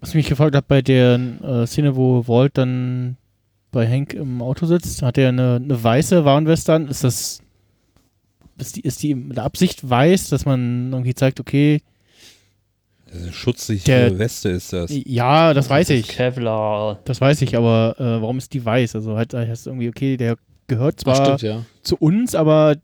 Was 0.00 0.14
mich 0.14 0.28
gefragt 0.28 0.54
hat, 0.54 0.68
bei 0.68 0.82
der 0.82 1.18
äh, 1.42 1.66
Szene, 1.66 1.96
wo 1.96 2.26
Walt 2.26 2.58
dann 2.58 3.16
bei 3.70 3.88
Hank 3.88 4.14
im 4.14 4.42
Auto 4.42 4.66
sitzt, 4.66 5.02
hat 5.02 5.18
er 5.18 5.28
eine, 5.28 5.60
eine 5.62 5.82
weiße 5.82 6.24
Warnweste 6.24 6.72
an. 6.72 6.88
Ist 6.88 7.04
das, 7.04 7.40
ist 8.58 8.76
die, 8.76 8.80
ist 8.80 9.02
die 9.02 9.14
mit 9.14 9.38
Absicht 9.38 9.88
weiß, 9.88 10.28
dass 10.28 10.44
man 10.44 10.90
irgendwie 10.92 11.14
zeigt, 11.14 11.40
okay, 11.40 11.80
schutzsichere 13.32 14.10
Der- 14.10 14.18
Weste 14.18 14.50
ist 14.50 14.72
das. 14.72 14.90
ja, 14.90 15.52
das 15.54 15.68
weiß 15.68 15.90
ich. 15.90 16.08
Kevlar. 16.08 16.98
Das 17.04 17.20
weiß 17.20 17.42
ich, 17.42 17.56
aber 17.56 17.94
äh, 17.98 18.02
warum 18.22 18.38
ist 18.38 18.52
die 18.54 18.64
weiß? 18.64 18.94
Also 18.96 19.16
halt 19.16 19.34
heißt 19.34 19.66
irgendwie, 19.66 19.88
okay, 19.88 20.16
der 20.16 20.36
gehört 20.68 21.00
zwar 21.00 21.16
stimmt, 21.16 21.42
ja. 21.42 21.64
zu 21.82 21.96
uns, 21.96 22.34
aber 22.34 22.76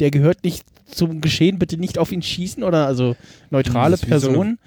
der 0.00 0.10
gehört 0.10 0.44
nicht 0.44 0.64
zum 0.88 1.20
Geschehen, 1.20 1.58
bitte 1.58 1.76
nicht 1.76 1.98
auf 1.98 2.12
ihn 2.12 2.22
schießen 2.22 2.62
oder 2.62 2.86
also 2.86 3.16
neutrale 3.50 3.92
Das 3.92 4.02
ist 4.02 4.06
wie 4.08 4.18
so 4.18 4.28
eine- 4.28 4.36
Person. 4.36 4.58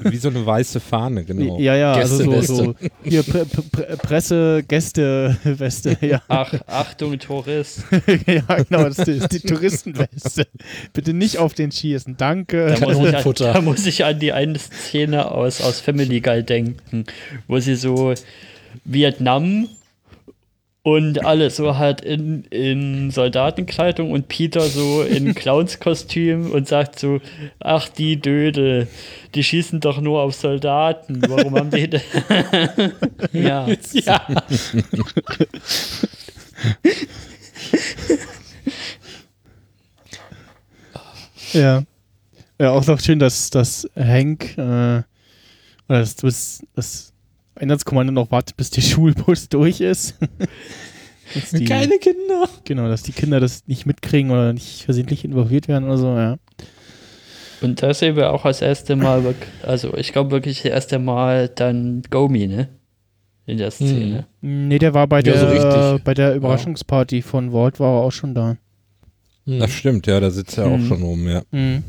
Wie 0.12 0.16
so 0.16 0.28
eine 0.28 0.46
weiße 0.46 0.80
Fahne, 0.80 1.24
genau. 1.24 1.58
Ja, 1.58 1.76
ja, 1.76 1.92
also 1.92 2.40
so, 2.42 2.74
hier 3.04 3.22
Pre 3.22 3.44
Pre 3.44 3.62
Pre 3.62 3.96
Presse, 3.98 4.64
Gäste, 4.66 5.36
Weste, 5.44 5.96
ja. 6.00 6.22
Ach, 6.28 6.54
Achtung, 6.66 7.18
Tourist. 7.18 7.82
ja, 8.26 8.42
genau, 8.62 8.84
das 8.84 8.98
ist 8.98 9.06
die, 9.06 9.12
ist 9.12 9.28
die 9.32 9.40
Touristenweste. 9.40 10.46
bitte 10.94 11.12
nicht 11.12 11.38
auf 11.38 11.52
den 11.54 11.70
schießen, 11.70 12.16
danke. 12.16 12.66
Da 12.66 12.72
muss, 12.72 12.80
ich 12.80 12.82
an, 12.86 12.94
Kanonenfutter. 12.94 13.52
da 13.52 13.60
muss 13.60 13.86
ich 13.86 14.04
an 14.04 14.18
die 14.18 14.32
eine 14.32 14.58
Szene 14.58 15.30
aus, 15.30 15.60
aus 15.60 15.80
Family 15.80 16.20
Guy 16.20 16.42
denken, 16.42 17.04
wo 17.46 17.58
sie 17.60 17.74
so 17.76 18.14
Vietnam 18.84 19.68
und 20.88 21.24
alle 21.26 21.50
so 21.50 21.76
halt 21.76 22.00
in, 22.00 22.44
in 22.44 23.10
Soldatenkleidung 23.10 24.10
und 24.10 24.28
Peter 24.28 24.62
so 24.62 25.02
in 25.02 25.34
Clownskostüm 25.34 26.50
und 26.50 26.66
sagt 26.66 26.98
so, 26.98 27.20
ach 27.60 27.88
die 27.88 28.18
Dödel, 28.18 28.88
die 29.34 29.44
schießen 29.44 29.80
doch 29.80 30.00
nur 30.00 30.22
auf 30.22 30.34
Soldaten, 30.34 31.20
warum 31.28 31.56
haben 31.56 31.70
die 31.70 31.90
denn? 31.90 32.00
ja, 33.32 33.66
Ja. 33.92 34.26
Ja. 41.52 41.82
Ja, 42.60 42.70
auch 42.72 42.86
noch 42.86 43.00
schön, 43.00 43.18
dass, 43.18 43.50
dass 43.50 43.88
Hank 43.94 44.56
äh, 44.58 45.02
oder 45.88 46.00
dass 46.00 46.16
das, 46.16 46.62
das 46.74 47.12
Einsatzkommando 47.58 48.12
noch 48.12 48.30
wartet, 48.30 48.56
bis 48.56 48.70
der 48.70 48.82
Schulbus 48.82 49.48
durch 49.48 49.80
ist. 49.80 50.16
Die- 51.52 51.64
Keine 51.66 51.98
Kinder. 51.98 52.48
Genau, 52.64 52.88
dass 52.88 53.02
die 53.02 53.12
Kinder 53.12 53.38
das 53.38 53.66
nicht 53.66 53.84
mitkriegen 53.84 54.30
oder 54.30 54.54
nicht 54.54 54.84
versehentlich 54.84 55.24
involviert 55.26 55.68
werden 55.68 55.84
oder 55.84 55.98
so, 55.98 56.06
ja. 56.16 56.38
und 57.60 57.82
da 57.82 57.92
sehen 57.92 58.16
wir 58.16 58.32
auch 58.32 58.44
das 58.44 58.62
erste 58.62 58.96
Mal, 58.96 59.34
also 59.62 59.94
ich 59.94 60.12
glaube 60.12 60.30
wirklich 60.30 60.62
das 60.62 60.72
erste 60.72 60.98
Mal 60.98 61.48
dann 61.50 62.00
Gomi, 62.10 62.46
ne? 62.46 62.68
In 63.44 63.58
der 63.58 63.70
Szene. 63.70 64.26
Nee, 64.40 64.78
der 64.78 64.94
war 64.94 65.06
bei 65.06 65.18
Ja, 65.18 65.22
der, 65.22 65.90
so 65.92 66.00
bei 66.02 66.14
der 66.14 66.34
Überraschungsparty 66.34 67.20
von 67.22 67.52
Walt, 67.52 67.78
war 67.80 67.98
er 68.00 68.04
auch 68.04 68.12
schon 68.12 68.34
da. 68.34 68.56
Das 69.46 69.70
stimmt, 69.70 70.06
ja, 70.06 70.20
da 70.20 70.30
sitzt 70.30 70.56
er 70.58 70.66
auch 70.66 70.76
Mhm. 70.78 70.86
schon 70.86 71.02
oben, 71.02 71.28
ja. 71.28 71.42
Mhm. 71.50 71.82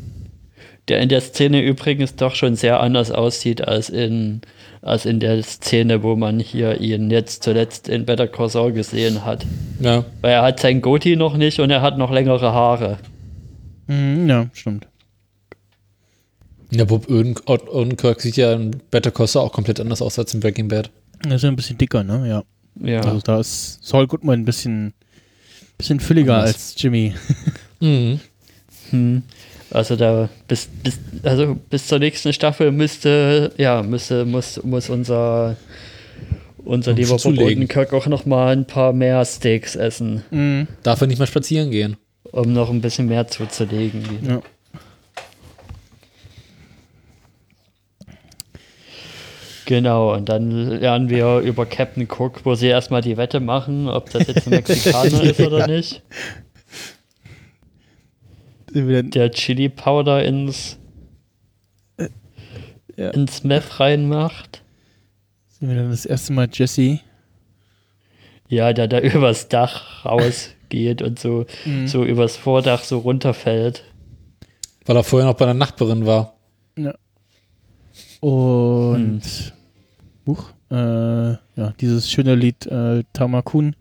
Der 0.90 1.00
in 1.02 1.10
der 1.10 1.22
Szene 1.22 1.62
übrigens 1.62 2.16
doch 2.16 2.36
schon 2.36 2.56
sehr 2.56 2.80
anders 2.82 3.12
aussieht 3.12 3.62
als 3.68 3.90
in, 3.90 4.42
als 4.82 5.06
in 5.06 5.20
der 5.20 5.42
Szene, 5.44 6.04
wo 6.04 6.16
man 6.16 6.40
hier 6.40 6.82
ihn 6.82 7.10
jetzt 7.12 7.44
zuletzt 7.44 7.88
in 7.88 8.06
Better 8.06 8.28
Call 8.28 8.50
Saul 8.50 8.72
gesehen 8.74 9.24
hat. 9.26 9.46
Ja. 9.80 10.04
Weil 10.22 10.32
er 10.34 10.42
hat 10.42 10.60
sein 10.60 10.82
Goatee 10.82 11.16
noch 11.16 11.38
nicht 11.38 11.60
und 11.60 11.70
er 11.70 11.82
hat 11.82 11.98
noch 11.98 12.12
längere 12.12 12.52
Haare. 12.52 12.98
Mhm, 13.88 14.28
ja, 14.30 14.48
stimmt. 14.54 14.88
Ja, 16.72 16.86
Bob 16.86 17.10
Oden- 17.10 17.36
Od- 17.46 17.68
Odenkirk 17.70 18.22
sieht 18.22 18.38
ja 18.38 18.54
in 18.54 18.72
Better 18.92 19.12
Call 19.12 19.28
Saul 19.28 19.46
auch 19.48 19.52
komplett 19.54 19.80
anders 19.80 20.02
aus 20.02 20.20
als 20.20 20.34
in 20.34 20.40
Breaking 20.40 20.68
Bad. 20.68 20.92
Er 21.28 21.36
ist 21.36 21.42
ja 21.44 21.50
ein 21.50 21.56
bisschen 21.56 21.78
dicker, 21.78 22.04
ne? 22.04 22.28
Ja. 22.28 22.44
Ja. 22.88 23.02
Also 23.02 23.20
da 23.22 23.40
ist 23.40 23.84
Saul 23.84 24.08
Goodman 24.08 24.42
ein 24.42 24.46
bisschen, 24.46 24.94
bisschen 25.78 26.00
fülliger 26.00 26.36
Anders. 26.36 26.54
als 26.54 26.76
Jimmy. 26.78 27.14
Mhm. 27.82 28.20
Hm. 28.90 29.24
Also 29.72 29.96
da 29.96 30.30
bis, 30.48 30.68
bis, 30.84 31.00
also 31.24 31.56
bis 31.70 31.88
zur 31.88 32.00
nächsten 32.00 32.34
Staffel 32.34 32.72
müsste, 32.72 33.52
ja, 33.58 33.84
müsste, 33.84 34.26
muss, 34.26 34.62
muss 34.64 34.90
unser 34.90 35.56
unser 36.66 36.94
lieber 36.94 37.18
Bob. 37.18 37.38
Odenkirk 37.38 37.94
auch 37.94 38.08
noch 38.08 38.26
mal 38.26 38.52
ein 38.56 38.66
paar 38.66 38.94
mehr 38.94 39.24
Steaks 39.26 39.76
essen, 39.76 40.24
Mhm. 40.32 40.68
Darf 40.84 41.02
er 41.02 41.08
nicht 41.08 41.20
mal 41.20 41.28
spazieren 41.28 41.72
gehen. 41.72 41.98
um 42.32 42.52
noch 42.54 42.70
ein 42.70 42.82
bisschen 42.82 43.08
mehr 43.08 43.28
zuzulegen. 43.28 44.04
Ja. 44.28 44.42
Genau, 49.66 50.14
und 50.16 50.30
dann 50.30 50.50
lernen 50.80 51.10
wir 51.10 51.40
über 51.40 51.66
Captain 51.68 52.08
Cook, 52.10 52.42
wo 52.44 52.56
sie 52.56 52.68
erstmal 52.68 53.02
die 53.02 53.18
Wette 53.18 53.40
machen, 53.40 53.88
ob 53.88 54.10
das 54.10 54.28
jetzt 54.28 54.48
ein 54.48 54.50
Mexikaner 54.56 55.22
ist 55.24 55.40
oder 55.40 55.68
nicht. 55.68 56.02
Der 58.74 59.32
Chili 59.32 59.70
Powder 59.70 60.24
ins, 60.24 60.78
Ja. 62.96 63.10
ins 63.12 63.44
Meth 63.44 63.80
reinmacht. 63.80 64.62
Sehen 65.48 65.70
wir 65.70 65.76
dann 65.78 65.90
das 65.92 66.06
erste 66.06 66.34
Mal 66.34 66.50
Jesse. 66.52 67.00
Ja, 68.48 68.74
der 68.74 68.88
da 68.88 69.00
übers 69.02 69.48
Dach 69.48 70.06
rausgeht 70.06 71.02
und 71.02 71.20
so, 71.20 71.46
Mhm. 71.66 71.88
so 71.88 72.04
übers 72.04 72.36
Vordach 72.38 72.84
so 72.84 73.00
runterfällt. 73.00 73.84
Weil 74.86 74.96
er 74.98 75.04
vorher 75.04 75.28
noch 75.30 75.36
bei 75.38 75.46
einer 75.46 75.54
Nachbarin 75.54 76.06
war. 76.06 76.36
Und 78.22 79.22
Huch, 80.28 80.52
äh, 80.72 80.76
ja, 80.76 81.74
dieses 81.80 82.12
schöne 82.12 82.36
Lied 82.36 82.66
äh, 82.68 83.04
Tamakun, 83.14 83.76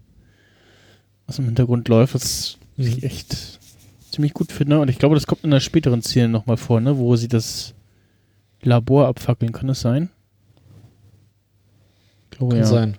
was 1.27 1.39
im 1.39 1.47
Hintergrund 1.47 1.89
läuft, 1.89 2.15
was 2.15 2.57
ich 2.77 3.03
echt 3.03 3.58
ziemlich 4.11 4.35
gut 4.35 4.53
finde. 4.53 4.81
Und 4.81 4.89
ich 4.89 4.99
glaube, 4.99 5.15
das 5.15 5.27
kommt 5.27 5.45
in 5.45 5.53
einer 5.53 5.61
späteren 5.61 6.03
Szene 6.03 6.29
nochmal 6.29 6.57
vor, 6.57 6.81
ne, 6.81 6.99
wo 6.99 7.17
sie 7.17 7.29
das 7.29 7.75
Labor 8.63 9.07
abfackeln. 9.07 9.53
Kann 9.53 9.69
das 9.69 9.81
sein? 9.81 10.11
Ich 12.31 12.39
glaube, 12.39 12.55
Kann 12.55 12.61
ja. 12.65 12.67
sein. 12.67 12.99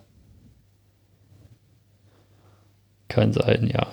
Kann 3.08 3.34
sein, 3.34 3.68
ja. 3.68 3.88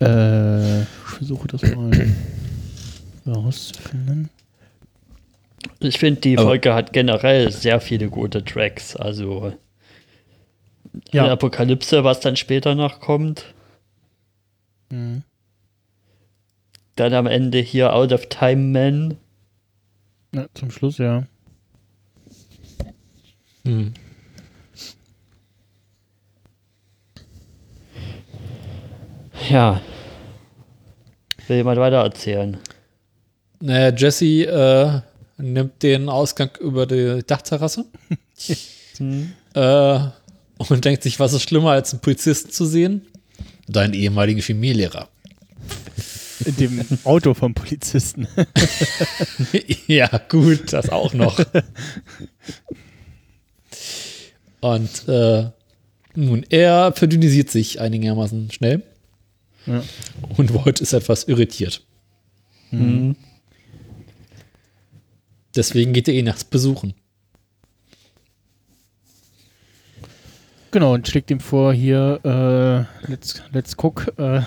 Äh, 0.00 0.82
ich 0.82 0.86
versuche 1.16 1.48
das 1.48 1.62
mal 1.62 1.90
herauszufinden. 3.24 4.30
Ich 5.80 5.98
finde, 5.98 6.20
die 6.20 6.36
Aber- 6.38 6.48
Folge 6.48 6.74
hat 6.74 6.92
generell 6.92 7.50
sehr 7.52 7.80
viele 7.80 8.08
gute 8.08 8.44
Tracks. 8.44 8.96
Also 8.96 9.52
Ja. 11.12 11.26
ja. 11.26 11.32
Apokalypse, 11.32 12.02
was 12.04 12.20
dann 12.20 12.36
später 12.36 12.74
noch 12.74 13.00
kommt. 13.00 13.54
Mhm. 14.90 15.22
Dann 16.96 17.12
am 17.12 17.26
Ende 17.26 17.58
hier 17.58 17.92
Out 17.94 18.12
of 18.12 18.26
Time 18.26 18.56
Man. 18.56 19.18
Ja, 20.34 20.46
zum 20.54 20.70
Schluss, 20.70 20.98
ja. 20.98 21.24
Hm. 23.64 23.92
Ja. 29.50 29.80
Will 31.46 31.56
jemand 31.58 31.78
weiter 31.78 31.98
erzählen? 31.98 32.56
Naja, 33.60 33.94
Jesse 33.94 34.44
äh, 34.44 35.00
nimmt 35.42 35.82
den 35.82 36.08
Ausgang 36.08 36.50
über 36.60 36.86
die 36.86 37.22
Dachterrasse 37.26 37.84
Hm? 38.98 39.32
äh, 39.54 39.98
und 40.56 40.84
denkt 40.84 41.02
sich, 41.02 41.20
was 41.20 41.34
ist 41.34 41.42
schlimmer, 41.42 41.72
als 41.72 41.92
einen 41.92 42.00
Polizisten 42.00 42.50
zu 42.50 42.64
sehen? 42.64 43.06
Deinen 43.68 43.92
ehemaligen 43.92 44.40
Chemielehrer. 44.40 45.08
In 46.44 46.56
dem 46.56 46.84
Auto 47.04 47.34
vom 47.34 47.54
Polizisten. 47.54 48.28
ja, 49.86 50.08
gut, 50.28 50.72
das 50.72 50.90
auch 50.90 51.14
noch. 51.14 51.38
Und 54.60 55.08
äh, 55.08 55.50
nun, 56.14 56.44
er 56.48 56.92
verdünnisiert 56.92 57.50
sich 57.50 57.80
einigermaßen 57.80 58.50
schnell. 58.50 58.82
Ja. 59.66 59.82
Und 60.36 60.54
Walt 60.54 60.80
ist 60.80 60.92
etwas 60.92 61.24
irritiert. 61.24 61.84
Hm. 62.70 63.16
Deswegen 65.54 65.92
geht 65.92 66.08
er 66.08 66.14
ihn 66.14 66.26
nachts 66.26 66.44
besuchen. 66.44 66.94
Genau, 70.70 70.92
und 70.92 71.08
schlägt 71.08 71.30
ihm 71.30 71.40
vor, 71.40 71.72
hier, 71.72 72.20
äh, 72.24 73.10
let's, 73.10 73.42
let's 73.52 73.76
cook. 73.82 74.12
Äh, 74.18 74.42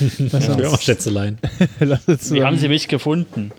lass, 0.32 0.46
Ja, 0.46 0.54
uns, 0.54 0.64
auch 0.66 0.80
Schätzelein. 0.80 1.38
lass 1.80 2.06
uns 2.06 2.30
Wie 2.32 2.42
haben 2.42 2.58
sie 2.58 2.68
mich 2.68 2.88
gefunden? 2.88 3.52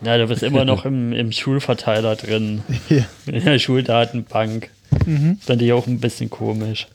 Na, 0.00 0.18
du 0.18 0.26
bist 0.26 0.42
immer 0.42 0.64
noch 0.64 0.84
im, 0.84 1.12
im 1.12 1.32
Schulverteiler 1.32 2.16
drin. 2.16 2.62
Ja. 2.88 3.04
In 3.26 3.44
der 3.44 3.58
Schuldatenbank. 3.58 4.70
Mhm. 5.06 5.38
Fand 5.40 5.62
ich 5.62 5.72
auch 5.72 5.86
ein 5.86 6.00
bisschen 6.00 6.30
komisch. 6.30 6.86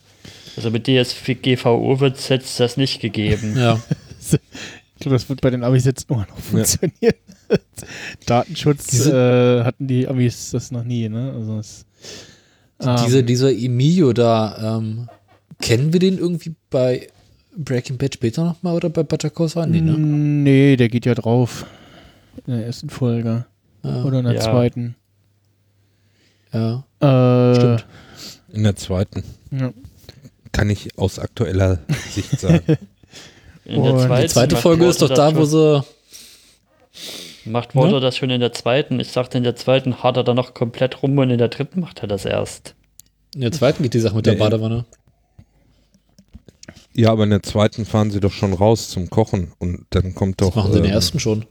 Also 0.56 0.70
mit 0.70 0.86
DSGVO 0.86 2.00
wird 2.00 2.18
es 2.18 2.28
jetzt 2.28 2.58
das 2.60 2.76
nicht 2.76 3.00
gegeben. 3.00 3.56
Ja. 3.56 3.80
Ich 4.20 5.00
glaube, 5.00 5.14
das 5.16 5.28
wird 5.28 5.40
bei 5.40 5.50
den 5.50 5.64
Amis 5.64 5.84
jetzt 5.86 6.10
immer 6.10 6.26
noch 6.28 6.38
funktionieren. 6.38 7.14
Datenschutz 8.26 8.86
Diese- 8.88 9.60
äh, 9.62 9.64
hatten 9.64 9.86
die 9.86 10.06
Amis 10.08 10.50
das 10.50 10.70
noch 10.70 10.84
nie, 10.84 11.08
ne? 11.08 11.32
Also 11.34 11.58
es, 11.58 11.86
ähm, 12.80 12.96
Dieser, 13.06 13.22
dieser 13.22 13.50
Emilio 13.52 14.12
da, 14.12 14.78
ähm, 14.78 15.08
kennen 15.60 15.92
wir 15.92 16.00
den 16.00 16.18
irgendwie 16.18 16.54
bei 16.70 17.08
Breaking 17.56 17.98
Bad 17.98 18.14
später 18.14 18.44
nochmal 18.44 18.74
oder 18.76 18.88
bei 18.88 19.02
Better 19.02 19.30
Call 19.30 19.48
Saul? 19.48 19.66
Nee, 19.66 19.80
ne? 19.80 19.92
Nee, 19.98 20.76
der 20.76 20.88
geht 20.88 21.06
ja 21.06 21.14
drauf. 21.14 21.66
In 22.46 22.54
der 22.54 22.66
ersten 22.66 22.90
Folge. 22.90 23.44
Ja, 23.82 24.04
Oder 24.04 24.18
in 24.20 24.24
der 24.26 24.34
Ja. 24.34 24.40
zweiten. 24.40 24.94
ja. 26.52 26.84
Äh, 27.00 27.54
Stimmt. 27.56 27.86
In 28.52 28.62
der 28.64 28.76
zweiten. 28.76 29.24
Ja. 29.50 29.72
Kann 30.52 30.68
ich 30.70 30.98
aus 30.98 31.18
aktueller 31.18 31.78
Sicht 32.10 32.38
sagen. 32.40 32.60
In 33.64 33.82
der 33.84 33.98
zweiten 33.98 34.22
Die 34.22 34.28
zweite 34.28 34.56
Folge 34.56 34.86
ist 34.86 35.00
doch 35.00 35.10
da, 35.10 35.34
wo 35.36 35.44
sie. 35.44 35.84
Macht 37.44 37.76
Walter 37.76 37.94
Ne? 37.96 38.00
das 38.00 38.16
schon 38.16 38.30
in 38.30 38.40
der 38.40 38.52
zweiten? 38.52 38.98
Ich 38.98 39.12
dachte, 39.12 39.38
in 39.38 39.44
der 39.44 39.54
zweiten 39.54 40.02
hat 40.02 40.16
er 40.16 40.24
dann 40.24 40.34
noch 40.36 40.54
komplett 40.54 41.02
rum 41.02 41.16
und 41.18 41.30
in 41.30 41.38
der 41.38 41.48
dritten 41.48 41.80
macht 41.80 42.02
er 42.02 42.08
das 42.08 42.24
erst. 42.24 42.74
In 43.34 43.42
der 43.42 43.52
zweiten 43.52 43.82
geht 43.84 43.94
die 43.94 44.00
Sache 44.00 44.16
mit 44.16 44.26
der 44.26 44.32
Nee. 44.34 44.38
Badewanne. 44.40 44.84
Ja, 46.94 47.10
aber 47.12 47.24
in 47.24 47.30
der 47.30 47.42
zweiten 47.42 47.84
fahren 47.84 48.10
sie 48.10 48.20
doch 48.20 48.32
schon 48.32 48.52
raus 48.52 48.88
zum 48.90 49.10
Kochen 49.10 49.52
und 49.58 49.86
dann 49.90 50.14
kommt 50.14 50.40
doch. 50.40 50.48
Das 50.48 50.56
machen 50.56 50.72
sie 50.72 50.78
in 50.78 50.82
der 50.84 50.92
ähm, 50.92 50.96
ersten 50.96 51.20
schon. 51.20 51.44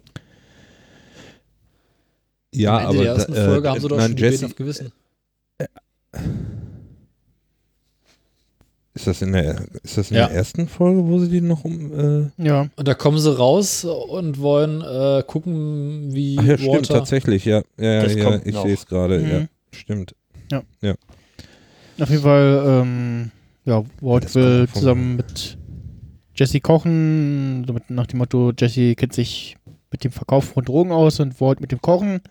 Ja, 2.54 2.78
Am 2.78 2.80
Ende 2.80 2.88
aber 2.90 3.04
der 3.04 3.14
ersten 3.14 3.34
da- 3.34 3.42
äh, 3.44 3.46
Folge 3.46 3.70
haben 3.70 3.80
sie 3.82 3.88
doch 3.88 3.98
nein, 3.98 4.08
schon 4.10 4.16
die 4.18 4.24
Jesse, 4.24 4.46
auf 4.48 4.56
Gewissen. 4.56 4.92
ist 8.96 9.08
das 9.08 9.22
in 9.22 9.32
der 9.32 9.62
ist 9.84 9.98
das 9.98 10.12
in 10.12 10.18
Ja. 10.18 10.28
der 10.28 10.36
ersten 10.38 10.68
Folge, 10.68 11.06
wo 11.06 11.20
sie 11.20 11.30
die 11.30 11.42
noch 11.42 11.64
um 11.64 12.32
äh, 12.38 12.44
ja. 12.44 12.68
Und 12.76 12.88
da 12.88 12.94
kommen 12.96 13.20
sie 13.20 13.36
raus 13.38 13.86
und 13.86 14.40
wollen 14.40 14.82
äh, 14.82 15.24
gucken, 15.26 16.14
wie 16.14 16.38
Ach 16.40 16.44
ja, 16.44 16.58
stimmt 16.58 16.74
Walter. 16.74 16.94
tatsächlich, 16.96 17.46
ja. 17.46 17.62
Ja, 17.78 18.04
Das 18.04 18.16
ja, 18.16 18.24
kommt 18.24 18.46
ich 18.46 18.56
sehe 18.58 18.74
es 18.74 18.86
gerade, 18.86 19.20
Mhm. 19.20 19.30
ja. 19.32 19.46
Stimmt. 19.72 20.16
Auf 20.52 22.10
jeden 22.10 22.24
Fall, 22.24 22.64
ähm, 22.66 23.32
ja, 23.70 23.84
Walt 24.02 24.26
Das 24.26 24.36
will 24.36 24.68
zusammen 24.74 25.16
mit 25.18 25.58
Jesse 26.36 26.60
kochen, 26.60 27.64
so 27.68 27.74
mit, 27.74 27.90
nach 27.90 28.08
dem 28.08 28.18
Motto, 28.18 28.52
Jesse 28.58 28.96
kennt 28.96 29.14
sich 29.14 29.58
mit 29.92 30.04
dem 30.04 30.12
Verkauf 30.12 30.46
von 30.46 30.66
Drogen 30.66 30.92
aus 30.92 31.20
und 31.20 31.40
Walt 31.40 31.62
mit 31.62 31.72
dem 31.72 31.82
Kochen. 31.82 32.22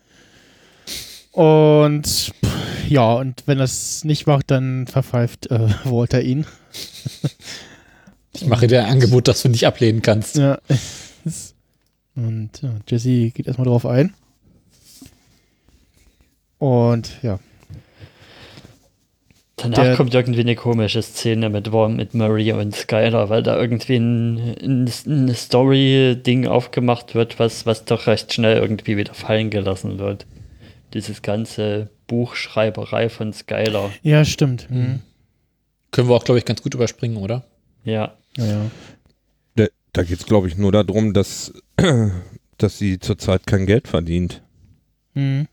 Und 1.31 2.05
pff, 2.05 2.89
ja, 2.89 3.13
und 3.13 3.43
wenn 3.45 3.57
das 3.57 4.03
nicht 4.03 4.27
macht, 4.27 4.51
dann 4.51 4.87
verpfeift 4.87 5.49
äh, 5.51 5.69
Walter 5.85 6.21
ihn. 6.21 6.45
Ich 8.31 8.45
mache 8.45 8.67
dir 8.67 8.85
ein 8.85 8.91
Angebot, 8.91 9.27
das 9.27 9.41
du 9.41 9.49
nicht 9.49 9.65
ablehnen 9.65 10.03
kannst. 10.03 10.37
Ja. 10.37 10.59
Und 12.15 12.61
ja, 12.61 12.75
Jesse 12.87 13.31
geht 13.31 13.47
erstmal 13.47 13.67
drauf 13.67 13.87
ein. 13.87 14.13
Und 16.59 17.11
ja, 17.23 17.39
Danach 19.61 19.77
Der- 19.83 19.95
kommt 19.95 20.13
irgendwie 20.13 20.39
eine 20.41 20.55
komische 20.55 21.01
Szene 21.01 21.49
mit, 21.49 21.71
Wa- 21.71 21.89
mit 21.89 22.13
Maria 22.13 22.57
und 22.57 22.75
Skylar, 22.75 23.29
weil 23.29 23.43
da 23.43 23.59
irgendwie 23.59 23.95
ein, 23.97 24.37
ein, 24.61 24.91
ein 25.07 25.35
Story-Ding 25.35 26.47
aufgemacht 26.47 27.15
wird, 27.15 27.39
was, 27.39 27.65
was 27.65 27.85
doch 27.85 28.07
recht 28.07 28.33
schnell 28.33 28.57
irgendwie 28.57 28.95
wieder 28.97 29.13
fallen 29.13 29.49
gelassen 29.49 29.99
wird. 29.99 30.25
Dieses 30.93 31.21
ganze 31.21 31.89
Buchschreiberei 32.07 33.09
von 33.09 33.33
Skylar. 33.33 33.91
ja, 34.03 34.23
stimmt. 34.25 34.69
Mhm. 34.71 35.01
Können 35.91 36.07
wir 36.09 36.15
auch, 36.15 36.23
glaube 36.23 36.37
ich, 36.39 36.45
ganz 36.45 36.61
gut 36.61 36.73
überspringen, 36.75 37.17
oder? 37.17 37.43
Ja. 37.83 38.13
Ja, 38.37 38.45
ja. 38.45 38.61
Da, 39.55 39.65
da 39.93 40.03
geht 40.03 40.19
es, 40.19 40.25
glaube 40.25 40.47
ich, 40.47 40.57
nur 40.57 40.71
darum, 40.71 41.13
dass, 41.13 41.51
dass 42.57 42.77
sie 42.77 42.99
zurzeit 42.99 43.45
kein 43.47 43.65
Geld 43.65 43.87
verdient. 43.87 44.41
Mhm. 45.15 45.47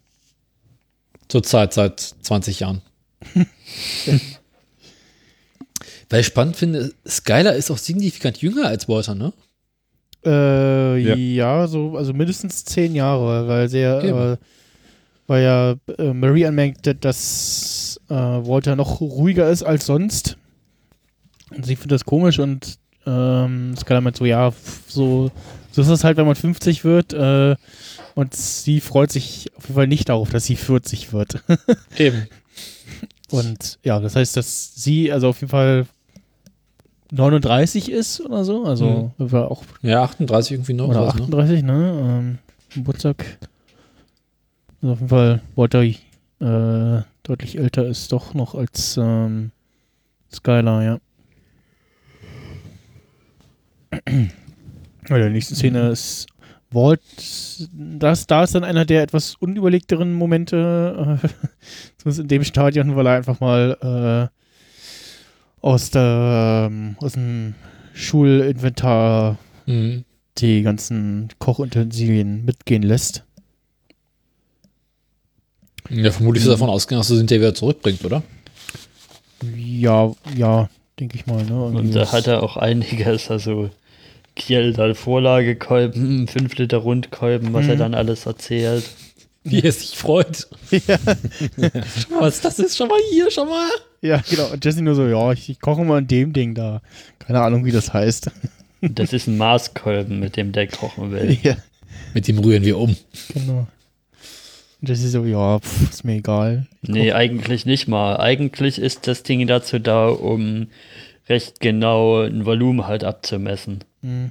Zurzeit 1.29 1.73
seit 1.73 2.01
20 2.01 2.61
Jahren. 2.61 2.83
Weil 6.09 6.21
ich 6.21 6.27
spannend 6.27 6.57
finde, 6.57 6.93
Skylar 7.07 7.55
ist 7.55 7.71
auch 7.71 7.79
signifikant 7.79 8.39
jünger 8.39 8.67
als 8.69 8.89
Walter, 8.89 9.15
ne? 9.15 9.33
Äh, 10.25 10.99
Ja. 10.99 11.15
ja. 11.17 11.67
so, 11.67 11.97
also 11.97 12.13
mindestens 12.13 12.65
zehn 12.65 12.95
Jahre, 12.95 13.49
weil 13.49 13.69
sehr, 13.69 13.97
Okay. 13.99 14.33
äh, 14.33 14.37
weil 15.27 15.43
ja 15.43 15.75
äh, 15.99 16.13
Marie 16.13 16.47
anmerkte, 16.47 16.95
dass 16.95 18.01
äh, 18.09 18.15
Walter 18.15 18.77
noch 18.77 19.01
ruhiger 19.01 19.51
ist 19.51 19.65
als 19.65 19.87
sonst. 19.87 20.37
Und 21.51 21.67
sie 21.67 21.75
findet 21.77 21.93
das 21.97 22.05
komisch 22.05 22.39
und 22.39 22.79
ähm, 23.07 23.75
Skylar 23.77 24.01
meint 24.01 24.17
so, 24.17 24.25
ja, 24.25 24.53
so, 24.87 25.31
so 25.73 25.83
ist 25.83 25.89
es 25.89 26.05
halt, 26.05 26.17
wenn 26.17 26.27
man 26.27 26.37
50 26.37 26.85
wird. 26.85 27.13
Äh, 27.13 27.57
Und 28.15 28.35
sie 28.35 28.81
freut 28.81 29.11
sich 29.13 29.51
auf 29.57 29.65
jeden 29.65 29.75
Fall 29.75 29.87
nicht 29.89 30.09
darauf, 30.09 30.31
dass 30.31 30.45
sie 30.45 30.57
40 30.57 31.13
wird. 31.13 31.43
Eben. 31.99 32.27
Und 33.31 33.79
ja, 33.83 33.99
das 34.01 34.15
heißt, 34.17 34.37
dass 34.37 34.75
sie 34.77 35.11
also 35.13 35.29
auf 35.29 35.41
jeden 35.41 35.51
Fall 35.51 35.87
39 37.11 37.91
ist 37.91 38.21
oder 38.21 38.45
so. 38.45 38.65
Also 38.65 39.13
war 39.19 39.51
auch 39.51 39.63
Ja, 39.83 40.03
38 40.05 40.53
irgendwie 40.53 40.75
noch. 40.75 40.89
oder 40.89 41.07
was, 41.07 41.15
ne? 41.17 41.23
38, 41.23 41.63
ne? 41.63 41.99
Ähm, 42.03 42.39
Geburtstag. 42.75 43.25
Also 44.83 44.93
auf 44.93 44.99
jeden 45.01 45.09
Fall 45.09 45.43
Walter 45.57 45.83
äh, 45.83 47.03
deutlich 47.23 47.59
älter 47.59 47.87
ist 47.87 48.13
doch 48.13 48.35
noch 48.35 48.55
als 48.55 48.97
ähm, 48.97 49.51
Skylar, 50.33 50.83
ja. 50.83 50.99
Ja, 55.09 55.19
die 55.19 55.31
nächste 55.31 55.55
Szene 55.55 55.91
ist 55.91 56.27
Walt, 56.71 57.01
das, 57.73 58.27
da 58.27 58.43
ist 58.43 58.55
dann 58.55 58.65
einer 58.65 58.85
der 58.85 59.03
etwas 59.03 59.37
unüberlegteren 59.37 60.13
Momente, 60.15 61.19
äh, 61.23 61.29
zumindest 61.99 62.21
in 62.23 62.29
dem 62.29 62.45
Stadion, 62.45 62.97
weil 62.97 63.07
er 63.07 63.17
einfach 63.17 63.41
mal 63.41 64.31
äh, 64.33 65.65
aus, 65.65 65.91
der, 65.91 66.69
ähm, 66.71 66.97
aus 67.01 67.13
dem 67.13 67.55
Schulinventar 67.95 69.39
Mhm. 69.67 70.05
die 70.39 70.63
ganzen 70.63 71.29
Kochutensilien 71.41 72.45
mitgehen 72.45 72.83
lässt. 72.85 73.25
Ja, 75.91 76.11
vermutlich 76.11 76.43
ist 76.43 76.49
er 76.49 76.53
davon 76.53 76.71
ausgegangen, 76.71 77.01
dass 77.01 77.11
er 77.11 77.23
den 77.23 77.41
wieder 77.41 77.55
zurückbringt, 77.55 78.05
oder? 78.05 78.23
Ja, 79.57 80.13
ja, 80.37 80.69
denke 80.99 81.17
ich 81.17 81.27
mal. 81.27 81.45
Ne? 81.45 81.65
Und 81.65 81.95
da 81.95 82.11
hat 82.13 82.27
er 82.27 82.43
auch 82.43 82.57
einiges, 82.57 83.31
also 83.31 83.71
Kiel, 84.37 84.73
dann 84.75 84.95
Vorlagekolben, 84.95 86.29
5 86.29 86.57
Liter 86.59 86.79
Rundkolben, 86.79 87.53
was 87.53 87.67
er 87.67 87.75
Mhm. 87.75 87.79
dann 87.81 87.95
alles 87.95 88.27
erzählt. 88.27 88.85
Wie 89.45 89.63
er 89.63 89.73
sich 89.73 89.97
freut. 89.97 90.47
ja, 90.71 90.81
Schau 91.59 92.15
mal, 92.15 92.21
was 92.21 92.41
das 92.41 92.59
ist. 92.59 92.77
Schau 92.77 92.87
mal 92.87 92.99
hier, 93.13 93.31
schau 93.31 93.45
mal. 93.47 93.69
ja, 94.03 94.21
genau. 94.29 94.49
Und 94.53 94.65
Jesse 94.65 94.83
nur 94.83 94.95
so, 94.95 95.07
ja, 95.07 95.33
ich, 95.33 95.49
ich 95.49 95.61
koche 95.61 95.85
mal 95.85 95.99
an 95.99 96.07
dem 96.09 96.33
Ding 96.33 96.55
da. 96.55 96.83
Keine 97.21 97.41
Ahnung, 97.41 97.65
wie 97.65 97.73
das 97.73 97.93
heißt. 97.93 98.31
Das 98.83 99.15
ist 99.15 99.27
ein 99.27 99.39
Maßkolben, 99.39 100.21
mit 100.21 100.37
dem 100.37 100.53
der 100.53 100.67
kochen 100.69 101.11
will. 101.11 101.39
ja, 101.43 101.57
Mit 102.13 102.29
dem 102.29 102.39
rühren 102.39 102.63
wir 102.63 102.77
um. 102.79 102.95
genau. 103.33 103.67
Und 104.83 104.89
Jesse 104.89 105.09
so, 105.09 105.25
ja, 105.25 105.59
pff, 105.59 105.91
ist 105.91 106.05
mir 106.05 106.17
egal. 106.17 106.67
Ich 106.83 106.91
Nee, 106.91 107.09
koch- 107.11 107.17
eigentlich 107.17 107.65
nicht 107.65 107.89
mal. 107.89 108.19
Eigentlich 108.19 108.79
ist 108.79 109.07
das 109.07 109.23
Ding 109.23 109.45
dazu 109.47 109.79
da, 109.79 110.09
um 110.09 110.69
recht 111.29 111.61
genau 111.61 112.23
ein 112.23 112.47
Volumen 112.47 112.87
halt 112.87 113.05
abzumessen. 113.05 113.85
Hm. 114.03 114.31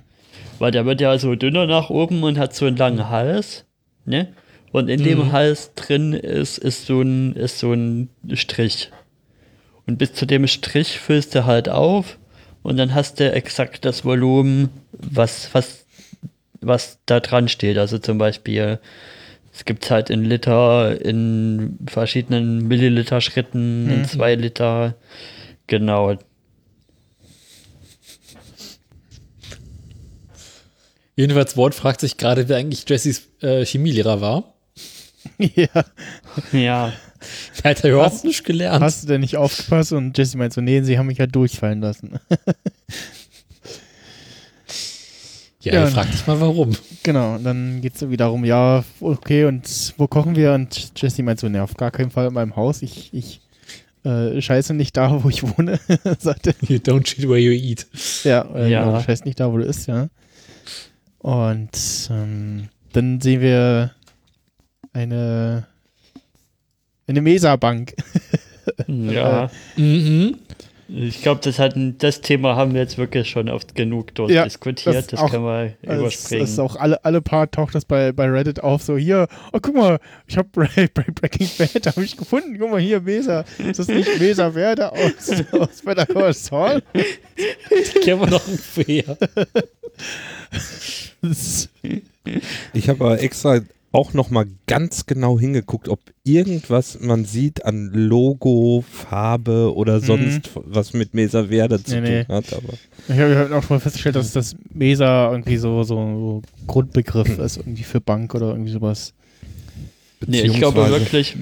Weil 0.59 0.71
der 0.71 0.85
wird 0.85 1.01
ja 1.01 1.17
so 1.17 1.35
dünner 1.35 1.65
nach 1.65 1.89
oben 1.89 2.23
und 2.23 2.37
hat 2.37 2.55
so 2.55 2.65
einen 2.65 2.77
langen 2.77 3.09
Hals, 3.09 3.65
ne? 4.05 4.29
Und 4.71 4.89
in 4.89 5.03
dem 5.03 5.31
Hals 5.31 5.73
drin 5.75 6.11
ist, 6.11 6.57
ist, 6.57 6.85
so 6.85 7.01
ein, 7.01 7.33
ist 7.33 7.59
so 7.59 7.71
ein 7.71 8.09
Strich. 8.33 8.91
Und 9.87 9.97
bis 9.97 10.13
zu 10.13 10.25
dem 10.25 10.47
Strich 10.47 10.99
füllst 10.99 11.33
du 11.33 11.45
halt 11.45 11.69
auf 11.69 12.17
und 12.61 12.75
dann 12.75 12.93
hast 12.93 13.19
du 13.21 13.31
exakt 13.31 13.85
das 13.85 14.03
Volumen, 14.03 14.69
was, 14.91 15.53
was, 15.53 15.85
was 16.59 16.99
da 17.05 17.21
dran 17.21 17.47
steht. 17.47 17.77
Also 17.77 17.99
zum 17.99 18.17
Beispiel, 18.17 18.79
es 19.53 19.63
gibt 19.63 19.89
halt 19.91 20.09
in 20.09 20.25
Liter, 20.25 20.99
in 20.99 21.77
verschiedenen 21.87 22.67
Milliliter-Schritten, 22.67 23.89
in 23.89 23.99
Mhm. 23.99 24.05
zwei 24.05 24.35
Liter. 24.35 24.95
Genau. 25.67 26.17
Jedenfalls, 31.15 31.55
Walt 31.57 31.73
fragt 31.75 32.01
sich 32.01 32.17
gerade, 32.17 32.49
wer 32.49 32.57
eigentlich 32.57 32.83
Jessys 32.87 33.23
äh, 33.41 33.65
Chemielehrer 33.65 34.19
war. 34.21 34.53
ja, 35.37 35.67
Ja. 36.51 36.93
Der 37.63 37.63
hat 37.71 37.83
ja 37.83 37.89
überhaupt 37.89 38.23
nicht 38.23 38.43
gelernt. 38.43 38.83
hast 38.83 39.03
du 39.03 39.07
denn 39.07 39.21
nicht 39.21 39.37
aufgepasst? 39.37 39.93
Und 39.93 40.15
Jesse 40.17 40.37
meint 40.37 40.53
so, 40.53 40.61
nee, 40.61 40.81
sie 40.81 40.99
haben 40.99 41.07
mich 41.07 41.17
ja 41.17 41.25
durchfallen 41.27 41.81
lassen. 41.81 42.19
Ja, 45.61 45.73
Ja. 45.73 45.87
frag 45.87 46.11
dich 46.11 46.27
mal, 46.27 46.39
warum. 46.39 46.75
Genau, 47.01 47.35
und 47.35 47.43
dann 47.43 47.81
geht 47.81 47.95
es 47.95 48.01
irgendwie 48.03 48.17
darum, 48.17 48.45
ja, 48.45 48.83
okay, 48.99 49.45
und 49.45 49.63
wo 49.97 50.05
kochen 50.07 50.35
wir? 50.35 50.53
Und 50.53 50.91
Jesse 50.95 51.23
meint 51.23 51.39
so, 51.39 51.49
ne, 51.49 51.63
auf 51.63 51.73
gar 51.73 51.89
keinen 51.89 52.11
Fall 52.11 52.27
in 52.27 52.33
meinem 52.33 52.55
Haus. 52.55 52.83
Ich, 52.83 53.11
ich 53.15 53.41
äh, 54.03 54.39
scheiße 54.39 54.75
nicht 54.75 54.95
da, 54.95 55.23
wo 55.23 55.29
ich 55.29 55.41
wohne, 55.41 55.79
sagte 56.19 56.53
You 56.67 56.77
don't 56.77 57.01
cheat 57.03 57.27
where 57.27 57.39
you 57.39 57.51
eat. 57.51 57.87
Ja, 58.23 58.43
äh, 58.53 58.69
Ja. 58.69 58.83
Genau, 58.85 58.97
du 58.99 59.03
scheiß 59.05 59.25
nicht 59.25 59.39
da, 59.39 59.51
wo 59.51 59.57
du 59.57 59.63
isst, 59.65 59.87
ja. 59.87 60.07
Und 61.25 62.07
ähm, 62.11 62.69
dann 62.93 63.19
sehen 63.19 63.41
wir 63.41 63.95
eine 64.93 65.65
eine 67.07 67.21
Mesa-Bank. 67.21 67.95
Ja. 68.87 69.49
Mhm. 69.75 70.37
Ich 70.87 71.23
glaube, 71.23 71.41
das, 71.43 71.59
ein- 71.59 71.97
das 71.97 72.21
Thema 72.21 72.55
haben 72.55 72.73
wir 72.75 72.81
jetzt 72.81 72.99
wirklich 72.99 73.27
schon 73.27 73.49
oft 73.49 73.73
genug 73.73 74.13
dort 74.13 74.29
Ja, 74.29 74.43
diskutiert. 74.43 74.95
das 74.95 75.07
Das, 75.07 75.19
auch- 75.19 75.31
können 75.31 75.43
wir 75.43 75.73
Das, 75.81 75.97
überspringen. 75.99 76.41
das 76.43 76.49
ist 76.51 76.59
auch 76.59 76.75
alle, 76.75 77.03
alle 77.03 77.21
paar 77.21 77.49
taucht 77.49 77.73
das 77.73 77.85
bei, 77.85 78.11
bei 78.11 78.29
Reddit 78.29 78.61
auf, 78.61 78.83
so 78.83 78.95
hier, 78.95 79.27
oh 79.51 79.57
guck 79.59 79.73
mal, 79.75 79.99
ich 80.27 80.37
hab 80.37 80.51
Break, 80.51 80.93
Break, 80.93 81.15
Breaking 81.15 81.49
Bad, 81.57 81.87
habe 81.87 82.03
ich 82.05 82.15
gefunden, 82.15 82.57
guck 82.59 82.69
mal 82.69 82.79
hier, 82.79 83.01
Mesa. 83.01 83.45
Ist 83.57 83.79
das 83.79 83.87
nicht 83.87 84.19
Mesa 84.19 84.51
Verde 84.51 84.91
aus, 84.91 85.31
aus 85.59 85.81
Better 85.83 86.05
Call 86.05 86.33
Saul? 86.33 86.83
Kennen 88.03 88.19
wir 88.21 88.27
noch 88.27 88.47
ungefähr. 88.47 89.17
Das- 91.21 91.69
Ich 92.73 92.89
habe 92.89 93.03
aber 93.05 93.21
extra 93.21 93.59
auch 93.95 94.13
noch 94.13 94.29
mal 94.29 94.45
ganz 94.67 95.05
genau 95.05 95.39
hingeguckt, 95.39 95.87
ob 95.87 95.99
irgendwas 96.23 96.99
man 96.99 97.23
sieht 97.25 97.65
an 97.65 97.91
Logo, 97.93 98.83
Farbe 98.89 99.73
oder 99.73 100.01
sonst 100.01 100.49
was 100.53 100.93
mit 100.93 101.13
Mesa 101.13 101.45
Verde 101.45 101.81
zu 101.81 101.95
Mhm. 101.97 102.03
Nee, 102.03 102.23
tun 102.25 102.35
hat. 102.35 102.53
Aber 102.53 102.73
Ich 103.07 103.17
habe 103.17 103.55
auch 103.55 103.63
schon 103.63 103.77
mal 103.77 103.79
festgestellt, 103.79 104.15
dass 104.17 104.33
das 104.33 104.55
Mesa 104.73 105.31
irgendwie 105.31 105.57
so, 105.57 105.83
so, 105.83 105.95
so 105.95 106.41
Grundbegriff 106.67 107.39
ist, 107.39 107.57
irgendwie 107.57 107.83
für 107.83 108.01
Bank 108.01 108.35
oder 108.35 108.49
irgendwie 108.49 108.71
sowas. 108.71 109.13
nee, 110.27 110.41
ich 110.41 110.57
glaube 110.57 110.89
wirklich, 110.89 111.37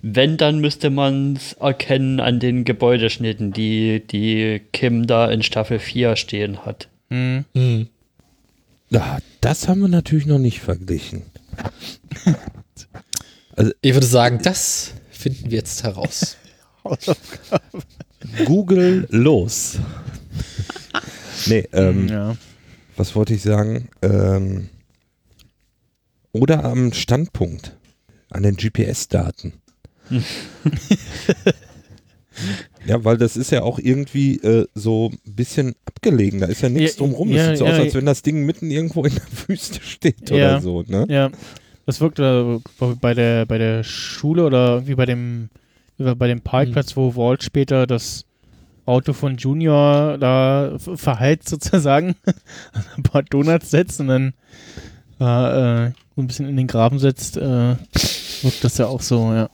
wenn, 0.00 0.36
dann 0.38 0.60
müsste 0.60 0.88
man 0.90 1.36
es 1.36 1.52
erkennen 1.54 2.18
an 2.20 2.40
den 2.40 2.64
Gebäudeschnitten, 2.64 3.52
die, 3.52 4.02
die 4.10 4.60
Kim 4.72 5.06
da 5.06 5.30
in 5.30 5.42
Staffel 5.42 5.78
4 5.78 6.16
stehen 6.16 6.64
hat. 6.64 6.88
Hm. 7.10 7.44
Mhm. 7.54 7.88
Ah, 8.94 9.18
das 9.40 9.68
haben 9.68 9.80
wir 9.80 9.88
natürlich 9.88 10.26
noch 10.26 10.38
nicht 10.38 10.60
verglichen. 10.60 11.22
Ich 13.80 13.94
würde 13.94 14.06
sagen, 14.06 14.40
das 14.42 14.92
finden 15.10 15.50
wir 15.50 15.58
jetzt 15.58 15.82
heraus. 15.82 16.36
Google 18.44 19.06
los. 19.10 19.78
nee, 21.46 21.68
ähm, 21.72 22.08
ja. 22.08 22.36
was 22.96 23.14
wollte 23.14 23.34
ich 23.34 23.42
sagen? 23.42 23.88
Ähm, 24.02 24.70
oder 26.32 26.64
am 26.64 26.92
Standpunkt, 26.92 27.76
an 28.30 28.42
den 28.42 28.56
GPS-Daten. 28.56 29.52
ja, 32.86 33.04
weil 33.04 33.16
das 33.16 33.36
ist 33.36 33.50
ja 33.50 33.62
auch 33.62 33.78
irgendwie 33.78 34.36
äh, 34.38 34.66
so 34.74 35.10
ein 35.26 35.34
bisschen 35.34 35.74
abgelegen. 35.86 36.40
Da 36.40 36.46
ist 36.46 36.62
ja 36.62 36.68
nichts 36.68 36.96
Ja, 36.96 36.98
drumrum. 36.98 37.28
ja, 37.30 37.36
das 37.36 37.46
sieht 37.48 37.58
so 37.58 37.66
aus, 37.66 37.78
als 37.78 37.94
wenn 37.94 38.06
das 38.06 38.22
Ding 38.22 38.44
mitten 38.46 38.70
irgendwo 38.70 39.04
in 39.04 39.14
der 39.14 39.48
Wüste 39.48 39.80
steht 39.82 40.30
Ja. 40.30 40.36
oder 40.36 40.60
so. 40.60 40.82
Ne? 40.86 41.06
Ja, 41.08 41.30
das 41.86 42.00
wirkt 42.00 42.18
äh, 42.18 42.58
bei 43.00 43.14
der, 43.14 43.46
bei 43.46 43.58
der 43.58 43.82
Schule 43.84 44.44
oder 44.44 44.74
irgendwie 44.74 44.94
bei 44.94 45.06
dem, 45.06 45.48
bei 45.98 46.26
dem 46.28 46.40
Parkplatz, 46.40 46.96
wo 46.96 47.14
Walt 47.16 47.42
später 47.42 47.86
das 47.86 48.24
Auto 48.86 49.12
von 49.14 49.36
Junior 49.36 50.18
da 50.18 50.76
verheizt 50.78 51.48
sozusagen, 51.48 52.16
ein 52.96 53.02
paar 53.02 53.22
Donuts 53.22 53.70
setzt 53.70 54.00
und 54.00 54.08
dann 54.08 54.34
äh, 55.20 55.86
äh, 55.86 55.90
so 56.16 56.22
ein 56.22 56.26
bisschen 56.26 56.48
in 56.48 56.56
den 56.56 56.66
Graben 56.66 56.98
setzt, 56.98 57.36
äh, 57.36 57.76
wirkt 58.42 58.62
das 58.62 58.76
ja 58.78 58.86
auch 58.86 59.00
so, 59.00 59.32
ja. 59.32 59.48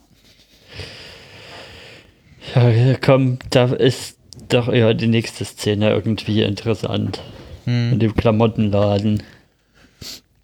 Ja, 2.54 2.94
komm, 3.00 3.38
da 3.50 3.66
ist 3.66 4.16
doch 4.48 4.68
eher 4.68 4.94
die 4.94 5.06
nächste 5.06 5.44
Szene 5.44 5.90
irgendwie 5.90 6.42
interessant. 6.42 7.20
In 7.66 7.92
Hm, 7.92 7.98
dem 7.98 8.14
Klamottenladen. 8.14 9.22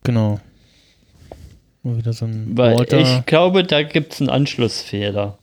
genau. 0.04 0.38
Mal 1.82 1.96
wieder 1.96 2.12
so 2.12 2.26
ein 2.26 2.56
Weil 2.56 2.78
Walter. 2.78 2.98
ich 3.00 3.26
glaube, 3.26 3.62
da 3.64 3.82
gibt 3.82 4.12
es 4.12 4.20
einen 4.20 4.30
Anschlussfehler. 4.30 5.38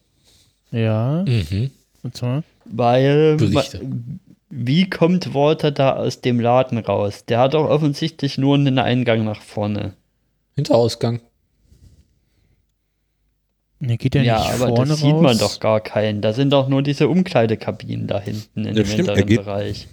ja, 0.72 1.24
Mhm. 1.28 1.72
und 2.04 2.16
zwar. 2.18 2.44
Weil, 2.66 3.36
Berichte. 3.38 3.82
wie 4.50 4.90
kommt 4.90 5.34
Walter 5.34 5.72
da 5.72 5.96
aus 5.98 6.22
dem 6.22 6.40
Laden 6.40 6.78
raus? 6.78 7.26
Der 7.26 7.40
hat 7.40 7.54
doch 7.56 7.68
offensichtlich 7.70 8.38
nur 8.38 8.56
einen 8.56 8.78
Eingang 8.80 9.24
nach 9.26 9.42
vorne. 9.42 9.94
Hinterausgang. 10.56 11.20
Ne, 13.85 13.97
geht 13.97 14.15
ja, 14.15 14.22
Ja, 14.22 14.39
nicht 14.39 14.61
aber 14.61 14.68
vorne 14.76 14.91
das 14.91 14.99
sieht 15.01 15.14
man 15.15 15.26
raus. 15.26 15.39
doch 15.39 15.60
gar 15.60 15.81
keinen. 15.81 16.22
Da 16.22 16.31
sind 16.31 16.53
doch 16.53 16.69
nur 16.69 16.81
diese 16.84 17.10
Umkleidekabinen 17.10 18.07
da 18.07 18.19
hinten 18.22 18.61
in 18.61 18.68
Ja, 18.77 18.84
dem 18.84 18.85
stimmt, 18.85 19.10
er 19.10 19.15
hinteren 19.15 19.27
geht- 19.27 19.38
Bereich. 19.45 19.88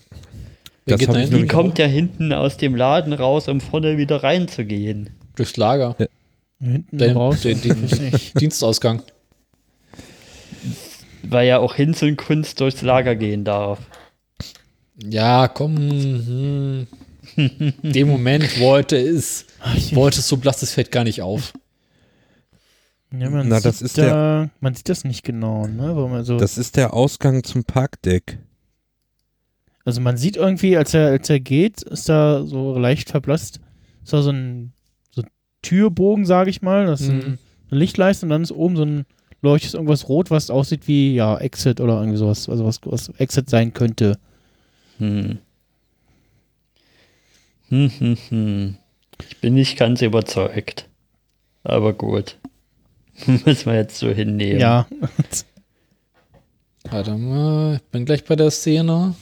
Das 0.86 0.98
geht? 1.00 1.32
Wie 1.32 1.46
kommt 1.46 1.78
der 1.78 1.88
hinten 1.88 2.32
aus 2.32 2.56
dem 2.56 2.74
Laden 2.74 3.12
raus, 3.12 3.48
um 3.48 3.60
vorne 3.60 3.96
wieder 3.98 4.22
reinzugehen? 4.22 5.10
Durchs 5.36 5.56
Lager. 5.56 5.96
Hinten 6.60 6.98
Den, 6.98 7.16
raus. 7.16 7.40
den, 7.42 7.60
den. 7.60 7.88
Dienstausgang. 8.38 9.02
Weil 11.22 11.48
ja 11.48 11.58
auch 11.58 11.74
Hinz 11.74 12.02
und 12.02 12.16
Kunst 12.16 12.60
durchs 12.60 12.82
Lager 12.82 13.14
gehen 13.14 13.44
darf. 13.44 13.78
Ja, 15.02 15.48
komm. 15.48 15.76
Hm. 15.76 16.86
Dem 17.82 18.08
Moment 18.08 18.58
wollte 18.60 18.96
es, 18.96 19.46
wollte 19.92 20.18
es 20.20 20.28
so 20.28 20.36
blass, 20.36 20.60
das 20.60 20.72
fällt 20.72 20.90
gar 20.90 21.04
nicht 21.04 21.22
auf. 21.22 21.52
Ja, 23.12 23.28
man, 23.28 23.49
Na, 23.49 23.57
sieht 23.57 23.65
das 23.66 23.82
ist 23.82 23.99
da, 23.99 24.51
man 24.61 24.74
sieht 24.74 24.89
das 24.89 25.05
nicht 25.05 25.24
genau, 25.24 25.66
ne? 25.66 25.97
Wo 25.97 26.07
man 26.07 26.24
so, 26.24 26.39
Das 26.39 26.57
ist 26.59 26.77
der 26.77 26.95
Ausgang 26.95 27.43
zum 27.43 27.65
Parkdeck. 27.65 28.39
also 29.85 30.01
man 30.01 30.16
sieht 30.16 30.37
irgendwie, 30.37 30.77
als 30.77 30.95
er, 30.95 31.09
als 31.09 31.28
er 31.28 31.41
geht, 31.41 31.82
ist 31.82 32.09
da 32.09 32.45
so 32.45 32.78
leicht 32.78 33.11
verblasst, 33.11 33.61
ist 34.05 34.12
da 34.12 34.23
so 34.23 34.31
ein, 34.31 34.73
so 35.11 35.23
ein 35.23 35.28
Türbogen, 35.62 36.24
sage 36.24 36.51
ich 36.51 36.62
mal, 36.62 36.87
das 36.87 37.01
ist 37.01 37.09
ein, 37.09 37.16
Mhm. 37.19 37.39
eine 37.70 37.81
Lichtleiste 37.81 38.27
und 38.27 38.31
dann 38.31 38.43
ist 38.43 38.53
oben 38.53 38.77
so 38.77 38.85
ein 38.85 39.07
leuchtet 39.43 39.73
irgendwas 39.74 40.09
rot, 40.09 40.31
was 40.31 40.51
aussieht 40.51 40.87
wie, 40.87 41.15
ja, 41.15 41.37
Exit 41.39 41.81
oder 41.81 41.99
irgendwie 41.99 42.19
sowas, 42.19 42.49
also 42.49 42.65
was, 42.66 42.78
was 42.85 43.09
Exit 43.19 43.49
sein 43.51 43.73
könnte. 43.73 44.19
Hm. 44.99 45.39
Hm, 47.70 47.91
hm, 47.99 48.16
hm. 48.28 48.77
Ich 49.28 49.41
bin 49.41 49.55
nicht 49.55 49.78
ganz 49.78 50.03
überzeugt. 50.03 50.89
Aber 51.62 51.93
gut. 51.93 52.37
Müssen 53.27 53.66
wir 53.66 53.74
jetzt 53.74 53.99
so 53.99 54.11
hinnehmen. 54.11 54.61
Ja, 54.61 54.87
Warte 56.91 57.15
mal, 57.15 57.77
ich 57.77 57.82
bin 57.91 58.05
gleich 58.07 58.24
bei 58.24 58.37
der 58.37 58.51
Szene. 58.51 59.15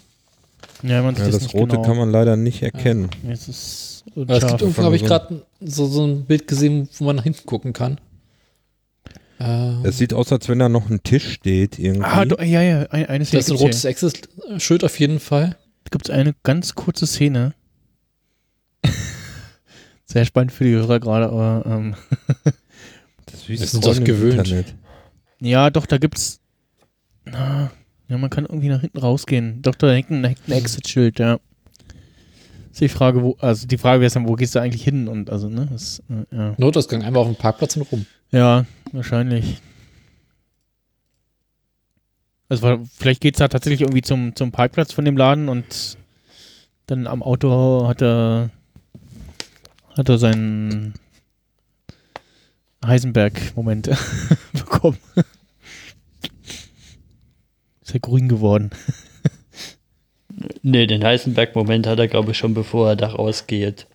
ja, 0.83 1.03
man 1.03 1.15
sieht 1.17 1.25
Ja, 1.25 1.31
das, 1.31 1.35
das 1.41 1.43
nicht 1.45 1.55
Rote 1.55 1.77
genau. 1.77 1.83
kann 1.89 1.97
man 1.97 2.11
leider 2.11 2.37
nicht 2.37 2.63
erkennen. 2.63 3.11
Es 3.29 3.49
ist 3.49 4.05
es 4.15 4.47
gibt 4.47 4.63
irgendwo, 4.63 4.83
habe 4.85 4.97
ich 4.97 5.03
so- 5.03 5.09
gerade 5.09 5.47
so, 5.61 5.87
so 5.87 6.05
ein 6.07 6.25
Bild 6.25 6.47
gesehen, 6.49 6.89
wo 6.99 7.05
man 7.05 7.17
nach 7.17 7.25
hinten 7.25 7.45
gucken 7.47 7.73
kann. 7.73 8.01
Äh, 9.41 9.87
Es 9.87 9.99
sieht 9.99 10.13
aus, 10.15 10.33
als 10.33 10.49
wenn 10.49 10.59
da 10.59 10.69
noch 10.69 10.89
ein 10.91 11.03
Tisch 11.03 11.33
steht 11.33 11.79
irgendwie. 11.79 12.05
Ah, 12.05 12.25
do, 12.25 12.37
ja, 12.43 12.63
ja, 12.63 12.83
ein- 12.91 13.07
eine 13.07 13.25
Szene. 13.25 13.39
das 13.41 13.47
ist 13.47 13.53
ein 13.53 13.59
rotes 13.59 13.87
Access-Schild 13.87 14.83
auf 14.85 14.99
jeden 14.99 15.21
Fall. 15.21 15.51
Da 15.85 15.91
gibt 15.91 16.09
es 16.09 16.15
eine 16.15 16.35
ganz 16.43 16.75
kurze 16.75 17.07
Szene. 17.07 17.55
Sehr 20.07 20.25
spannend 20.25 20.53
für 20.53 20.65
die 20.65 20.73
Hörer 20.73 21.01
gerade, 21.01 21.27
aber 21.29 21.65
ähm, 21.67 21.95
das 23.57 23.75
ist 23.75 23.85
Hm. 23.99 24.05
gewöhnt. 24.05 24.39
Internet. 24.39 24.75
ja, 25.41 25.71
doch, 25.71 25.87
da 25.87 25.99
gibt's. 25.99 26.41
Na, 27.25 27.71
ja, 28.09 28.19
man 28.19 28.31
kann 28.31 28.45
irgendwie 28.47 28.69
nach 28.69 28.81
hinten 28.81 28.99
rausgehen. 28.99 29.61
Doch, 29.63 29.75
da 29.75 29.91
hängt 29.93 30.11
ein, 30.11 30.25
ein 30.25 30.37
Exit-Schild, 30.53 31.19
ja. 31.19 31.39
Ist 32.73 32.81
die 32.81 32.89
Frage, 32.89 33.23
wo, 33.23 33.37
also 33.41 33.67
die 33.67 33.77
Frage 33.79 34.01
wäre 34.01 34.13
dann, 34.13 34.29
wo 34.29 34.35
gehst 34.35 34.55
du 34.55 34.61
eigentlich 34.61 34.83
hin? 34.85 35.09
Und 35.09 35.31
also, 35.31 35.49
ne, 35.49 35.67
das, 35.71 36.03
äh, 36.09 36.35
ja. 36.37 36.55
Notausgang, 36.59 37.03
einfach 37.03 37.21
auf 37.23 37.27
dem 37.27 37.37
Parkplatz 37.37 37.77
und 37.77 37.83
rum. 37.93 38.07
ja, 38.31 38.65
wahrscheinlich. 38.93 39.61
Also 42.49 42.81
vielleicht 42.97 43.21
geht's 43.21 43.39
da 43.39 43.49
tatsächlich 43.49 43.83
irgendwie 43.83 44.01
zum, 44.03 44.35
zum 44.35 44.53
Parkplatz 44.53 44.93
von 44.93 45.05
dem 45.05 45.17
Laden 45.19 45.49
und 45.51 45.99
dann 46.87 47.07
am 47.07 47.23
Auto 47.23 47.87
hat 47.87 48.01
er 48.01 48.51
hat 49.97 50.09
er 50.09 50.17
seinen 50.19 50.95
Heisenberg-Moment 52.85 53.91
bekommen. 54.53 54.99
Ist 57.83 57.95
er 57.95 58.01
grün 58.01 58.29
geworden. 58.29 58.71
Nee, 60.63 60.87
den 60.87 61.03
Heisenberg-Moment 61.05 61.87
hat 61.87 61.99
er, 61.99 62.09
glaube 62.09 62.33
ich, 62.33 62.39
schon 62.39 62.55
bevor 62.55 62.91
er 62.91 62.97
da 62.97 63.09
rausgeht. 63.09 63.87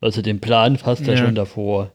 Also 0.00 0.22
den 0.22 0.40
Plan 0.40 0.76
fasst 0.76 1.08
er 1.08 1.14
Ja. 1.14 1.24
schon 1.24 1.34
davor. 1.34 1.92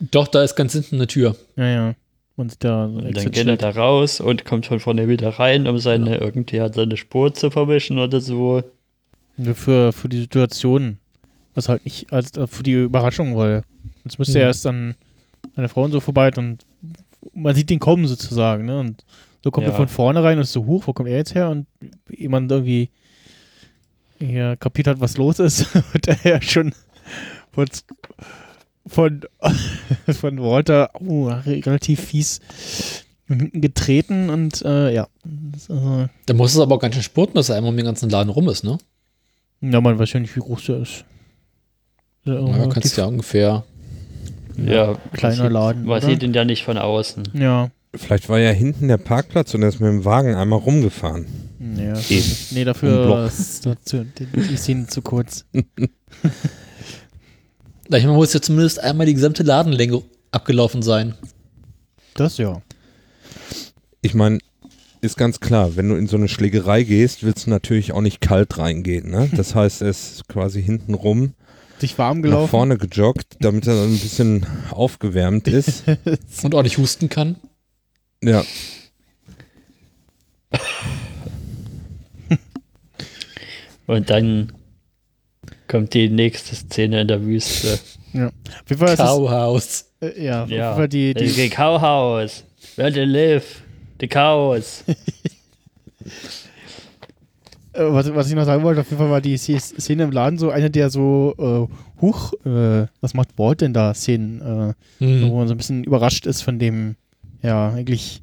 Doch, 0.00 0.28
da 0.28 0.42
ist 0.42 0.56
ganz 0.56 0.72
hinten 0.72 0.96
eine 0.96 1.06
Tür. 1.06 1.36
Ja, 1.56 1.66
ja. 1.66 1.94
Und 2.36 2.64
da 2.64 2.86
Und 2.86 3.14
dann 3.16 3.30
geht 3.30 3.46
er 3.46 3.56
da 3.56 3.70
raus 3.70 4.20
und 4.20 4.44
kommt 4.44 4.66
von 4.66 4.80
vorne 4.80 5.08
wieder 5.08 5.28
rein, 5.38 5.66
um 5.66 5.78
seine, 5.78 6.16
irgendwie 6.16 6.60
hat 6.60 6.74
seine 6.74 6.96
Spur 6.96 7.34
zu 7.34 7.50
verwischen 7.50 7.98
oder 7.98 8.20
so. 8.20 8.62
für, 9.54 9.92
für 9.92 10.08
die 10.08 10.20
Situation. 10.20 10.98
Was 11.54 11.68
halt 11.68 11.84
nicht, 11.84 12.12
als 12.12 12.36
äh, 12.36 12.46
für 12.46 12.62
die 12.62 12.72
Überraschung, 12.72 13.36
weil 13.36 13.62
jetzt 14.04 14.18
müsste 14.18 14.38
Mhm. 14.38 14.42
er 14.42 14.46
erst 14.48 14.66
an 14.66 14.94
eine 15.56 15.68
Frau 15.68 15.84
und 15.84 15.92
so 15.92 16.00
vorbei 16.00 16.30
und 16.36 16.64
man 17.34 17.54
sieht 17.54 17.70
den 17.70 17.78
kommen 17.78 18.06
sozusagen, 18.06 18.64
ne? 18.66 18.78
Und 18.80 19.04
so 19.42 19.50
kommt 19.50 19.66
Ja. 19.66 19.72
er 19.72 19.76
von 19.76 19.88
vorne 19.88 20.22
rein 20.22 20.38
und 20.38 20.44
ist 20.44 20.52
so 20.52 20.64
hoch, 20.66 20.86
wo 20.86 20.92
kommt 20.92 21.08
er 21.08 21.16
jetzt 21.16 21.34
her? 21.34 21.48
Und 21.50 21.66
jemand 22.10 22.50
irgendwie 22.50 22.90
hier 24.18 24.56
kapiert 24.56 24.86
hat, 24.86 25.00
was 25.00 25.16
los 25.16 25.38
ist, 25.38 25.66
und 25.94 26.08
er 26.24 26.42
schon 26.42 26.72
von, 27.52 27.66
von, 28.86 29.22
von 30.12 30.40
Walter 30.42 30.90
oh, 31.00 31.28
relativ 31.46 32.00
fies 32.00 32.40
getreten 33.28 34.28
und 34.28 34.62
äh, 34.62 34.92
ja. 34.92 35.08
Das, 35.24 35.70
also, 35.70 36.08
Da 36.26 36.34
muss 36.34 36.52
es 36.52 36.58
aber 36.60 36.74
auch 36.74 36.80
ganz 36.80 36.94
schön 36.94 37.02
spurten, 37.04 37.34
dass 37.36 37.48
er 37.48 37.56
einmal 37.56 37.70
um 37.70 37.76
den 37.76 37.86
ganzen 37.86 38.10
Laden 38.10 38.28
rum 38.30 38.48
ist, 38.48 38.64
ne? 38.64 38.78
ja, 39.62 39.80
man 39.80 39.98
weiß 39.98 40.12
ja 40.14 40.20
nicht, 40.20 40.34
wie 40.36 40.40
groß 40.40 40.64
der 40.66 40.78
ist. 40.82 41.04
Ja, 42.24 42.34
Ja, 42.40 42.66
kannst 42.68 42.96
ja 42.96 43.04
ungefähr. 43.04 43.64
Ja, 44.66 44.96
kleiner 45.12 45.34
sieht, 45.44 45.52
Laden, 45.52 45.84
Man 45.84 45.98
oder? 45.98 46.06
sieht 46.06 46.22
ihn 46.22 46.32
ja 46.34 46.44
nicht 46.44 46.64
von 46.64 46.76
außen. 46.78 47.24
Ja. 47.34 47.70
Vielleicht 47.94 48.28
war 48.28 48.38
ja 48.38 48.50
hinten 48.50 48.86
der 48.88 48.98
Parkplatz 48.98 49.52
und 49.54 49.62
er 49.62 49.68
ist 49.68 49.80
mit 49.80 49.88
dem 49.88 50.04
Wagen 50.04 50.34
einmal 50.34 50.60
rumgefahren. 50.60 51.26
Nee, 51.58 51.88
das 51.90 52.10
Eben. 52.10 52.20
ist- 52.20 52.52
nee 52.52 52.64
dafür 52.64 53.04
Block. 53.06 53.26
ist 53.28 53.66
dazu, 53.66 54.04
die, 54.18 54.56
Szene 54.56 54.86
zu 54.86 55.02
kurz. 55.02 55.44
Na, 57.88 57.98
Ich 57.98 58.04
meine, 58.04 58.16
muss 58.16 58.32
ja 58.32 58.40
zumindest 58.40 58.80
einmal 58.80 59.06
die 59.06 59.14
gesamte 59.14 59.42
Ladenlänge 59.42 60.02
abgelaufen 60.30 60.82
sein. 60.82 61.14
Das 62.14 62.38
ja. 62.38 62.62
Ich 64.02 64.14
meine, 64.14 64.38
ist 65.00 65.16
ganz 65.16 65.40
klar, 65.40 65.76
wenn 65.76 65.88
du 65.88 65.96
in 65.96 66.06
so 66.06 66.16
eine 66.16 66.28
Schlägerei 66.28 66.82
gehst, 66.84 67.24
willst 67.24 67.46
du 67.46 67.50
natürlich 67.50 67.92
auch 67.92 68.00
nicht 68.02 68.20
kalt 68.20 68.58
reingehen. 68.58 69.10
Ne? 69.10 69.28
Das 69.34 69.54
heißt, 69.54 69.82
er 69.82 69.88
ist 69.90 70.28
quasi 70.28 70.62
hinten 70.62 70.94
Sich 71.80 71.98
warm 71.98 72.18
nach 72.18 72.22
gelaufen. 72.24 72.50
vorne 72.50 72.76
gejoggt, 72.78 73.36
damit 73.40 73.66
er 73.66 73.74
dann 73.74 73.92
ein 73.92 73.98
bisschen 73.98 74.46
aufgewärmt 74.70 75.48
ist. 75.48 75.84
Und 76.42 76.54
auch 76.54 76.62
nicht 76.62 76.78
husten 76.78 77.08
kann. 77.08 77.36
Ja, 78.22 78.44
Und 83.86 84.08
dann 84.08 84.52
kommt 85.66 85.94
die 85.94 86.08
nächste 86.08 86.54
Szene 86.54 87.00
in 87.00 87.08
der 87.08 87.22
Wüste. 87.24 87.78
Ja. 88.12 88.30
Ist 88.68 88.80
es, 88.80 88.98
Cowhouse. 88.98 89.84
ja, 90.16 90.44
Ja, 90.46 90.74
Fall 90.76 90.88
die, 90.88 91.12
die, 91.12 91.32
die, 91.32 91.48
Cowhouse. 91.48 92.44
Where 92.76 92.92
they 92.92 93.04
live. 93.04 93.62
The 94.00 94.06
cows. 94.06 94.84
äh, 97.72 97.82
was, 97.84 98.12
was 98.14 98.28
ich 98.28 98.34
noch 98.34 98.44
sagen 98.44 98.62
wollte, 98.62 98.80
auf 98.82 98.90
jeden 98.90 98.98
Fall 99.00 99.10
war 99.10 99.20
die 99.20 99.36
Sz- 99.36 99.80
Szene 99.80 100.04
im 100.04 100.10
Laden 100.12 100.38
so 100.38 100.50
eine 100.50 100.70
der 100.70 100.90
so, 100.90 101.34
äh, 101.38 102.00
huch, 102.00 102.32
äh, 102.44 102.86
was 103.00 103.14
macht 103.14 103.30
Walt 103.38 103.60
denn 103.60 103.72
da 103.72 103.94
Szenen, 103.94 104.40
äh, 104.40 104.74
Hm. 105.04 105.28
wo 105.30 105.38
man 105.38 105.48
so 105.48 105.54
ein 105.54 105.56
bisschen 105.58 105.84
überrascht 105.84 106.26
ist 106.26 106.42
von 106.42 106.58
dem, 106.58 106.96
ja, 107.42 107.72
eigentlich 107.72 108.22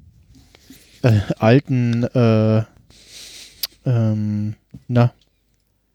äh, 1.04 1.20
alten, 1.40 2.04
äh, 2.04 2.64
ähm, 3.86 4.56
na, 4.88 5.14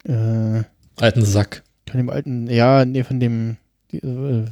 äh, 0.05 0.63
Alten 1.01 1.25
Sack. 1.25 1.63
Von 1.91 1.99
dem 1.99 2.11
alten, 2.11 2.49
ja, 2.49 2.85
nee, 2.85 3.03
von 3.05 3.21
dem, 3.21 3.57
äh, 3.93 4.45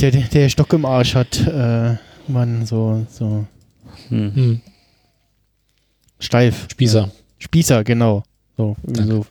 der, 0.00 0.10
der, 0.10 0.22
der 0.22 0.48
Stock 0.48 0.72
im 0.72 0.84
Arsch 0.84 1.14
hat, 1.14 1.46
äh, 1.46 1.94
Mann, 2.28 2.66
so, 2.66 3.06
so 3.10 3.46
Hm. 4.08 4.34
Hm. 4.34 4.60
Steif. 6.22 6.68
Spießer. 6.70 7.00
Ja. 7.00 7.10
Spießer, 7.38 7.84
genau. 7.84 8.22
So, 8.56 8.76
so 8.86 9.26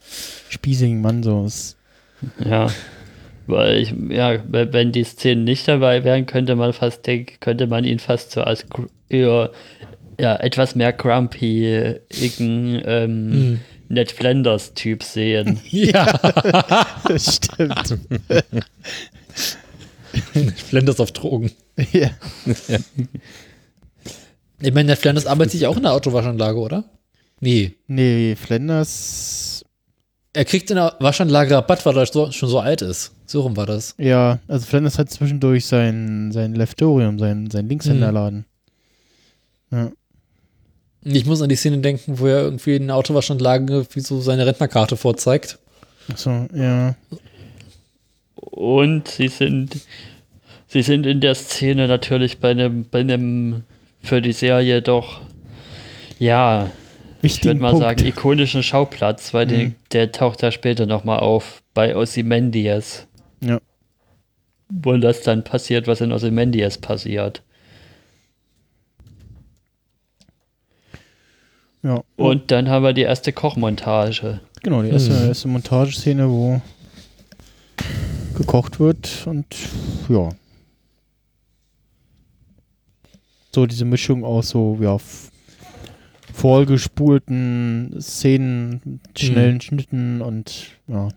spießigen 0.49 1.01
Mann, 1.01 1.23
so. 1.23 1.45
Ist, 1.45 1.77
Ja. 2.43 2.69
Weil 3.47 3.77
ich, 3.77 3.93
ja, 4.09 4.39
wenn 4.47 4.91
die 4.91 5.03
Szenen 5.03 5.43
nicht 5.43 5.67
dabei 5.67 6.03
wären, 6.03 6.25
könnte 6.25 6.55
man 6.55 6.73
fast 6.73 7.05
denken, 7.07 7.33
könnte 7.39 7.67
man 7.67 7.83
ihn 7.83 7.99
fast 7.99 8.31
so 8.31 8.41
als 8.41 8.65
eher, 9.09 9.51
ja, 10.19 10.35
etwas 10.37 10.75
mehr 10.75 10.93
grumpy 10.93 11.65
ähm, 11.75 13.31
Hm. 13.33 13.59
Ned 13.89 14.11
Flanders 14.11 14.73
Typ 14.73 15.03
sehen. 15.03 15.59
Ja. 15.69 16.05
das 17.07 17.35
stimmt. 17.35 17.97
Flanders 20.69 20.99
auf 20.99 21.11
Drogen. 21.11 21.51
ja. 21.91 22.09
Ich 24.61 24.73
meine, 24.73 24.87
der 24.87 24.97
Flanders 24.97 25.25
arbeitet 25.25 25.53
sich 25.53 25.65
auch 25.67 25.77
in 25.77 25.83
der 25.83 25.93
Autowaschanlage, 25.93 26.57
oder? 26.59 26.83
Nee. 27.39 27.75
Nee, 27.87 28.35
Flanders, 28.35 29.63
Er 30.33 30.45
kriegt 30.45 30.69
in 30.69 30.75
der 30.75 30.95
Waschanlage 30.99 31.55
Rabatt, 31.55 31.85
weil 31.85 31.97
er 31.97 32.05
so, 32.05 32.31
schon 32.31 32.49
so 32.49 32.59
alt 32.59 32.81
ist. 32.81 33.11
So 33.25 33.41
rum 33.41 33.57
war 33.57 33.65
das. 33.65 33.95
ja, 33.97 34.39
also 34.47 34.65
Flanders 34.65 34.97
hat 34.99 35.09
zwischendurch 35.09 35.65
sein, 35.65 36.31
sein 36.31 36.53
Leftorium, 36.53 37.17
sein, 37.17 37.49
sein 37.49 37.67
Linkshänderladen. 37.67 38.45
Ja. 39.71 39.91
Ich 41.03 41.25
muss 41.25 41.41
an 41.41 41.49
die 41.49 41.55
Szene 41.55 41.79
denken, 41.79 42.19
wo 42.19 42.27
er 42.27 42.41
irgendwie 42.43 42.75
in 42.75 42.87
der 42.87 42.95
Autowaschanlage 42.95 43.87
wie 43.93 43.99
so 44.01 44.21
seine 44.21 44.45
Rentnerkarte 44.45 44.97
vorzeigt. 44.97 45.57
Achso, 46.11 46.47
ja. 46.53 46.95
Und 48.35 49.07
sie 49.07 49.29
sind, 49.29 49.77
sie 50.67 50.81
sind 50.83 51.05
in 51.05 51.21
der 51.21 51.33
Szene 51.35 51.87
natürlich 51.87 52.39
bei 52.39 52.51
einem, 52.51 52.85
bei 52.89 52.99
einem 52.99 53.63
für 54.03 54.21
die 54.21 54.33
Serie 54.33 54.81
doch, 54.81 55.21
ja, 56.19 56.69
ich 57.21 57.43
würde 57.43 57.59
mal 57.59 57.71
Punkt. 57.71 57.85
sagen, 57.85 58.05
ikonischen 58.05 58.63
Schauplatz, 58.63 59.33
weil 59.33 59.45
die, 59.47 59.65
Mhm. 59.65 59.75
der 59.91 60.11
taucht 60.11 60.41
da 60.43 60.51
später 60.51 60.85
nochmal 60.85 61.19
auf 61.19 61.61
bei 61.73 61.95
Ozymandias. 61.95 63.07
Ja. 63.43 63.59
Wo 64.69 64.95
das 64.97 65.21
dann 65.21 65.43
passiert, 65.43 65.87
was 65.87 66.01
in 66.01 66.11
Ozymandias 66.11 66.77
passiert. 66.77 67.43
Ja. 71.83 72.03
Und 72.15 72.51
dann 72.51 72.69
haben 72.69 72.83
wir 72.83 72.93
die 72.93 73.01
erste 73.01 73.33
Kochmontage. 73.33 74.39
Genau, 74.63 74.83
die 74.83 74.89
erste, 74.89 75.11
Mhm. 75.13 75.27
erste 75.27 75.47
Montageszene, 75.47 76.29
wo 76.29 76.61
gekocht 78.37 78.79
wird 78.79 79.23
und 79.25 79.45
ja. 80.09 80.29
So 83.53 83.65
diese 83.65 83.85
Mischung 83.85 84.23
aus 84.23 84.49
so, 84.49 84.77
ja, 84.81 84.97
vorgespulten 86.33 87.97
Szenen, 87.99 89.01
schnellen 89.17 89.59
Schnitten 89.61 90.21
und 90.21 90.67
ja. 90.87 91.09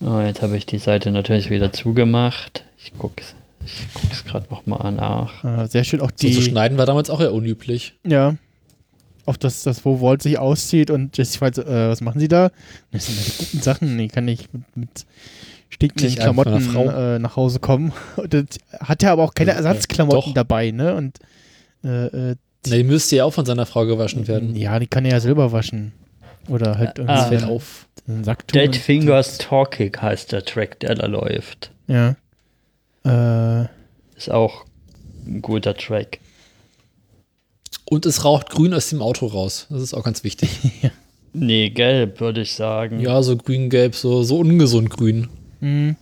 Oh, 0.00 0.20
jetzt 0.20 0.42
habe 0.42 0.56
ich 0.56 0.66
die 0.66 0.78
Seite 0.78 1.10
natürlich 1.10 1.50
wieder 1.50 1.72
zugemacht. 1.72 2.64
Ich 2.78 2.92
guck's, 2.98 3.34
ich 3.64 3.86
guck's 3.94 4.24
gerade 4.24 4.46
nochmal 4.50 4.92
nach. 4.92 5.44
Äh, 5.44 5.66
sehr 5.66 5.84
schön 5.84 6.00
auch 6.00 6.10
So 6.10 6.26
die. 6.28 6.32
zu 6.34 6.42
schneiden 6.42 6.76
war 6.76 6.86
damals 6.86 7.08
auch 7.10 7.20
eher 7.20 7.32
unüblich. 7.32 7.94
Ja. 8.06 8.36
Auch 9.26 9.36
das, 9.38 9.62
das, 9.62 9.84
wo 9.86 10.02
Walt 10.02 10.22
sich 10.22 10.38
auszieht 10.38 10.90
und 10.90 11.16
Jesse 11.16 11.38
fragt, 11.38 11.54
so, 11.54 11.62
äh, 11.62 11.88
was 11.88 12.02
machen 12.02 12.20
Sie 12.20 12.28
da? 12.28 12.50
Das 12.90 13.06
sind 13.06 13.16
ja 13.16 13.24
die 13.24 13.38
guten 13.44 13.62
Sachen, 13.62 13.96
die 13.96 14.08
kann 14.08 14.28
ich 14.28 14.52
mit, 14.52 14.76
mit 14.76 15.06
stinkenden 15.74 16.14
Klamotten 16.16 16.76
äh, 16.76 17.18
nach 17.18 17.36
Hause 17.36 17.58
kommen. 17.60 17.92
Das 18.28 18.44
hat 18.80 19.02
ja 19.02 19.12
aber 19.12 19.22
auch 19.24 19.34
keine 19.34 19.52
Äh, 19.52 19.56
Ersatzklamotten 19.56 20.30
doch. 20.30 20.34
dabei, 20.34 20.70
ne? 20.70 20.94
Und 20.94 21.18
äh, 21.84 22.06
äh, 22.06 22.36
Na, 22.66 22.76
die 22.76 22.84
müsste 22.84 23.16
ja 23.16 23.24
auch 23.24 23.32
von 23.34 23.44
seiner 23.46 23.66
Frau 23.66 23.84
gewaschen 23.86 24.26
werden. 24.28 24.54
ja, 24.56 24.78
die 24.78 24.86
kann 24.86 25.04
er 25.04 25.12
ja 25.12 25.20
selber 25.20 25.52
waschen. 25.52 25.92
Oder 26.48 26.76
halt 26.78 26.98
irgendwie 26.98 27.12
Ah. 27.12 27.16
Das 27.20 27.28
fällt 27.28 27.44
auf. 27.44 27.86
Dead 28.52 28.76
Fingers 28.76 29.38
Talking 29.38 29.96
heißt 30.00 30.32
der 30.32 30.44
Track, 30.44 30.80
der 30.80 30.94
da 30.94 31.06
läuft. 31.06 31.70
Ja. 31.86 32.16
Äh, 33.04 33.66
Ist 34.16 34.30
auch 34.30 34.64
ein 35.26 35.40
guter 35.42 35.74
Track. 35.74 36.18
Und 37.86 38.06
es 38.06 38.24
raucht 38.24 38.50
grün 38.50 38.74
aus 38.74 38.90
dem 38.90 39.00
Auto 39.02 39.26
raus. 39.26 39.66
Das 39.70 39.80
ist 39.82 39.94
auch 39.94 40.04
ganz 40.04 40.24
wichtig. 40.24 40.50
Nee, 41.36 41.70
gelb, 41.70 42.20
würde 42.20 42.42
ich 42.42 42.52
sagen. 42.54 43.00
ja, 43.00 43.20
so 43.20 43.36
grün-gelb, 43.36 43.96
so, 43.96 44.22
so 44.22 44.38
ungesund 44.38 44.88
grün. 44.90 45.26
Mh, 45.64 45.94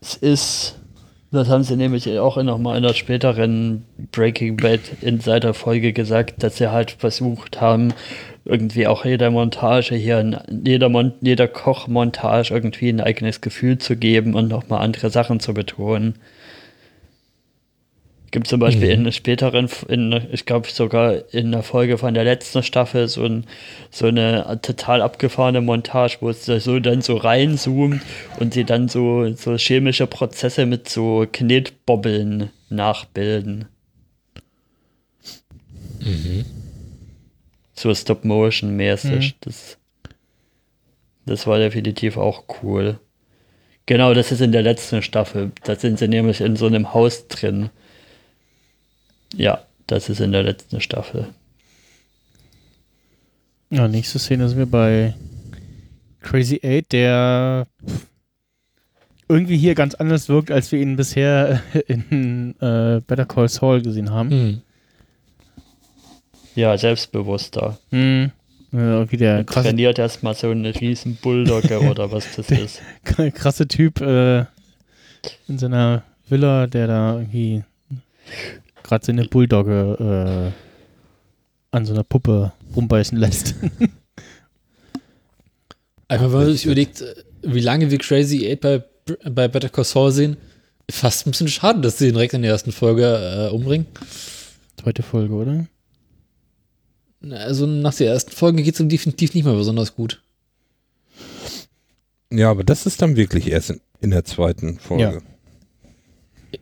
Es 0.00 0.16
ist, 0.16 0.76
das 1.30 1.48
haben 1.48 1.64
sie 1.64 1.76
nämlich 1.76 2.18
auch 2.18 2.36
noch 2.42 2.58
mal 2.58 2.76
in 2.76 2.84
einer 2.84 2.94
späteren 2.94 3.84
Breaking 4.12 4.56
Bad 4.56 4.80
Insider-Folge 5.00 5.92
gesagt, 5.92 6.42
dass 6.42 6.58
sie 6.58 6.70
halt 6.70 6.92
versucht 6.92 7.60
haben, 7.60 7.94
irgendwie 8.44 8.86
auch 8.86 9.04
jeder 9.04 9.30
Montage 9.30 9.94
hier, 9.94 10.42
jeder, 10.64 10.88
Mon 10.90 11.12
jeder 11.22 11.48
Kochmontage 11.48 12.52
irgendwie 12.52 12.90
ein 12.90 13.00
eigenes 13.00 13.40
Gefühl 13.40 13.78
zu 13.78 13.96
geben 13.96 14.34
und 14.34 14.48
noch 14.48 14.68
mal 14.68 14.78
andere 14.80 15.10
Sachen 15.10 15.40
zu 15.40 15.54
betonen. 15.54 16.16
Gibt 18.34 18.48
zum 18.48 18.58
Beispiel 18.58 18.90
in 18.90 19.02
einer 19.02 19.12
späteren, 19.12 19.70
in, 19.86 20.12
ich 20.32 20.44
glaube 20.44 20.66
sogar 20.68 21.32
in 21.32 21.52
der 21.52 21.62
Folge 21.62 21.98
von 21.98 22.14
der 22.14 22.24
letzten 22.24 22.64
Staffel 22.64 23.06
so, 23.06 23.22
ein, 23.22 23.46
so 23.92 24.06
eine 24.06 24.58
total 24.60 25.02
abgefahrene 25.02 25.60
Montage, 25.60 26.16
wo 26.18 26.30
es 26.30 26.44
so 26.44 26.80
dann 26.80 27.00
so 27.00 27.16
reinzoomt 27.16 28.02
und 28.40 28.52
sie 28.52 28.64
dann 28.64 28.88
so, 28.88 29.32
so 29.34 29.56
chemische 29.56 30.08
Prozesse 30.08 30.66
mit 30.66 30.88
so 30.88 31.24
Knetbobbeln 31.30 32.50
nachbilden. 32.70 33.66
So 37.74 37.94
Stop-Motion-mäßig. 37.94 39.36
Das, 39.42 39.78
das 41.24 41.46
war 41.46 41.60
definitiv 41.60 42.16
auch 42.16 42.42
cool. 42.64 42.98
Genau, 43.86 44.12
das 44.12 44.32
ist 44.32 44.40
in 44.40 44.50
der 44.50 44.62
letzten 44.62 45.02
Staffel. 45.02 45.52
Da 45.62 45.76
sind 45.76 46.00
sie 46.00 46.08
nämlich 46.08 46.40
in 46.40 46.56
so 46.56 46.66
einem 46.66 46.92
Haus 46.94 47.28
drin. 47.28 47.70
Ja, 49.36 49.62
das 49.86 50.08
ist 50.08 50.20
in 50.20 50.32
der 50.32 50.42
letzten 50.42 50.80
Staffel. 50.80 51.28
ja, 53.70 53.88
nächste 53.88 54.18
Szene 54.18 54.48
sind 54.48 54.58
wir 54.58 54.66
bei 54.66 55.14
Crazy 56.20 56.60
Eight, 56.62 56.92
der 56.92 57.66
irgendwie 59.28 59.56
hier 59.56 59.74
ganz 59.74 59.94
anders 59.94 60.28
wirkt, 60.28 60.50
als 60.50 60.70
wir 60.72 60.80
ihn 60.80 60.96
bisher 60.96 61.62
in 61.88 62.54
äh, 62.60 63.00
Better 63.06 63.26
Call 63.26 63.48
Saul 63.48 63.82
gesehen 63.82 64.10
haben. 64.10 64.30
Hm. 64.30 64.60
Ja, 66.54 66.76
selbstbewusster. 66.78 67.78
Hm. 67.90 68.30
Äh, 68.72 68.76
irgendwie 68.76 69.16
der 69.16 69.44
krasse, 69.44 69.68
Trainiert 69.68 69.98
erstmal 69.98 70.34
so 70.34 70.50
eine 70.50 70.74
riesen 70.80 71.16
Bulldogge 71.16 71.80
oder 71.90 72.10
was 72.12 72.34
das 72.36 72.50
ist. 72.50 72.82
krasse 73.34 73.68
Typ 73.68 74.00
äh, 74.00 74.40
in 75.48 75.58
seiner 75.58 76.02
Villa, 76.28 76.66
der 76.66 76.86
da 76.86 77.18
irgendwie 77.18 77.64
gerade 78.84 79.04
seine 79.04 79.24
Bulldogge 79.24 80.52
äh, 80.52 81.74
an 81.74 81.84
so 81.84 81.92
einer 81.92 82.04
Puppe 82.04 82.52
rumbeißen 82.76 83.18
lässt. 83.18 83.56
Einfach, 86.06 86.26
wenn 86.26 86.38
man 86.38 86.52
sich 86.52 86.66
überlegt, 86.66 87.02
wie 87.42 87.60
lange 87.60 87.90
wir 87.90 87.98
Crazy 87.98 88.46
Eight 88.46 88.60
bei, 88.60 88.84
bei 89.28 89.48
Better 89.48 89.70
Call 89.70 89.84
Saul 89.84 90.12
sehen, 90.12 90.36
fast 90.88 91.26
ein 91.26 91.32
bisschen 91.32 91.48
schade, 91.48 91.80
dass 91.80 91.98
sie 91.98 92.06
ihn 92.08 92.12
direkt 92.12 92.34
in 92.34 92.42
der 92.42 92.52
ersten 92.52 92.70
Folge 92.70 93.04
äh, 93.04 93.48
umbringen. 93.52 93.86
Zweite 94.80 95.02
Folge, 95.02 95.34
oder? 95.34 95.66
Also 97.30 97.66
nach 97.66 97.94
der 97.94 98.12
ersten 98.12 98.32
Folge 98.32 98.62
geht 98.62 98.74
es 98.74 98.80
ihm 98.80 98.90
definitiv 98.90 99.34
nicht 99.34 99.44
mehr 99.44 99.54
besonders 99.54 99.96
gut. 99.96 100.22
Ja, 102.30 102.50
aber 102.50 102.64
das 102.64 102.84
ist 102.84 103.00
dann 103.00 103.16
wirklich 103.16 103.48
erst 103.48 103.70
in, 103.70 103.80
in 104.00 104.10
der 104.10 104.24
zweiten 104.24 104.78
Folge. 104.78 105.22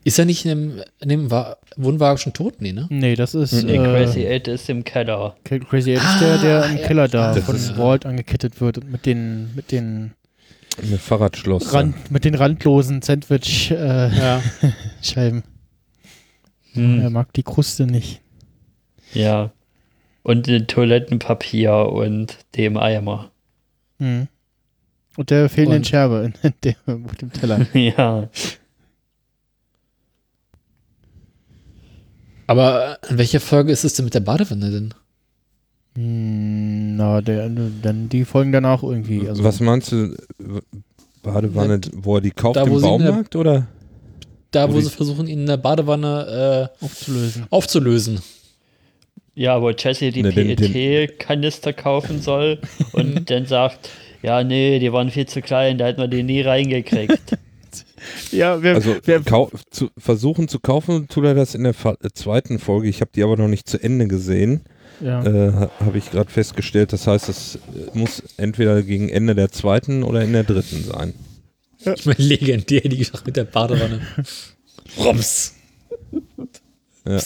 Ist 0.05 0.19
er 0.19 0.25
nicht 0.25 0.45
in 0.45 0.49
dem, 0.51 0.83
in 1.01 1.09
dem 1.09 1.31
Wa- 1.31 1.57
Wohnwagen 1.77 2.19
schon 2.19 2.33
tot? 2.33 2.61
Nee, 2.61 2.73
ne? 2.73 2.87
Nee, 2.91 3.15
das 3.17 3.35
ist 3.35 3.53
Nee, 3.65 3.77
äh, 3.77 3.79
Crazy 3.79 4.27
Eight 4.27 4.49
ist 4.49 4.69
im 4.69 4.85
Keller. 4.85 5.37
Crazy 5.45 5.93
Eight 5.97 6.03
ist 6.03 6.21
der, 6.21 6.39
der 6.39 6.65
im 6.67 6.77
ja. 6.79 6.87
Keller 6.87 7.09
da 7.09 7.35
von 7.35 7.57
ist- 7.57 7.77
Walt 7.79 8.07
angekettet 8.07 8.61
wird 8.61 8.79
und 8.79 8.91
mit 8.91 9.07
den 9.07 9.55
mit 9.55 9.71
den 9.73 10.13
Mit 10.83 11.01
Fahrradschloss. 11.01 11.73
Rand, 11.75 12.11
mit 12.11 12.25
den 12.25 12.35
randlosen 12.35 13.03
Sandwich-Scheiben. 13.03 14.17
Ja. 14.17 14.43
Er 16.75 16.81
Hm. 16.81 17.13
mag 17.13 17.33
die 17.35 17.43
Kruste 17.43 17.85
nicht. 17.87 18.23
Ja. 19.13 19.53
Und 20.23 20.49
äh, 20.49 20.65
Toilettenpapier 20.65 21.75
und 21.75 22.39
dem 22.57 22.79
Eimer. 22.79 23.31
Hm. 23.99 24.29
Und 25.19 25.29
der 25.31 25.51
fehlenden 25.51 25.79
Und- 25.81 25.87
Scherbe 25.87 26.33
in 26.43 26.53
dem, 26.65 27.05
auf 27.05 27.15
dem 27.17 27.31
Teller. 27.33 27.67
ja. 27.75 28.29
Aber 32.47 32.99
in 33.09 33.19
welcher 33.19 33.41
Folge 33.41 33.73
ist 33.73 33.85
es 33.85 33.95
denn 33.95 34.05
mit 34.05 34.15
der 34.15 34.21
Badewanne 34.21 34.71
denn? 34.71 34.95
Hm, 35.97 36.97
na, 36.97 37.21
der, 37.21 37.49
dann 37.49 38.09
die 38.09 38.25
folgen 38.25 38.53
danach 38.53 38.83
irgendwie. 38.83 39.29
Also, 39.29 39.45
Was 39.45 39.61
meinst 39.61 39.93
du, 39.93 40.15
Badewanne, 41.23 41.81
wo 41.95 42.17
er 42.17 42.21
die 42.21 42.31
kauft 42.31 42.57
Da, 42.57 42.69
wo 42.69 42.75
im 42.77 42.81
sie 42.81 42.89
in 42.89 42.99
der- 42.99 43.07
Baumarkt 43.09 43.37
oder? 43.37 43.67
Da, 44.51 44.69
Wo 44.69 44.75
wo 44.75 44.81
sie 44.81 44.91
versuchen, 44.91 45.27
ihn 45.29 45.41
in 45.41 45.47
der 45.47 45.57
Badewanne 45.57 46.71
aufzulösen. 46.81 47.43
äh, 47.45 47.47
aufzulösen. 47.51 48.21
Ja, 49.35 49.63
wo 49.63 49.71
Jesse 49.71 50.11
die 50.11 50.23
Ne, 50.23 50.31
PET-Kanister 50.31 51.73
kaufen 51.73 52.21
soll 52.21 52.59
und 52.93 53.31
dann 53.31 53.47
sagt, 53.47 53.89
ja, 54.23 54.45
nee, 54.45 54.79
die 54.79 54.93
waren 54.93 55.11
viel 55.11 55.25
zu 55.27 55.41
klein, 55.41 55.79
da 55.79 55.87
hätten 55.87 56.03
wir 56.03 56.09
die 56.09 56.23
nie 56.23 56.43
reingekriegt. 56.43 57.39
Ja, 58.31 58.63
wer, 58.63 58.75
Also 58.75 58.97
kau 59.25 59.51
zu, 59.71 59.91
versuchen 59.99 60.49
zu 60.49 60.59
kaufen, 60.61 61.09
tut 61.09 61.25
er 61.25 61.35
das 61.35 61.55
in 61.55 61.65
der 61.65 61.75
Fa 61.75 61.97
äh, 62.03 62.09
zweiten 62.15 62.59
Folge. 62.59 62.89
Ich 62.89 63.01
habe 63.01 63.11
die 63.15 63.23
aber 63.23 63.37
noch 63.37 63.49
nicht 63.49 63.69
zu 63.69 63.83
Ende 63.83 64.07
gesehen. 64.09 64.61
ja. 65.01 65.23
Äh, 65.25 65.53
ha- 65.53 65.71
habe 65.81 65.99
ich 65.99 66.11
gerade 66.11 66.31
festgestellt. 66.31 66.93
Das 66.93 67.07
heißt, 67.07 67.29
es 67.29 67.57
äh, 67.57 67.59
muss 67.97 68.23
entweder 68.37 68.83
gegen 68.83 69.09
Ende 69.09 69.35
der 69.35 69.51
zweiten 69.51 70.03
oder 70.03 70.23
in 70.23 70.33
der 70.33 70.45
dritten 70.45 70.85
sein. 70.85 71.15
Ich 71.85 72.07
meine, 72.07 72.19
legendär, 72.19 72.83
die 72.83 72.97
Geschichte 72.99 73.23
mit 73.27 73.37
der 73.37 73.45
Badewanne. 73.45 74.01
Rums. 74.99 75.55
Ja. 77.05 77.19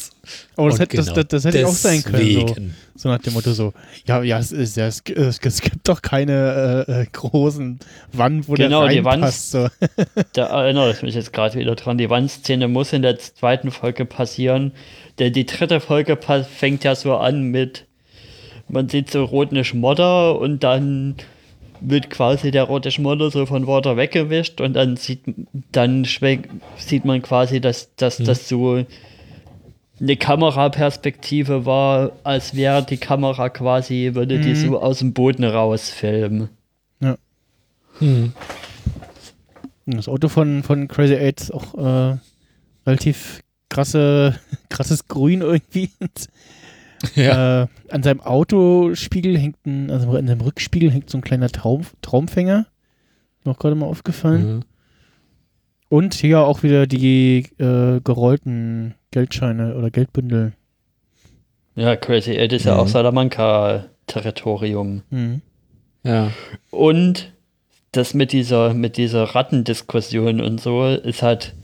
Aber 0.57 0.71
das, 0.71 0.79
hätte, 0.81 0.97
das, 0.97 1.07
genau 1.07 1.23
das, 1.23 1.43
das 1.43 1.45
hätte 1.45 1.67
auch 1.67 1.73
sein 1.73 2.03
können. 2.03 2.75
So, 2.95 3.03
so 3.03 3.09
nach 3.09 3.19
dem 3.19 3.35
Motto 3.35 3.53
so, 3.53 3.73
ja, 4.07 4.23
ja, 4.23 4.39
es, 4.39 4.53
ist, 4.53 4.77
ja, 4.77 4.87
es, 4.87 5.03
es, 5.15 5.39
es 5.43 5.61
gibt 5.61 5.89
doch 5.89 6.03
keine 6.03 6.87
äh, 6.89 7.03
äh, 7.03 7.07
großen 7.13 7.79
Wand, 8.13 8.49
wo 8.49 8.55
Genau, 8.55 8.83
der 8.83 8.93
die 8.93 9.05
Wand- 9.05 9.23
reinpasst. 9.23 9.51
So. 9.51 9.69
Da 10.33 10.47
erinnere 10.47 10.93
ich 10.93 11.03
mich 11.03 11.15
jetzt 11.15 11.33
gerade 11.33 11.59
wieder 11.59 11.75
dran. 11.75 11.99
Die 11.99 12.11
Wandszene 12.11 12.69
muss 12.69 12.93
in 12.93 13.03
der 13.03 13.19
zweiten 13.19 13.71
Folge 13.71 14.05
passieren. 14.05 14.73
Denn 15.19 15.33
die 15.33 15.47
dritte 15.47 15.81
Folge 15.81 16.17
fängt 16.17 16.85
ja 16.85 16.95
so 16.95 17.17
an 17.17 17.43
mit, 17.45 17.85
man 18.69 18.89
sieht 18.89 19.11
so 19.11 19.25
roten 19.25 19.63
Schmodder 19.65 20.39
und 20.39 20.63
dann 20.63 21.17
wird 21.81 22.11
quasi 22.11 22.51
der 22.51 22.65
rote 22.65 22.91
Schmutter 22.91 23.31
so 23.31 23.47
von 23.47 23.67
Water 23.67 23.97
weggewischt 23.97 24.61
und 24.61 24.75
dann 24.75 24.97
sieht 24.97 25.21
dann 25.73 26.05
sieht 26.05 27.05
man 27.05 27.23
quasi, 27.23 27.61
dass, 27.61 27.95
dass 27.97 28.17
das 28.19 28.49
so 28.49 28.85
eine 30.01 30.17
Kameraperspektive 30.17 31.65
war, 31.65 32.13
als 32.23 32.55
wäre 32.55 32.85
die 32.85 32.99
Kamera 32.99 33.49
quasi, 33.49 34.11
würde 34.15 34.41
die 34.41 34.55
so 34.55 34.81
aus 34.81 34.99
dem 34.99 35.13
Boden 35.13 35.45
rausfilmen. 35.45 36.51
Hm. 37.99 38.33
Das 39.87 40.09
Auto 40.09 40.29
von, 40.29 40.63
von 40.63 40.89
Crazy 40.89 41.15
Eight 41.15 41.41
ist 41.41 41.55
auch 41.55 41.75
äh, 41.75 42.17
relativ 42.87 43.41
krasse, 43.69 44.39
krasses 44.69 45.09
Grün 45.09 45.41
irgendwie. 45.41 45.91
Ja. 47.15 47.65
Äh, 47.65 47.67
an 47.91 48.03
seinem 48.03 48.23
Autospiegel 48.23 49.37
hängt 49.37 49.65
ein, 49.67 49.91
also 49.91 50.11
an 50.13 50.27
seinem 50.27 50.41
Rückspiegel 50.41 50.91
hängt 50.91 51.11
so 51.11 51.19
ein 51.19 51.21
kleiner 51.21 51.51
Traum, 51.51 51.83
Traumfänger. 52.01 52.67
Mir 53.45 53.51
auch 53.53 53.59
gerade 53.59 53.77
mal 53.77 53.87
aufgefallen. 53.87 54.57
Mhm. 54.57 54.63
Und 55.91 56.15
hier 56.15 56.41
auch 56.41 56.63
wieder 56.63 56.87
die 56.87 57.47
äh, 57.59 58.01
gerollten 58.01 58.95
Geldscheine 59.17 59.75
oder 59.77 59.89
Geldbündel. 59.91 60.53
Ja, 61.75 61.97
Crazy 61.97 62.33
Eight 62.39 62.53
ist 62.53 62.67
ja 62.67 62.75
Mhm. 62.75 62.81
auch 62.81 62.89
Salamanca-Territorium. 62.89 65.03
Mhm. 65.09 65.41
Ja. 66.05 66.33
Und 66.71 67.33
das 67.93 68.13
mit 68.13 68.33
dieser, 68.33 68.75
mit 68.75 68.99
dieser 68.99 69.23
Rattendiskussion 69.25 70.43
und 70.43 70.61
so 70.61 70.87
ist 70.87 71.23
halt, 71.23 71.55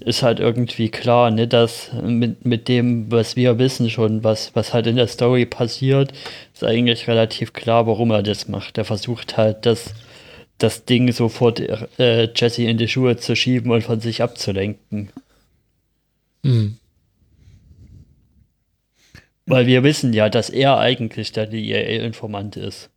ist 0.00 0.22
halt 0.22 0.40
irgendwie 0.40 0.90
klar, 0.90 1.30
ne, 1.30 1.48
dass 1.48 1.90
mit, 2.02 2.44
mit 2.44 2.68
dem, 2.68 3.10
was 3.10 3.34
wir 3.34 3.58
wissen 3.58 3.88
schon, 3.88 4.22
was, 4.22 4.54
was 4.54 4.74
halt 4.74 4.86
in 4.86 4.96
der 4.96 5.06
Story 5.06 5.46
passiert, 5.46 6.12
ist 6.52 6.64
eigentlich 6.64 7.08
relativ 7.08 7.54
klar, 7.54 7.86
warum 7.86 8.10
er 8.10 8.22
das 8.22 8.46
macht. 8.46 8.76
Er 8.76 8.84
versucht 8.84 9.38
halt, 9.38 9.64
das, 9.64 9.94
das 10.58 10.84
Ding 10.84 11.10
sofort 11.12 11.60
äh, 11.98 12.28
Jesse 12.36 12.64
in 12.64 12.76
die 12.76 12.88
Schuhe 12.88 13.16
zu 13.16 13.34
schieben 13.34 13.70
und 13.70 13.84
von 13.84 14.00
sich 14.00 14.22
abzulenken. 14.22 15.08
Hm. 16.44 16.76
Weil 19.50 19.66
wir 19.66 19.82
wissen 19.82 20.12
ja, 20.12 20.28
dass 20.28 20.50
er 20.50 20.78
eigentlich 20.78 21.32
der 21.32 21.46
DEA-Informant 21.46 22.56
ist. 22.56 22.90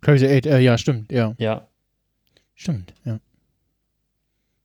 Crazy 0.00 0.26
Eight, 0.26 0.46
äh, 0.46 0.58
ja, 0.58 0.76
stimmt, 0.78 1.12
ja. 1.12 1.34
Ja. 1.38 1.68
Stimmt, 2.54 2.92
ja. 3.04 3.20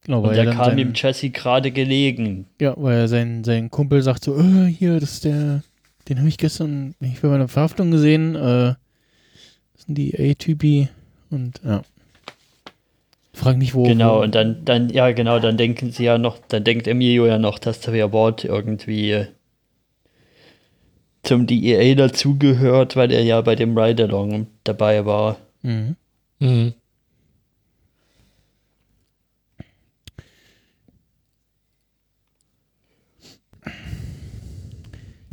Genau, 0.01 0.19
Und 0.19 0.27
weil 0.27 0.35
der 0.35 0.45
er 0.45 0.53
kam 0.53 0.77
ihm 0.77 0.93
Jesse 0.95 1.29
gerade 1.29 1.71
gelegen. 1.71 2.47
Ja, 2.61 2.73
weil 2.77 2.97
er 2.97 3.07
sein, 3.07 3.43
sein 3.43 3.69
Kumpel 3.69 4.01
sagt 4.01 4.23
so, 4.23 4.39
äh, 4.39 4.65
hier, 4.67 4.99
das 4.99 5.13
ist 5.13 5.25
der, 5.25 5.63
den 6.07 6.19
habe 6.19 6.29
ich 6.29 6.37
gestern 6.37 6.95
nicht 6.99 7.21
bei 7.21 7.27
meiner 7.27 7.47
Verhaftung 7.47 7.91
gesehen, 7.91 8.35
äh, 8.35 8.75
das 9.73 9.85
sind 9.85 9.95
die 9.95 10.15
A-Typi 10.17 10.87
und 11.29 11.61
ja. 11.63 11.81
Frag 13.33 13.57
nicht, 13.57 13.75
wo. 13.75 13.83
Genau, 13.83 14.17
wo, 14.17 14.23
und 14.23 14.33
dann, 14.33 14.65
dann, 14.65 14.89
ja, 14.89 15.11
genau, 15.11 15.39
dann 15.39 15.57
denken 15.57 15.91
sie 15.91 16.05
ja 16.05 16.17
noch, 16.17 16.39
dann 16.47 16.63
denkt 16.63 16.87
Emilio 16.87 17.27
ja 17.27 17.37
noch, 17.37 17.59
dass 17.59 17.81
der 17.81 18.11
Wort 18.11 18.45
irgendwie 18.45 19.27
zum 21.23 21.47
DEA 21.47 21.95
dazugehört, 21.95 22.95
weil 22.95 23.11
er 23.11 23.23
ja 23.23 23.41
bei 23.41 23.55
dem 23.55 23.77
Ride-Along 23.77 24.47
dabei 24.63 25.05
war. 25.05 25.37
Mhm. 25.61 25.95
Mhm. 26.39 26.73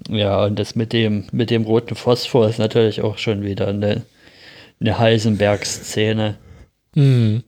Ja, 0.08 0.44
und 0.44 0.58
das 0.58 0.74
mit 0.74 0.92
dem, 0.92 1.24
mit 1.32 1.50
dem 1.50 1.62
roten 1.62 1.94
Phosphor 1.94 2.48
ist 2.48 2.58
natürlich 2.58 3.00
auch 3.00 3.18
schon 3.18 3.42
wieder 3.42 3.68
eine, 3.68 4.02
eine 4.80 4.98
Heisenberg-Szene. 4.98 6.36
Mhm. 6.94 7.42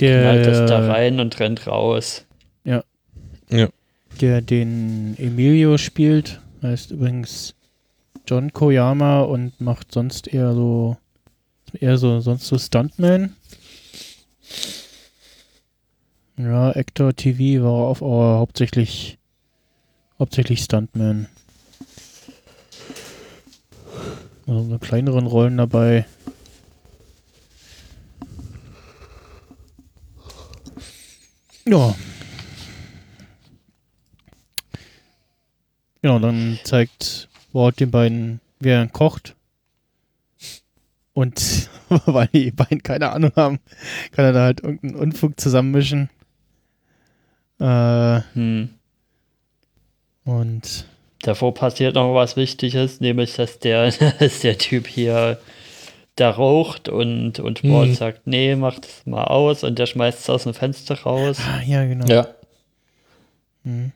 Der, 0.00 0.20
Knallt 0.20 0.46
das 0.46 0.68
da 0.68 0.86
rein 0.86 1.20
und 1.20 1.38
rennt 1.38 1.66
raus. 1.66 2.26
Ja. 3.48 3.68
Der 4.20 4.40
den 4.40 5.16
Emilio 5.18 5.78
spielt, 5.78 6.40
heißt 6.62 6.90
übrigens 6.90 7.54
John 8.26 8.52
Koyama 8.52 9.22
und 9.22 9.60
macht 9.60 9.92
sonst 9.92 10.28
eher 10.28 10.52
so, 10.54 10.96
eher 11.78 11.98
so, 11.98 12.20
sonst 12.20 12.46
so 12.46 12.58
Stuntman. 12.58 13.36
Ja, 16.36 16.70
Actor 16.70 17.14
TV 17.14 17.64
war 17.64 17.72
auf 17.72 18.02
aber 18.02 18.38
hauptsächlich, 18.38 19.18
hauptsächlich 20.18 20.62
Stuntman. 20.62 21.28
Also 24.46 24.64
so 24.68 24.78
kleineren 24.78 25.26
Rollen 25.26 25.56
dabei. 25.56 26.06
Ja. 31.64 31.94
Genau, 36.06 36.20
dann 36.20 36.60
zeigt 36.62 37.28
Ward 37.52 37.80
den 37.80 37.90
beiden, 37.90 38.40
wie 38.60 38.68
er 38.68 38.86
kocht. 38.86 39.34
Und 41.14 41.68
weil 42.06 42.28
die 42.28 42.52
beiden 42.52 42.84
keine 42.84 43.10
Ahnung 43.10 43.32
haben, 43.34 43.58
kann 44.12 44.24
er 44.26 44.32
da 44.32 44.42
halt 44.44 44.60
irgendeinen 44.62 44.94
Unfug 44.94 45.40
zusammenmischen. 45.40 46.08
Äh, 47.58 48.20
Hm. 48.34 48.68
und 50.24 50.86
Davor 51.22 51.52
passiert 51.54 51.96
noch 51.96 52.14
was 52.14 52.36
Wichtiges, 52.36 53.00
nämlich 53.00 53.34
dass 53.34 53.58
der, 53.58 53.90
dass 54.20 54.38
der 54.42 54.58
Typ 54.58 54.86
hier 54.86 55.40
da 56.14 56.30
raucht 56.30 56.88
und, 56.88 57.40
und 57.40 57.64
Hm. 57.64 57.72
Ward 57.72 57.94
sagt, 57.96 58.28
nee, 58.28 58.54
mach 58.54 58.78
das 58.78 59.04
mal 59.06 59.24
aus 59.24 59.64
und 59.64 59.76
der 59.76 59.86
schmeißt 59.86 60.20
es 60.20 60.30
aus 60.30 60.44
dem 60.44 60.54
Fenster 60.54 61.02
raus. 61.02 61.38
ah, 61.40 61.62
ja, 61.66 61.84
genau. 61.84 62.06
Ja. 62.06 62.28
Mhm. 63.64 63.90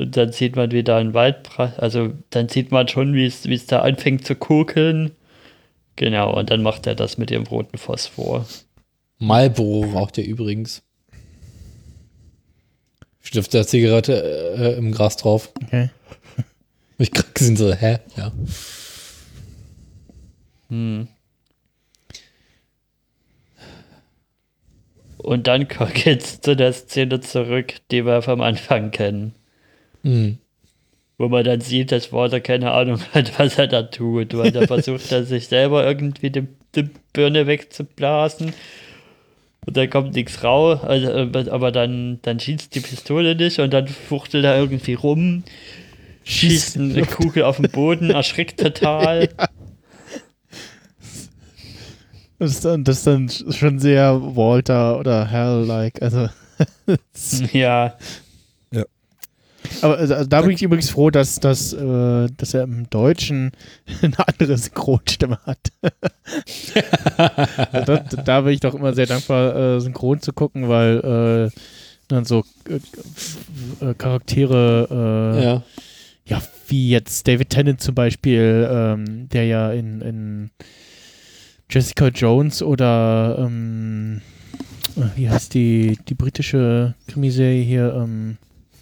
Und 0.00 0.16
dann 0.16 0.32
sieht 0.32 0.56
man 0.56 0.70
wieder 0.70 0.96
einen 0.96 1.12
Waldbrand, 1.12 1.78
also 1.78 2.14
dann 2.30 2.48
sieht 2.48 2.70
man 2.70 2.88
schon, 2.88 3.12
wie 3.12 3.26
es 3.26 3.46
wie 3.46 3.54
es 3.54 3.66
da 3.66 3.80
anfängt 3.80 4.26
zu 4.26 4.34
kokeln. 4.34 5.10
Genau, 5.96 6.34
und 6.38 6.48
dann 6.48 6.62
macht 6.62 6.86
er 6.86 6.94
das 6.94 7.18
mit 7.18 7.28
dem 7.28 7.42
roten 7.42 7.76
Phosphor. 7.76 8.46
Marlboro 9.18 9.90
raucht 9.90 10.16
er 10.16 10.24
übrigens. 10.24 10.82
Auf 13.36 13.48
der 13.48 13.66
Zigarette 13.66 14.54
äh, 14.56 14.78
im 14.78 14.90
Gras 14.92 15.18
drauf. 15.18 15.52
Okay. 15.64 15.90
Ich 16.96 17.10
gerade 17.10 17.28
gesehen, 17.32 17.56
so, 17.56 17.72
hä? 17.72 17.98
Ja. 18.16 18.32
Hm. 20.68 21.08
Und 25.18 25.46
dann 25.46 25.68
geht's 25.94 26.40
zu 26.40 26.56
der 26.56 26.72
Szene 26.72 27.20
zurück, 27.20 27.74
die 27.90 28.06
wir 28.06 28.22
vom 28.22 28.40
Anfang 28.40 28.90
kennen. 28.92 29.34
Mhm. 30.02 30.38
Wo 31.18 31.28
man 31.28 31.44
dann 31.44 31.60
sieht, 31.60 31.92
dass 31.92 32.12
Walter 32.12 32.40
keine 32.40 32.72
Ahnung 32.72 33.00
hat, 33.12 33.38
was 33.38 33.58
er 33.58 33.66
da 33.66 33.82
tut. 33.82 34.36
Weil 34.36 34.52
da 34.52 34.66
versucht 34.66 35.12
er 35.12 35.24
sich 35.24 35.48
selber 35.48 35.86
irgendwie 35.86 36.30
die, 36.30 36.46
die 36.74 36.88
Birne 37.12 37.46
wegzublasen. 37.46 38.54
Und 39.66 39.76
dann 39.76 39.90
kommt 39.90 40.14
nichts 40.14 40.42
raus, 40.42 40.82
also, 40.82 41.12
aber 41.12 41.52
aber 41.52 41.70
dann, 41.70 42.18
dann 42.22 42.40
schießt 42.40 42.74
die 42.74 42.80
Pistole 42.80 43.36
nicht 43.36 43.58
und 43.58 43.72
dann 43.74 43.88
fuchtelt 43.88 44.44
er 44.44 44.56
irgendwie 44.56 44.94
rum, 44.94 45.44
schießt 46.24 46.78
eine 46.78 47.02
Kugel 47.02 47.42
auf 47.42 47.58
den 47.58 47.70
Boden, 47.70 48.10
erschrickt 48.10 48.58
total. 48.58 49.28
Das 52.38 52.52
ist 52.52 52.64
dann, 52.64 52.84
das 52.84 52.98
ist 52.98 53.06
dann 53.06 53.28
schon 53.28 53.78
sehr 53.78 54.18
Walter 54.34 54.98
oder 54.98 55.26
Hell-like. 55.26 56.00
Also, 56.00 56.30
ja. 57.52 57.98
aber 59.82 59.98
also, 59.98 60.24
da 60.24 60.42
bin 60.42 60.50
ich 60.50 60.62
übrigens 60.62 60.90
froh, 60.90 61.10
dass, 61.10 61.40
dass, 61.40 61.72
äh, 61.72 62.28
dass 62.36 62.54
er 62.54 62.64
im 62.64 62.88
Deutschen 62.90 63.52
eine 64.02 64.28
andere 64.28 64.56
Synchronstimme 64.56 65.38
hat. 65.44 65.58
Also 67.72 67.96
da, 67.96 68.22
da 68.22 68.40
bin 68.42 68.52
ich 68.52 68.60
doch 68.60 68.74
immer 68.74 68.92
sehr 68.92 69.06
dankbar, 69.06 69.56
äh, 69.56 69.80
synchron 69.80 70.20
zu 70.20 70.32
gucken, 70.32 70.68
weil 70.68 71.50
äh, 71.50 71.58
dann 72.08 72.24
so 72.24 72.44
äh, 72.68 72.76
äh, 73.84 73.94
Charaktere, 73.94 74.88
äh, 75.38 75.44
ja. 75.44 75.62
Ja. 76.26 76.42
wie 76.68 76.90
jetzt 76.90 77.26
David 77.26 77.50
Tennant 77.50 77.80
zum 77.80 77.94
Beispiel, 77.94 78.68
ähm, 78.70 79.28
der 79.30 79.46
ja 79.46 79.72
in, 79.72 80.00
in 80.00 80.50
Jessica 81.68 82.08
Jones 82.08 82.62
oder 82.62 83.36
ähm, 83.40 84.20
äh, 84.96 85.16
wie 85.16 85.28
heißt 85.28 85.54
die, 85.54 85.98
die 86.08 86.14
britische 86.14 86.94
Krimiserie 87.08 87.62
hier, 87.62 87.94
ähm, 87.94 88.38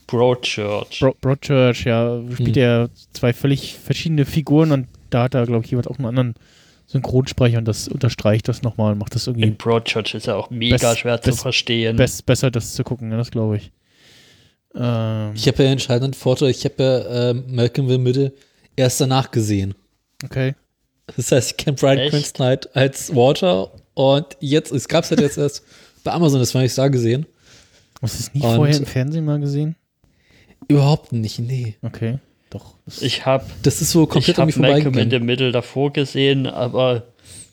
Broadchurch. 0.08 0.98
Bro 0.98 1.14
Broadchurch, 1.20 1.84
ja, 1.84 2.20
spielt 2.34 2.56
Hm. 2.56 2.62
er 2.62 2.90
zwei 3.12 3.32
völlig 3.32 3.74
verschiedene 3.78 4.24
Figuren 4.24 4.72
und 4.72 4.88
da 5.10 5.22
hat 5.24 5.34
er, 5.34 5.46
glaube 5.46 5.64
ich, 5.64 5.70
jeweils 5.70 5.86
auch 5.86 5.98
einen 5.98 6.06
anderen 6.06 6.34
Synchronsprecher 6.86 7.58
und 7.58 7.66
das 7.68 7.86
unterstreicht 7.86 8.48
das 8.48 8.62
nochmal 8.62 8.92
und 8.92 8.98
macht 8.98 9.14
das 9.14 9.26
irgendwie 9.26 9.46
In 9.46 9.56
Broadchurch 9.56 10.14
ist 10.14 10.26
ja 10.26 10.34
auch 10.36 10.50
mega 10.50 10.76
Best- 10.76 10.98
schwer 10.98 11.20
zu 11.22 11.32
verstehen. 11.32 11.96
best, 11.96 12.26
besser, 12.26 12.50
das 12.50 12.74
zu 12.74 12.82
gucken, 12.82 13.10
ja, 13.10 13.16
das 13.18 13.30
glaube 13.30 13.58
ich. 13.58 13.70
Ähm, 14.74 15.32
Ich 15.34 15.46
habe 15.46 15.58
ja 15.58 15.64
einen 15.66 15.72
entscheidenden 15.72 16.14
Vorteil. 16.14 16.50
Ich 16.50 16.64
habe 16.64 16.82
ja 16.82 17.30
äh, 17.30 17.34
Malcolm 17.34 17.86
in 17.86 17.92
the 17.92 17.98
Middle 17.98 18.32
erst 18.76 19.00
danach 19.00 19.30
gesehen. 19.30 19.74
Okay. 20.24 20.54
Das 21.16 21.30
heißt, 21.32 21.52
ich 21.52 21.56
kenne 21.56 21.76
Brian? 21.76 22.10
Cranston 22.10 22.58
als 22.74 23.14
Walter 23.14 23.70
und 23.94 24.26
jetzt, 24.40 24.72
es 24.72 24.88
gab 24.88 25.04
es 25.04 25.10
halt 25.10 25.20
jetzt 25.20 25.38
erst 25.38 25.62
bei 26.04 26.12
Amazon, 26.12 26.38
das 26.40 26.54
war 26.54 26.62
ich 26.64 26.74
da 26.74 26.88
gesehen. 26.88 27.26
Hast 28.02 28.14
du 28.18 28.22
es 28.24 28.34
nie 28.34 28.42
Und- 28.42 28.56
vorher 28.56 28.76
im 28.76 28.86
Fernsehen 28.86 29.24
mal 29.24 29.40
gesehen? 29.40 29.74
Überhaupt 30.66 31.12
nicht, 31.12 31.38
nee. 31.38 31.76
Okay. 31.82 32.18
Doch. 32.50 32.74
Ich 33.00 33.26
habe 33.26 33.44
Das 33.62 33.80
ist 33.82 33.90
so 33.92 34.06
komplett 34.06 34.36
ich 34.36 34.42
an 34.42 34.46
mir 34.48 34.58
Malcolm 34.58 34.98
in 34.98 35.10
the. 35.10 35.18
Middle 35.20 35.52
davor 35.52 35.92
gesehen, 35.92 36.46
aber 36.46 37.04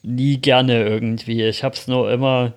nie 0.04 0.38
gerne 0.38 0.84
irgendwie. 0.88 1.44
Ich 1.44 1.64
hab's 1.64 1.88
nur 1.88 2.10
immer. 2.12 2.54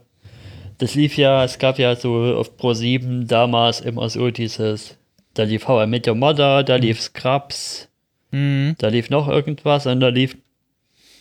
Das 0.78 0.94
lief 0.94 1.16
ja, 1.16 1.42
es 1.44 1.58
gab 1.58 1.78
ja 1.80 1.96
so 1.96 2.36
auf 2.36 2.56
Pro 2.56 2.72
7 2.74 3.26
damals 3.26 3.80
immer 3.80 4.08
so 4.08 4.30
dieses. 4.30 4.96
Da 5.34 5.42
lief 5.42 5.66
How 5.66 5.84
I 5.84 5.86
Met 5.88 6.06
Your 6.06 6.14
Mother, 6.14 6.62
da 6.62 6.76
lief 6.76 7.00
Scrubs, 7.00 7.88
Mhm. 8.30 8.74
da 8.78 8.88
lief 8.88 9.10
noch 9.10 9.26
irgendwas 9.28 9.86
und 9.86 10.00
da 10.00 10.08
lief 10.08 10.36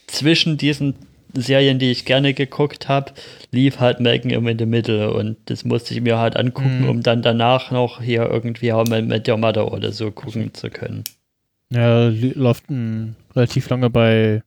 zwischen 0.08 0.58
diesen 0.58 0.96
Serien, 1.40 1.80
die 1.80 1.92
ich 1.92 2.06
gerne 2.06 2.34
geguckt 2.34 2.88
habe, 2.90 3.12
lief 3.52 3.80
halt 3.80 4.00
Malcolm 4.00 4.48
in 4.48 4.58
the 4.60 4.66
Middle 4.66 5.12
und 5.14 5.38
das 5.46 5.64
musste 5.66 5.94
ich 5.94 6.02
mir 6.02 6.18
halt 6.18 6.36
angucken, 6.36 6.82
Mhm. 6.84 6.90
um 6.90 7.04
dann 7.04 7.22
danach 7.22 7.72
noch 7.72 8.02
hier 8.02 8.24
irgendwie 8.30 8.74
How 8.74 8.88
I 8.90 9.02
Met 9.02 9.28
Your 9.30 9.38
Mother 9.38 9.72
oder 9.72 9.92
so 9.92 10.12
gucken 10.12 10.54
zu 10.54 10.70
können. 10.70 11.04
Ja, 11.72 12.08
läuft 12.10 12.66
relativ 13.36 13.70
lange 13.70 13.90
bei 13.90 14.42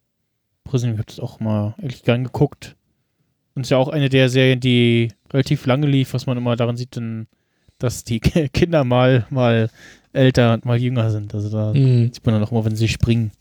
Prison. 0.64 0.90
Ich 0.92 0.98
habe 0.98 1.06
das 1.06 1.20
auch 1.20 1.40
mal 1.40 1.74
eigentlich 1.78 2.02
gern 2.02 2.24
geguckt. 2.24 2.76
Und 3.54 3.62
ist 3.62 3.70
ja 3.70 3.76
auch 3.78 3.88
eine 3.88 4.08
der 4.08 4.28
Serien, 4.28 4.60
die 4.60 5.08
relativ 5.32 5.66
lange 5.66 5.86
lief, 5.86 6.14
was 6.14 6.26
man 6.26 6.38
immer 6.38 6.56
daran 6.56 6.76
sieht, 6.76 6.96
denn, 6.96 7.26
dass 7.78 8.04
die 8.04 8.20
Kinder 8.20 8.84
mal, 8.84 9.26
mal 9.30 9.68
älter 10.12 10.54
und 10.54 10.64
mal 10.64 10.78
jünger 10.80 11.10
sind. 11.10 11.34
Also 11.34 11.50
da 11.50 11.72
Mhm. 11.74 12.12
sieht 12.12 12.24
man 12.24 12.34
dann 12.34 12.44
auch 12.44 12.52
immer, 12.52 12.64
wenn 12.64 12.76
sie 12.76 12.88
springen. 12.88 13.32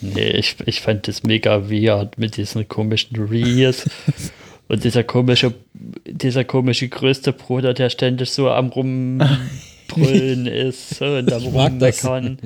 Nee, 0.00 0.30
ich, 0.30 0.56
ich 0.66 0.80
fand 0.80 1.08
das 1.08 1.22
mega 1.22 1.70
weird 1.70 2.18
mit 2.18 2.36
diesen 2.36 2.68
komischen 2.68 3.16
Reels. 3.16 3.88
Und 4.68 4.82
dieser 4.84 5.04
komische, 5.04 5.54
dieser 6.06 6.44
komische 6.44 6.88
größte 6.88 7.32
Bruder, 7.32 7.74
der 7.74 7.90
ständig 7.90 8.30
so 8.30 8.50
am 8.50 8.68
rumbrüllen 8.68 10.46
ist 10.46 11.02
und 11.02 11.30
am 11.30 11.42
rummeckern. 11.42 12.38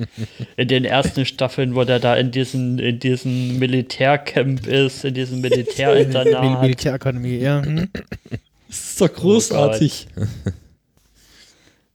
In 0.57 0.67
den 0.67 0.83
ersten 0.83 1.25
Staffeln, 1.25 1.75
wo 1.75 1.85
der 1.85 1.99
da 1.99 2.15
in 2.15 2.31
diesen, 2.31 2.77
in 2.77 2.99
diesen 2.99 3.57
Militärcamp 3.57 4.67
ist, 4.67 5.05
in 5.05 5.13
diesem 5.13 5.39
Mil 5.39 5.49
Militärinternat. 5.49 6.61
Militärakademie, 6.61 7.37
ja. 7.37 7.63
Hm? 7.63 7.87
Das 8.67 8.77
ist 8.77 9.01
doch 9.01 9.13
großartig. 9.13 10.07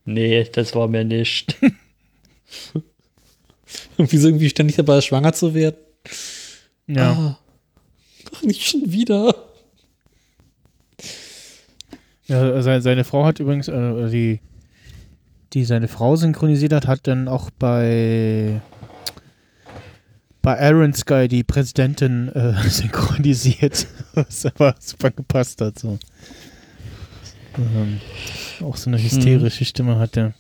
Nee, 0.07 0.45
das 0.53 0.75
war 0.75 0.89
mir 0.89 1.05
nicht. 1.05 1.57
Und 3.99 4.13
wieso 4.13 4.29
irgendwie 4.29 4.51
ständig 4.51 4.77
dabei 4.77 5.01
schwanger 5.01 5.33
zu 5.33 5.55
werden? 5.55 5.77
Ja. 6.87 7.13
Ah. 7.13 7.39
Ach, 8.35 8.43
nicht 8.43 8.67
schon 8.67 8.91
wieder. 8.91 9.35
ja 12.27 12.63
seine, 12.63 12.83
seine 12.83 13.05
Frau 13.05 13.25
hat 13.25 13.41
übrigens, 13.41 13.69
äh, 13.69 14.11
die, 14.11 14.41
die 15.53 15.65
seine 15.65 15.89
Frau 15.89 16.17
synchronisiert 16.17 16.73
hat, 16.73 16.87
hat 16.87 17.07
dann 17.07 17.29
auch 17.29 17.51
bei 17.51 18.61
bei 20.45 20.59
Iron 20.69 20.93
Sky 20.93 21.27
die 21.27 21.43
Präsidentin 21.43 22.29
äh, 22.29 22.53
synchronisiert, 22.69 23.87
was 24.13 24.45
aber 24.45 24.75
super 24.79 25.11
gepasst 25.11 25.61
hat. 25.63 25.79
So. 25.79 25.99
Ähm, 27.57 28.01
auch 28.61 28.77
so 28.77 28.91
eine 28.91 29.03
hysterische 29.03 29.65
Stimme 29.65 29.99
hatte. 29.99 30.35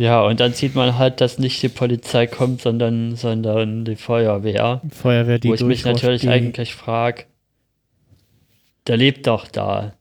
Ja, 0.00 0.22
und 0.22 0.40
dann 0.40 0.54
sieht 0.54 0.74
man 0.74 0.96
halt, 0.96 1.20
dass 1.20 1.38
nicht 1.38 1.62
die 1.62 1.68
Polizei 1.68 2.26
kommt, 2.26 2.62
sondern, 2.62 3.16
sondern 3.16 3.84
die 3.84 3.96
Feuerwehr. 3.96 4.80
Die 4.82 4.94
Feuerwehr, 4.94 5.38
die 5.38 5.50
wo 5.50 5.52
ich 5.52 5.60
mich 5.60 5.84
natürlich 5.84 6.22
die, 6.22 6.30
eigentlich 6.30 6.74
frage, 6.74 7.24
der 8.86 8.96
lebt 8.96 9.26
doch 9.26 9.46
da. 9.46 9.92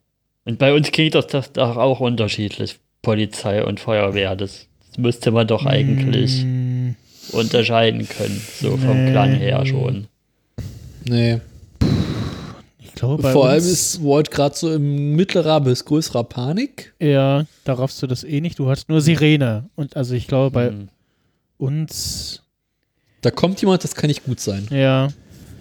Und 0.46 0.58
bei 0.58 0.72
uns 0.74 0.94
klingt 0.94 1.16
das 1.16 1.28
doch 1.28 1.48
doch 1.48 1.76
auch 1.76 2.00
unterschiedlich, 2.00 2.80
Polizei 3.02 3.62
und 3.66 3.82
Feuerwehr. 3.82 4.38
Das, 4.38 4.70
das 4.88 4.98
müsste 5.00 5.32
man 5.32 5.48
doch 5.48 5.66
eigentlich 5.66 6.46
Mm, 6.46 6.92
unterscheiden 7.34 8.08
können, 8.08 8.42
so 8.62 8.78
vom 8.78 9.04
Nee. 9.04 9.12
Klang 9.12 9.36
her 9.36 9.66
schon. 9.66 10.08
Nee. 11.04 11.42
Glaube, 13.00 13.24
bei 13.24 13.32
Vor 13.32 13.48
allem 13.48 13.64
ist 13.64 14.04
Walt 14.04 14.30
gerade 14.30 14.56
so 14.56 14.74
im 14.74 15.16
mittlerer 15.16 15.62
bis 15.62 15.86
größerer 15.86 16.24
Panik. 16.26 16.94
Ja, 17.00 17.46
da 17.64 17.74
raffst 17.74 18.02
du 18.02 18.08
das 18.08 18.24
eh 18.26 18.42
nicht. 18.42 18.60
Du 18.60 18.70
hast 18.70 18.90
nur 18.90 19.00
Sirene. 19.02 19.70
Und 19.76 19.96
also 19.96 20.16
ich 20.16 20.28
glaube, 20.28 20.52
bei 20.52 20.68
Hm. 20.70 20.90
uns, 21.58 22.44
Da 23.22 23.32
kommt 23.32 23.62
jemand, 23.62 23.84
das 23.84 23.96
kann 23.96 24.08
nicht 24.10 24.26
gut 24.26 24.40
sein. 24.40 24.68
ja, 24.72 25.08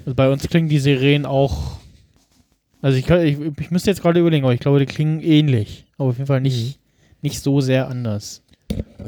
also 0.04 0.14
bei 0.14 0.30
uns 0.30 0.48
klingen 0.48 0.68
die 0.68 0.78
Sirenen 0.78 1.26
auch. 1.26 1.78
Also 2.82 2.96
ich, 2.98 3.08
ich, 3.08 3.38
ich 3.60 3.70
müsste 3.70 3.90
jetzt 3.90 4.02
gerade 4.02 4.20
überlegen, 4.20 4.44
aber 4.44 4.54
ich 4.54 4.60
glaube, 4.60 4.78
die 4.80 4.86
klingen 4.86 5.20
ähnlich. 5.20 5.84
Aber 5.96 6.10
auf 6.10 6.16
jeden 6.16 6.26
Fall 6.28 6.40
nicht, 6.40 6.78
nicht 7.22 7.42
so 7.42 7.60
sehr 7.60 7.88
anders. 7.88 8.42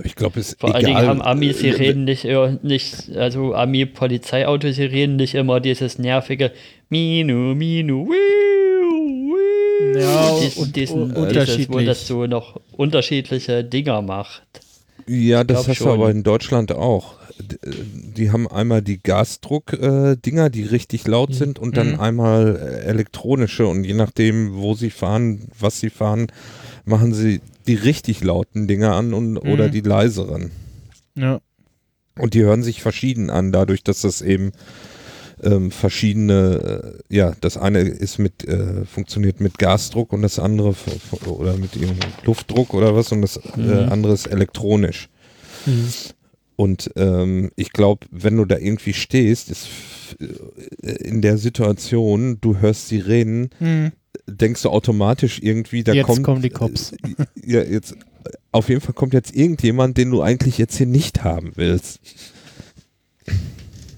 Ich 0.05 0.15
glaube, 0.15 0.41
es 0.41 0.51
ist 0.53 0.61
Vor 0.61 0.75
allen 0.75 0.85
egal. 0.87 0.95
Dingen 1.03 1.09
haben 1.09 1.23
Ami-Sirenen 1.23 2.05
nicht, 2.05 2.25
äh, 2.25 2.57
nicht, 2.63 3.11
also 3.17 3.55
Ami-Polizeiautosirenen 3.55 5.17
nicht 5.17 5.35
immer 5.35 5.61
dieses 5.61 5.99
nervige 5.99 6.53
Minu, 6.89 7.55
Minu, 7.55 8.07
wiu, 8.09 9.35
wiu. 9.35 9.99
Ja, 10.01 10.39
Dies- 10.41 10.57
und- 10.57 10.77
diesen, 10.77 11.13
und 11.13 11.35
dieses, 11.35 11.69
wo 11.69 11.81
das 11.81 12.07
so 12.07 12.27
noch 12.27 12.61
unterschiedliche 12.73 13.65
Dinger 13.65 14.01
macht. 14.03 14.43
Ja, 15.07 15.45
das 15.45 15.69
hast 15.69 15.81
du 15.81 15.91
aber 15.91 16.11
in 16.11 16.23
Deutschland 16.23 16.73
auch. 16.73 17.15
Äh, 17.41 17.71
Die 18.17 18.31
haben 18.33 18.47
einmal 18.49 18.83
die 18.83 19.01
Gasdruck-Dinger, 19.03 20.51
die 20.51 20.63
richtig 20.65 21.07
laut 21.07 21.35
sind, 21.35 21.59
und 21.59 21.77
dann 21.77 21.93
Mhm. 21.93 22.01
einmal 22.01 22.57
äh, 22.57 22.87
elektronische. 22.87 23.67
Und 23.67 23.85
je 23.85 23.95
nachdem, 23.95 24.55
wo 24.57 24.75
sie 24.75 24.91
fahren, 24.91 25.49
was 25.59 25.81
sie 25.81 25.91
fahren, 25.91 26.27
machen 26.85 27.13
sie 27.15 27.41
die 27.67 27.75
richtig 27.75 28.23
lauten 28.25 28.67
Dinger 28.67 28.95
an 28.95 29.13
und, 29.15 29.37
oder 29.39 29.69
Mhm. 29.69 29.71
die 29.73 29.81
leiseren. 29.81 30.51
Ja. 31.17 31.41
Und 32.19 32.35
die 32.35 32.43
hören 32.43 32.63
sich 32.63 32.83
verschieden 32.83 33.31
an, 33.31 33.53
dadurch, 33.53 33.83
dass 33.83 34.03
das 34.03 34.21
eben 34.23 34.53
ähm, 35.43 35.71
verschiedene, 35.71 36.99
äh, 37.09 37.15
ja, 37.17 37.33
das 37.41 37.57
eine 37.57 37.79
ist 37.81 38.19
mit, 38.19 38.45
äh, 38.47 38.85
funktioniert 38.85 39.41
mit 39.41 39.59
Gasdruck 39.59 40.13
und 40.13 40.21
das 40.23 40.39
andere 40.39 40.75
oder 41.27 41.57
mit 41.57 41.77
irgendeinem 41.77 42.13
Luftdruck 42.25 42.75
oder 42.75 42.95
was 42.95 43.11
und 43.13 43.23
das 43.23 43.37
äh, 43.39 43.59
Mhm. 43.59 43.89
andere 43.91 44.13
ist 44.13 44.27
elektronisch. 44.27 45.09
Und 46.57 46.91
ähm, 46.97 47.51
ich 47.57 47.73
glaube, 47.73 48.07
wenn 48.11 48.37
du 48.37 48.45
da 48.45 48.59
irgendwie 48.59 48.93
stehst, 48.93 49.51
ist 49.51 49.69
äh, 50.21 50.91
in 51.05 51.23
der 51.23 51.39
Situation, 51.39 52.39
du 52.41 52.59
hörst 52.59 52.89
sie 52.89 52.99
reden, 52.99 53.51
Hm. 53.59 53.93
Denkst 54.31 54.63
du 54.63 54.71
automatisch 54.71 55.41
irgendwie, 55.43 55.83
da 55.85 55.93
Jetzt 55.93 56.07
kommt. 56.07 56.23
kommen 56.23 56.43
die 56.43 56.51
Cops. 56.51 56.93
äh, 56.93 57.25
Ja, 57.45 57.63
jetzt, 57.63 57.95
auf 58.53 58.69
jeden 58.69 58.81
Fall 58.81 58.95
kommt 58.95 59.15
jetzt 59.15 59.35
irgendjemand, 59.35 59.97
den 59.97 60.11
du 60.11 60.23
eigentlich 60.23 60.59
jetzt 60.59 60.77
hier 60.77 60.87
nicht 60.87 61.25
haben 61.25 61.53
willst. 61.57 62.01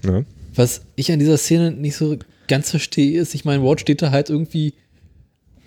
Ne? 0.03 0.25
Was 0.55 0.81
ich 0.95 1.11
an 1.11 1.19
dieser 1.19 1.37
Szene 1.37 1.71
nicht 1.71 1.95
so 1.95 2.17
ganz 2.47 2.69
verstehe, 2.69 3.19
ist, 3.19 3.33
ich 3.35 3.45
meine, 3.45 3.63
Walt 3.63 3.81
steht 3.81 4.01
da 4.01 4.11
halt 4.11 4.29
irgendwie 4.29 4.73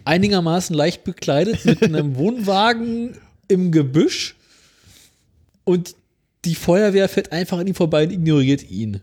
einigermaßen 0.05 0.75
leicht 0.77 1.05
bekleidet 1.05 1.65
mit 1.65 1.83
einem 1.83 2.17
Wohnwagen 2.17 3.17
im 3.49 3.73
Gebüsch 3.73 4.37
und 5.65 5.95
die 6.45 6.55
Feuerwehr 6.55 7.09
fährt 7.09 7.33
einfach 7.33 7.59
an 7.59 7.67
ihm 7.67 7.75
vorbei 7.75 8.05
und 8.05 8.13
ignoriert 8.13 8.71
ihn. 8.71 9.01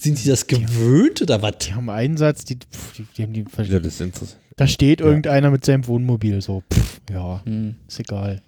Sind 0.00 0.22
die 0.24 0.28
das 0.28 0.46
gewöhnt 0.46 1.20
oder 1.22 1.42
was? 1.42 1.58
Die 1.58 1.74
haben 1.74 1.90
einen 1.90 2.16
Satz, 2.16 2.44
die, 2.44 2.56
pff, 2.56 2.92
die, 2.96 3.06
die 3.16 3.22
haben 3.24 3.32
die, 3.32 3.44
Ja, 3.64 3.80
das 3.80 3.94
ist 3.94 4.00
interessant. 4.00 4.40
da 4.56 4.66
steht 4.68 5.00
irgendeiner 5.00 5.50
mit 5.50 5.64
seinem 5.64 5.86
Wohnmobil 5.88 6.40
so, 6.40 6.62
pff, 6.72 7.00
ja, 7.10 7.42
Hm. 7.44 7.74
ist 7.88 7.98
egal. 8.00 8.40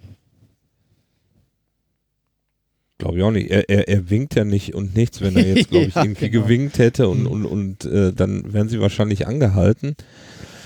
Glaube 2.97 3.17
ich 3.17 3.23
auch 3.23 3.31
nicht. 3.31 3.49
Er, 3.49 3.67
er, 3.69 3.87
er 3.89 4.09
winkt 4.09 4.35
ja 4.35 4.43
nicht 4.43 4.75
und 4.75 4.95
nichts, 4.95 5.21
wenn 5.21 5.35
er 5.35 5.45
jetzt, 5.55 5.69
glaube 5.69 5.85
ich, 5.87 5.95
Ja, 5.95 6.03
irgendwie 6.03 6.29
genau. 6.29 6.43
gewinkt 6.43 6.77
hätte 6.77 7.09
und, 7.09 7.25
und, 7.25 7.45
und 7.45 7.85
äh, 7.85 8.13
dann 8.13 8.53
wären 8.53 8.69
sie 8.69 8.79
wahrscheinlich 8.79 9.27
angehalten. 9.27 9.95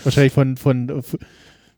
Wahrscheinlich 0.04 0.34
von, 0.34 0.58
von, 0.58 1.02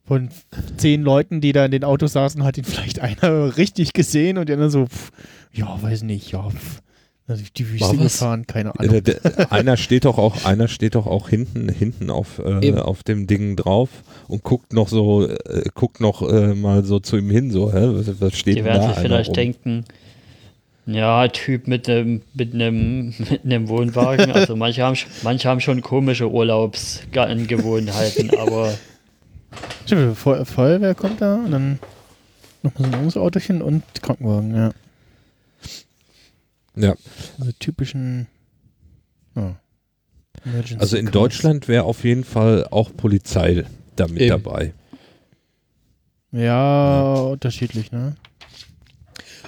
von 0.04 0.30
zehn 0.78 1.04
Leuten, 1.04 1.42
die 1.42 1.52
da 1.54 1.64
in 1.64 1.72
den 1.72 1.84
Autos 1.84 2.14
saßen, 2.14 2.44
hat 2.44 2.58
ihn 2.58 2.64
vielleicht 2.64 3.00
einer 3.02 3.56
richtig 3.58 3.94
gesehen 3.94 4.38
und 4.40 4.50
der 4.50 4.56
andere 4.56 4.72
so, 4.72 4.88
pff, 4.88 5.12
ja, 5.54 5.80
weiß 5.82 6.02
nicht, 6.04 6.32
ja, 6.32 6.50
pff, 6.50 6.82
also 7.28 7.44
die 7.58 7.70
Wüste 7.70 7.98
gefahren, 7.98 8.48
keine 8.48 8.70
Äh, 8.70 8.74
Ahnung. 8.88 9.04
der, 9.04 9.20
der, 9.20 9.52
einer 9.52 9.76
steht 9.78 10.06
doch 10.06 10.18
auch, 10.18 10.46
einer 10.46 10.68
steht 10.68 10.96
doch 10.96 11.06
auch 11.08 11.30
hinten, 11.30 11.68
hinten 11.70 12.10
auf, 12.10 12.40
äh, 12.40 12.74
auf 12.76 13.04
dem 13.04 13.28
Ding 13.28 13.56
drauf 13.58 13.90
und 14.28 14.44
guckt 14.44 14.74
noch 14.74 14.88
so, 14.88 15.28
äh, 15.28 15.64
guckt 15.76 16.00
noch 16.00 16.22
äh, 16.22 16.54
mal 16.56 16.84
so 16.86 17.00
zu 17.00 17.18
ihm 17.18 17.30
hin, 17.30 17.52
so, 17.52 17.72
hä, 17.74 17.90
was, 17.92 18.22
was 18.22 18.38
steht 18.38 18.58
Die 18.58 18.64
werden 18.64 18.82
da 18.82 18.90
sich 18.94 19.00
vielleicht 19.00 19.30
rum? 19.30 19.36
denken, 19.36 19.86
ja, 20.86 21.28
Typ 21.28 21.68
mit 21.68 21.90
einem 21.90 22.22
mit 22.34 22.54
einem 22.54 23.08
mit 23.18 23.44
einem 23.44 23.68
Wohnwagen. 23.68 24.32
Also 24.32 24.56
manche 24.56 24.84
haben 24.84 24.96
manche 25.22 25.50
haben 25.50 25.60
schon 25.60 25.82
komische 25.82 26.32
Urlaubsgewohnheiten, 26.32 28.32
aber 28.40 28.74
Feuerwehr 30.46 30.96
kommt 30.96 31.22
da 31.22 31.36
und 31.36 31.52
dann 31.52 31.80
nochmal 32.64 33.10
so 33.10 33.20
ein 33.20 33.26
Autochen 33.26 33.62
und 33.62 33.84
Krankenwagen, 34.02 34.56
ja. 34.56 34.72
Ja, 36.78 36.96
Also 37.40 37.52
typischen. 37.60 38.28
Ja. 39.36 39.60
Emergency 40.46 40.78
also 40.80 40.98
in. 40.98 41.08
Deutschland 41.08 41.68
wäre 41.68 41.84
auf 41.84 42.04
jeden 42.04 42.24
Fall 42.24 42.68
auch 42.70 42.96
Polizei 42.96 43.66
damit 43.96 44.22
Eben. 44.22 44.30
dabei. 44.30 44.74
Ja, 46.32 47.14
unterschiedlich, 47.22 47.92
ne? 47.92 48.16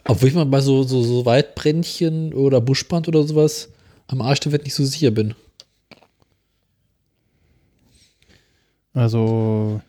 Obwohl 0.07 0.29
ich 0.29 0.35
mal 0.35 0.45
bei 0.45 0.61
so, 0.61 0.83
so, 0.83 1.03
so 1.03 1.25
Waldbrändchen 1.25 2.33
oder 2.33 2.61
Buschbrand 2.61 3.07
oder 3.07 3.23
sowas 3.23 3.69
am 4.07 4.21
Arsch 4.21 4.39
der 4.39 4.51
Welt 4.53 4.63
nicht 4.63 4.73
so 4.73 4.83
sicher 4.85 5.11
bin. 5.11 5.35
Also, 8.93 9.81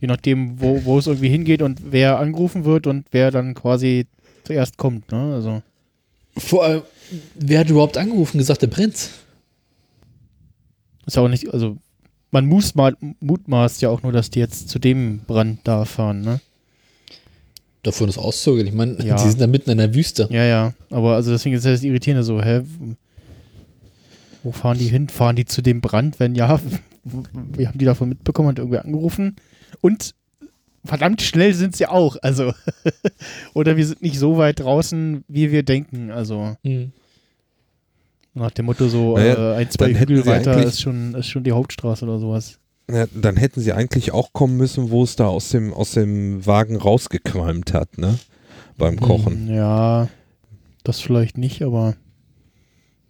je 0.00 0.06
nachdem, 0.06 0.60
wo, 0.60 0.84
wo 0.84 0.98
es 0.98 1.06
irgendwie 1.06 1.28
hingeht 1.28 1.62
und 1.62 1.80
wer 1.90 2.18
angerufen 2.18 2.64
wird 2.64 2.86
und 2.86 3.06
wer 3.10 3.30
dann 3.30 3.54
quasi 3.54 4.06
zuerst 4.44 4.76
kommt, 4.76 5.10
ne? 5.10 5.34
Also, 5.34 5.62
Vor 6.38 6.64
allem, 6.64 6.82
wer 7.34 7.60
hat 7.60 7.70
überhaupt 7.70 7.96
angerufen 7.98 8.36
und 8.36 8.38
gesagt, 8.40 8.62
der 8.62 8.66
brennt? 8.68 9.10
ist 11.06 11.16
ja 11.16 11.22
auch 11.22 11.28
nicht, 11.28 11.52
also, 11.52 11.76
man 12.30 12.44
muss 12.46 12.74
mal, 12.74 12.94
mutmaßt 13.20 13.80
ja 13.80 13.88
auch 13.88 14.02
nur, 14.02 14.12
dass 14.12 14.30
die 14.30 14.38
jetzt 14.38 14.68
zu 14.68 14.78
dem 14.78 15.20
Brand 15.26 15.60
da 15.64 15.84
fahren, 15.86 16.20
ne? 16.20 16.40
Davon 17.82 18.08
ist 18.08 18.18
auszugehen. 18.18 18.66
Ich 18.66 18.74
meine, 18.74 19.02
Ja. 19.02 19.16
die 19.22 19.28
sind 19.30 19.40
da 19.40 19.46
mitten 19.46 19.70
in 19.70 19.78
der 19.78 19.94
Wüste. 19.94 20.28
Ja, 20.30 20.44
ja. 20.44 20.74
Aber 20.90 21.14
also 21.14 21.30
deswegen 21.30 21.56
ist 21.56 21.64
das 21.64 21.82
Irritierende 21.82 22.22
so, 22.24 22.42
hä? 22.42 22.60
Wo 24.42 24.52
fahren 24.52 24.78
die 24.78 24.88
hin? 24.88 25.08
Fahren 25.08 25.36
die 25.36 25.46
zu 25.46 25.62
dem 25.62 25.80
Brand? 25.80 26.20
Wenn 26.20 26.34
ja, 26.34 26.60
wie 27.04 27.66
haben 27.66 27.78
die 27.78 27.84
davon 27.86 28.10
mitbekommen? 28.10 28.50
Hat 28.50 28.58
irgendwer 28.58 28.84
angerufen? 28.84 29.36
Und 29.80 30.14
verdammt 30.84 31.22
schnell 31.22 31.54
sind 31.54 31.76
sie 31.76 31.86
auch. 31.86 32.16
Also, 32.22 32.52
oder 33.54 33.76
wir 33.76 33.86
sind 33.86 34.02
nicht 34.02 34.18
so 34.18 34.36
weit 34.38 34.60
draußen, 34.60 35.24
wie 35.28 35.50
wir 35.52 35.62
denken. 35.62 36.10
Also, 36.10 36.56
Hm. 36.64 36.92
nach 38.34 38.50
dem 38.52 38.66
Motto 38.66 38.88
so, 38.88 39.16
Naja, 39.16 39.54
äh, 39.54 39.56
ein, 39.56 39.70
zwei 39.70 39.92
Hügel 39.94 40.24
weiter 40.26 40.62
ist 40.62 40.80
schon, 40.80 41.14
ist 41.14 41.26
schon 41.28 41.44
die 41.44 41.52
Hauptstraße 41.52 42.04
oder 42.04 42.18
sowas. 42.18 42.58
Ja, 42.90 43.06
dann 43.14 43.36
hätten 43.36 43.60
sie 43.60 43.72
eigentlich 43.74 44.12
auch 44.12 44.32
kommen 44.32 44.56
müssen, 44.56 44.90
wo 44.90 45.02
es 45.04 45.14
da 45.16 45.26
aus 45.26 45.50
dem, 45.50 45.74
aus 45.74 45.90
dem 45.90 46.46
Wagen 46.46 46.76
rausgequalmt 46.76 47.74
hat, 47.74 47.98
ne? 47.98 48.18
Beim 48.78 48.98
Kochen. 49.00 49.48
Hm, 49.48 49.54
Ja, 49.54 50.08
das 50.84 51.00
vielleicht 51.00 51.36
nicht, 51.36 51.62
aber. 51.62 51.96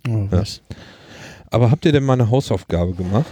Oh, 0.09 0.13
Ja. 0.31 0.33
was. 0.33 0.63
Aber 1.51 1.71
habt 1.71 1.85
ihr 1.85 1.93
denn 1.93 2.05
mal 2.05 2.15
eine 2.15 2.29
Hausaufgabe 2.31 2.95
gemacht? 2.95 3.31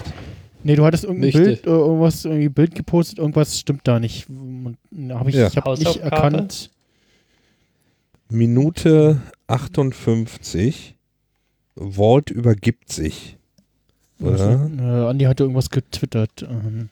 Nee, 0.67 0.75
du 0.75 0.85
hattest 0.85 1.05
irgendein 1.05 1.29
Wichtig. 1.29 1.63
Bild, 1.63 1.67
äh, 1.67 1.71
irgendwas, 1.71 2.25
irgendwie 2.25 2.49
Bild 2.49 2.75
gepostet, 2.75 3.21
irgendwas 3.21 3.57
stimmt 3.57 3.83
da 3.85 4.01
nicht. 4.01 4.27
Habe 4.29 5.31
ich, 5.31 5.37
Ja. 5.37 5.47
ich 5.47 5.57
habe 5.57 5.79
nicht 5.79 5.99
erkannt. 5.99 6.73
Minute 8.29 9.23
58. 9.47 10.97
Walt 11.77 12.31
übergibt 12.33 12.91
sich. 12.91 13.37
Oder? 14.19 14.69
Äh, 14.77 15.09
Andi 15.09 15.27
hatte 15.27 15.45
irgendwas 15.45 15.71
getwittert 15.71 16.43
ähm, 16.43 16.89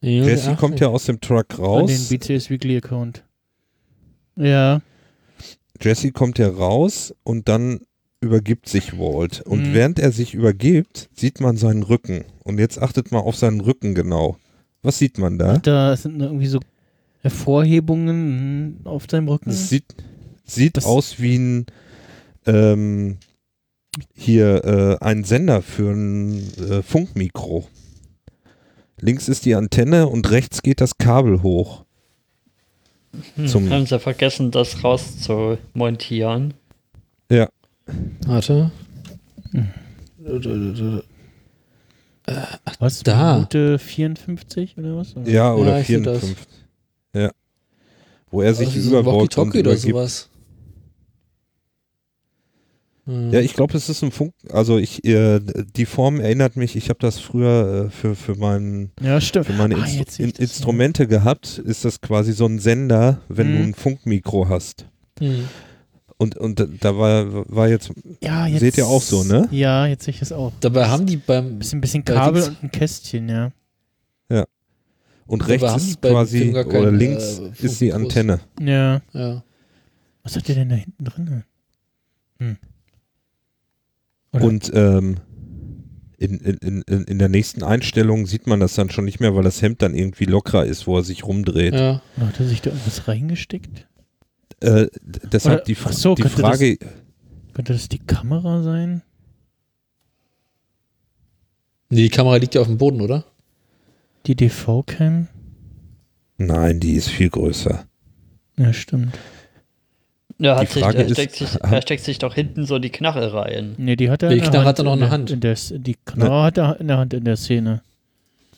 Jesse 0.00 0.56
kommt 0.56 0.80
ja 0.80 0.88
aus 0.88 1.04
dem 1.04 1.20
Truck 1.20 1.52
an 1.52 1.56
den 1.58 1.64
raus. 1.64 2.08
BCS 2.08 2.50
Weekly 2.50 2.76
Account. 2.78 3.22
Ja, 4.34 4.80
Jesse 5.80 6.10
kommt 6.10 6.38
ja 6.40 6.48
raus 6.48 7.14
und 7.22 7.48
dann 7.48 7.82
übergibt 8.20 8.68
sich 8.68 8.98
Walt. 8.98 9.40
Und 9.42 9.68
Mhm. 9.70 9.74
während 9.74 9.98
er 9.98 10.12
sich 10.12 10.34
übergibt, 10.34 11.08
sieht 11.14 11.40
man 11.40 11.56
seinen 11.56 11.82
Rücken. 11.82 12.24
Und 12.44 12.58
jetzt 12.58 12.80
achtet 12.80 13.12
mal 13.12 13.20
auf 13.20 13.36
seinen 13.36 13.60
Rücken 13.60 13.94
genau. 13.94 14.36
Was 14.82 14.98
sieht 14.98 15.18
man 15.18 15.38
da? 15.38 15.58
da 15.58 15.96
sind 15.96 16.20
irgendwie 16.20 16.46
so 16.46 16.60
Hervorhebungen 17.20 18.76
hm, 18.80 18.86
auf 18.86 19.04
seinem 19.10 19.28
Rücken. 19.28 19.50
Es 19.50 19.68
sieht, 19.68 19.84
sieht 20.44 20.76
Das- 20.76 20.84
aus 20.86 21.18
wie 21.20 21.36
ein 21.36 21.66
ähm, 22.46 23.18
hier 24.14 24.64
äh, 24.64 25.04
ein 25.04 25.24
Sender 25.24 25.60
für 25.62 25.90
ein 25.90 26.38
äh, 26.58 26.82
Funkmikro. 26.82 27.66
Links 29.00 29.28
ist 29.28 29.44
die 29.44 29.54
Antenne 29.54 30.08
und 30.08 30.30
rechts 30.30 30.62
geht 30.62 30.80
das 30.80 30.98
Kabel 30.98 31.42
hoch. 31.42 31.84
Hm, 33.36 33.70
haben 33.70 33.86
sie 33.86 33.98
vergessen, 33.98 34.50
das 34.50 34.82
rauszumontieren. 34.84 36.54
Warte. 38.26 38.70
was? 42.78 43.02
da. 43.02 43.34
Minute 43.34 43.78
54 43.78 44.76
oder 44.78 44.96
was? 44.96 45.14
Ja, 45.24 45.54
oder 45.54 45.72
das. 45.78 45.86
54. 45.86 46.36
Ja. 47.14 47.30
Wo 48.30 48.42
er 48.42 48.54
sich 48.54 48.68
Also 48.68 48.80
so 48.80 48.98
über 49.00 49.06
Walt 49.06 49.38
und 49.38 49.48
oder 49.48 49.58
übergibt. 49.60 49.80
sowas. 49.88 50.28
Hm. 53.06 53.32
Ja, 53.32 53.40
ich 53.40 53.54
glaube, 53.54 53.74
es 53.74 53.88
ist 53.88 54.02
ein 54.02 54.10
Funk. 54.12 54.34
Also 54.50 54.76
ich, 54.76 55.02
äh, 55.04 55.40
die 55.74 55.86
Form 55.86 56.20
erinnert 56.20 56.56
mich. 56.56 56.76
Ich 56.76 56.90
habe 56.90 56.98
das 57.00 57.18
früher 57.18 57.86
äh, 57.86 57.90
für 57.90 58.14
für 58.14 58.34
meinen 58.34 58.90
Ja, 59.00 59.18
für 59.18 59.52
meine 59.54 59.76
Ah, 59.76 59.84
Instru 59.86 60.22
In 60.24 60.28
das, 60.30 60.38
ja. 60.38 60.42
Instrumente 60.44 61.06
gehabt. 61.06 61.56
Ist 61.58 61.86
das 61.86 62.02
quasi 62.02 62.34
so 62.34 62.44
ein 62.44 62.58
Sender, 62.58 63.22
wenn 63.28 63.46
du 63.52 63.58
Mhm. 63.60 63.64
ein 63.68 63.74
Funkmikro 63.74 64.48
hast. 64.50 64.84
Hm. 65.20 65.48
Und 66.20 66.36
und 66.36 66.58
da- 66.80 66.98
war 66.98 67.48
war 67.48 67.68
jetzt 67.68 67.92
Ja, 68.20 68.46
jetzt, 68.46 68.60
Seht 68.60 68.76
ihr 68.76 68.86
auch 68.86 69.00
so, 69.02 69.22
ne? 69.22 69.48
Ja, 69.52 69.86
jetzt 69.86 70.04
sehe 70.04 70.12
ich 70.12 70.18
das 70.18 70.32
auch. 70.32 70.52
Dabei 70.60 70.88
haben 70.88 71.06
die 71.06 71.16
beim. 71.16 71.58
Bisschen, 71.60 71.80
bisschen 71.80 72.04
Kabel 72.04 72.42
und 72.42 72.62
ein 72.64 72.70
Kästchen, 72.72 73.28
ja. 73.28 73.52
und 75.26 75.42
Aber 75.42 75.50
rechts 75.50 75.76
ist 75.76 76.00
quasi 76.02 76.52
gar 76.52 76.66
oder 76.66 76.90
links 76.90 77.38
äh, 77.38 77.52
ist 77.64 77.80
die? 77.80 77.92
Antenne. 77.92 78.40
Ja. 78.60 79.00
Ja. 79.12 79.44
Was 80.22 80.34
hat 80.36 80.48
der 80.48 80.54
denn 80.56 80.70
da 80.70 80.74
hinten 80.74 81.04
drin? 81.04 81.44
Hm. 82.40 82.56
Und 84.32 84.70
ähm, 84.74 85.16
in, 86.18 86.38
in, 86.40 86.82
in, 86.82 87.04
in 87.04 87.18
der 87.18 87.28
nächsten 87.28 87.62
Einstellung 87.62 88.26
sieht 88.26 88.46
man 88.46 88.58
das 88.60 88.74
dann 88.74 88.90
schon 88.90 89.04
nicht 89.04 89.20
mehr, 89.20 89.34
weil 89.36 89.44
das 89.44 89.62
Hemd 89.62 89.82
dann 89.82 89.94
irgendwie 89.94 90.24
lockerer 90.24 90.64
ist, 90.66 90.86
wo 90.86 90.96
er 90.96 91.04
sich 91.04 91.24
rumdreht. 91.24 91.74
ja. 91.74 92.02
Hat 92.18 92.40
er 92.40 92.46
sich 92.46 92.60
da 92.62 92.70
irgendwas 92.70 93.06
reingesteckt? 93.06 93.86
Äh, 94.60 94.88
deshalb 95.02 95.58
Oder- 95.60 95.64
die, 95.64 95.74
so, 95.74 96.14
die 96.14 96.22
könnte 96.22 96.38
Frage, 96.38 96.78
Könnte 97.54 97.72
das 97.72 97.88
die 97.88 97.98
Kamera 97.98 98.62
sein? 98.62 99.02
Nee, 101.90 102.02
die 102.02 102.08
Kamera 102.10 102.36
liegt 102.36 102.54
ja 102.54 102.60
auf 102.60 102.66
dem 102.66 102.78
Boden, 102.78 103.00
oder? 103.00 103.24
Die 104.26 104.34
DV-Cam? 104.34 105.28
nein, 106.40 106.78
die 106.80 106.92
ist 106.92 107.08
viel 107.08 107.30
größer. 107.30 107.84
Ja, 108.56 108.72
stimmt. 108.72 109.18
Ja, 110.38 110.54
Die 110.54 110.60
hat 110.60 110.70
sich, 110.72 110.82
Frage 110.82 110.98
er, 110.98 111.06
ist, 111.06 111.12
steckt 111.14 111.34
sich, 111.34 111.54
haben- 111.54 111.72
er 111.72 111.82
steckt 111.82 112.04
sich 112.04 112.18
doch 112.18 112.34
hinten 112.34 112.64
so 112.64 112.78
die 112.78 112.90
Knarre 112.90 113.32
rein. 113.32 113.74
Nee, 113.76 113.96
die 113.96 114.08
hat 114.10 114.22
er 114.22 114.28
Die 114.30 114.38
Knarre 114.40 114.64
hat 114.64 114.78
er 114.78 114.84
noch 114.84 114.94
in 114.94 115.00
der 115.00 115.10
Hand. 115.10 115.30
In 115.30 115.40
der, 115.40 115.56
die 115.70 115.96
Knarre 116.04 116.42
hat 116.44 116.58
er 116.58 116.78
in 116.80 116.86
der 116.88 116.98
Hand 116.98 117.14
in 117.14 117.24
der 117.24 117.36
Szene. 117.36 117.82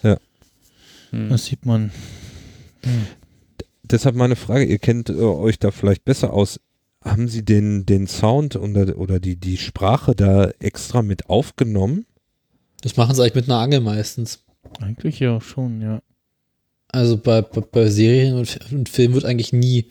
Hm. 0.02 1.28
Das 1.28 1.47
sieht 1.47 1.66
man. 1.66 1.90
Hm. 2.85 3.06
Deshalb 3.91 4.15
meine 4.17 4.37
Frage, 4.37 4.65
ihr 4.65 4.79
kennt 4.79 5.09
äh, 5.11 5.15
euch 5.15 5.59
da 5.59 5.71
vielleicht 5.71 6.05
besser 6.05 6.33
aus. 6.33 6.61
Haben 7.03 7.29
Sie 7.29 7.45
den, 7.45 7.87
den 7.87 8.07
Sound 8.07 8.57
oder, 8.57 8.99
oder 8.99 9.21
die, 9.21 9.37
die 9.37 9.57
Sprache 9.57 10.15
da 10.15 10.51
extra 10.59 11.03
mit 11.03 11.31
aufgenommen? 11.31 12.05
Das 12.83 12.97
machen 12.97 13.15
sie 13.15 13.23
eigentlich 13.23 13.35
mit 13.35 13.45
einer 13.49 13.59
Angel 13.59 13.81
meistens. 13.81 14.45
Eigentlich 14.81 15.19
ja 15.21 15.41
schon, 15.41 15.81
ja. 15.81 16.03
Also 16.89 17.17
bei, 17.17 17.41
bei, 17.43 17.61
bei 17.61 17.89
Serien 17.89 18.35
und, 18.37 18.59
und 18.73 18.89
Filmen 18.89 19.15
wird 19.15 19.25
eigentlich 19.25 19.53
nie 19.53 19.87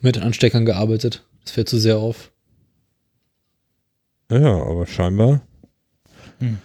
mit 0.00 0.18
Ansteckern 0.18 0.64
gearbeitet. 0.64 1.24
Das 1.42 1.52
fällt 1.52 1.68
zu 1.68 1.78
sehr 1.78 1.98
auf. 1.98 2.32
Ja, 4.30 4.62
aber 4.62 4.86
scheinbar. 4.86 5.42
Hm. 6.38 6.58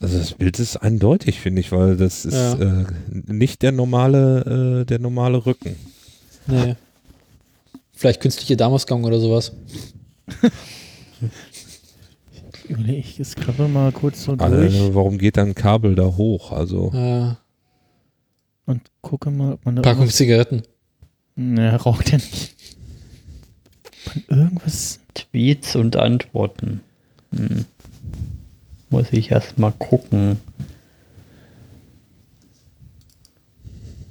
Also 0.00 0.18
das 0.18 0.32
Bild 0.34 0.58
ist 0.58 0.76
eindeutig, 0.76 1.40
finde 1.40 1.60
ich, 1.60 1.72
weil 1.72 1.96
das 1.96 2.24
ist 2.24 2.34
Ja. 2.34 2.54
äh, 2.54 2.84
nicht 3.10 3.62
der 3.62 3.72
normale, 3.72 4.80
äh, 4.80 4.84
der 4.84 4.98
normale 4.98 5.46
Rücken. 5.46 5.76
Nee. 6.46 6.76
Vielleicht 7.92 8.20
künstliche 8.20 8.56
Darmausgang 8.56 9.04
oder 9.04 9.20
sowas. 9.20 9.52
Überlege 12.68 12.98
ich, 12.98 13.26
scrolle 13.26 13.68
mal 13.68 13.92
kurz 13.92 14.24
so 14.24 14.36
durch 14.36 14.50
Also, 14.50 14.94
warum 14.94 15.18
geht 15.18 15.36
dann 15.36 15.48
ein 15.48 15.54
Kabel 15.54 15.94
da 15.94 16.04
hoch? 16.04 16.50
Also 16.50 16.90
Äh, 16.92 17.34
und 18.66 18.80
gucke 19.02 19.30
mal, 19.30 19.52
ob 19.54 19.64
man 19.66 19.76
da 19.76 19.82
Packung 19.82 20.00
irgendwas, 20.00 20.16
Zigaretten. 20.16 20.62
Ne, 21.36 21.74
raucht 21.76 22.10
ja 22.10 22.16
nicht. 22.16 22.54
Man 24.06 24.24
irgendwas. 24.40 25.00
Tweets 25.14 25.76
und 25.76 25.96
Antworten. 25.96 26.80
Hm. 27.34 27.66
Muss 28.90 29.12
ich 29.12 29.30
erst 29.30 29.58
mal 29.58 29.72
gucken. 29.72 30.38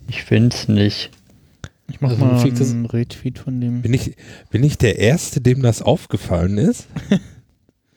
Ich 0.07 0.23
find's 0.23 0.67
nicht. 0.67 1.09
Ich 1.89 2.01
mach 2.01 2.09
Also, 2.11 2.25
mal 2.25 2.39
einen 2.41 2.85
Retweet 2.85 3.39
von 3.39 3.59
dem. 3.59 3.81
bin 3.81 3.93
ich, 3.93 4.15
bin 4.49 4.63
ich 4.63 4.77
der 4.77 4.99
Erste, 4.99 5.41
dem 5.41 5.61
das 5.61 5.81
aufgefallen 5.81 6.57
ist? 6.57 6.87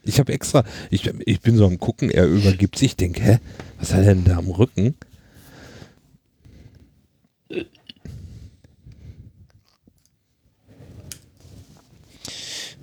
Ich 0.08 0.20
habe 0.20 0.32
extra, 0.32 0.62
ich, 0.88 1.04
ich 1.26 1.40
bin 1.40 1.56
so 1.56 1.66
am 1.66 1.80
Gucken, 1.80 2.12
er 2.12 2.26
übergibt 2.28 2.78
sich, 2.78 2.90
ich 2.90 2.96
denke, 2.96 3.20
hä, 3.24 3.38
was 3.80 3.92
hat 3.92 4.04
er 4.04 4.14
denn 4.14 4.22
da 4.22 4.36
am 4.36 4.48
Rücken? 4.52 4.94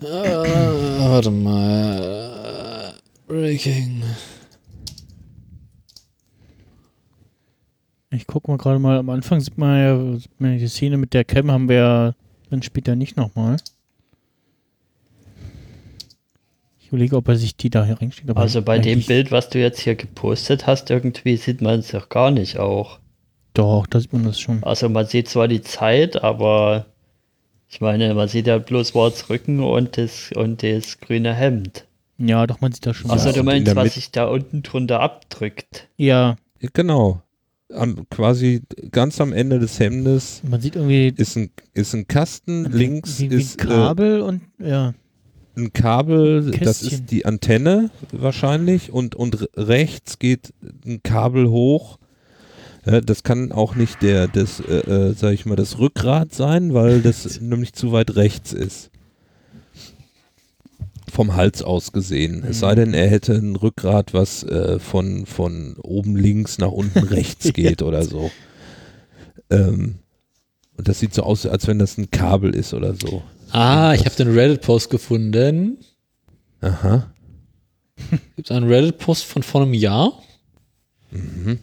Äh, 0.02 0.06
warte 1.00 1.32
mal. 1.32 2.94
Breaking. 3.28 4.04
Ich 8.14 8.28
gucke 8.28 8.52
mal 8.52 8.58
gerade 8.58 8.80
mal, 8.80 8.98
am 8.98 9.10
Anfang 9.10 9.40
sieht 9.40 9.58
man 9.58 9.80
ja, 9.80 10.18
sieht 10.20 10.40
man 10.40 10.58
die 10.58 10.68
Szene 10.68 10.98
mit 10.98 11.14
der 11.14 11.24
Cam 11.24 11.52
haben 11.52 11.68
wir 11.68 11.76
ja 11.76 12.14
dann 12.50 12.62
später 12.62 12.96
nicht 12.96 13.18
nochmal. 13.18 13.58
Ich 16.80 16.90
überlege, 16.90 17.16
ob 17.16 17.28
er 17.28 17.36
sich 17.36 17.56
die 17.56 17.72
da 17.72 17.84
hier 17.84 18.00
reinsteckt. 18.00 18.30
aber 18.30 18.42
Also 18.42 18.62
bei 18.62 18.78
dem 18.78 19.02
Bild, 19.02 19.32
was 19.32 19.50
du 19.50 19.60
jetzt 19.60 19.80
hier 19.80 19.96
gepostet 19.96 20.68
hast, 20.68 20.92
irgendwie 20.92 21.38
sieht 21.38 21.62
man 21.62 21.80
es 21.80 21.90
doch 21.90 22.10
gar 22.10 22.30
nicht 22.30 22.60
auch. 22.60 23.00
Doch, 23.56 23.88
da 23.88 24.00
sieht 24.00 24.14
man 24.14 24.24
das 24.24 24.40
schon. 24.40 24.64
Also 24.64 24.90
man 24.90 25.08
sieht 25.08 25.28
zwar 25.28 25.48
die 25.48 25.62
Zeit, 25.62 26.24
aber 26.24 26.86
ich 27.68 27.82
meine, 27.82 28.14
man 28.14 28.28
sieht 28.28 28.46
ja 28.46 28.60
bloß 28.60 28.94
Warts 28.94 29.30
Rücken 29.30 29.60
und 29.60 29.98
das, 29.98 30.32
und 30.36 30.62
das 30.62 31.00
grüne 31.00 31.34
Hemd. 31.34 31.86
Ja, 32.20 32.46
doch, 32.46 32.62
man 32.62 32.72
sieht 32.72 32.86
das 32.86 32.96
schon. 32.96 33.10
Also 33.10 33.30
und 33.30 33.36
du 33.36 33.40
in 33.40 33.46
meinst, 33.46 33.76
was 33.76 33.96
sich 33.96 34.12
da 34.12 34.26
unten 34.26 34.62
drunter 34.62 35.00
abdrückt. 35.00 35.88
ja, 35.98 36.36
Genau. 36.74 37.22
Am, 37.72 38.08
quasi 38.10 38.62
ganz 38.92 39.20
am 39.22 39.34
Ende 39.34 39.58
des 39.60 39.80
Hemdes 39.80 40.42
man 40.48 40.62
sieht 40.62 40.76
irgendwie 40.76 41.14
ist 41.16 41.36
ein, 41.38 41.50
ist 41.74 41.94
ein 41.96 42.08
Kasten, 42.08 42.66
links 42.72 43.20
wie, 43.20 43.32
wie 43.32 43.36
ist 43.36 43.60
ein 43.62 43.68
Kabel 43.68 44.22
und 44.22 44.42
ja. 44.60 44.90
Äh, 44.90 44.94
ein 45.56 45.72
Kabel, 45.74 46.52
das 46.52 46.80
Kästchen. 46.82 46.90
ist 47.00 47.12
die 47.12 47.26
Antenne 47.26 47.90
wahrscheinlich 48.12 48.92
und, 48.92 49.16
und 49.16 49.42
re- 49.42 49.50
rechts 49.56 50.20
geht 50.20 50.54
ein 50.86 51.02
Kabel 51.04 51.50
hoch. 51.50 52.00
Äh, 52.86 53.02
das 53.02 53.24
kann 53.24 53.52
auch 53.52 53.76
nicht 53.76 54.02
der, 54.02 54.28
das, 54.28 54.60
äh, 54.60 55.10
äh, 55.10 55.14
sag 55.14 55.34
ich 55.34 55.46
mal, 55.46 55.56
das 55.56 55.78
Rückgrat 55.80 56.34
sein, 56.34 56.74
weil 56.74 57.02
das 57.02 57.40
nämlich 57.42 57.74
zu 57.74 57.92
weit 57.92 58.16
rechts 58.16 58.52
ist. 58.52 58.90
Vom 61.14 61.36
Hals 61.36 61.62
aus 61.62 61.92
gesehen. 61.92 62.44
Es 62.44 62.60
sei 62.62 62.74
denn, 62.74 62.96
er 62.96 63.08
hätte 63.08 63.34
ein 63.36 63.56
Rückgrat, 63.56 64.16
was 64.16 64.42
äh, 64.44 64.80
von, 64.80 65.28
von 65.28 65.76
oben 65.78 66.16
links 66.16 66.58
nach 66.58 66.72
unten 66.72 67.00
rechts 67.04 67.54
geht 67.54 67.84
oder 67.84 68.04
so. 68.04 68.32
Ähm, 69.52 70.00
und 70.76 70.88
das 70.88 71.00
sieht 71.00 71.14
so 71.14 71.22
aus, 71.22 71.46
als 71.46 71.68
wenn 71.68 71.78
das 71.78 72.00
ein 72.00 72.10
Kabel 72.10 72.56
ist 72.56 72.74
oder 72.74 72.96
so. 72.96 73.22
Ah, 73.52 73.94
ich 73.94 74.06
habe 74.06 74.16
den 74.16 74.34
Reddit-Post 74.34 74.90
gefunden. 74.90 75.78
Aha. 76.62 77.12
Gibt 78.36 78.50
einen 78.52 78.68
Reddit-Post 78.68 79.26
von 79.26 79.44
vor 79.44 79.62
einem 79.62 79.76
Jahr. 79.76 80.14
Mhm. 81.12 81.60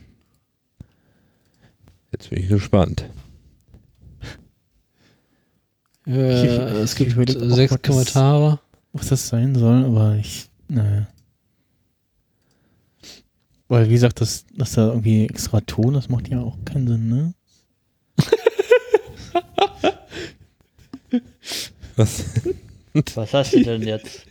Jetzt 2.13 2.31
bin 2.31 2.39
ich 2.41 2.49
gespannt. 2.49 3.05
Äh, 6.07 6.45
Ich- 6.45 6.83
es 6.83 6.93
ich 7.01 7.15
gibt 7.17 7.31
sechs 7.31 7.73
das- 7.73 7.83
Kommentare. 7.83 8.61
Was 8.93 9.09
das 9.09 9.29
sein 9.29 9.55
soll, 9.55 9.85
aber 9.85 10.17
ich, 10.17 10.49
naja. 10.69 11.07
Weil, 13.69 13.89
wie 13.89 13.95
gesagt, 13.95 14.21
das, 14.21 14.45
dass 14.57 14.73
da 14.73 14.89
irgendwie 14.89 15.27
extra 15.27 15.61
Ton, 15.61 15.95
das 15.95 16.09
macht 16.09 16.29
ja 16.29 16.41
auch 16.41 16.59
keinen 16.65 16.89
Sinn, 16.89 17.09
ne? 17.09 17.35
Was? 21.97 22.25
Was 23.15 23.33
hast 23.35 23.53
du 23.53 23.63
denn 23.63 23.83
jetzt 23.83 24.27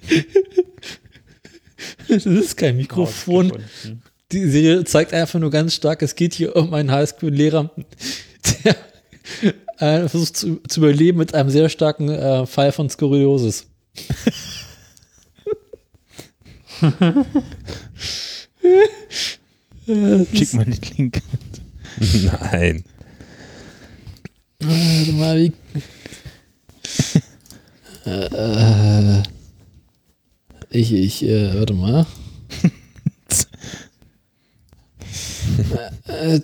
Das 2.10 2.26
ist 2.26 2.58
kein 2.58 2.76
Mikrofon. 2.78 3.54
Die 4.32 4.50
Serie 4.50 4.84
zeigt 4.84 5.14
einfach 5.14 5.40
nur 5.40 5.52
ganz 5.52 5.74
stark, 5.74 6.02
es 6.02 6.16
geht 6.16 6.34
hier 6.34 6.56
um 6.56 6.74
einen 6.74 6.92
Highschool-Lehrer, 6.92 7.72
der 8.64 8.76
äh, 9.80 10.08
versucht 10.08 10.38
zu, 10.38 10.62
zu 10.68 10.80
überleben 10.82 11.18
mit 11.18 11.34
einem 11.34 11.50
sehr 11.50 11.70
starken 11.70 12.10
äh, 12.10 12.46
Fall 12.46 12.72
von 12.72 12.90
Skurriosis. 12.90 13.69
Schick 20.34 20.54
mal 20.54 20.66
den 20.66 20.80
Link. 20.98 21.22
Nein. 22.00 22.84
Warte 24.60 25.12
mal, 25.14 25.38
wie. 25.40 25.54
äh, 28.06 29.24
ich, 30.70 30.94
ich, 30.94 31.24
äh, 31.24 31.58
warte 31.58 31.74
mal. 31.74 32.06
äh, 36.08 36.40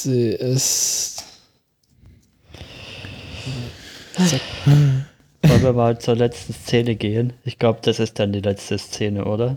CS. 0.00 0.97
Wollen 4.18 5.62
wir 5.62 5.72
mal 5.72 5.98
zur 5.98 6.16
letzten 6.16 6.52
Szene 6.52 6.96
gehen? 6.96 7.32
Ich 7.44 7.58
glaube, 7.58 7.78
das 7.82 8.00
ist 8.00 8.18
dann 8.18 8.32
die 8.32 8.40
letzte 8.40 8.76
Szene, 8.78 9.24
oder? 9.24 9.56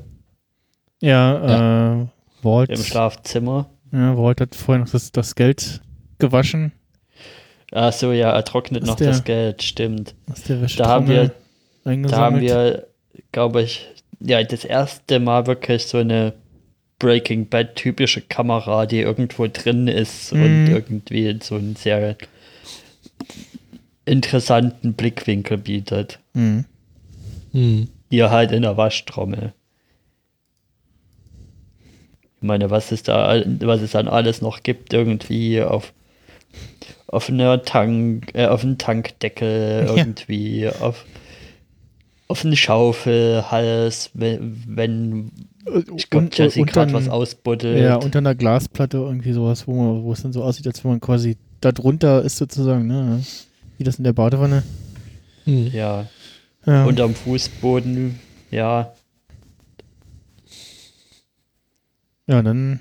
Ja, 1.01 2.01
äh, 2.01 2.05
Walt, 2.43 2.69
Im 2.69 2.77
Schlafzimmer. 2.77 3.69
ja, 3.91 4.15
Walt 4.17 4.39
hat 4.41 4.55
vorher 4.55 4.83
noch 4.83 4.91
das, 4.91 5.11
das 5.11 5.35
Geld 5.35 5.81
gewaschen 6.19 6.71
Ach 7.73 7.93
so, 7.93 8.11
ja, 8.11 8.31
er 8.31 8.43
trocknet 8.43 8.83
Ist 8.83 8.89
noch 8.89 8.95
der- 8.97 9.07
das 9.07 9.23
Geld, 9.23 9.63
stimmt. 9.63 10.13
aus 10.31 10.43
der 10.43 10.57
Da 10.77 10.87
haben 10.89 11.07
wir, 11.07 11.31
da 11.83 12.17
haben 12.17 12.41
wir, 12.41 12.87
glaube 13.31 13.61
ich, 13.63 13.87
ja, 14.19 14.43
das 14.43 14.65
erste 14.65 15.19
Mal 15.19 15.47
wirklich 15.47 15.87
so 15.87 15.97
eine 15.99 16.33
Breaking 16.99 17.47
Bad 17.47 17.75
typische 17.75 18.21
Kamera, 18.21 18.85
die 18.85 18.99
irgendwo 18.99 19.47
drin 19.47 19.87
ist 19.87 20.33
und 20.33 20.65
Mhm. 20.65 20.67
irgendwie 20.71 21.39
so 21.41 21.55
einen 21.55 21.75
sehr 21.75 22.15
interessanten 24.05 24.93
Blickwinkel 24.93 25.57
bietet. 25.57 26.19
Mhm. 26.33 26.65
Hm. 27.51 27.87
Hier 28.09 28.29
halt 28.29 28.51
in 28.51 28.63
der 28.63 28.77
Waschtrommel. 28.77 29.53
Ich 32.41 32.47
meine, 32.47 32.69
was 32.71 32.91
es 32.91 33.03
da, 33.03 33.41
was 33.61 33.81
es 33.81 33.91
dann 33.91 34.07
alles 34.07 34.41
noch 34.41 34.63
gibt, 34.63 34.93
irgendwie 34.93 35.61
auf, 35.61 35.93
auf 37.07 37.29
einer 37.29 37.61
Tank, 37.63 38.31
äh, 38.33 38.47
auf 38.47 38.63
einem 38.63 38.77
Tankdeckel, 38.77 39.85
Ja. 39.85 39.95
irgendwie, 39.95 40.67
auf, 40.67 41.05
auf 42.27 42.43
einen 42.43 42.55
Schaufelhals, 42.55 44.09
wenn, 44.15 44.63
wenn 44.67 45.31
ich 45.95 46.09
glaube, 46.09 46.29
Jesse 46.33 46.63
gerade 46.63 46.93
was 46.93 47.07
ausbuddelt. 47.09 47.79
Ja, 47.79 47.97
unter 47.97 48.17
einer 48.19 48.33
Glasplatte 48.33 48.97
irgendwie 48.97 49.33
sowas, 49.33 49.67
wo, 49.67 49.73
man, 49.75 50.03
wo 50.03 50.11
es 50.11 50.23
dann 50.23 50.33
so 50.33 50.43
aussieht, 50.43 50.65
als 50.65 50.83
wenn 50.83 50.91
man 50.91 51.01
quasi 51.01 51.37
da 51.59 51.71
drunter 51.71 52.23
ist 52.23 52.37
sozusagen, 52.37 52.87
ne? 52.87 53.21
Wie 53.81 53.83
das 53.83 53.95
in 53.97 54.03
der 54.03 54.13
Badewanne. 54.13 54.61
Hm. 55.45 55.71
ja. 55.73 56.05
Ja. 56.67 56.85
unterm 56.85 57.15
Fußboden, 57.15 58.19
ja. 58.51 58.93
Ja, 62.27 62.43
dann 62.43 62.79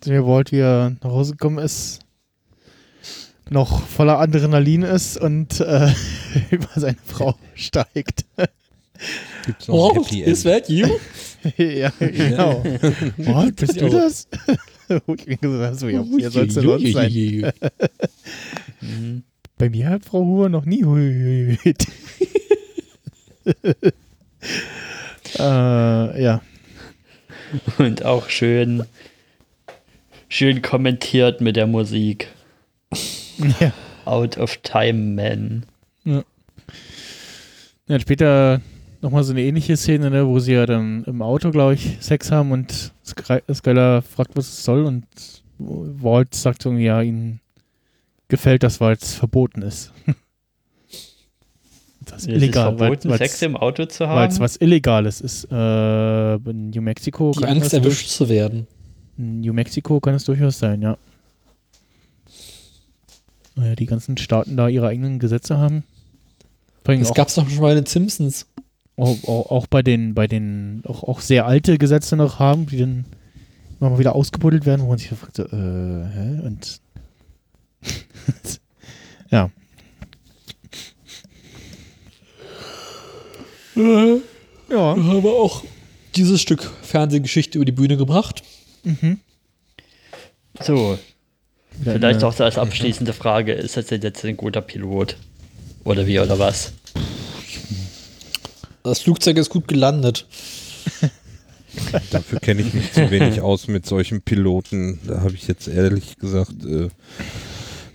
sehen 0.00 0.12
wir 0.12 0.24
Walt, 0.28 0.52
wie 0.52 0.60
er 0.60 0.90
nach 1.02 1.10
Hause 1.10 1.32
gekommen 1.32 1.58
ist, 1.58 2.02
noch 3.50 3.84
voller 3.84 4.20
Adrenalin 4.20 4.82
ist 4.82 5.16
und 5.16 5.58
äh, 5.58 5.90
über 6.52 6.68
seine 6.76 6.98
Frau 7.04 7.34
steigt. 7.54 8.26
Gibt's 9.44 9.66
noch 9.66 9.74
ein 9.74 9.98
Oh, 9.98 10.04
Happy 10.04 10.22
is 10.22 10.44
that 10.44 10.68
you? 10.68 10.86
ja, 11.56 11.90
genau. 11.98 12.62
Walt, 13.16 13.56
bist 13.56 13.80
du 13.80 13.88
das? 13.88 14.28
Ja, 15.26 15.38
wer 15.40 15.74
soll 15.74 16.46
es 16.46 16.54
denn 16.54 16.64
sonst 16.64 16.92
sein? 16.92 17.52
Mhm. 18.80 19.22
Bei 19.58 19.70
mir 19.70 19.88
hat 19.90 20.04
Frau 20.04 20.24
Huber 20.24 20.48
noch 20.48 20.64
nie 20.64 20.84
huiuiuit. 20.84 21.86
äh, 25.38 26.22
ja. 26.22 26.42
Und 27.78 28.04
auch 28.04 28.28
schön, 28.28 28.84
schön 30.28 30.62
kommentiert 30.62 31.40
mit 31.40 31.54
der 31.56 31.66
Musik. 31.68 32.28
ja. 33.60 33.72
Out 34.04 34.36
of 34.36 34.56
Time 34.58 35.14
Man. 35.14 35.64
Ja, 37.86 38.00
später 38.00 38.60
nochmal 39.02 39.24
so 39.24 39.32
eine 39.32 39.42
ähnliche 39.42 39.76
Szene, 39.76 40.10
ne, 40.10 40.26
wo 40.26 40.38
sie 40.38 40.52
ja 40.52 40.64
dann 40.66 41.04
im 41.04 41.20
Auto, 41.22 41.50
glaube 41.50 41.74
ich, 41.74 41.98
Sex 42.00 42.30
haben 42.30 42.52
und 42.52 42.92
Sky- 43.04 43.42
Skylar 43.52 44.02
fragt, 44.02 44.36
was 44.36 44.48
es 44.48 44.64
soll 44.64 44.84
und 44.84 45.04
Walt 45.58 46.34
sagt 46.34 46.64
irgendwie, 46.64 46.84
ja, 46.84 47.02
ihnen 47.02 47.40
gefällt 48.28 48.62
das, 48.62 48.80
weil 48.80 48.96
es 48.96 49.14
verboten 49.14 49.62
ist. 49.62 49.92
das 52.06 52.22
ist 52.22 52.28
Es 52.28 52.34
illegal, 52.34 52.72
ist 52.74 52.80
weil 52.80 52.88
verboten, 52.96 53.16
Sex 53.18 53.42
im 53.42 53.56
Auto 53.56 53.86
zu 53.86 54.04
weil 54.08 54.28
es 54.28 54.34
haben. 54.34 54.40
was 54.44 54.56
Illegales 54.56 55.20
ist. 55.20 55.44
Äh, 55.52 56.34
in 56.36 56.70
New 56.70 56.82
Mexico 56.82 57.32
Die 57.34 57.40
kann 57.40 57.50
Angst, 57.58 57.74
erwischt 57.74 58.08
zu 58.08 58.28
werden. 58.28 58.66
In 59.18 59.40
New 59.40 59.52
Mexico 59.52 60.00
kann 60.00 60.14
es 60.14 60.24
durchaus 60.24 60.58
sein, 60.58 60.80
ja. 60.82 60.96
Naja, 63.54 63.74
die 63.76 63.86
ganzen 63.86 64.16
Staaten 64.16 64.56
da 64.56 64.68
ihre 64.68 64.88
eigenen 64.88 65.18
Gesetze 65.18 65.58
haben. 65.58 65.84
Das 66.84 67.10
auch, 67.10 67.14
gab's 67.14 67.34
doch 67.34 67.48
schon 67.48 67.60
bei 67.60 67.74
den 67.74 67.86
Simpsons 67.86 68.46
auch, 69.02 69.28
auch, 69.28 69.50
auch, 69.50 69.66
bei 69.66 69.82
den, 69.82 70.14
bei 70.14 70.26
den 70.26 70.82
auch, 70.86 71.02
auch 71.02 71.20
sehr 71.20 71.46
alte 71.46 71.76
Gesetze 71.76 72.16
noch 72.16 72.38
haben, 72.38 72.66
die 72.66 72.78
dann 72.78 73.04
immer 73.80 73.90
mal 73.90 73.98
wieder 73.98 74.14
ausgebuddelt 74.14 74.64
werden, 74.64 74.82
wo 74.82 74.88
man 74.88 74.98
sich 74.98 75.08
fragt, 75.08 75.40
äh, 75.40 75.44
hä? 75.44 76.40
Und 76.44 76.80
ja. 79.30 79.50
Äh, 83.74 84.14
ja. 84.70 84.96
Wir 84.96 85.04
haben 85.04 85.26
auch 85.26 85.64
dieses 86.14 86.40
Stück 86.40 86.70
Fernsehgeschichte 86.82 87.58
über 87.58 87.64
die 87.64 87.72
Bühne 87.72 87.96
gebracht. 87.96 88.42
Mhm. 88.84 89.18
So. 90.60 90.98
Vielleicht 91.82 92.22
auch 92.22 92.38
als 92.38 92.58
abschließende 92.58 93.14
Frage, 93.14 93.54
ist 93.54 93.76
das 93.76 93.90
jetzt 93.90 94.24
ein 94.24 94.36
guter 94.36 94.60
Pilot? 94.60 95.16
Oder 95.84 96.06
wie, 96.06 96.20
oder 96.20 96.38
was? 96.38 96.74
Das 98.82 99.00
Flugzeug 99.00 99.36
ist 99.36 99.50
gut 99.50 99.68
gelandet. 99.68 100.26
Dafür 102.10 102.38
kenne 102.40 102.62
ich 102.62 102.74
mich 102.74 102.92
zu 102.92 103.10
wenig 103.10 103.40
aus 103.40 103.66
mit 103.68 103.86
solchen 103.86 104.20
Piloten. 104.20 104.98
Da 105.06 105.20
habe 105.20 105.34
ich 105.34 105.48
jetzt 105.48 105.68
ehrlich 105.68 106.18
gesagt 106.18 106.64
äh, 106.64 106.88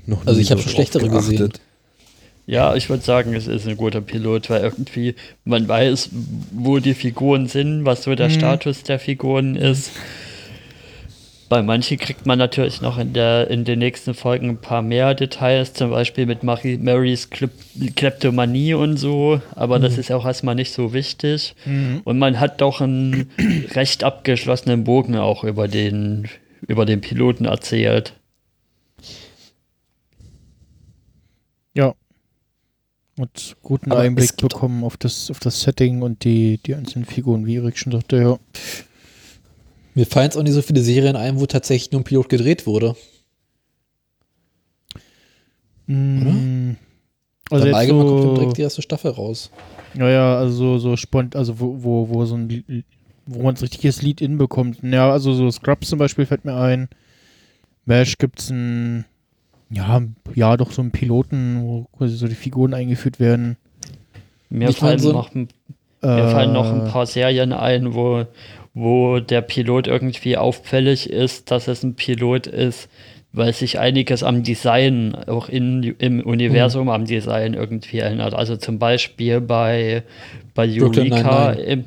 noch 0.06 0.26
Also 0.26 0.38
nie 0.38 0.42
ich 0.44 0.52
hab 0.52 0.58
so 0.60 0.64
schon 0.64 0.72
schlechtere 0.74 1.10
geachtet. 1.10 1.32
gesehen. 1.32 1.54
Ja, 2.48 2.76
ich 2.76 2.90
würde 2.90 3.04
sagen, 3.04 3.34
es 3.36 3.46
ist 3.48 3.68
ein 3.68 3.76
guter 3.76 4.00
Pilot, 4.02 4.50
weil 4.50 4.62
irgendwie 4.64 5.16
man 5.44 5.68
weiß, 5.68 6.10
wo 6.54 6.80
die 6.80 6.94
Figuren 6.94 7.48
sind, 7.48 7.84
was 7.86 8.04
so 8.04 8.16
der 8.16 8.30
Mhm. 8.30 8.34
Status 8.34 8.84
der 8.84 9.00
Figuren 9.00 9.56
ist. 9.58 9.92
Bei 11.50 11.62
manchen 11.62 11.98
kriegt 11.98 12.26
man 12.26 12.38
natürlich 12.38 12.82
noch 12.82 12.98
in, 12.98 13.14
der, 13.14 13.50
in 13.50 13.64
den 13.64 13.80
nächsten 13.80 14.14
Folgen 14.14 14.50
ein 14.50 14.58
paar 14.58 14.82
mehr 14.82 15.14
Details, 15.14 15.74
zum 15.74 15.92
Beispiel 15.92 16.26
mit 16.26 16.44
Mari, 16.44 16.78
Marys 16.78 17.30
Klep 17.30 17.52
Kleptomanie 17.96 18.74
und 18.74 18.98
so, 18.98 19.40
aber 19.56 19.80
das 19.80 19.98
ist 19.98 20.12
auch 20.12 20.26
erstmal 20.26 20.56
nicht 20.56 20.74
so 20.74 20.94
wichtig. 20.94 21.56
Mhm. 21.66 22.02
Und 22.04 22.18
man 22.18 22.40
hat 22.40 22.60
doch 22.60 22.82
einen 22.82 23.30
recht 23.76 24.04
abgeschlossenen 24.04 24.84
Bogen 24.84 25.16
auch 25.16 25.44
über 25.44 25.68
den, 25.68 26.28
über 26.68 26.86
den 26.86 27.02
Piloten 27.02 27.46
erzählt. 27.46 28.14
Ja. 31.76 31.94
Und 33.18 33.56
guten 33.62 33.92
Aber 33.92 34.02
Einblick 34.02 34.36
bekommen 34.38 34.84
auf 34.84 34.98
das, 34.98 35.32
auf 35.32 35.40
das 35.40 35.62
Setting 35.62 36.02
und 36.02 36.24
die, 36.24 36.58
die 36.58 36.76
einzelnen 36.76 37.06
Figuren, 37.06 37.46
wie 37.46 37.56
Erik 37.56 37.78
schon 37.78 37.94
sagte, 37.94 38.18
ja. 38.18 38.40
Mir 39.98 40.06
fallen 40.06 40.26
jetzt 40.26 40.38
auch 40.38 40.44
nicht 40.44 40.54
so 40.54 40.62
viele 40.62 40.82
Serien 40.84 41.16
ein, 41.16 41.40
wo 41.40 41.48
tatsächlich 41.48 41.92
nur 41.92 42.02
ein 42.02 42.04
Pilot 42.04 42.30
gedreht 42.30 42.68
wurde. 42.68 42.96
Mm, 45.88 46.76
Also 47.50 47.66
Also 47.66 47.66
Dann 47.66 47.68
jetzt 47.68 47.76
allgemein 47.76 48.08
kommt 48.08 48.22
so, 48.22 48.36
direkt 48.36 48.58
die 48.58 48.62
erste 48.62 48.82
Staffel 48.84 49.10
raus. 49.12 49.50
ja, 49.96 50.08
ja, 50.08 50.38
also 50.38 50.54
so, 50.56 50.78
so 50.78 50.96
spont, 50.98 51.36
also 51.36 51.60
wo, 51.60 51.82
wo, 51.82 52.10
wo 52.10 52.26
so 52.26 52.36
ein, 52.36 52.84
wo 53.26 53.42
man 53.42 53.56
ein 53.56 53.60
richtiges 53.60 54.04
Lied 54.04 54.22
in 54.22 54.38
bekommt. 54.38 54.78
Ja, 54.84 55.10
also 55.12 55.34
so 55.34 55.50
Scrubs 55.50 55.90
zum 55.90 55.98
Beispiel 55.98 56.28
fällt 56.28 56.46
mir 56.46 56.56
ein. 56.56 56.90
Mesh 57.86 58.20
gibt's 58.20 58.52
ein, 58.52 59.06
ja, 59.72 60.02
ja, 60.36 60.58
doch 60.58 60.72
so 60.74 60.82
einen 60.84 60.92
Piloten, 60.92 61.64
wo 61.64 61.86
quasi 61.98 62.18
so 62.18 62.28
die 62.28 62.36
Figuren 62.36 62.76
eingeführt 62.76 63.20
werden. 63.20 63.58
Mir 64.52 64.72
fallen, 64.74 65.00
so 65.00 65.10
ein- 65.10 65.14
noch, 65.16 65.34
ein- 65.34 65.48
mir 66.04 66.28
fallen 66.28 66.54
noch 66.54 66.72
ein 66.72 66.82
Äh, 66.86 66.90
paar 66.92 67.08
Serien 67.08 67.52
ein, 67.52 67.96
wo, 67.96 68.26
wo 68.78 69.20
der 69.20 69.42
Pilot 69.42 69.88
irgendwie 69.88 70.38
auffällig 70.38 71.10
ist, 71.10 71.50
dass 71.50 71.68
es 71.68 71.82
ein 71.82 71.96
Pilot 71.96 72.46
ist, 72.46 72.90
weil 73.34 73.52
sich 73.52 73.80
einiges 73.80 74.22
am 74.22 74.44
Design, 74.44 75.16
auch 75.16 75.50
in, 75.50 75.82
im 75.98 76.22
Universum 76.22 76.88
am 76.90 77.06
Design 77.06 77.56
irgendwie 77.56 78.00
ändert. 78.00 78.36
Also 78.36 78.56
zum 78.56 78.78
Beispiel 78.78 79.42
bei, 79.42 80.04
bei 80.54 80.68
Eureka, 80.68 81.54
99. 81.56 81.68
im, 81.68 81.86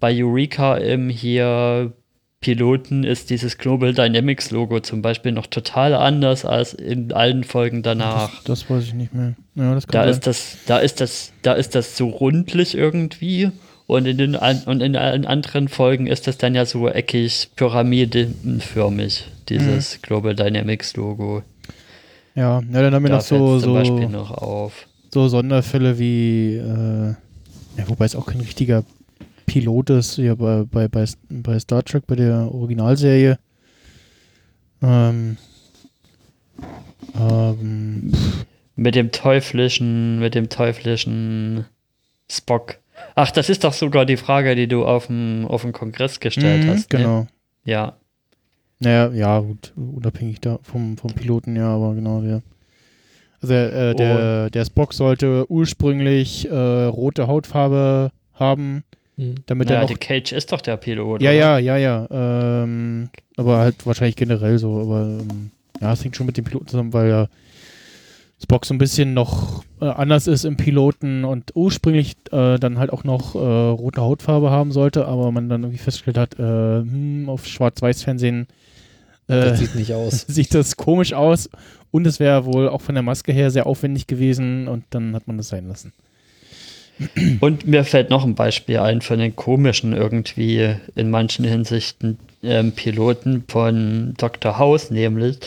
bei 0.00 0.14
Eureka 0.24 0.76
im 0.78 1.10
hier 1.10 1.92
Piloten 2.40 3.04
ist 3.04 3.28
dieses 3.30 3.58
Global 3.58 3.92
Dynamics 3.92 4.50
Logo 4.50 4.80
zum 4.80 5.02
Beispiel 5.02 5.32
noch 5.32 5.46
total 5.46 5.94
anders 5.94 6.44
als 6.44 6.72
in 6.72 7.12
allen 7.12 7.44
Folgen 7.44 7.82
danach. 7.82 8.30
Das, 8.44 8.62
das 8.62 8.70
weiß 8.70 8.84
ich 8.84 8.94
nicht 8.94 9.14
mehr. 9.14 9.34
Ja, 9.54 9.74
Da 9.74 9.80
sein. 9.80 10.08
ist 10.08 10.26
das, 10.26 10.56
da 10.66 10.78
ist 10.78 11.00
das, 11.00 11.32
da 11.42 11.52
ist 11.52 11.74
das 11.74 11.96
so 11.96 12.08
rundlich 12.08 12.74
irgendwie. 12.74 13.52
Und 13.86 14.06
in 14.06 14.16
den 14.16 14.36
und 14.36 14.80
in 14.80 14.96
allen 14.96 15.26
anderen 15.26 15.68
Folgen 15.68 16.06
ist 16.06 16.26
das 16.26 16.38
dann 16.38 16.54
ja 16.54 16.64
so 16.64 16.88
eckig 16.88 17.50
pyramidenförmig, 17.56 19.26
dieses 19.48 19.96
Mhm. 19.96 20.02
Global 20.02 20.34
Dynamics 20.34 20.96
Logo. 20.96 21.42
ja, 22.34 22.60
ja, 22.60 22.82
dann 22.82 22.94
haben 22.94 23.02
wir 23.02 23.10
Da 23.10 23.16
noch 23.16 23.22
so, 23.22 23.58
zum 23.60 23.74
Beispiel 23.74 24.02
so, 24.04 24.08
noch 24.08 24.30
auf. 24.30 24.86
so 25.12 25.28
Sonderfälle 25.28 25.98
wie, 25.98 26.54
äh, 26.56 27.08
ja, 27.76 27.88
wobei 27.88 28.04
es 28.06 28.16
auch 28.16 28.26
kein 28.26 28.40
richtiger 28.40 28.84
Pilot 29.46 29.90
ist, 29.90 30.16
ja, 30.16 30.34
bei, 30.36 30.62
bei, 30.64 30.88
bei, 30.88 31.04
bei 31.28 31.58
Star 31.58 31.84
Trek, 31.84 32.06
bei 32.06 32.14
der 32.16 32.54
Originalserie. 32.54 33.38
Ähm, 34.82 35.36
ähm, 37.18 38.12
Mit 38.76 38.94
dem 38.94 39.12
teuflischen, 39.12 40.18
mit 40.20 40.34
dem 40.34 40.48
teuflischen 40.48 41.66
Spock. 42.30 42.78
Ach, 43.14 43.30
das 43.30 43.48
ist 43.48 43.64
doch 43.64 43.72
sogar 43.72 44.06
die 44.06 44.16
Frage, 44.16 44.54
die 44.54 44.66
du 44.66 44.84
auf 44.84 45.06
dem, 45.06 45.46
auf 45.46 45.62
dem 45.62 45.72
Kongress 45.72 46.20
gestellt 46.20 46.64
mhm, 46.64 46.70
hast. 46.70 46.92
Ne? 46.92 46.98
Genau. 46.98 47.26
Ja. 47.64 47.96
Naja, 48.80 49.10
ja, 49.12 49.38
gut, 49.40 49.72
unabhängig 49.76 50.40
da 50.40 50.58
vom, 50.62 50.96
vom 50.96 51.12
Piloten, 51.12 51.54
ja, 51.54 51.68
aber 51.68 51.94
genau, 51.94 52.20
der. 52.20 52.42
Also 53.40 53.54
äh, 53.54 53.94
der, 53.94 54.50
der 54.50 54.64
Spock 54.64 54.92
sollte 54.94 55.50
ursprünglich 55.50 56.48
äh, 56.48 56.54
rote 56.54 57.26
Hautfarbe 57.26 58.10
haben, 58.34 58.84
Hm. 59.18 59.34
damit 59.46 59.68
Naja, 59.68 59.82
er 59.82 59.86
die 59.86 59.94
noch. 59.94 60.00
Cage 60.00 60.32
ist 60.32 60.52
doch 60.52 60.60
der 60.60 60.76
Pilot. 60.76 61.20
Ja, 61.22 61.30
oder? 61.30 61.38
ja, 61.38 61.58
ja, 61.58 61.76
ja. 61.76 62.08
Ähm, 62.10 63.10
aber 63.36 63.58
halt 63.58 63.86
wahrscheinlich 63.86 64.16
generell 64.16 64.58
so. 64.58 64.80
Aber 64.80 65.02
ähm, 65.02 65.50
ja, 65.80 65.92
es 65.92 66.04
hängt 66.04 66.16
schon 66.16 66.26
mit 66.26 66.36
dem 66.36 66.44
Piloten 66.44 66.68
zusammen, 66.68 66.92
weil 66.92 67.08
ja 67.08 67.28
Spock 68.42 68.66
so 68.66 68.74
ein 68.74 68.78
bisschen 68.78 69.14
noch 69.14 69.64
äh, 69.80 69.86
anders 69.86 70.26
ist 70.26 70.44
im 70.44 70.56
Piloten 70.56 71.24
und 71.24 71.52
ursprünglich 71.54 72.16
äh, 72.32 72.58
dann 72.58 72.78
halt 72.78 72.92
auch 72.92 73.04
noch 73.04 73.34
äh, 73.34 73.38
rote 73.38 74.00
Hautfarbe 74.00 74.50
haben 74.50 74.72
sollte, 74.72 75.06
aber 75.06 75.30
man 75.30 75.48
dann 75.48 75.62
irgendwie 75.62 75.82
festgestellt 75.82 76.18
hat, 76.18 76.38
äh, 76.38 76.80
hm, 76.80 77.28
auf 77.28 77.46
Schwarz-Weiß-Fernsehen 77.46 78.48
äh, 79.28 79.40
Das 79.40 79.58
sieht 79.58 79.74
nicht 79.74 79.94
aus. 79.94 80.20
sieht 80.28 80.54
das 80.54 80.76
komisch 80.76 81.12
aus 81.12 81.50
und 81.90 82.06
es 82.06 82.20
wäre 82.20 82.44
wohl 82.46 82.68
auch 82.68 82.80
von 82.80 82.94
der 82.94 83.02
Maske 83.02 83.32
her 83.32 83.50
sehr 83.50 83.66
aufwendig 83.66 84.06
gewesen 84.06 84.68
und 84.68 84.84
dann 84.90 85.14
hat 85.14 85.26
man 85.26 85.36
das 85.36 85.48
sein 85.48 85.68
lassen. 85.68 85.92
Und 87.40 87.66
mir 87.66 87.84
fällt 87.84 88.10
noch 88.10 88.24
ein 88.24 88.34
Beispiel 88.34 88.78
ein 88.78 89.00
von 89.00 89.18
den 89.18 89.34
komischen 89.34 89.92
irgendwie 89.92 90.74
in 90.94 91.10
manchen 91.10 91.44
Hinsichten 91.44 92.18
ähm, 92.42 92.72
Piloten 92.72 93.44
von 93.48 94.14
Dr. 94.18 94.58
House, 94.58 94.90
nämlich, 94.90 95.38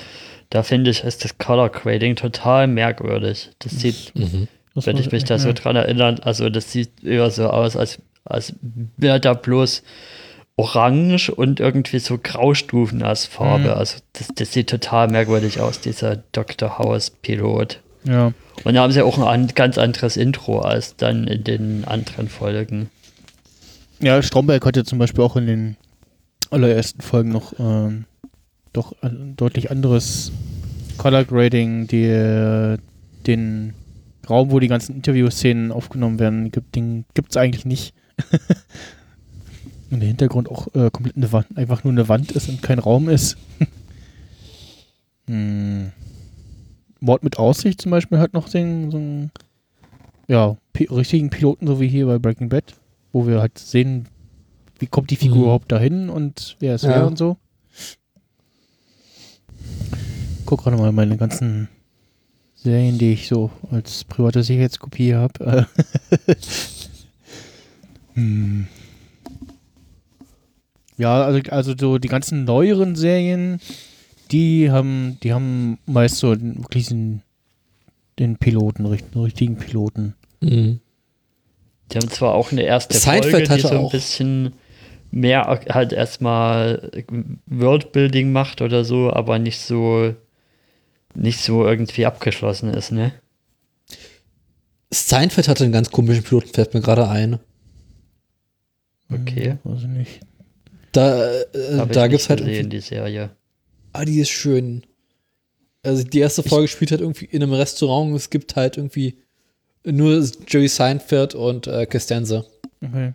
da 0.55 0.63
finde 0.63 0.89
ich, 0.89 1.03
ist 1.03 1.25
das 1.25 1.37
Color 1.37 1.67
Grading 1.67 2.15
total 2.15 2.67
merkwürdig. 2.67 3.49
Das 3.59 3.73
sieht, 3.73 4.13
Mhm. 4.15 4.47
Das 4.73 4.85
wenn 4.85 4.95
ich 4.95 5.11
mich 5.11 5.25
da 5.25 5.37
so 5.37 5.51
dran 5.51 5.75
erinnere, 5.75 6.15
also 6.23 6.49
das 6.49 6.71
sieht 6.71 7.03
eher 7.03 7.29
so 7.29 7.49
aus, 7.49 7.75
als, 7.75 7.99
als 8.23 8.53
wäre 8.95 9.19
da 9.19 9.33
bloß 9.33 9.83
orange 10.55 11.29
und 11.29 11.59
irgendwie 11.59 11.99
so 11.99 12.17
Graustufen 12.21 13.03
als 13.03 13.25
Farbe. 13.25 13.65
Mhm. 13.65 13.73
Also 13.73 13.97
das, 14.13 14.29
das 14.33 14.53
sieht 14.53 14.69
total 14.69 15.09
merkwürdig 15.09 15.59
aus, 15.59 15.81
dieser 15.81 16.23
Dr. 16.31 16.77
House 16.77 17.09
Pilot. 17.09 17.81
Ja. 18.05 18.31
Und 18.63 18.75
da 18.75 18.81
haben 18.81 18.93
sie 18.93 19.01
auch 19.01 19.17
ein 19.17 19.23
an, 19.25 19.47
ganz 19.55 19.77
anderes 19.77 20.15
Intro 20.15 20.59
als 20.59 20.95
dann 20.95 21.27
in 21.27 21.43
den 21.43 21.83
anderen 21.83 22.29
Folgen. 22.29 22.89
Ja, 23.99 24.21
Stromberg 24.21 24.65
hatte 24.65 24.85
zum 24.85 24.99
Beispiel 24.99 25.23
auch 25.25 25.35
in 25.35 25.47
den 25.47 25.77
allerersten 26.49 27.01
Folgen 27.01 27.31
noch 27.31 27.53
ähm, 27.59 28.05
doch 28.77 28.93
ein 29.01 29.35
deutlich 29.35 29.71
anderes 29.71 30.31
Color 30.97 31.25
Grading, 31.25 31.87
die, 31.87 32.77
den 33.27 33.73
Raum, 34.29 34.51
wo 34.51 34.59
die 34.59 34.67
ganzen 34.67 34.95
Interviewszenen 34.95 35.71
aufgenommen 35.71 36.19
werden, 36.19 36.51
gibt, 36.51 36.77
es 37.29 37.37
eigentlich 37.37 37.65
nicht. 37.65 37.93
und 39.91 39.99
der 39.99 40.07
Hintergrund 40.07 40.49
auch 40.49 40.67
äh, 40.73 40.89
komplett 40.91 41.17
eine 41.17 41.31
Wand, 41.31 41.57
einfach 41.57 41.83
nur 41.83 41.93
eine 41.93 42.07
Wand 42.09 42.31
ist 42.31 42.49
und 42.49 42.61
kein 42.61 42.79
Raum 42.79 43.09
ist. 43.09 43.37
hm. 45.27 45.91
Mord 46.99 47.23
mit 47.23 47.37
Aussicht 47.37 47.81
zum 47.81 47.91
Beispiel 47.91 48.19
hat 48.19 48.33
noch 48.33 48.49
den, 48.49 48.89
so 48.89 48.97
einen 48.97 49.31
ja, 50.27 50.57
pi 50.73 50.85
richtigen 50.85 51.29
Piloten, 51.29 51.67
so 51.67 51.79
wie 51.79 51.87
hier 51.87 52.07
bei 52.07 52.17
Breaking 52.17 52.49
Bad, 52.49 52.73
wo 53.11 53.27
wir 53.27 53.41
halt 53.41 53.59
sehen, 53.59 54.07
wie 54.79 54.87
kommt 54.87 55.11
die 55.11 55.15
Figur 55.15 55.37
Mhm. 55.37 55.43
überhaupt 55.43 55.71
dahin 55.71 56.09
und 56.09 56.55
wer 56.59 56.75
ist 56.75 56.83
Ja. 56.83 56.89
wer 56.89 57.07
und 57.07 57.17
so. 57.17 57.37
Guck 60.45 60.63
gerade 60.63 60.77
mal 60.77 60.91
meine 60.91 61.17
ganzen 61.17 61.69
Serien, 62.55 62.97
die 62.97 63.13
ich 63.13 63.27
so 63.27 63.51
als 63.71 64.03
private 64.03 64.43
Sicherheitskopie 64.43 65.15
habe. 65.15 65.67
hm. 68.13 68.67
Ja, 70.97 71.23
also, 71.23 71.39
also 71.51 71.73
so 71.77 71.97
die 71.97 72.07
ganzen 72.07 72.45
neueren 72.45 72.95
Serien, 72.95 73.59
die 74.31 74.71
haben, 74.71 75.17
die 75.23 75.33
haben 75.33 75.77
meist 75.85 76.17
so 76.17 76.35
den, 76.35 76.57
wirklich 76.63 76.87
den, 76.87 77.21
den 78.17 78.37
Piloten, 78.37 78.83
den 78.83 79.21
richtigen 79.21 79.57
Piloten. 79.57 80.15
Mhm. 80.41 80.79
Die 81.91 81.97
haben 81.97 82.09
zwar 82.09 82.33
auch 82.33 82.51
eine 82.51 82.63
erste 82.63 82.97
Seinfeld 82.97 83.47
Folge, 83.47 83.55
die 83.55 83.61
so 83.61 83.69
ein 83.69 83.77
auch- 83.77 83.91
bisschen 83.91 84.53
mehr 85.11 85.61
halt 85.69 85.93
erstmal 85.93 86.91
Worldbuilding 87.45 88.31
macht 88.31 88.61
oder 88.61 88.83
so, 88.83 89.11
aber 89.13 89.37
nicht 89.39 89.59
so 89.59 90.13
nicht 91.15 91.41
so 91.41 91.65
irgendwie 91.65 92.05
abgeschlossen 92.05 92.73
ist, 92.73 92.91
ne? 92.91 93.13
Seinfeld 94.93 95.47
hatte 95.47 95.63
einen 95.63 95.73
ganz 95.73 95.91
komischen 95.91 96.23
Piloten, 96.23 96.49
fällt 96.53 96.73
mir 96.73 96.81
gerade 96.81 97.07
ein. 97.07 97.39
Okay. 99.11 99.57
Weiß 99.63 99.81
ich 99.81 99.87
nicht. 99.87 100.19
Da, 100.91 101.31
äh, 101.41 101.77
Habe 101.77 101.93
da 101.93 102.05
ich 102.05 102.11
gibt 102.11 102.21
es 102.21 102.29
nicht 102.29 102.39
halt 102.39 102.39
gesehen, 102.45 102.69
die 102.69 102.79
Serie. 102.79 103.31
ah, 103.93 104.05
die 104.05 104.19
ist 104.19 104.29
schön. 104.29 104.83
Also 105.83 106.03
die 106.03 106.19
erste 106.19 106.41
Folge 106.43 106.67
spielt 106.67 106.91
halt 106.91 107.01
irgendwie 107.01 107.25
in 107.25 107.43
einem 107.43 107.53
Restaurant 107.53 108.09
und 108.11 108.15
es 108.15 108.29
gibt 108.29 108.55
halt 108.55 108.77
irgendwie 108.77 109.17
nur 109.83 110.25
Jerry 110.47 110.67
Seinfeld 110.67 111.35
und 111.35 111.67
äh, 111.67 111.85
Costanza. 111.85 112.45
Okay. 112.81 113.13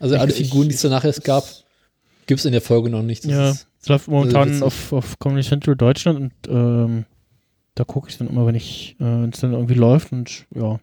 Also 0.00 0.14
Ich- 0.14 0.20
alle 0.20 0.32
ich- 0.32 0.38
Figuren, 0.38 0.68
die 0.68 0.74
es 0.74 0.80
danach 0.80 1.04
erst 1.04 1.22
gab, 1.24 1.44
gibt 2.26 2.40
es 2.40 2.46
in 2.46 2.52
der 2.52 2.60
Folge 2.62 2.88
noch 2.90 3.02
nicht. 3.02 3.24
Das 3.24 3.30
Ja, 3.30 3.50
es 3.50 3.88
läuft 3.88 4.08
momentan 4.08 4.48
witzig. 4.48 4.62
auf, 4.62 4.92
auf 4.92 5.18
Comedy 5.18 5.46
Central 5.46 5.76
Deutschland 5.76 6.18
und 6.18 6.32
ähm, 6.48 7.04
da 7.78 7.84
gucke 7.84 8.08
ich 8.10 8.18
dann 8.18 8.28
immer, 8.28 8.46
wenn 8.46 8.54
ich, 8.54 8.96
äh, 9.00 9.04
wenn 9.04 9.30
es 9.30 9.40
dann 9.40 9.52
irgendwie 9.52 9.74
läuft 9.74 10.12
und 10.12 10.46
ja. 10.54 10.78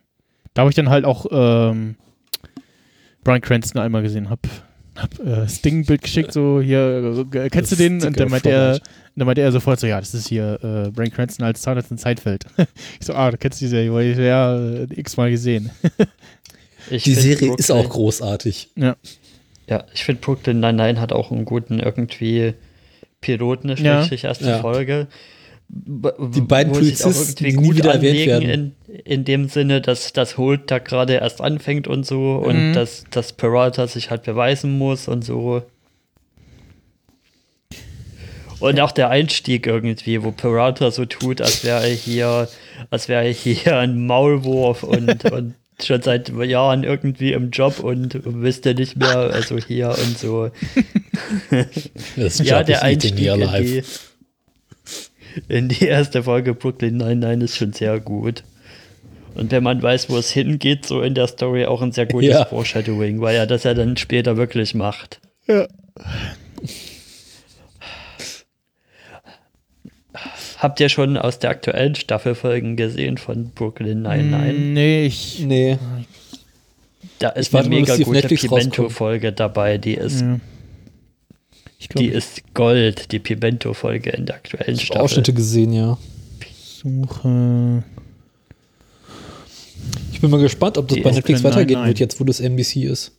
Da 0.53 0.61
habe 0.61 0.69
ich 0.69 0.75
dann 0.75 0.89
halt 0.89 1.03
auch 1.03 1.25
ähm, 1.31 1.95
Brian 3.23 3.41
Cranston 3.41 3.81
einmal 3.81 4.01
gesehen, 4.03 4.29
hab, 4.29 4.39
hab 4.95 5.19
äh, 5.19 5.47
Sting 5.49 5.79
ein 5.79 5.85
Bild 5.85 6.01
geschickt, 6.01 6.31
so 6.31 6.61
hier, 6.61 7.25
äh, 7.33 7.49
kennst 7.49 7.71
du 7.71 7.75
Das 7.75 7.77
den? 7.77 7.97
ist 7.97 8.05
Und 8.05 8.19
dann 8.19 8.29
meinte 8.29 8.49
er, 8.49 8.79
dann 9.15 9.25
meinte 9.25 9.41
er 9.41 9.51
sofort 9.51 9.79
so, 9.79 9.87
ja, 9.87 9.99
das 9.99 10.13
ist 10.13 10.27
hier 10.29 10.59
äh, 10.63 10.91
Brian 10.91 11.11
Cranston 11.11 11.45
als 11.45 11.61
Zahnarzt 11.61 11.91
in 11.91 11.97
Zeitfeld. 11.97 12.45
ich 12.99 13.05
so, 13.05 13.13
ah, 13.13 13.29
du 13.31 13.37
kennst 13.37 13.59
die 13.59 13.67
Serie, 13.67 13.91
weil 13.93 14.11
ich 14.11 14.17
ja 14.17 14.57
äh, 14.57 14.87
x-mal 14.95 15.29
gesehen. 15.31 15.69
Ich 16.91 17.01
Die 17.01 17.15
Serie 17.15 17.55
ist 17.55 17.67
Brooklyn- 17.69 17.85
auch 17.87 17.89
großartig. 17.89 18.69
Ja, 18.75 18.95
ich 19.91 20.05
finde 20.05 20.21
Brooklyn 20.21 20.59
Nine-Nine 20.59 21.01
hat 21.01 21.13
auch 21.13 21.31
einen 21.31 21.43
guten 21.43 21.79
irgendwie 21.79 22.53
Piloten, 23.21 23.71
eine 23.71 23.81
Ja. 23.81 24.05
erste 24.07 24.45
Ja. 24.47 24.59
Folge. 24.59 25.07
Die 25.67 26.41
beiden 26.41 26.71
Polizisten, 26.73 27.43
irgendwie 27.43 27.43
die 27.51 27.57
nie 27.57 27.67
gut 27.67 27.77
wieder 27.77 27.93
erwähnt 27.95 28.27
werden. 28.27 28.49
In, 28.49 28.75
in 29.03 29.25
dem 29.25 29.49
Sinne, 29.49 29.81
dass 29.81 30.13
das 30.13 30.37
Holt 30.37 30.69
da 30.69 30.79
gerade 30.79 31.13
erst 31.15 31.41
anfängt 31.41 31.87
und 31.87 32.05
so 32.05 32.39
Mhm. 32.41 32.47
und 32.47 32.73
dass, 32.73 33.03
dass 33.11 33.33
Peralta 33.33 33.87
sich 33.87 34.09
halt 34.11 34.23
beweisen 34.23 34.77
muss 34.77 35.07
und 35.07 35.23
so. 35.25 35.63
Und 38.59 38.79
auch 38.79 38.91
der 38.91 39.09
Einstieg 39.09 39.67
irgendwie, 39.67 40.23
wo 40.23 40.31
Peralta 40.31 40.89
so 40.91 41.05
tut, 41.05 41.41
als 41.41 41.63
wäre 41.65 41.83
er 41.83 41.93
hier, 41.93 42.47
als 42.89 43.09
wäre 43.09 43.25
er 43.25 43.33
hier 43.33 43.77
ein 43.77 44.05
Maulwurf 44.05 44.83
und, 44.83 45.25
und 45.31 45.55
schon 45.83 46.01
seit 46.01 46.29
Jahren 46.29 46.83
irgendwie 46.83 47.33
im 47.33 47.49
Job 47.49 47.79
und 47.81 48.23
wüsste 48.23 48.73
nicht 48.73 48.95
mehr, 48.95 49.17
also 49.17 49.57
hier 49.57 49.89
und 49.89 50.17
so. 50.17 50.49
Das 52.15 52.39
Ja, 52.39 52.63
der 52.63 52.81
Einstieg 52.83 53.11
in 53.11 53.17
die, 53.17 53.83
in 55.47 55.69
die 55.69 55.85
erste 55.85 56.23
Folge 56.23 56.53
Brooklyn 56.53 56.97
Nine-Nine 56.97 57.45
ist 57.45 57.57
schon 57.57 57.73
sehr 57.73 57.99
gut. 57.99 58.43
Und 59.35 59.51
wenn 59.51 59.63
man 59.63 59.81
weiß, 59.81 60.09
wo 60.09 60.17
es 60.17 60.31
hingeht, 60.31 60.85
so 60.85 61.01
in 61.01 61.13
der 61.13 61.27
Story 61.27 61.65
auch 61.65 61.81
ein 61.81 61.91
sehr 61.91 62.05
gutes 62.05 62.29
Ja. 62.29 62.45
Foreshadowing, 62.45 63.19
weil 63.19 63.35
er 63.35 63.45
das 63.45 63.63
ja 63.63 63.73
dann 63.73 63.97
später 63.97 64.37
wirklich 64.37 64.73
macht. 64.73 65.19
Ja. 65.45 65.67
Habt 70.57 70.79
ihr 70.79 70.87
schon 70.89 71.17
aus 71.17 71.39
der 71.39 71.49
aktuellen 71.49 71.95
Staffel 71.95 72.33
Folgen 72.33 72.77
gesehen 72.77 73.17
von 73.17 73.49
Brooklyn 73.49 74.01
Nine-Nine? 74.01 74.53
Nee, 74.53 75.05
ich. 75.05 75.41
Nee. 75.41 75.77
Da 77.19 77.29
ist 77.29 77.53
eine 77.53 77.67
mega 77.69 77.97
gute. 77.97 78.27
Pimento-Folge 78.27 79.33
dabei. 79.33 79.77
Die 79.77 79.95
ist, 79.95 80.21
Ja. 80.21 80.39
Ich 81.79 81.89
glaube, 81.89 82.07
die 82.07 82.13
ist 82.13 82.41
Gold, 82.53 83.11
die 83.11 83.19
Pimento-Folge 83.19 84.09
in 84.11 84.25
der 84.25 84.35
aktuellen 84.35 84.73
Ich 84.75 84.81
habe 84.81 84.85
Staffel. 84.85 85.01
Ausschnitte 85.01 85.33
gesehen, 85.33 85.73
ja. 85.73 85.97
ich 86.41 86.79
suche. 86.81 87.83
Ich 90.11 90.21
bin 90.21 90.29
mal 90.31 90.39
gespannt, 90.41 90.77
ob 90.77 90.87
das 90.87 90.95
Die 90.95 91.01
bei 91.01 91.11
Netflix 91.11 91.43
weitergehen 91.43 91.85
wird, 91.85 91.99
jetzt 91.99 92.19
wo 92.19 92.23
das 92.23 92.39
NBC 92.39 92.83
ist. 92.85 93.11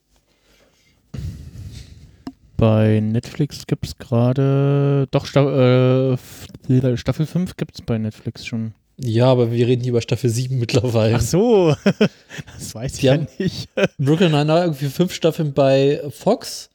Bei 2.57 3.01
Netflix 3.01 3.67
gibt 3.67 3.87
es 3.87 3.99
gerade. 3.99 5.07
Doch, 5.11 5.27
Sta 5.27 6.13
äh, 6.15 6.97
Staffel 6.97 7.27
5 7.27 7.57
gibt 7.57 7.75
es 7.75 7.83
bei 7.83 7.99
Netflix 7.99 8.47
schon. 8.47 8.73
Ja, 8.99 9.27
aber 9.27 9.53
wir 9.53 9.67
reden 9.67 9.83
hier 9.83 9.91
über 9.91 10.01
Staffel 10.01 10.31
7 10.31 10.59
mittlerweile. 10.59 11.17
Ach 11.17 11.21
so, 11.21 11.77
das 12.59 12.75
weiß 12.75 12.95
ich 12.95 13.01
Die 13.01 13.07
ja 13.07 13.13
haben- 13.13 13.29
nicht. 13.39 13.69
Brooklyn 13.99 14.33
Nine-Nine 14.33 14.61
irgendwie 14.65 14.87
fünf 14.87 15.13
Staffeln 15.13 15.53
bei 15.53 16.01
Fox. 16.11 16.71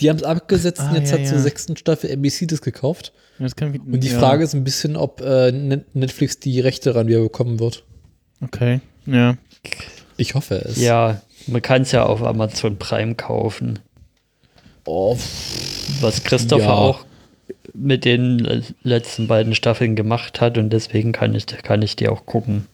Die 0.00 0.10
haben 0.10 0.16
es 0.16 0.22
abgesetzt 0.22 0.80
und 0.80 0.88
Ah, 0.88 0.94
jetzt 0.96 1.10
ja, 1.12 1.18
hat 1.18 1.26
zur 1.26 1.36
ja. 1.38 1.42
sechsten 1.42 1.76
Staffel 1.76 2.10
NBC 2.10 2.46
das 2.46 2.60
gekauft. 2.60 3.12
Das 3.38 3.56
kann 3.56 3.74
ich, 3.74 3.80
Und 3.80 4.00
die 4.00 4.08
ja, 4.08 4.18
Frage 4.18 4.44
ist 4.44 4.54
ein 4.54 4.64
bisschen, 4.64 4.96
ob 4.96 5.20
äh, 5.20 5.52
Net- 5.52 5.94
Netflix 5.94 6.38
die 6.38 6.60
Rechte 6.60 6.94
ran 6.94 7.06
wieder 7.08 7.20
bekommen 7.20 7.60
wird. 7.60 7.84
Okay, 8.42 8.80
ja. 9.06 9.36
Ich 10.18 10.34
hoffe 10.34 10.56
es. 10.56 10.80
Ja, 10.80 11.20
man 11.46 11.62
kann 11.62 11.82
es 11.82 11.92
ja 11.92 12.04
auf 12.04 12.22
Amazon 12.22 12.76
Prime 12.78 13.14
kaufen. 13.14 13.78
Oh, 14.84 15.16
was 16.00 16.22
Christopher 16.24 16.64
Ja. 16.64 16.74
auch 16.74 17.04
mit 17.74 18.04
den 18.04 18.62
letzten 18.82 19.26
beiden 19.26 19.54
Staffeln 19.54 19.96
gemacht 19.96 20.40
hat 20.40 20.56
und 20.58 20.70
deswegen 20.70 21.12
kann 21.12 21.34
ich, 21.34 21.46
kann 21.46 21.82
ich 21.82 21.96
die 21.96 22.08
auch 22.08 22.24
gucken. 22.26 22.66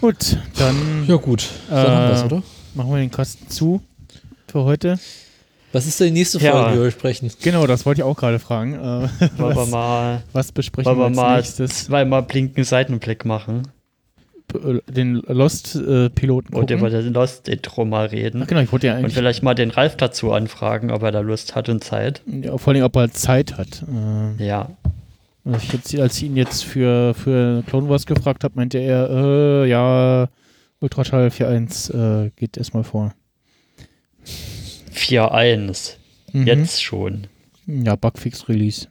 Gut, 0.00 0.38
dann 0.58 1.04
ja 1.06 1.16
gut. 1.16 1.48
Dann 1.68 1.86
haben 1.90 2.08
wir's, 2.08 2.22
Äh, 2.22 2.24
oder? 2.26 2.42
machen 2.74 2.90
wir 2.90 2.96
den 2.98 3.10
Kasten 3.10 3.48
zu 3.50 3.82
für 4.46 4.64
heute. 4.64 4.98
Was 5.72 5.86
ist 5.86 6.00
denn 6.00 6.08
die 6.08 6.20
nächste 6.20 6.38
Ja. 6.38 6.52
Folge, 6.52 6.70
die 6.72 6.76
wir 6.78 6.84
besprechen? 6.86 7.30
Genau, 7.42 7.66
das 7.66 7.86
wollte 7.86 8.00
ich 8.00 8.04
auch 8.04 8.16
gerade 8.16 8.38
fragen. 8.38 8.74
Äh, 8.74 8.78
Wollen 8.78 9.10
wir 9.38 9.56
was, 9.56 9.68
mal, 9.70 10.22
was 10.32 10.52
besprechen 10.52 10.96
wir 10.96 11.04
als 11.04 11.16
mal 11.16 11.36
nächstes? 11.36 11.84
zweimal 11.84 12.22
blinken 12.22 12.64
Seitenblick 12.64 13.24
machen 13.24 13.68
P- 14.48 14.80
Den 14.90 15.16
Lost-Piloten 15.28 16.54
und 16.56 16.70
über 16.72 16.90
den 16.90 17.12
Lost-Intro 17.12 17.84
mal 17.84 18.06
reden. 18.06 18.40
Ach 18.42 18.48
genau, 18.48 18.62
ich 18.62 18.72
wollte 18.72 18.88
ja 18.88 18.94
Und 18.94 18.98
eigentlich, 19.00 19.14
vielleicht 19.14 19.44
mal 19.44 19.54
den 19.54 19.70
Ralf 19.70 19.96
dazu 19.96 20.32
anfragen, 20.32 20.90
ob 20.90 21.02
er 21.04 21.12
da 21.12 21.20
Lust 21.20 21.54
hat 21.54 21.68
und 21.68 21.84
Zeit. 21.84 22.22
ja, 22.26 22.56
vor 22.58 22.72
allem, 22.72 22.82
ob 22.82 22.96
er 22.96 23.12
Zeit 23.12 23.56
hat. 23.56 23.84
Äh, 24.38 24.44
Ja, 24.44 24.70
Also 25.44 25.58
ich 25.62 25.72
jetzt, 25.72 25.94
als 25.98 26.16
ich 26.18 26.24
ihn 26.24 26.36
jetzt 26.36 26.64
für, 26.64 27.14
für 27.14 27.62
Clone 27.66 27.88
Wars 27.88 28.06
gefragt 28.06 28.44
habe, 28.44 28.54
meinte 28.56 28.78
er, 28.78 29.08
äh, 29.10 29.68
ja, 29.68 30.28
Ultraschall 30.80 31.28
4.1 31.28 32.26
äh, 32.26 32.30
geht 32.36 32.56
erstmal 32.56 32.84
vor. 32.84 33.14
4.1. 34.92 35.96
Mhm. 36.32 36.46
Jetzt 36.46 36.82
schon. 36.82 37.26
Ja, 37.66 37.96
Bugfix 37.96 38.48
Release. 38.48 38.88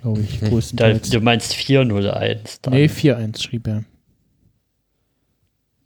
Glaube 0.00 0.20
ich, 0.20 0.40
Da, 0.40 0.48
größtenteils. 0.48 1.10
du 1.10 1.20
meinst 1.20 1.54
4.01 1.54 2.58
dann. 2.62 2.74
nee, 2.74 2.86
4.1 2.86 3.40
schrieb 3.42 3.66
er. 3.66 3.84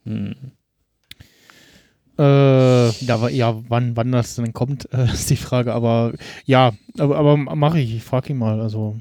Hm. 0.05 0.35
Äh, 2.19 2.23
ja, 2.91 3.29
ja 3.29 3.63
wann, 3.69 3.97
wann 3.97 4.13
das 4.13 4.35
denn 4.37 4.53
kommt, 4.53 4.89
äh, 4.93 5.05
ist 5.13 5.31
die 5.31 5.37
Frage. 5.37 5.73
Aber 5.73 6.13
ja, 6.45 6.73
aber, 6.99 7.17
aber 7.17 7.37
mache 7.37 7.81
ich. 7.81 7.95
Ich 7.97 8.03
frage 8.05 8.31
ihn 8.33 8.39
mal. 8.39 8.61
Also, 8.61 8.97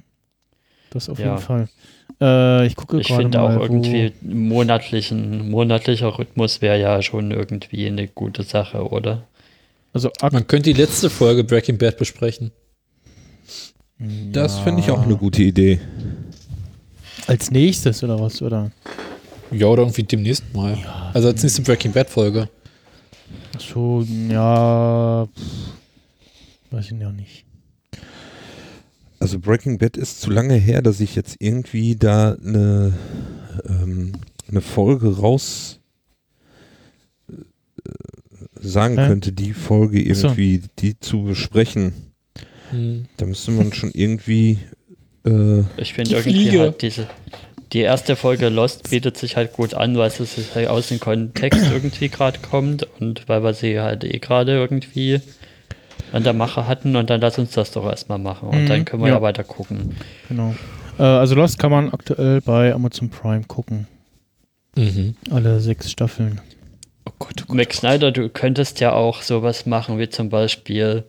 das 0.92 1.10
auf 1.10 1.20
Ja. 1.20 1.26
jeden 1.36 1.38
Fall. 1.40 1.70
Äh, 2.22 2.66
ich 2.68 2.76
gucke 2.76 3.00
Ich 3.00 3.08
gerade 3.08 3.24
finde 3.24 3.38
mal. 3.40 3.58
auch 3.58 3.62
irgendwie 3.62 4.14
monatlichen, 4.22 5.50
monatlicher 5.50 6.18
Rhythmus 6.18 6.62
wäre 6.62 6.80
ja 6.80 7.02
schon 7.02 7.32
irgendwie 7.32 7.88
eine 7.88 8.08
gute 8.08 8.44
Sache, 8.44 8.88
oder? 8.90 9.28
Also, 9.94 10.10
Man 10.32 10.48
könnte 10.48 10.74
die 10.74 10.80
letzte 10.82 11.10
Folge 11.10 11.44
Breaking 11.44 11.78
Bad 11.78 11.98
besprechen. 11.98 12.52
Das 14.32 14.58
Ja. 14.58 14.64
finde 14.64 14.82
ich 14.82 14.90
auch 14.90 15.02
eine 15.04 15.16
gute 15.18 15.44
Idee. 15.44 15.80
als 17.28 17.52
nächstes 17.52 18.04
oder 18.04 18.20
was? 18.20 18.42
Oder? 18.42 18.72
Ja, 19.52 19.68
oder 19.68 19.84
irgendwie 19.84 20.04
demnächst 20.04 20.44
mal. 20.56 20.78
Also 21.14 21.28
als 21.28 21.44
nächste 21.44 21.62
Breaking 21.62 21.92
Bad 21.92 22.10
Folge. 22.10 22.50
Ach 23.56 23.62
so, 23.62 24.06
ja. 24.30 25.28
Pff, 25.28 26.72
weiß 26.72 26.86
ich 26.88 26.92
noch 26.94 27.12
nicht. 27.12 27.46
Also 29.20 29.38
Breaking 29.40 29.78
Bad 29.78 29.98
ist 29.98 30.22
zu 30.22 30.32
lange 30.32 30.56
her, 30.56 30.82
dass 30.82 31.00
ich 31.00 31.16
jetzt 31.16 31.36
irgendwie 31.40 31.96
da 31.96 32.34
eine, 32.34 32.94
ähm, 33.68 34.14
eine 34.50 34.62
Folge 34.62 35.16
raus 35.18 35.80
äh, 37.30 37.34
sagen 38.60 38.98
Hä? 38.98 39.08
könnte, 39.08 39.32
die 39.32 39.54
Folge 39.54 40.04
Ach 40.12 40.16
so. 40.16 40.28
irgendwie, 40.28 40.62
die 40.80 41.00
zu 41.00 41.24
besprechen. 41.24 41.94
Hm. 42.72 43.06
Da 43.18 43.26
müsste 43.28 43.52
man 43.52 43.74
schon 43.74 43.92
irgendwie 43.92 44.58
äh, 45.26 45.60
Ich 45.78 45.94
finde 45.94 46.12
irgendwie 46.16 46.32
Fliege. 46.48 46.60
halt 46.62 46.82
diese, 46.82 47.08
die 47.74 47.80
erste 47.80 48.16
Folge 48.16 48.50
Lost 48.50 48.90
bietet 48.90 49.18
sich 49.18 49.38
halt 49.38 49.54
gut 49.54 49.74
an, 49.74 49.98
weil 49.98 50.08
es 50.08 50.18
sich 50.18 50.54
halt 50.56 50.68
aus 50.68 50.90
dem 50.90 51.00
Kontext 51.00 51.72
irgendwie 51.72 52.10
gerade 52.10 52.40
kommt 52.40 52.86
und 53.00 53.28
weil 53.30 53.44
wir 53.44 53.54
sie 53.54 53.80
halt 53.80 54.04
eh 54.04 54.20
gerade 54.20 54.54
irgendwie 54.54 55.22
an 56.12 56.24
der 56.24 56.34
Mache 56.34 56.68
hatten 56.68 56.96
und 56.98 57.10
dann 57.10 57.22
lass 57.22 57.40
uns 57.40 57.52
das 57.52 57.72
doch 57.72 57.86
erstmal 57.86 58.20
machen 58.20 58.50
und 58.50 58.64
Mhm, 58.64 58.68
dann 58.68 58.86
können 58.86 59.02
wir 59.04 59.10
ja, 59.10 59.16
ja. 59.16 59.22
weiter 59.22 59.44
gucken. 59.46 59.96
Genau. 60.28 60.56
Äh, 61.00 61.04
also 61.04 61.36
Lost 61.36 61.60
kann 61.60 61.72
man 61.72 61.94
aktuell 61.94 62.42
bei 62.42 62.74
Amazon 62.74 63.10
Prime 63.10 63.44
gucken. 63.48 63.88
Mhm. 64.76 65.16
Alle 65.30 65.60
sechs 65.62 65.90
Staffeln. 65.92 66.42
Oh 67.08 67.14
Gott, 67.20 67.46
Max 67.48 67.78
Snyder, 67.78 68.12
du 68.12 68.30
könntest 68.30 68.80
ja 68.80 68.94
auch 68.94 69.22
sowas 69.22 69.66
machen 69.66 69.98
wie 70.00 70.10
zum 70.10 70.30
Beispiel 70.30 71.04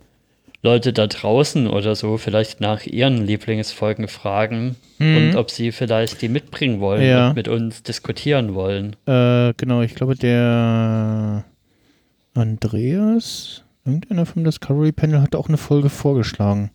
Leute 0.65 0.93
da 0.93 1.09
draußen 1.09 1.67
oder 1.67 1.97
so 1.97 2.19
vielleicht 2.19 2.61
nach 2.61 2.87
ihren 2.87 3.27
Lieblingsfolgen 3.27 4.07
fragen 4.09 4.77
Mhm. 4.99 5.17
und 5.17 5.37
ob 5.37 5.51
sie 5.51 5.73
vielleicht 5.73 6.23
die 6.23 6.29
mitbringen 6.29 6.79
wollen 6.81 7.03
Ja. 7.03 7.29
und 7.31 7.35
mit 7.35 7.49
uns 7.49 7.83
diskutieren 7.83 8.55
wollen. 8.55 8.95
Äh, 9.07 9.53
genau, 9.57 9.83
ich 9.83 9.95
glaube, 9.97 10.15
der 10.15 11.45
Andreas, 12.35 13.63
irgendeiner 13.85 14.25
vom 14.27 14.45
Discovery 14.45 14.93
Panel, 14.93 15.21
hat 15.21 15.35
auch 15.35 15.49
eine 15.49 15.57
Folge 15.59 15.89
vorgeschlagen. 15.89 16.71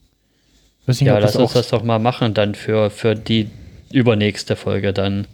Nicht, 0.85 1.01
Ja, 1.01 1.17
lass 1.19 1.33
das 1.33 1.41
uns 1.41 1.53
das 1.53 1.69
doch 1.69 1.83
mal 1.83 1.99
machen 1.99 2.33
dann 2.33 2.55
für, 2.55 2.89
für 2.89 3.15
die 3.15 3.49
übernächste 3.91 4.55
Folge 4.55 4.93
dann. 4.93 5.27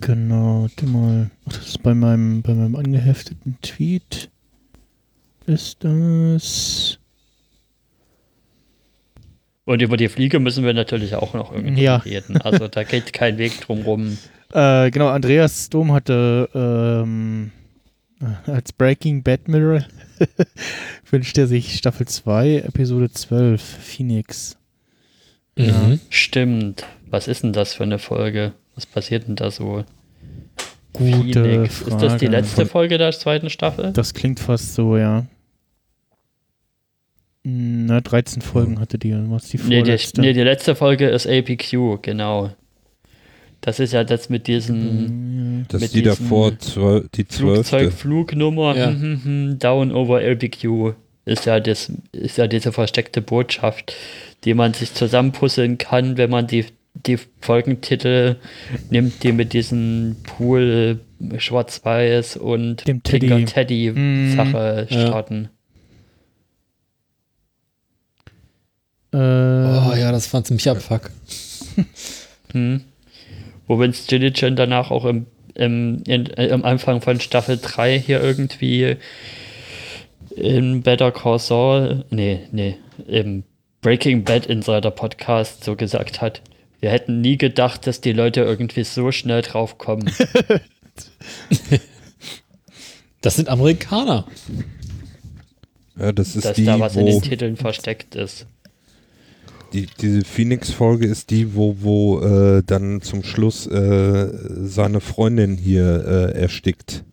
Genau, 0.00 0.68
mal. 0.82 1.30
Ach, 1.46 1.52
das 1.52 1.66
ist 1.68 1.82
bei 1.82 1.94
meinem, 1.94 2.40
bei 2.42 2.54
meinem 2.54 2.76
angehefteten 2.76 3.58
Tweet. 3.62 4.30
Ist 5.46 5.78
das. 5.84 6.98
Und 9.70 9.80
über 9.82 9.96
die 9.96 10.08
Fliege 10.08 10.40
müssen 10.40 10.64
wir 10.64 10.74
natürlich 10.74 11.14
auch 11.14 11.32
noch 11.32 11.52
irgendwie 11.52 11.84
Ja. 11.84 11.98
reden. 11.98 12.38
Also 12.38 12.66
da 12.66 12.82
geht 12.82 13.12
kein 13.12 13.38
Weg 13.38 13.60
drum 13.60 13.82
rum. 13.82 14.18
Äh, 14.52 14.90
genau, 14.90 15.06
Andreas 15.06 15.70
Dom 15.70 15.92
hatte 15.92 16.48
ähm, 16.56 17.52
äh, 18.20 18.50
als 18.50 18.72
Breaking 18.72 19.22
Bad 19.22 19.46
Mirror 19.46 19.84
wünscht 21.12 21.38
er 21.38 21.46
sich 21.46 21.76
Staffel 21.76 22.08
2, 22.08 22.56
Episode 22.66 23.12
12, 23.12 23.62
Phoenix. 23.62 24.56
Ja. 25.56 25.72
Mhm. 25.72 26.00
Stimmt. 26.08 26.84
Was 27.08 27.28
ist 27.28 27.44
denn 27.44 27.52
das 27.52 27.74
für 27.74 27.84
eine 27.84 28.00
Folge? 28.00 28.54
Was 28.74 28.86
passiert 28.86 29.28
denn 29.28 29.36
da 29.36 29.52
so? 29.52 29.84
Gute 30.94 31.44
Phoenix. 31.44 31.78
Frage. 31.78 31.94
Ist 31.94 32.02
das 32.02 32.16
die 32.16 32.26
letzte 32.26 32.66
Folge 32.66 32.98
der 32.98 33.12
zweiten 33.12 33.50
Staffel? 33.50 33.92
Das 33.92 34.14
klingt 34.14 34.40
fast 34.40 34.74
so, 34.74 34.96
ja. 34.96 35.26
Na, 37.42 38.00
13 38.00 38.42
Folgen 38.42 38.80
hatte 38.80 38.98
die. 38.98 39.14
Was 39.30 39.48
die 39.48 39.56
Nee 39.58 39.76
die, 39.76 39.80
vorletzte? 39.80 40.20
nee, 40.20 40.32
die 40.32 40.42
letzte 40.42 40.74
Folge 40.74 41.08
ist 41.08 41.26
APQ, 41.26 42.02
genau. 42.02 42.50
Das 43.62 43.78
ist 43.78 43.92
ja 43.92 44.04
das 44.04 44.28
mit 44.28 44.46
diesen 44.46 45.08
Hm, 45.08 45.66
Dass 45.68 45.82
Mit 45.82 45.94
die 45.94 46.02
davor 46.02 46.58
zwölf, 46.58 47.08
die. 47.14 47.24
Flugzeugflugnummer 47.24 48.76
Ja. 48.76 48.90
hm, 48.90 49.00
hm, 49.00 49.24
hm, 49.24 49.58
Down 49.58 49.92
over 49.92 50.22
LPQ 50.22 50.94
ist 51.26 51.44
ja 51.46 51.60
das 51.60 51.92
ist 52.12 52.38
ja 52.38 52.46
diese 52.46 52.72
versteckte 52.72 53.20
Botschaft, 53.20 53.94
die 54.44 54.54
man 54.54 54.72
sich 54.72 54.94
zusammenpuzzeln 54.94 55.78
kann, 55.78 56.16
wenn 56.16 56.30
man 56.30 56.46
die 56.46 56.64
die 56.94 57.18
Folgentitel 57.40 58.36
nimmt, 58.90 59.22
die 59.22 59.32
mit 59.32 59.52
diesem 59.52 60.16
Pool 60.24 61.00
Schwarz-Weiß 61.36 62.36
und 62.36 62.86
Dem 62.88 63.00
Pinker 63.00 63.44
Teddy. 63.44 63.92
Mhm. 63.94 64.34
Sache 64.34 64.86
Ja. 64.90 65.24
Äh, 69.12 69.16
Oh 69.16 69.94
ja, 69.94 70.12
das 70.12 70.26
fand 70.26 70.46
ziemlich 70.46 70.68
abfuck. 70.68 71.10
Hm. 72.52 72.82
Wo 73.66 73.78
Vince 73.78 74.06
Gilligan 74.08 74.56
danach 74.56 74.90
auch 74.90 75.04
im, 75.04 75.26
im, 75.54 76.02
in, 76.06 76.26
äh, 76.36 76.50
am 76.50 76.64
Anfang 76.64 77.00
von 77.00 77.20
Staffel 77.20 77.58
3 77.60 77.98
hier 77.98 78.20
irgendwie 78.20 78.96
in 80.34 80.82
Better 80.82 81.12
Call 81.12 81.38
Saul, 81.38 82.04
nee, 82.10 82.40
nee, 82.52 82.76
im 83.06 83.44
Breaking 83.80 84.24
Bad 84.24 84.46
Insider 84.46 84.90
Podcast 84.90 85.64
so 85.64 85.76
gesagt 85.76 86.20
hat, 86.20 86.42
wir 86.80 86.90
hätten 86.90 87.20
nie 87.20 87.36
gedacht, 87.36 87.86
dass 87.86 88.00
die 88.00 88.12
Leute 88.12 88.40
irgendwie 88.40 88.84
so 88.84 89.12
schnell 89.12 89.42
drauf 89.42 89.78
kommen. 89.78 90.10
Das 93.20 93.36
sind 93.36 93.48
Amerikaner. 93.48 94.26
Ja, 95.98 96.12
das 96.12 96.36
ist 96.36 96.44
dass 96.44 96.56
die, 96.56 96.64
da 96.64 96.80
was 96.80 96.96
in 96.96 97.06
den 97.06 97.20
Titeln 97.20 97.56
versteckt 97.56 98.14
ist. 98.14 98.46
Die, 99.72 99.86
diese 100.00 100.24
Phoenix-Folge 100.24 101.06
ist 101.06 101.30
die, 101.30 101.54
wo, 101.54 101.76
wo 101.80 102.20
äh, 102.20 102.62
dann 102.64 103.00
zum 103.02 103.22
Schluss 103.22 103.66
äh, 103.66 104.28
seine 104.66 105.00
Freundin 105.00 105.56
hier 105.56 106.04
äh, 106.34 106.38
erstickt. 106.40 107.04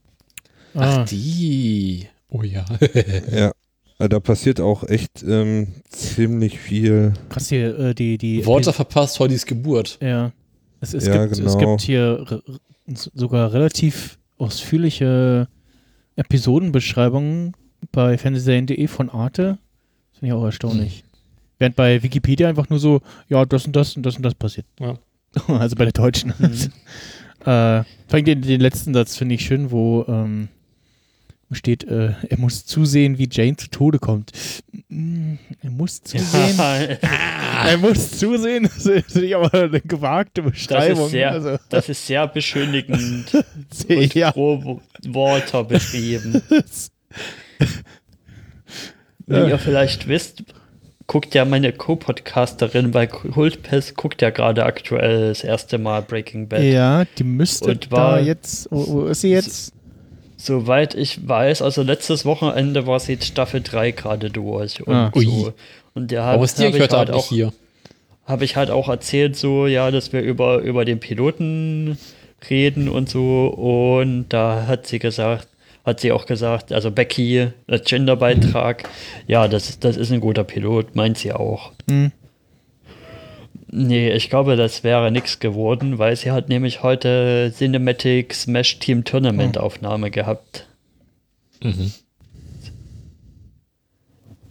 ah, 0.74 1.02
Ach, 1.02 1.06
die. 1.10 2.08
Oh 2.30 2.44
ja. 2.44 2.66
Ja. 3.32 3.52
Äh, 4.00 4.10
Da 4.10 4.19
passiert 4.19 4.60
auch 4.60 4.84
echt 4.84 5.24
ähm, 5.27 5.68
ziemlich 5.90 6.60
viel. 6.60 7.14
krass 7.30 7.50
hier, 7.50 7.77
äh, 7.80 7.94
die, 7.95 8.18
die. 8.18 8.45
Worte 8.45 8.74
verpasst, 8.74 9.19
Hollys 9.19 9.45
Geburt. 9.45 9.98
Ja. 10.02 10.32
Es, 10.82 10.94
es, 10.94 11.08
Ja, 11.08 11.26
gibt, 11.26 11.40
es 11.40 11.58
genau. 11.58 11.72
gibt 11.77 11.82
hier 11.82 12.42
sogar 13.16 13.53
relativ 13.53 14.19
ausführliche 14.38 15.48
Episodenbeschreibungen 16.16 17.53
bei 17.92 18.18
fernsehserien.de 18.18 18.88
von 18.88 19.10
Arte. 19.10 19.58
Das 20.11 20.19
finde 20.19 20.27
ich 20.27 20.40
auch 20.40 20.45
erstaunlich. 20.45 21.03
Während 21.60 21.76
bei 21.76 22.02
Wikipedia 22.03 22.48
einfach 22.50 22.69
nur 22.69 22.80
so, 22.80 23.02
ja, 23.30 23.45
das 23.45 23.66
und 23.66 23.76
das 23.76 23.95
und 23.95 24.03
das 24.06 24.16
und 24.16 24.24
das 24.24 24.36
passiert. 24.36 24.66
Ja. 24.80 24.95
Also 25.48 25.76
bei 25.76 25.84
der 25.86 25.94
Deutschen. 25.94 26.34
Mhm. 26.40 26.45
äh, 27.42 27.84
vor 27.84 27.86
allem 28.14 28.26
den, 28.26 28.42
den 28.42 28.61
letzten 28.61 28.94
Satz 28.94 29.16
finde 29.18 29.36
ich 29.36 29.45
schön, 29.45 29.69
wo 29.72 30.06
ähm, 30.08 30.48
steht, 31.52 31.84
äh, 31.86 32.14
er 32.30 32.38
muss 32.40 32.66
zusehen, 32.66 33.18
wie 33.18 33.27
Jane 33.32 33.56
zu 33.56 33.69
Tode 33.69 34.00
kommt. 34.00 34.32
Mm, 34.90 35.36
Er 35.61 35.69
muss 35.72 36.02
zusehen. 36.02 36.58
Er 37.66 37.77
muss 37.77 38.11
zusehen. 38.11 38.64
Das 38.64 38.86
ist 38.86 39.08
natürlich 39.10 39.36
aber 39.36 39.52
eine 39.53 39.82
gewagte 39.82 40.44
Beschreibung. 40.44 41.10
sehr- 41.10 41.32
also, 41.32 41.58
Das 41.69 41.90
ist 41.90 42.06
sehr 42.06 42.27
beschönigend 42.27 43.32
sehr, 43.72 43.98
und 43.98 44.14
ja. 44.14 44.32
pro 44.32 44.80
Wörter 45.06 45.64
beschrieben. 45.64 46.42
Wie 49.26 49.34
Ja. 49.36 49.48
ihr 49.48 49.58
vielleicht 49.60 50.08
wisst, 50.08 50.44
guckt 51.08 51.34
ja 51.34 51.45
meine 51.45 51.72
Co-Podcasterin 51.74 52.92
bei 52.92 53.08
Kultpest, 53.08 53.95
guckt 53.95 54.22
ja 54.22 54.30
gerade 54.30 54.66
aktuell 54.66 55.30
das 55.30 55.44
erste 55.44 55.77
Mal 55.77 56.02
Breaking 56.02 56.48
Bad. 56.50 56.64
Ja, 56.64 57.06
die 57.18 57.24
müsste 57.24 57.72
Und 57.72 57.88
da 57.92 57.95
war- 57.98 58.22
jetzt. 58.22 58.68
Wo, 58.72 58.88
wo 58.88 59.06
ist 59.08 59.22
sie 59.22 59.30
jetzt? 59.32 59.74
Soweit 60.40 60.94
ich 60.94 61.27
weiß, 61.27 61.61
also 61.64 61.82
letztes 61.82 62.24
Wochenende 62.26 62.86
war 62.86 63.00
sie 63.00 63.14
jetzt 63.14 63.26
Staffel 63.26 63.61
3 63.61 63.92
gerade 63.92 64.30
durch 64.30 64.86
und 64.86 64.94
Ah. 64.94 65.11
so. 65.16 65.19
Ui. 65.19 65.52
Und 65.95 66.11
der 66.11 66.24
habe 66.24 66.44
ist 66.44 66.60
die 66.60 66.66
ich 66.66 66.80
heute 66.80 66.98
halt 66.98 67.10
auch 67.11 67.27
hier? 67.30 67.52
habe 68.26 68.44
ich 68.44 68.56
halt 68.58 68.69
auch 68.69 68.88
erzählt, 68.90 69.36
so, 69.38 69.66
ja, 69.68 69.90
dass 69.90 70.11
wir 70.14 70.22
über, 70.22 70.60
über 70.60 70.84
den 70.86 71.00
Piloten 71.00 71.98
reden 72.50 72.90
und 72.90 73.10
so. 73.10 73.48
Und 73.48 74.27
da 74.30 74.66
hat 74.68 74.86
sie 74.86 75.00
gesagt, 75.00 75.48
hat 75.88 76.01
sie 76.01 76.11
auch 76.11 76.25
gesagt, 76.27 76.72
also 76.72 76.91
Becky, 76.91 77.48
als 77.66 77.85
Genderbeitrag, 77.90 78.88
ja, 79.25 79.48
das, 79.48 79.69
ist- 79.69 79.83
das 79.83 79.98
ist 79.98 80.11
ein 80.11 80.19
guter 80.19 80.43
Pilot, 80.43 80.95
meint 80.95 81.17
sie 81.17 81.33
auch. 81.33 81.72
Hm. 81.90 82.11
Nee, 83.69 84.11
ich 84.11 84.30
glaube, 84.30 84.56
das 84.56 84.83
wäre 84.83 85.11
nichts 85.11 85.40
geworden, 85.40 85.98
weil 85.98 86.16
sie 86.16 86.32
hat 86.32 86.48
nämlich 86.49 86.83
heute 86.83 87.51
Cinematic 87.56 88.33
Smash 88.33 88.80
Team 88.80 89.03
Tournament 89.03 89.57
Aufnahme 89.57 90.11
gehabt. 90.11 90.67
Mhm. 91.61 91.91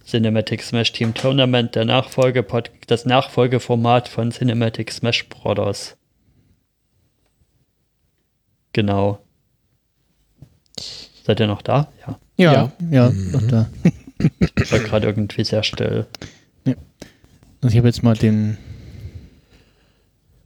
Cinematic 0.04 0.62
Smash 0.62 0.92
Team 0.92 1.14
Tournament, 1.14 1.74
der 1.74 1.84
Nachfolge 1.84 2.44
das 2.86 3.06
Nachfolgeformat 3.06 4.08
von 4.08 4.30
Cinematic 4.30 4.92
Smash 4.92 5.28
Brothers. 5.28 5.96
Genau. 8.72 9.18
Seid 11.26 11.40
ihr 11.40 11.48
noch 11.48 11.62
da? 11.62 11.88
Ja. 12.06 12.18
Ja, 12.36 12.52
Ja. 12.52 12.72
ja, 12.90 13.10
Mhm. 13.10 13.32
doch 13.32 13.42
da. 13.48 13.66
Ich 14.62 14.70
war 14.70 14.78
gerade 14.78 15.06
irgendwie 15.08 15.42
sehr 15.42 15.64
still. 15.64 16.06
Also 16.64 17.72
ich 17.72 17.76
habe 17.78 17.88
jetzt 17.88 18.04
mal 18.04 18.14
den 18.14 18.58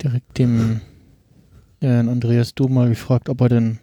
direkt 0.02 0.38
dem 0.38 0.80
Herrn 1.80 2.08
Andreas 2.08 2.54
Du 2.54 2.68
mal 2.68 2.88
gefragt, 2.88 3.28
ob 3.28 3.42
er 3.42 3.50
denn 3.50 3.78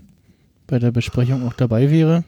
bei 0.66 0.80
der 0.80 0.92
Besprechung 0.92 1.48
auch 1.48 1.54
dabei 1.54 1.92
wäre. 1.92 2.24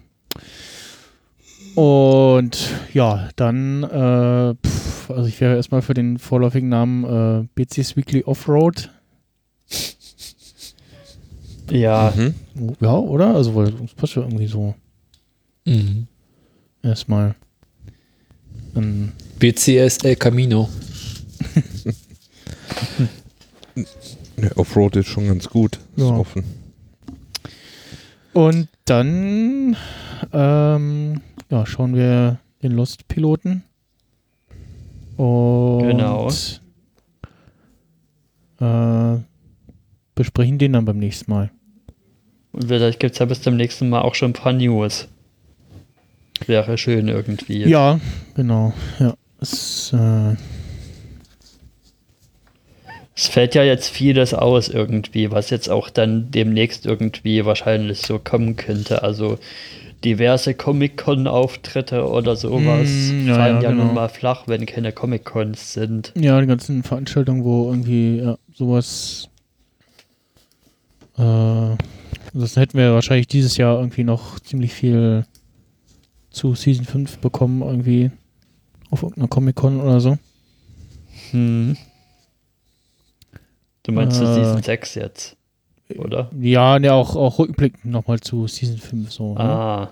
Und 1.76 2.74
ja, 2.94 3.30
dann, 3.36 3.84
äh, 3.84 4.54
pff, 4.68 5.10
also 5.10 5.26
ich 5.28 5.40
wäre 5.42 5.56
erstmal 5.56 5.82
für 5.82 5.94
den 5.94 6.20
vorläufigen 6.20 6.70
Namen 6.70 7.04
äh, 7.04 7.48
BC's 7.56 7.96
Weekly 7.98 8.24
Offroad. 8.24 8.92
Ja, 11.72 12.14
Mhm. 12.16 12.34
Ja, 12.80 12.96
oder? 12.98 13.36
Also, 13.36 13.56
weil 13.56 13.72
das 13.72 13.94
passt 13.94 14.16
ja 14.16 14.22
irgendwie 14.24 14.48
so 14.48 14.74
Mhm. 15.66 16.08
erstmal. 16.84 17.36
Ähm, 18.76 19.12
BCS 19.40 19.98
El 20.04 20.16
Camino. 20.16 20.70
Ja, 24.42 24.56
Offroad 24.56 24.96
ist 24.96 25.08
schon 25.08 25.28
ganz 25.28 25.48
gut. 25.50 25.76
Ist 25.96 26.04
Ja. 26.04 26.12
offen. 26.18 26.44
Und 28.34 28.68
dann 28.86 29.76
ähm, 30.32 31.22
ja, 31.50 31.66
schauen 31.66 31.96
wir 31.96 32.40
den 32.64 32.72
Lost-Piloten. 32.74 33.64
Und 35.18 35.80
Genau. 35.90 36.30
äh, 38.62 39.20
besprechen 40.16 40.58
den 40.58 40.74
dann 40.74 40.86
beim 40.86 40.98
nächsten 41.00 41.30
Mal. 41.32 41.52
Und 42.52 42.68
vielleicht 42.68 43.00
gibt 43.00 43.14
es 43.14 43.20
ja 43.20 43.26
bis 43.26 43.42
zum 43.42 43.56
nächsten 43.58 43.90
Mal 43.90 44.02
auch 44.02 44.16
schon 44.16 44.32
ein 44.32 44.34
paar 44.34 44.54
News. 44.54 45.08
Wäre 46.46 46.78
schön 46.78 47.08
irgendwie. 47.08 47.64
Ja, 47.68 48.00
genau. 48.36 48.74
Ja. 49.00 49.14
Es, 49.42 49.94
äh, 49.94 50.36
Es 53.16 53.28
fällt 53.28 53.54
ja 53.56 53.64
jetzt 53.64 53.90
vieles 53.90 54.34
aus 54.34 54.70
irgendwie, 54.70 55.32
was 55.32 55.50
jetzt 55.50 55.70
auch 55.70 55.90
dann 55.90 56.32
demnächst 56.32 56.86
irgendwie 56.86 57.44
wahrscheinlich 57.46 58.00
so 58.00 58.18
kommen 58.20 58.56
könnte. 58.56 59.04
Also 59.04 59.38
diverse 60.06 60.54
Comic-Con-Auftritte 60.54 62.08
oder 62.08 62.38
sowas 62.38 62.88
Mm, 62.88 63.28
ja, 63.28 63.36
fallen 63.36 63.56
ja, 63.58 63.64
ja, 63.64 63.72
genau. 63.72 63.86
nun 63.86 63.96
mal 63.96 64.08
flach, 64.08 64.44
wenn 64.48 64.66
keine 64.66 64.94
Comic-Cons 64.94 65.74
sind. 65.74 66.14
ja, 66.16 66.40
die 66.40 66.48
ganzen 66.48 66.84
Veranstaltungen, 66.84 67.44
wo 67.44 67.68
irgendwie 67.70 68.20
ja, 68.20 68.38
sowas. 68.54 69.28
Äh, 71.18 71.76
das 72.34 72.56
hätten 72.56 72.78
wir 72.78 72.94
wahrscheinlich 72.94 73.28
dieses 73.28 73.58
Jahr 73.58 73.78
irgendwie 73.80 74.04
noch 74.04 74.40
ziemlich 74.40 74.74
viel 74.74 75.26
zu 76.30 76.56
Season 76.56 76.86
5 76.86 77.20
bekommen, 77.20 77.62
irgendwie 77.62 78.12
auf 78.92 79.04
irgendeiner 79.04 79.28
Comic-Con 79.28 79.82
oder 79.82 80.00
so. 80.00 80.18
Hm. 81.32 81.78
Du 83.84 83.92
meinst 83.92 84.18
zu 84.18 84.24
Äh, 84.24 84.34
Season 84.36 84.62
6 84.62 84.96
jetzt, 84.96 85.38
oder? 85.98 86.30
Ja, 86.40 86.78
ne, 86.80 86.94
auch, 86.94 87.16
auch 87.16 87.40
rückblickend 87.40 87.86
nochmal 87.86 88.20
zu 88.20 88.48
Season 88.48 88.78
5 88.78 89.12
so. 89.12 89.34
Ne? 89.34 89.40
Ah, 89.40 89.90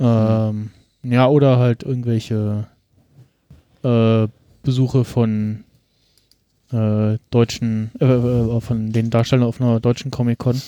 Ähm, 0.00 0.70
ja, 1.02 1.28
oder 1.28 1.58
halt 1.58 1.82
irgendwelche 1.82 2.66
äh, 3.82 4.28
Besuche 4.62 5.04
von 5.04 5.64
äh, 6.72 7.18
deutschen, 7.30 7.90
äh, 8.00 8.04
äh, 8.04 8.60
von 8.60 8.92
den 8.92 9.10
Darstellern 9.10 9.46
auf 9.46 9.60
einer 9.60 9.80
deutschen 9.80 10.10
Comic-Con. 10.10 10.60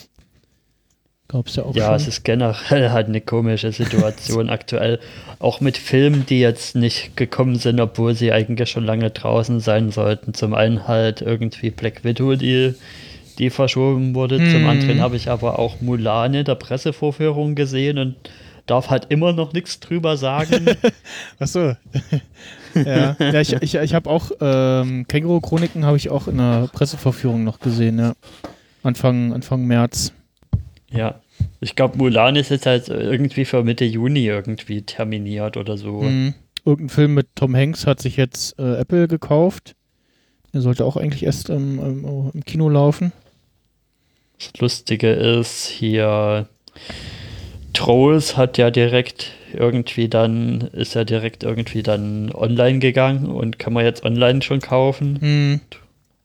Gab's 1.31 1.55
ja 1.55 1.63
auch 1.63 1.77
ja, 1.77 1.87
schon. 1.87 1.95
es 1.95 2.09
ist 2.09 2.25
generell 2.25 2.91
halt 2.91 3.07
eine 3.07 3.21
komische 3.21 3.71
Situation 3.71 4.51
aktuell. 4.59 4.99
Auch 5.39 5.61
mit 5.61 5.77
Filmen, 5.79 6.27
die 6.27 6.41
jetzt 6.41 6.75
nicht 6.75 7.17
gekommen 7.17 7.55
sind, 7.55 7.81
obwohl 7.81 8.15
sie 8.15 8.33
eigentlich 8.33 8.69
schon 8.71 8.85
lange 8.85 9.11
draußen 9.11 9.61
sein 9.61 9.93
sollten. 9.93 10.35
Zum 10.35 10.55
einen 10.55 10.89
halt 10.89 11.21
irgendwie 11.23 11.71
Black 11.71 12.03
Widow, 12.03 12.35
die, 12.35 12.75
die 13.39 13.51
verschoben 13.51 14.15
wurde. 14.17 14.39
Zum 14.39 14.63
Mhm. 14.63 14.69
anderen 14.69 15.01
habe 15.01 15.15
ich 15.15 15.31
aber 15.31 15.61
auch 15.61 15.81
Mulan 15.81 16.35
in 16.35 16.45
der 16.45 16.57
Pressevorführung 16.57 17.55
gesehen 17.55 17.99
und 17.99 18.17
darf 18.67 18.91
halt 18.91 19.07
immer 19.09 19.33
noch 19.33 19.53
nichts 19.53 19.79
drüber 19.79 20.17
sagen. 20.17 20.67
Ach 21.39 21.47
so. 21.47 21.61
ja, 22.75 23.17
ja, 23.19 23.41
ich, 23.41 23.53
ich, 23.53 23.75
ich 23.77 23.95
habe 23.95 24.11
auch 24.11 24.31
ähm, 24.41 25.07
Känguru-Chroniken 25.09 25.85
habe 25.85 25.97
ich 25.97 26.11
auch 26.11 26.27
in 26.27 26.39
der 26.39 26.69
Presseverführung 26.73 27.45
noch 27.45 27.61
gesehen, 27.61 27.99
ja. 28.01 28.15
Anfang, 28.83 29.33
Anfang 29.33 29.65
März. 29.67 30.13
Ja. 30.91 31.21
Ich 31.61 31.77
glaube, 31.77 31.99
Mulan 31.99 32.37
ist 32.37 32.51
jetzt 32.51 32.67
halt 32.67 32.89
irgendwie 32.89 33.45
für 33.45 33.63
Mitte 33.63 33.85
Juni 33.85 34.27
irgendwie 34.27 34.83
terminiert 34.83 35.57
oder 35.57 35.77
so. 35.77 36.03
Mhm. 36.03 36.35
Irgendein 36.65 36.89
Film 36.91 37.15
mit 37.15 37.29
Tom 37.35 37.57
Hanks 37.57 37.87
hat 37.87 38.01
sich 38.01 38.17
jetzt 38.17 38.59
äh, 38.59 38.77
Apple 38.77 39.09
gekauft. 39.09 39.75
Der 40.53 40.61
sollte 40.61 40.85
auch 40.85 40.97
eigentlich 40.97 41.25
erst 41.25 41.49
im, 41.49 41.79
im, 41.79 42.31
im 42.35 42.45
Kino 42.45 42.69
laufen. 42.69 43.13
Das 44.39 44.53
Lustige 44.59 45.11
ist 45.11 45.67
hier, 45.67 46.49
Trolls 47.73 48.37
hat 48.37 48.59
ja 48.59 48.71
direkt 48.71 49.33
irgendwie 49.53 50.09
dann, 50.09 50.63
ist 50.73 50.95
ja 50.95 51.05
direkt 51.05 51.43
irgendwie 51.43 51.83
dann 51.83 52.33
online 52.33 52.79
gegangen 52.79 53.27
und 53.27 53.59
kann 53.59 53.73
man 53.73 53.85
jetzt 53.85 54.05
online 54.05 54.43
schon 54.43 54.61
kaufen. 54.61 55.19
Mhm. 55.21 55.61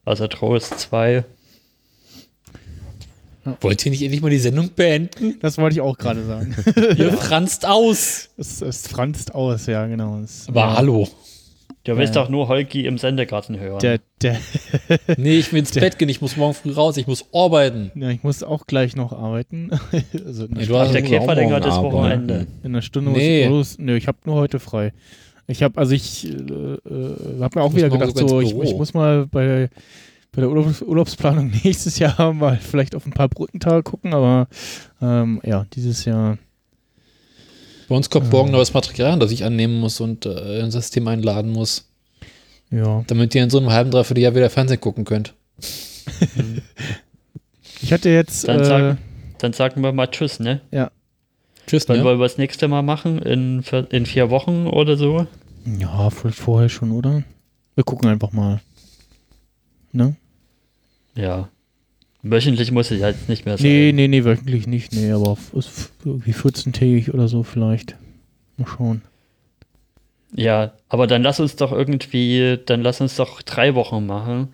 Also 0.06 0.28
Trolls 0.28 0.70
2. 0.70 1.24
Wollt 3.62 3.86
ihr 3.86 3.92
nicht 3.92 4.02
endlich 4.02 4.22
mal 4.22 4.30
die 4.30 4.40
Sendung 4.40 4.70
beenden? 4.76 5.38
Das 5.42 5.58
wollte 5.58 5.76
ich 5.76 5.82
auch 5.82 5.98
gerade 5.98 6.24
sagen. 6.26 6.56
Ihr 6.98 7.14
franzt 7.14 7.66
aus. 7.66 8.30
es, 8.38 8.62
es 8.62 8.88
franzt 8.88 9.34
aus, 9.36 9.68
ja, 9.68 9.86
genau. 9.88 10.20
Es, 10.24 10.48
Aber 10.48 10.62
ja, 10.62 10.78
hallo. 10.78 11.08
Du 11.84 11.96
willst 11.98 12.16
Ja. 12.16 12.24
doch 12.24 12.30
nur 12.30 12.48
Holgi 12.48 12.88
im 12.88 12.98
Sendegarten 12.98 13.60
hören. 13.60 13.78
Der, 13.80 14.00
der, 14.22 14.38
Nee, 15.18 15.38
ich 15.38 15.52
will 15.52 15.60
ins 15.60 15.72
Bett 15.72 16.00
gehen. 16.00 16.10
Ich 16.10 16.20
muss 16.20 16.36
morgen 16.36 16.56
früh 16.56 16.72
raus. 16.72 16.98
Ich 16.98 17.06
muss 17.06 17.26
arbeiten. 17.32 17.92
ja, 17.94 18.10
ich 18.10 18.24
muss 18.24 18.42
auch 18.42 18.66
gleich 18.66 18.96
noch 18.96 19.14
arbeiten. 19.14 19.70
also 20.26 20.46
in 20.46 20.52
einer, 20.54 20.60
Nee, 20.60 20.64
Stunde, 20.64 20.66
du 20.66 20.78
hast 20.80 20.94
der 20.96 21.02
Käferlänger 21.04 21.60
morgen 21.60 21.64
das. 21.64 21.78
Wochenende. 21.78 22.48
in 22.64 22.72
einer 22.72 22.82
Stunde 22.82 23.12
Nee. 23.12 23.48
muss 23.50 23.74
ich 23.74 23.78
los. 23.78 23.86
Nö, 23.86 23.96
ich 23.98 24.08
habe 24.08 24.18
nur 24.26 24.36
heute 24.36 24.58
frei. 24.60 24.94
Ich 25.46 25.62
habe, 25.62 25.78
also 25.78 25.94
ich 25.94 26.26
äh, 26.26 26.30
äh, 26.32 27.40
habe 27.40 27.60
mir 27.60 27.64
auch 27.64 27.76
wieder 27.76 27.90
gedacht, 27.92 28.18
so, 28.18 28.42
ich, 28.42 28.56
ich 28.56 28.74
muss 28.76 28.96
mal 28.96 29.28
bei, 29.28 29.70
bei 30.36 30.42
der 30.42 30.50
Urlaubs 30.50 30.82
Urlaubsplanung 30.82 31.52
nächstes 31.64 31.98
Jahr 32.00 32.34
mal 32.34 32.58
vielleicht 32.58 32.96
auf 32.96 33.06
ein 33.06 33.14
paar 33.14 33.30
Brückentage 33.30 33.84
gucken, 33.84 34.14
aber 34.14 34.48
ähm, 35.02 35.42
ja, 35.44 35.66
dieses 35.74 36.06
Jahr 36.06 36.38
Bei 37.88 37.96
uns 37.96 38.10
kommt 38.10 38.32
morgen 38.32 38.52
neues 38.52 38.74
Material, 38.74 39.18
das 39.20 39.32
ich 39.32 39.44
annehmen 39.46 39.80
muss 39.80 40.00
und 40.02 40.26
äh, 40.26 40.62
ein 40.62 40.72
System 40.72 41.08
einladen 41.08 41.52
muss, 41.52 41.88
Ja. 42.72 43.04
damit 43.08 43.34
ihr 43.36 43.44
in 43.44 43.50
so 43.50 43.58
einem 43.60 43.72
halben, 43.72 43.92
dreiviertel 43.92 44.22
Jahr 44.24 44.36
wieder 44.36 44.50
Fernsehen 44.50 44.82
gucken 44.82 45.06
könnt. 45.06 45.34
Ich 47.82 47.94
hatte 47.94 48.10
jetzt. 48.10 48.48
Dann 48.48 48.62
äh, 48.62 48.66
sagen- 48.66 48.98
Dann 49.38 49.54
sagen 49.54 49.82
wir 49.84 49.92
mal 49.92 50.08
Tschüss, 50.08 50.40
ne? 50.40 50.62
Tschüss, 51.68 51.88
Wann 51.90 51.98
ne? 52.00 52.04
wollen 52.04 52.20
wir 52.20 52.26
das 52.26 52.38
nächste 52.38 52.68
Mal 52.68 52.82
machen? 52.82 53.20
In, 53.22 53.64
vier- 53.64 53.92
in 53.92 54.06
vier 54.06 54.30
Wochen 54.30 54.68
oder 54.68 54.98
so? 54.98 55.28
ja, 55.80 56.10
vielleicht 56.10 56.38
vorher 56.38 56.70
schon, 56.70 56.92
oder? 56.92 57.24
Wir 57.76 57.84
gucken 57.84 58.08
einfach 58.10 58.32
mal. 58.32 58.62
Ne? 59.92 60.16
Ja. 61.16 61.50
Wöchentlich 62.22 62.72
muss 62.72 62.92
ich 62.92 63.04
halt 63.04 63.30
nicht 63.30 63.46
mehr 63.46 63.58
sein. 63.58 63.68
Nee, 63.68 63.92
nee, 63.94 64.08
nee, 64.08 64.24
wöchentlich 64.24 64.68
nicht. 64.68 64.94
Nee, 64.94 65.12
aber 65.12 65.38
irgendwie 66.04 66.34
14-tägig 66.34 67.14
oder 67.14 67.28
so 67.28 67.44
vielleicht. 67.44 67.96
Mal 68.58 68.68
schauen. 68.68 69.02
Ja, 70.34 70.74
aber 70.90 71.08
dann 71.08 71.24
lass 71.24 71.40
uns 71.40 71.56
doch 71.56 71.72
irgendwie, 71.72 72.60
dann 72.66 72.82
lass 72.82 73.00
uns 73.00 73.16
doch 73.16 73.42
drei 73.42 73.76
Wochen 73.76 74.06
machen. 74.06 74.50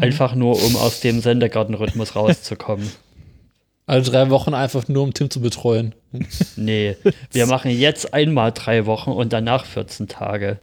Einfach 0.00 0.34
nur, 0.34 0.62
um 0.62 0.76
aus 0.76 1.00
dem 1.00 1.20
Sendegartenrhythmus 1.20 2.16
rauszukommen. 2.16 2.90
Alle 3.86 4.02
drei 4.02 4.30
Wochen 4.30 4.54
einfach 4.54 4.88
nur, 4.88 5.02
um 5.02 5.14
Tim 5.14 5.30
zu 5.30 5.40
betreuen. 5.40 5.94
Nee, 6.56 6.96
wir 7.30 7.46
machen 7.46 7.70
jetzt 7.70 8.14
einmal 8.14 8.52
drei 8.52 8.86
Wochen 8.86 9.10
und 9.10 9.32
danach 9.32 9.64
14 9.64 10.08
Tage. 10.08 10.58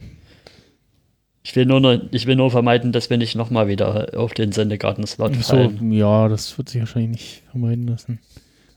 Ich 1.46 1.54
will 1.56 1.66
nur, 1.66 1.78
noch, 1.78 2.00
ich 2.10 2.26
will 2.26 2.36
nur 2.36 2.50
vermeiden, 2.50 2.90
dass 2.90 3.10
wir 3.10 3.18
nicht 3.18 3.34
nochmal 3.36 3.68
wieder 3.68 4.18
auf 4.18 4.32
den 4.32 4.50
Sendegarten-Slot 4.50 5.32
Ach 5.38 5.42
So, 5.42 5.56
fallen. 5.56 5.92
ja, 5.92 6.26
das 6.28 6.56
wird 6.56 6.70
sich 6.70 6.80
wahrscheinlich 6.80 7.10
nicht 7.10 7.42
vermeiden 7.50 7.86
lassen. 7.86 8.18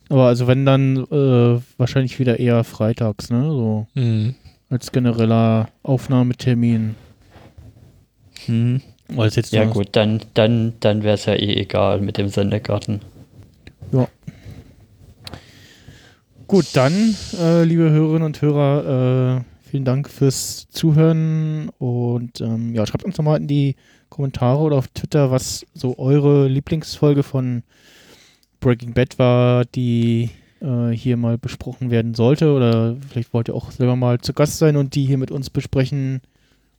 Aber 0.09 0.25
also 0.27 0.47
wenn 0.47 0.65
dann 0.65 0.97
äh, 0.97 1.59
wahrscheinlich 1.77 2.19
wieder 2.19 2.39
eher 2.39 2.63
freitags, 2.65 3.29
ne? 3.29 3.43
So 3.43 3.87
Mhm. 3.95 4.35
als 4.69 4.91
genereller 4.91 5.69
Aufnahmetermin. 5.83 6.95
Hm. 8.47 8.81
Es 9.17 9.35
jetzt 9.37 9.53
Ja 9.53 9.63
gut, 9.63 9.89
dann, 9.93 10.19
dann, 10.33 10.73
dann 10.81 11.03
wäre 11.03 11.15
es 11.15 11.25
ja 11.25 11.33
eh 11.35 11.53
egal 11.55 12.01
mit 12.01 12.17
dem 12.17 12.27
Sendegarten. 12.27 12.99
Gut, 16.47 16.65
dann, 16.73 17.15
äh, 17.41 17.63
liebe 17.63 17.89
Hörerinnen 17.89 18.23
und 18.23 18.41
Hörer, 18.41 19.37
äh, 19.39 19.41
vielen 19.77 19.85
Dank 19.85 20.09
fürs 20.09 20.67
Zuhören 20.69 21.69
und 21.77 22.41
ähm, 22.41 22.73
ja, 22.73 22.87
schreibt 22.87 23.03
uns 23.03 23.15
nochmal 23.15 23.39
in 23.39 23.45
die 23.45 23.75
Kommentare 24.09 24.57
oder 24.57 24.75
auf 24.75 24.87
Twitter, 24.87 25.29
was 25.29 25.67
so 25.75 25.99
eure 25.99 26.47
Lieblingsfolge 26.47 27.21
von 27.21 27.61
Breaking 28.59 28.95
Bad 28.95 29.19
war, 29.19 29.65
die 29.65 30.31
äh, 30.61 30.89
hier 30.89 31.15
mal 31.15 31.37
besprochen 31.37 31.91
werden 31.91 32.15
sollte 32.15 32.53
oder 32.53 32.97
vielleicht 33.07 33.35
wollt 33.35 33.49
ihr 33.49 33.53
auch 33.53 33.69
selber 33.69 33.95
mal 33.95 34.19
zu 34.19 34.33
Gast 34.33 34.57
sein 34.57 34.77
und 34.77 34.95
die 34.95 35.05
hier 35.05 35.19
mit 35.19 35.29
uns 35.29 35.51
besprechen 35.51 36.21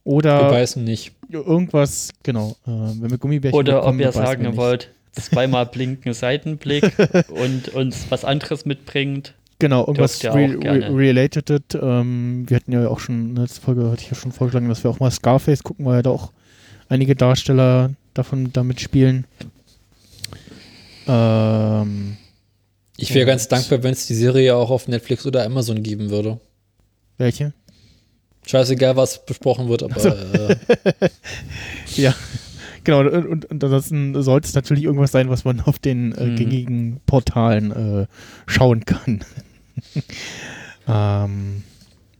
Wir 0.03 0.13
oder 0.15 0.51
beißen 0.51 0.83
nicht. 0.83 1.13
irgendwas, 1.31 2.11
genau, 2.25 2.57
äh, 2.67 2.71
wenn 3.01 3.11
wir 3.13 3.19
Gummibärchen 3.19 3.57
Oder 3.57 3.75
bekommen, 3.75 4.01
ob 4.01 4.07
ihr 4.07 4.11
sagen 4.11 4.57
wollt, 4.57 4.91
zweimal 5.13 5.67
blinken 5.67 6.15
Seitenblick 6.15 6.83
und 7.29 7.69
uns 7.69 8.07
was 8.11 8.25
anderes 8.25 8.65
mitbringt. 8.65 9.35
Genau, 9.61 9.81
irgendwas 9.87 10.23
ihr 10.23 10.33
re 10.35 10.57
re 10.63 10.95
related. 10.97 11.77
Ähm, 11.81 12.45
wir 12.49 12.57
hatten 12.57 12.73
ja 12.73 12.87
auch 12.89 13.01
schon, 13.01 13.31
in 13.31 13.35
der 13.35 13.45
letzten 13.45 13.63
Folge 13.65 13.91
hatte 13.91 14.03
ich 14.03 14.11
ja 14.11 14.15
schon 14.15 14.31
vorgeschlagen, 14.33 14.69
dass 14.69 14.85
wir 14.85 14.91
auch 14.91 15.01
mal 15.01 15.11
Scarface 15.11 15.63
gucken, 15.65 15.85
weil 15.85 15.97
ja 15.97 16.03
da 16.03 16.11
auch 16.11 16.31
einige 16.89 17.17
Darsteller 17.17 17.91
davon 18.15 18.53
damit 18.53 18.81
spielen. 18.81 19.25
Ähm, 21.07 22.17
Ich 22.97 23.15
wäre 23.15 23.27
ganz 23.27 23.49
dankbar, 23.49 23.83
wenn 23.83 23.93
es 23.93 24.07
die 24.07 24.15
Serie 24.15 24.55
auch 24.57 24.71
auf 24.71 24.89
Netflix 24.89 25.27
oder 25.27 25.45
Amazon 25.45 25.83
geben 25.83 26.11
würde. 26.11 26.39
welche? 27.17 27.53
Scheißegal, 28.47 28.97
was 28.97 29.27
besprochen 29.27 29.69
wird, 29.69 29.83
aber 29.83 30.07
äh, 30.07 30.57
Ja, 31.97 32.15
genau. 32.83 33.01
Und, 33.01 33.27
und, 33.27 33.45
und 33.45 33.65
ansonsten 33.65 34.23
sollte 34.23 34.49
es 34.49 34.55
natürlich 34.55 34.85
irgendwas 34.85 35.13
sein, 35.13 35.29
was 35.29 35.45
man 35.45 35.61
auf 35.61 35.79
den 35.79 36.13
äh, 36.13 36.25
Mhm. 36.25 36.37
gängigen 36.37 37.01
Portalen 37.05 37.73
äh, 37.73 38.07
schauen 38.47 38.85
kann. 38.87 39.21
ähm, 40.89 41.63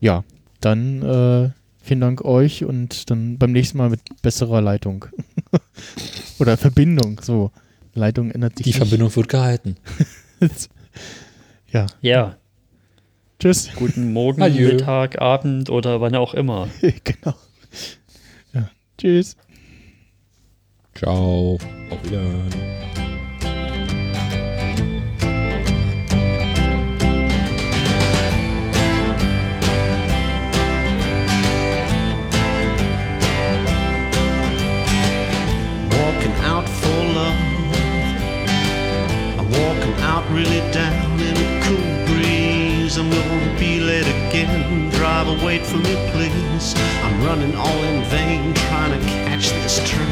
ja, 0.01 0.25
dann 0.61 1.03
äh, 1.03 1.51
vielen 1.83 2.01
Dank 2.01 2.25
euch 2.25 2.65
und 2.65 3.11
dann 3.11 3.39
beim 3.39 3.53
nächsten 3.53 3.79
Mal 3.79 3.91
mit 3.91 4.01
besserer 4.23 4.61
Leitung. 4.61 5.07
Oder 6.39 6.57
Verbindung, 6.57 7.21
so. 7.23 7.51
Leitung 7.95 8.31
ändert 8.31 8.57
sich 8.57 8.65
die 8.65 8.71
nicht. 8.71 8.77
Verbindung 8.79 9.15
wird 9.17 9.29
gehalten. 9.29 9.77
ja, 11.73 11.87
Ja, 12.01 12.37
tschüss. 13.41 13.71
guten 13.75 14.13
Morgen, 14.13 14.43
Adieu. 14.43 14.69
Mittag, 14.69 15.21
Abend 15.21 15.69
oder 15.71 16.01
wann 16.01 16.15
auch 16.15 16.35
immer. 16.35 16.69
genau. 16.81 17.35
Tschüss. 18.99 19.37
Ciao. 20.95 21.59
Auf 21.91 22.05
Wiedersehen. 22.05 22.88
Really 40.31 40.61
down 40.73 41.19
in 41.21 41.37
a 41.37 41.63
cool 41.65 42.07
breeze. 42.07 42.97
I'm 42.99 43.11
gonna 43.11 43.59
be 43.59 43.81
late 43.81 44.07
again. 44.07 44.91
Driver, 44.91 45.37
wait 45.45 45.65
for 45.65 45.79
me, 45.79 45.95
please. 46.13 46.75
I'm 47.03 47.25
running 47.25 47.55
all 47.55 47.83
in 47.85 48.05
vain, 48.05 48.55
trying 48.55 48.99
to 48.99 49.07
catch 49.07 49.51
this 49.51 49.79
train. 49.89 50.09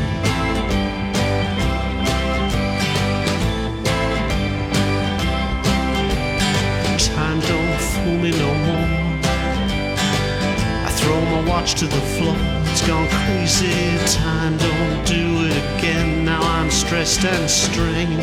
Time 6.98 7.40
don't 7.40 7.80
fool 7.80 8.18
me 8.18 8.30
no 8.30 8.54
more. 8.66 8.88
I 10.86 10.90
throw 10.98 11.20
my 11.20 11.48
watch 11.48 11.74
to 11.76 11.86
the 11.86 12.00
floor. 12.14 12.65
It's 12.86 12.92
gone 12.94 13.08
crazy. 13.08 14.16
Time 14.16 14.56
don't 14.58 15.04
do 15.04 15.48
it 15.48 15.56
again. 15.74 16.24
Now 16.24 16.40
I'm 16.40 16.70
stressed 16.70 17.24
and 17.24 17.50
strained. 17.50 18.20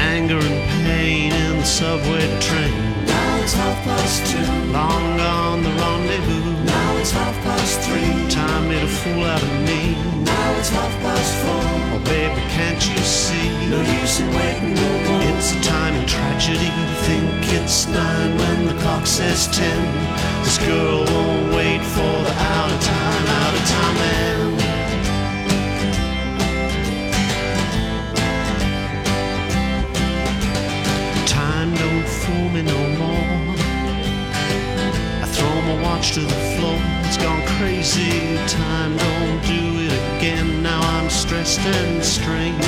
Anger 0.00 0.38
and 0.38 0.86
pain 0.86 1.34
in 1.34 1.58
the 1.58 1.64
subway 1.66 2.24
train. 2.40 3.04
Now 3.04 3.42
it's 3.42 3.52
half 3.52 3.84
past 3.84 4.24
two. 4.32 4.72
Long 4.72 5.18
gone 5.18 5.62
the 5.62 5.68
rendezvous. 5.68 6.64
Now 6.64 6.96
it's 6.96 7.10
half 7.10 7.36
past 7.42 7.80
three. 7.80 8.30
Time 8.30 8.68
made 8.68 8.84
a 8.84 8.88
fool 8.88 9.22
out 9.22 9.42
of 9.42 9.52
me. 9.68 10.25
Now 10.36 10.58
it's 10.58 10.68
half 10.68 10.94
past 11.00 11.32
four. 11.42 11.64
Oh 11.94 12.00
baby, 12.04 12.42
can't 12.56 12.82
you 12.88 12.98
see? 12.98 13.48
No 13.72 13.80
use 14.00 14.20
in 14.20 14.28
waiting 14.38 14.74
no 14.74 14.90
more. 15.06 15.22
It's 15.32 15.52
a 15.56 15.60
time 15.62 15.94
in 15.94 16.06
tragedy. 16.06 16.70
Think 17.06 17.52
it's 17.58 17.86
nine 17.88 18.36
when 18.36 18.66
the 18.66 18.74
clock 18.82 19.06
says 19.06 19.48
ten. 19.48 19.80
This 20.44 20.58
girl 20.58 21.04
won't 21.12 21.54
wait 21.54 21.82
for 21.94 22.16
the 22.26 22.34
out 22.54 22.70
of 22.74 22.80
time, 22.80 23.26
out 23.40 23.54
of 23.58 23.64
time 23.74 23.96
man. 24.02 24.36
Time 31.26 31.70
don't 31.82 32.08
fool 32.20 32.48
me 32.54 32.62
no 32.62 32.80
more. 33.00 33.56
I 35.24 35.26
throw 35.34 35.56
my 35.68 35.76
watch 35.82 36.12
to 36.16 36.20
the 36.20 36.40
floor. 36.52 36.78
It's 37.06 37.16
gone 37.16 37.42
crazy. 37.56 38.36
Time 38.48 38.96
don't 38.96 39.40
do 39.52 39.65
again. 40.18 40.62
Now 40.62 40.80
I'm 40.80 41.10
stressed 41.10 41.60
and 41.60 42.04
strained. 42.04 42.62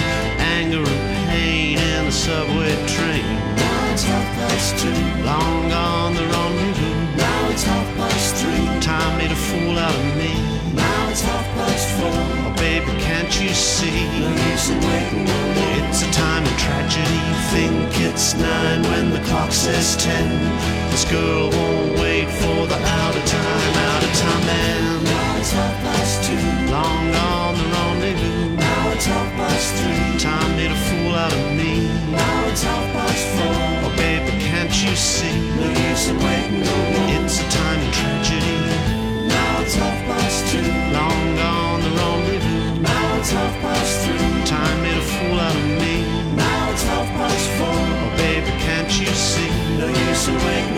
Anger 0.59 0.85
and 0.85 1.29
pain 1.29 1.79
in 1.79 2.05
the 2.07 2.13
subway 2.13 2.75
train. 2.87 3.25
Now 3.57 3.93
it's 3.93 4.05
half 4.05 4.29
past 4.37 4.79
two. 4.79 5.01
Long 5.25 5.69
gone 5.69 6.15
the 6.15 6.27
rendezvous. 6.27 7.17
Now 7.17 7.51
it's 7.51 7.65
half 7.65 7.89
past 7.97 8.37
three. 8.37 8.67
Time 8.81 9.19
made 9.19 9.31
a 9.31 9.41
fool 9.49 9.79
out 9.79 9.95
of 9.95 10.17
me. 10.17 10.33
Now 10.75 11.09
it's 11.11 11.23
half 11.23 11.47
past 11.57 11.89
four. 11.97 12.11
Oh 12.13 12.55
baby, 12.57 12.93
can't 13.01 13.33
you 13.41 13.51
see? 13.51 13.99
No 14.21 14.31
use 14.51 14.71
in 14.71 14.81
waiting. 14.81 15.27
It's 15.89 16.03
a 16.03 16.11
time 16.13 16.45
of 16.45 16.57
tragedy. 16.59 17.21
Think 17.53 17.89
it's 18.09 18.35
nine 18.35 18.83
when 18.91 19.11
the 19.11 19.21
clock 19.29 19.53
says 19.53 19.97
ten. 19.97 20.29
This 20.91 21.05
girl 21.11 21.51
won't 21.51 21.93
wait 22.01 22.29
for 22.41 22.67
the 22.67 22.79
out 23.01 23.17
of 23.17 23.25
time, 23.25 23.75
out 23.89 24.03
of 24.05 24.13
time 24.23 24.47
man. 24.47 25.05
Now 25.05 25.37
it's 25.39 25.53
half 25.53 25.83
past. 25.83 25.98
Oh, 26.79 26.85
long 26.85 27.11
gone 27.13 27.55
the 27.59 27.67
rendezvous. 27.75 28.55
Now 28.55 28.93
it's 28.93 29.07
half 29.07 29.31
past 29.35 29.69
three. 29.79 30.19
Time 30.19 30.51
made 30.57 30.71
a 30.71 30.81
fool 30.87 31.15
out 31.15 31.33
of 31.33 31.47
me. 31.59 31.91
Now 32.13 32.49
it's 32.51 32.63
half 32.63 32.87
past 32.95 33.25
four. 33.35 33.63
Oh 33.85 33.93
baby, 33.97 34.31
can't 34.47 34.71
you 34.71 34.95
see? 34.95 35.35
No 35.59 35.67
use 35.89 36.09
in 36.09 36.17
waiting 36.23 36.63
no 36.63 36.77
more. 36.95 37.09
It's 37.19 37.41
a 37.43 37.47
time 37.51 37.81
of 37.83 37.93
tragedy. 37.99 38.59
Now 39.27 39.63
it's 39.63 39.75
half 39.75 39.99
past 40.07 40.39
two. 40.51 40.69
Long 40.95 41.23
gone 41.43 41.81
the 41.83 41.91
rendezvous. 41.99 42.81
Now 42.81 43.19
it's 43.19 43.31
half 43.31 43.55
past 43.61 43.93
three. 44.07 44.45
Time 44.47 44.79
made 44.83 44.99
a 44.99 45.07
fool 45.13 45.39
out 45.41 45.57
of 45.57 45.69
me. 45.83 45.95
Now 46.37 46.71
it's 46.71 46.85
half 46.85 47.09
past 47.19 47.47
four. 47.59 47.75
Oh 47.75 48.11
baby, 48.23 48.53
can't 48.63 48.93
you 49.01 49.11
see? 49.29 49.51
No 49.79 49.87
use 49.89 50.29
in 50.29 50.37
waiting 50.47 50.78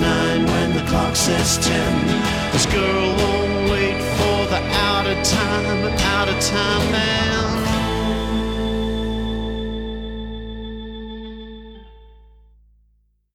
nine 0.00 0.44
when 0.46 0.74
the 0.74 0.84
clock 0.90 1.16
says 1.16 1.58
ten. 1.58 2.06
This 2.52 2.66
girl 2.66 3.08
won't 3.16 3.70
wait 3.70 4.00
for 4.18 4.46
the 4.52 4.60
out 4.90 5.06
of 5.06 5.22
time, 5.24 5.84
out 6.16 6.28
of 6.28 6.40
time 6.40 6.92
man. 6.92 7.67